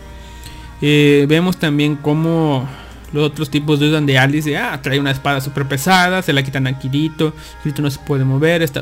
[0.81, 2.67] Eh, vemos también cómo
[3.13, 4.49] los otros tipos dudan de Alice.
[4.49, 7.31] de, ah, trae una espada súper pesada, se la quitan a Kirito.
[7.61, 8.81] Kirito no se puede mover, está...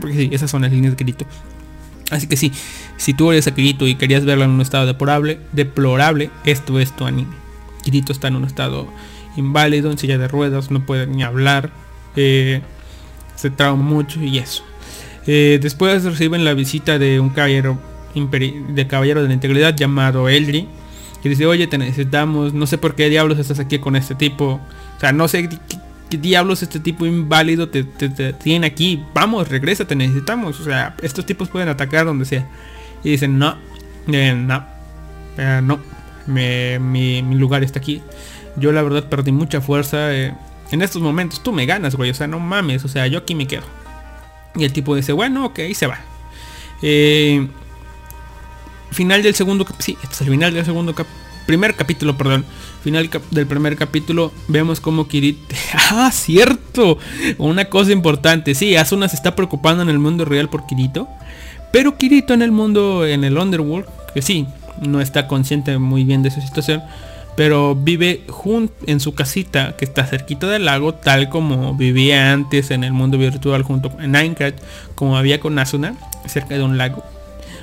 [0.00, 1.26] Porque sí, esas son las líneas de Kirito.
[2.10, 2.52] Así que sí,
[2.96, 6.94] si tú eres a Kirito y querías verlo en un estado deplorable, deplorable, esto es
[6.96, 7.34] tu anime.
[7.82, 8.88] Kirito está en un estado
[9.36, 11.70] inválido, en silla de ruedas, no puede ni hablar,
[12.16, 12.62] eh,
[13.36, 14.64] se trauma mucho y eso.
[15.26, 17.78] Eh, después reciben la visita de un caballero
[18.14, 20.66] de caballero de la integridad llamado Eldri,
[21.22, 24.60] que dice, oye, te necesitamos, no sé por qué diablos estás aquí con este tipo,
[24.96, 25.48] o sea, no sé
[26.08, 30.94] qué, diablos este tipo inválido te, te- tiene aquí, vamos, regresa, te necesitamos, o sea,
[31.02, 32.46] estos tipos pueden atacar donde sea.
[33.04, 33.56] Y dicen, no,
[34.08, 34.64] eh, no,
[35.36, 35.78] eh, no,
[36.26, 38.02] me- mi, lugar está aquí.
[38.56, 40.34] Yo la verdad perdí mucha fuerza eh,
[40.70, 43.34] en estos momentos, tú me ganas, güey, o sea, no mames, o sea, yo aquí
[43.34, 43.64] me quedo.
[44.56, 45.98] Y el tipo dice, bueno, ok, se va.
[48.90, 51.06] Final del segundo sí, este es el final del segundo cap-
[51.46, 52.44] primer capítulo, perdón.
[52.82, 55.54] Final del primer capítulo vemos como Kirito
[55.90, 56.98] ah, cierto.
[57.38, 61.08] Una cosa importante, sí, Asuna se está preocupando en el mundo real por Kirito,
[61.72, 64.46] Pero Kirito en el mundo, en el Underworld, que sí,
[64.80, 66.82] no está consciente muy bien de su situación,
[67.36, 68.24] pero vive
[68.86, 73.16] en su casita que está cerquita del lago, tal como vivía antes en el mundo
[73.16, 74.58] virtual junto en Minecraft,
[74.94, 75.94] como había con Asuna,
[76.26, 77.04] cerca de un lago.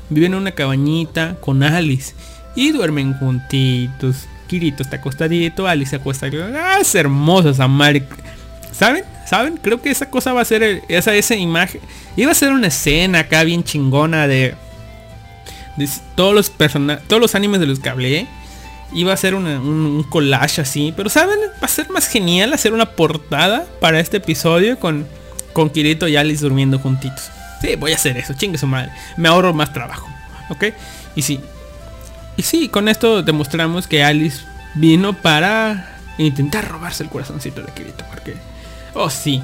[0.10, 2.14] Vive en una cabañita con Alice
[2.56, 4.28] y duermen juntitos.
[4.48, 6.28] Kirito está acostadito, Alice se acuesta.
[6.56, 8.04] Ah, es hermosa esa madre.
[8.72, 9.04] ¿Saben?
[9.26, 9.58] ¿Saben?
[9.58, 11.82] Creo que esa cosa va a ser esa, esa imagen.
[12.16, 14.56] Iba a ser una escena acá bien chingona de,
[16.16, 18.28] todos los persona todos los animes de los que hablé.
[18.94, 20.94] Iba a ser un collage así.
[20.96, 21.40] Pero ¿saben?
[21.62, 25.08] Va a ser más genial hacer una portada para este episodio con,
[25.54, 27.32] con Kirito y Alice durmiendo juntitos.
[27.62, 28.92] Sí, voy a hacer eso, chingue su madre.
[29.18, 30.08] Me ahorro más trabajo.
[30.50, 30.66] ¿Ok?
[31.16, 31.40] Y sí.
[32.38, 34.44] Y sí, con esto demostramos que Alice
[34.76, 38.04] vino para intentar robarse el corazoncito de Kirito.
[38.10, 38.36] Porque,
[38.94, 39.42] oh sí,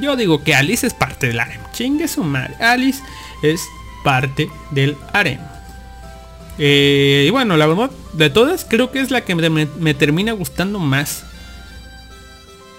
[0.00, 1.60] yo digo que Alice es parte del harem.
[1.72, 2.54] Chingue su madre.
[2.60, 3.00] Alice
[3.42, 3.60] es
[4.04, 5.40] parte del harem.
[6.58, 10.30] Eh, y bueno, la verdad, de todas, creo que es la que me, me- termina
[10.32, 11.24] gustando más.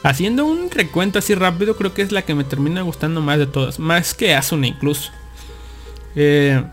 [0.04, 3.48] Haciendo un recuento así rápido, creo que es la que me termina gustando más de
[3.48, 3.80] todas.
[3.80, 5.12] Más que Asuna incluso.
[6.16, 6.64] Eh,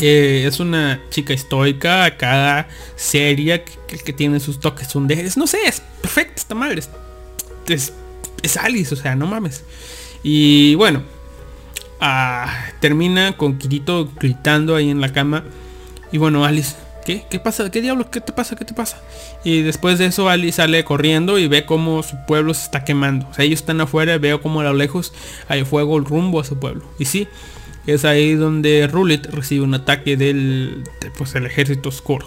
[0.00, 5.36] eh, es una chica estoica, cada seria, que, que- tiene sus toques sunderes.
[5.36, 6.82] No sé, es perfecta esta madre.
[7.66, 7.92] Es,
[8.42, 9.64] es, Alice, o sea, no mames.
[10.22, 11.02] Y bueno,
[12.00, 15.44] ah, termina con Kirito gritando ahí en la cama.
[16.10, 16.74] Y bueno, Alice,
[17.06, 17.24] ¿qué?
[17.30, 17.70] ¿Qué pasa?
[17.70, 18.06] ¿Qué diablos?
[18.10, 18.56] ¿Qué te pasa?
[18.56, 19.00] ¿Qué te pasa?
[19.44, 23.26] Y después de eso Alice sale corriendo y ve cómo su pueblo se está quemando.
[23.30, 25.12] O sea, ellos están afuera veo como a lo lejos
[25.48, 26.84] hay fuego rumbo a su pueblo.
[26.98, 27.28] Y sí,
[27.86, 32.26] es ahí donde Rulet recibe un ataque del de, pues, el ejército oscuro.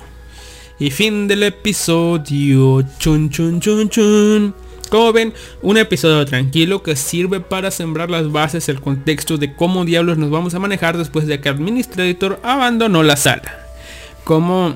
[0.80, 2.84] Y fin del episodio.
[3.00, 4.53] Chun chun chun chun.
[4.90, 9.85] Como ven, un episodio tranquilo que sirve para sembrar las bases, el contexto de cómo
[9.85, 13.66] diablos nos vamos a manejar después de que Administrator abandonó la sala.
[14.24, 14.75] Cómo,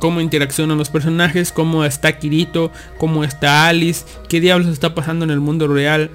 [0.00, 5.30] cómo interaccionan los personajes, cómo está Kirito, cómo está Alice, qué diablos está pasando en
[5.30, 6.10] el mundo real.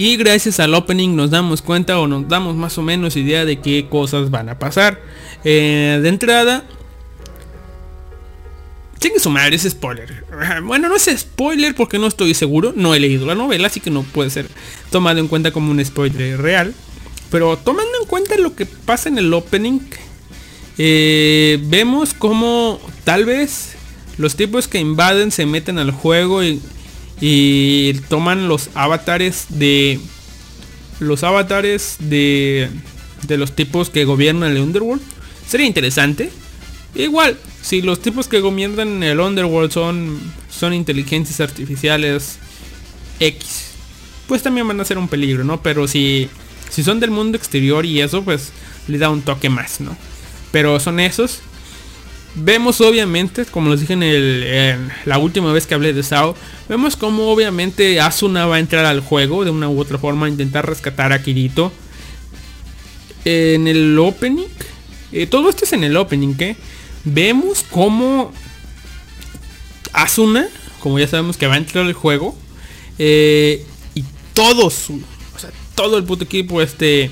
[0.00, 3.60] Y gracias al opening nos damos cuenta o nos damos más o menos idea de
[3.60, 4.98] qué cosas van a pasar.
[5.44, 6.64] Eh, de entrada,
[8.98, 10.24] Chingue su madre, es spoiler.
[10.62, 12.72] Bueno, no es spoiler porque no estoy seguro.
[12.74, 14.48] No he leído la novela, así que no puede ser
[14.90, 16.72] tomado en cuenta como un spoiler real.
[17.30, 19.80] Pero tomando en cuenta lo que pasa en el opening,
[20.78, 23.74] eh, vemos como tal vez
[24.16, 26.58] los tipos que invaden se meten al juego y,
[27.20, 30.00] y toman los avatares de
[31.00, 32.70] los avatares de
[33.26, 35.02] de los tipos que gobiernan el Underworld.
[35.46, 36.30] Sería interesante.
[36.94, 42.38] Igual, si los tipos que gobiernan el Underworld son, son inteligencias artificiales
[43.20, 43.72] X,
[44.26, 45.62] pues también van a ser un peligro, ¿no?
[45.62, 46.28] Pero si,
[46.70, 48.52] si son del mundo exterior y eso, pues
[48.88, 49.96] le da un toque más, ¿no?
[50.50, 51.40] Pero son esos.
[52.36, 56.36] Vemos obviamente, como les dije en, la última vez que hablé de Sao,
[56.68, 60.28] vemos como obviamente Asuna va a entrar al juego de una u otra forma a
[60.28, 61.72] intentar rescatar a Kirito.
[63.24, 64.46] En el opening,
[65.12, 66.56] eh, todo esto es en el opening, que
[67.04, 68.32] vemos como
[69.92, 72.36] Asuna, como ya sabemos que va a entrar al juego,
[72.98, 74.86] eh, y todos,
[75.74, 77.10] todo el puto equipo, este,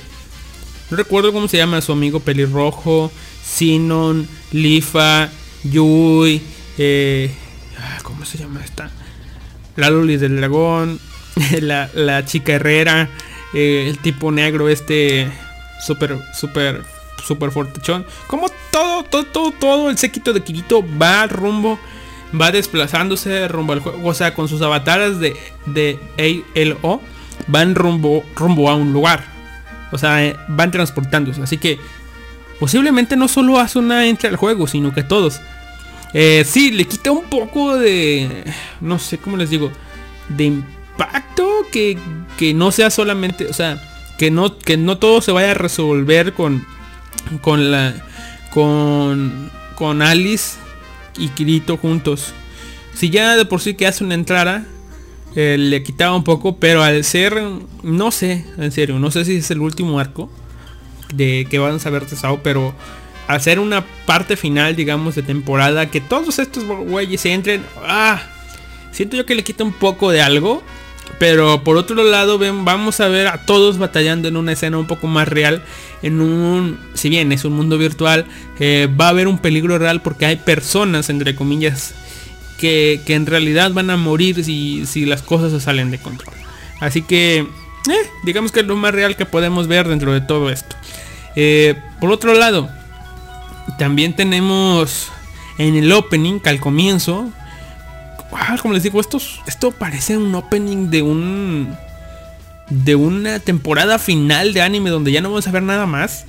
[0.90, 3.10] no recuerdo cómo se llama su amigo pelirrojo,
[3.48, 5.30] Sinon, Lifa,
[5.64, 6.42] Yui,
[6.76, 7.34] eh,
[7.78, 8.90] ah, ¿cómo se llama esta?
[9.76, 11.00] La Luli del dragón,
[11.60, 13.08] la, la chica herrera,
[13.54, 15.30] eh, el tipo negro este,
[15.84, 16.84] súper, súper,
[17.26, 18.06] súper fortechón.
[18.26, 21.78] Como todo, todo, todo, todo el séquito de Kirito va al rumbo,
[22.38, 25.36] va desplazándose rumbo al juego, o sea, con sus avatares de,
[25.66, 25.98] de
[26.54, 27.00] ALO,
[27.46, 29.24] van rumbo, rumbo a un lugar.
[29.90, 31.42] O sea, eh, van transportándose.
[31.42, 31.78] Así que
[32.58, 35.40] posiblemente no solo Asuna entre al juego, sino que todos.
[36.14, 38.44] Eh, sí, le quita un poco de...
[38.80, 39.70] No sé cómo les digo.
[40.28, 41.98] De impacto que,
[42.36, 43.46] que no sea solamente...
[43.46, 43.82] O sea,
[44.18, 46.66] que no, que no todo se vaya a resolver con...
[47.40, 47.94] Con la...
[48.50, 49.50] Con...
[49.74, 50.56] Con Alice
[51.16, 52.32] y Kirito juntos.
[52.94, 54.64] Si ya de por sí que hace una entrada...
[55.36, 57.40] eh, le quitaba un poco, pero al ser...
[57.82, 60.30] No sé, en serio, no sé si es el último arco
[61.14, 62.74] de que van a ver Sao, pero
[63.28, 68.22] hacer una parte final, digamos, de temporada, que todos estos güeyes se entren, ah,
[68.90, 70.62] siento yo que le quita un poco de algo,
[71.18, 74.86] pero por otro lado ven, vamos a ver a todos batallando en una escena un
[74.86, 75.62] poco más real,
[76.02, 78.24] en un, si bien es un mundo virtual,
[78.60, 81.94] eh, va a haber un peligro real porque hay personas, entre comillas,
[82.58, 86.34] que, que en realidad van a morir si, si las cosas se salen de control.
[86.80, 90.50] Así que, eh, digamos que es lo más real que podemos ver dentro de todo
[90.50, 90.76] esto.
[91.40, 92.68] Eh, por otro lado,
[93.78, 95.12] también tenemos
[95.56, 97.30] en el opening, al comienzo,
[98.32, 101.76] ah, como les digo, esto, parece un opening de un
[102.70, 106.24] de una temporada final de anime donde ya no vamos a ver nada más.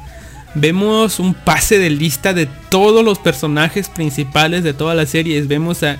[0.53, 5.47] Vemos un pase de lista de todos los personajes principales de todas las series.
[5.47, 5.97] Vemos a,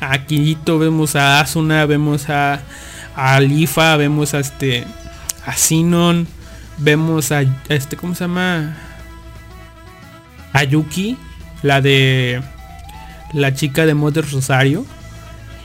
[0.00, 2.62] a Kirito, vemos a Asuna, vemos a,
[3.14, 4.86] a Lifa, vemos a este
[5.44, 6.26] a Sinon,
[6.78, 8.76] vemos a, este ¿cómo se llama?
[10.52, 11.16] A Yuki,
[11.62, 12.42] la de
[13.32, 14.86] la chica de Mother Rosario.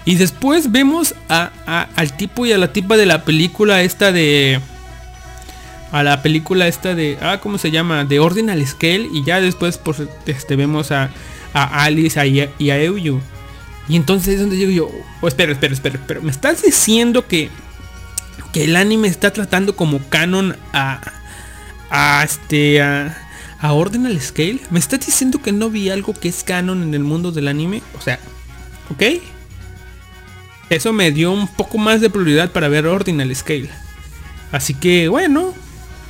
[0.06, 1.52] Y después vemos a,
[1.96, 4.60] al tipo y a la tipa de la película esta de...
[5.92, 7.18] A la película esta de...
[7.22, 8.04] Ah, ¿cómo se llama?
[8.04, 9.08] De Ordinal Scale.
[9.14, 11.10] Y ya después pues, este, vemos a,
[11.54, 13.22] Alice y a, Euyu.
[13.88, 14.90] Y entonces es donde digo yo...
[15.22, 16.20] Oh, espera, espera, espera, espera.
[16.20, 17.50] ¿Me estás diciendo que...
[18.52, 21.02] Que el anime está tratando como canon a...
[21.90, 22.82] A este...
[22.82, 23.18] A,
[23.60, 24.60] a Ordinal Scale?
[24.70, 27.82] ¿Me estás diciendo que no vi algo que es canon en el mundo del anime?
[27.98, 28.20] O sea...
[28.90, 29.04] ¿Ok?
[30.70, 33.70] Eso me dio un poco más de prioridad para ver Ordinal Scale.
[34.52, 35.54] Así que bueno,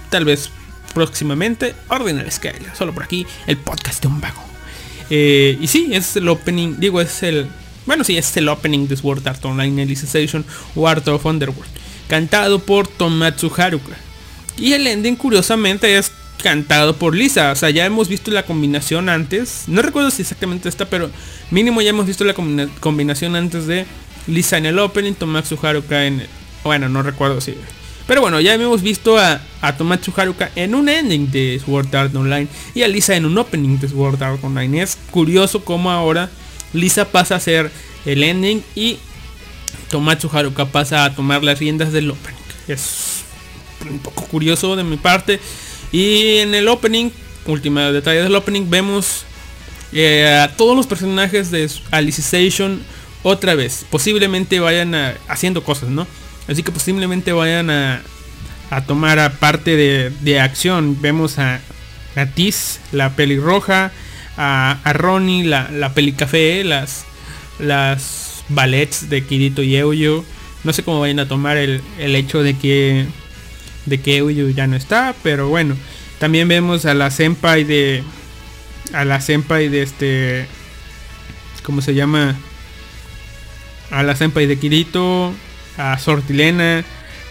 [0.09, 0.49] tal vez
[0.93, 2.61] próximamente Ordinal Scale.
[2.73, 4.41] Solo por aquí, el podcast de un vago.
[5.09, 7.47] Eh, y sí, es el opening, digo, es el...
[7.85, 10.45] Bueno, sí, es el opening de Sword Art Online Alicization
[10.75, 11.71] War of Underworld.
[12.07, 13.95] Cantado por Tomatsu Haruka.
[14.57, 17.51] Y el ending, curiosamente, es cantado por Lisa.
[17.51, 19.63] O sea, ya hemos visto la combinación antes.
[19.67, 21.09] No recuerdo si exactamente esta, pero
[21.51, 23.85] mínimo ya hemos visto la combina- combinación antes de
[24.27, 26.27] Lisa en el opening, Tomatsu Haruka en el...
[26.63, 27.55] Bueno, no recuerdo si...
[28.05, 32.13] Pero bueno, ya hemos visto a, a Tomatsu Haruka en un ending de Sword Art
[32.13, 34.81] Online y a Lisa en un opening de Sword Art Online.
[34.81, 36.29] Es curioso cómo ahora
[36.73, 37.71] Lisa pasa a ser
[38.05, 38.97] el ending y
[39.89, 42.39] Tomatsu Haruka pasa a tomar las riendas del opening.
[42.67, 43.23] Es
[43.89, 45.39] un poco curioso de mi parte.
[45.91, 47.11] Y en el opening,
[47.45, 49.25] último detalle del opening, vemos
[49.91, 52.81] eh, a todos los personajes de Alicization
[53.21, 53.85] otra vez.
[53.89, 54.95] Posiblemente vayan
[55.27, 56.07] haciendo cosas, ¿no?
[56.47, 58.01] Así que posiblemente vayan a,
[58.69, 60.99] a tomar a parte de, de acción.
[61.01, 61.61] Vemos a,
[62.15, 63.91] a Tiz, la pelirroja,
[64.35, 67.05] a, a Ronnie, la, la pelicafé, las,
[67.59, 70.23] las ballets de Kirito y Euyo.
[70.63, 73.05] No sé cómo vayan a tomar el, el hecho de que
[73.85, 75.75] de que Euyu ya no está, pero bueno,
[76.19, 78.03] también vemos a la senpai de
[78.93, 80.47] a la senpai de este
[81.63, 82.35] ¿cómo se llama?
[83.91, 85.33] A la senpai de Kirito,
[85.77, 86.83] a Sortilena,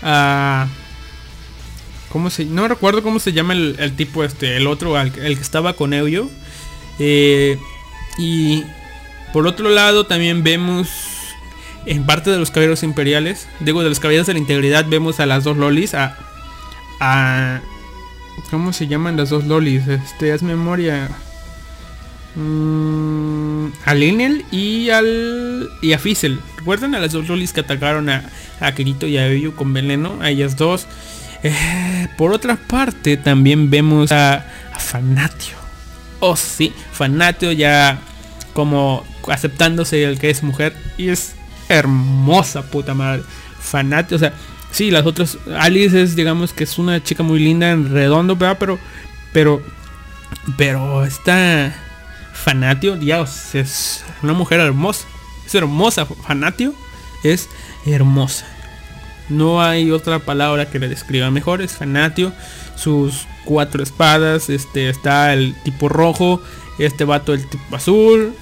[0.03, 0.69] a
[2.11, 5.33] ¿cómo se no recuerdo cómo se llama el, el tipo este, el otro el que
[5.33, 6.29] estaba con Euyo.
[6.99, 7.59] Eh,
[8.19, 8.65] y
[9.33, 10.89] por otro lado también vemos
[11.87, 15.27] en parte de los caballeros imperiales, digo de los caballeros de la integridad, vemos a
[15.27, 16.17] las dos lolis, a,
[17.01, 17.61] a
[18.51, 19.87] ¿cómo se llaman las dos lolis?
[19.89, 21.09] Este, haz memoria.
[22.35, 26.39] Mm, a Linel y al y a Fizzle.
[26.57, 28.25] ¿Recuerdan a las dos lolis que atacaron a,
[28.61, 30.19] a Kirito y a Euyu con veneno?
[30.21, 30.87] A ellas dos.
[31.43, 34.47] Eh, por otra parte, también vemos a
[34.79, 35.57] Fanatio.
[36.21, 38.01] Oh, sí, Fanatio ya
[38.53, 40.75] como aceptándose el que es mujer.
[40.99, 41.35] Y es
[41.69, 43.23] hermosa, puta madre.
[43.61, 44.33] Fanatio, o sea,
[44.71, 45.39] sí, las otras.
[45.59, 48.37] Alice es, digamos que es una chica muy linda en redondo.
[48.39, 48.79] Pero,
[49.33, 49.63] pero,
[50.57, 51.75] pero esta
[52.33, 55.07] Fanatio, Dios, es una mujer hermosa.
[55.47, 56.75] Es hermosa, Fanatio
[57.23, 57.49] es
[57.87, 58.47] hermosa.
[59.29, 61.63] No hay otra palabra que le describa mejor.
[61.63, 62.33] Es Fanatio.
[62.75, 64.51] Sus cuatro espadas.
[64.51, 66.43] Este está el tipo rojo.
[66.79, 68.35] Este vato el tipo azul.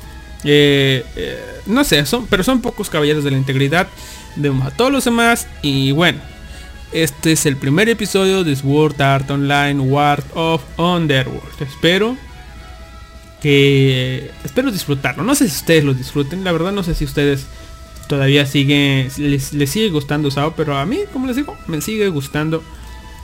[0.45, 3.89] eh, eh, no sé, son, pero son pocos caballeros de la integridad.
[4.37, 5.47] Vemos a todos los demás.
[5.63, 6.21] Y bueno.
[6.93, 11.61] Este es el primer episodio de Sword Art Online War of Underworld.
[11.61, 12.17] Espero
[13.41, 15.23] que espero disfrutarlo.
[15.23, 17.47] No sé si ustedes lo disfruten, la verdad no sé si ustedes
[18.09, 22.09] todavía siguen les, les sigue gustando Sao, pero a mí, como les digo, me sigue
[22.09, 22.63] gustando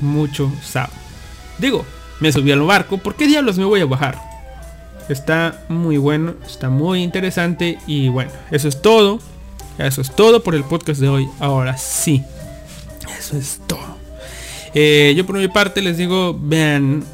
[0.00, 0.88] mucho Sao.
[1.58, 1.84] Digo,
[2.20, 4.20] me subí al barco, ¿por qué diablos me voy a bajar?
[5.08, 9.20] Está muy bueno, está muy interesante y bueno, eso es todo.
[9.78, 11.28] Eso es todo por el podcast de hoy.
[11.38, 12.24] Ahora sí.
[13.18, 13.96] Eso es todo.
[14.74, 17.04] Eh, yo por mi parte les digo, vean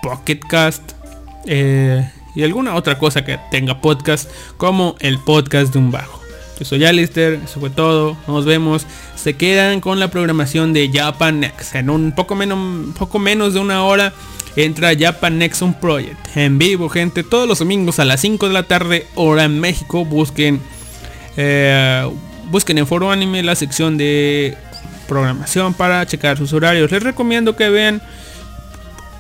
[0.02, 0.94] Pocket Cast
[1.46, 6.22] eh, y alguna otra cosa que tenga podcast como el podcast de un bajo.
[6.60, 8.86] Yo soy Alistair, eso fue todo, nos vemos.
[9.16, 11.76] Se quedan con la programación de Japan Next.
[11.76, 14.14] En un poco menos, poco menos de una hora
[14.56, 16.38] entra Japan Next un Project.
[16.38, 20.06] En vivo, gente, todos los domingos a las 5 de la tarde, hora en México.
[20.06, 20.62] Busquen,
[21.36, 22.10] eh,
[22.50, 24.58] busquen en Foro Anime la sección de
[25.10, 26.90] programación para checar sus horarios.
[26.90, 28.02] Les recomiendo que vean,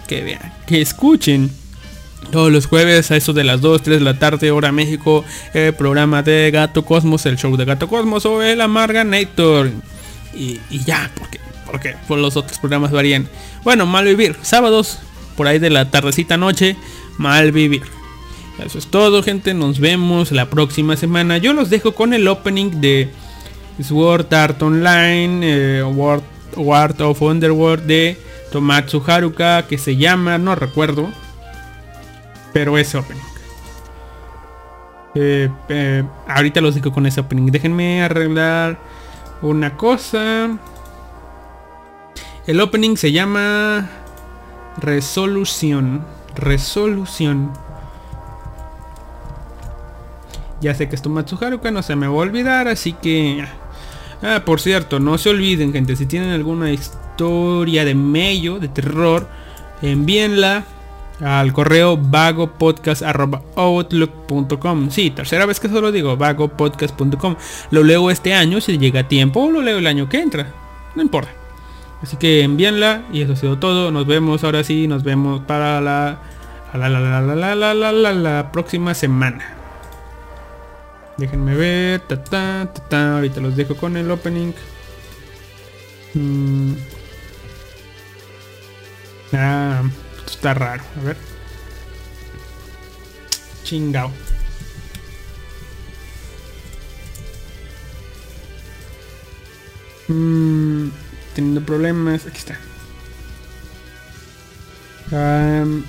[0.07, 1.51] que vean, que escuchen
[2.31, 5.23] todos los jueves a eso de las 2, 3 de la tarde, hora México,
[5.53, 9.71] el programa de Gato Cosmos, el show de Gato Cosmos o el Amarganator.
[10.33, 13.27] Y, y ya, porque, porque por los otros programas varían.
[13.63, 14.99] Bueno, mal vivir, sábados,
[15.35, 16.75] por ahí de la tardecita noche,
[17.17, 17.83] mal vivir.
[18.63, 19.53] Eso es todo, gente.
[19.53, 21.37] Nos vemos la próxima semana.
[21.37, 23.09] Yo los dejo con el opening de
[23.83, 26.23] Sword Art Online, eh, World,
[26.55, 28.17] War of Underworld de
[28.51, 31.09] Tomatsu Haruka, que se llama, no recuerdo,
[32.55, 33.21] pero ese opening.
[35.13, 37.47] Eh, eh, ahorita los dejo con ese opening.
[37.47, 38.79] Déjenme arreglar
[39.41, 40.57] una cosa.
[42.47, 43.89] El opening se llama
[44.77, 46.05] Resolución.
[46.33, 47.51] Resolución.
[50.61, 53.45] Ya sé que es Tomatsu Haruka, no se me va a olvidar, así que...
[54.21, 59.27] Ah, por cierto, no se olviden, gente, si tienen alguna historia de medio, de terror,
[59.81, 60.63] envíenla
[61.21, 64.89] al correo vagopodcast.outlook.com.
[64.89, 67.35] Sí, tercera vez que solo digo, vagopodcast.com.
[67.71, 70.47] Lo leo este año si llega a tiempo o lo leo el año que entra.
[70.95, 71.31] No importa.
[72.01, 73.91] Así que envíenla y eso ha sido todo.
[73.91, 76.19] Nos vemos ahora sí, nos vemos para la
[76.73, 79.55] la la la la la la la, la, próxima semana.
[81.17, 82.01] Déjenme ver.
[82.01, 83.15] Ta, ta, ta, ta.
[83.15, 84.51] Ahorita los dejo con el opening.
[86.13, 86.73] Mm.
[89.33, 89.83] Ah,
[90.35, 90.83] está raro.
[90.97, 91.17] A ver.
[93.63, 94.11] Chingao.
[100.07, 100.89] Mm,
[101.33, 102.25] teniendo problemas.
[102.27, 102.59] Aquí está.
[105.11, 105.83] Um,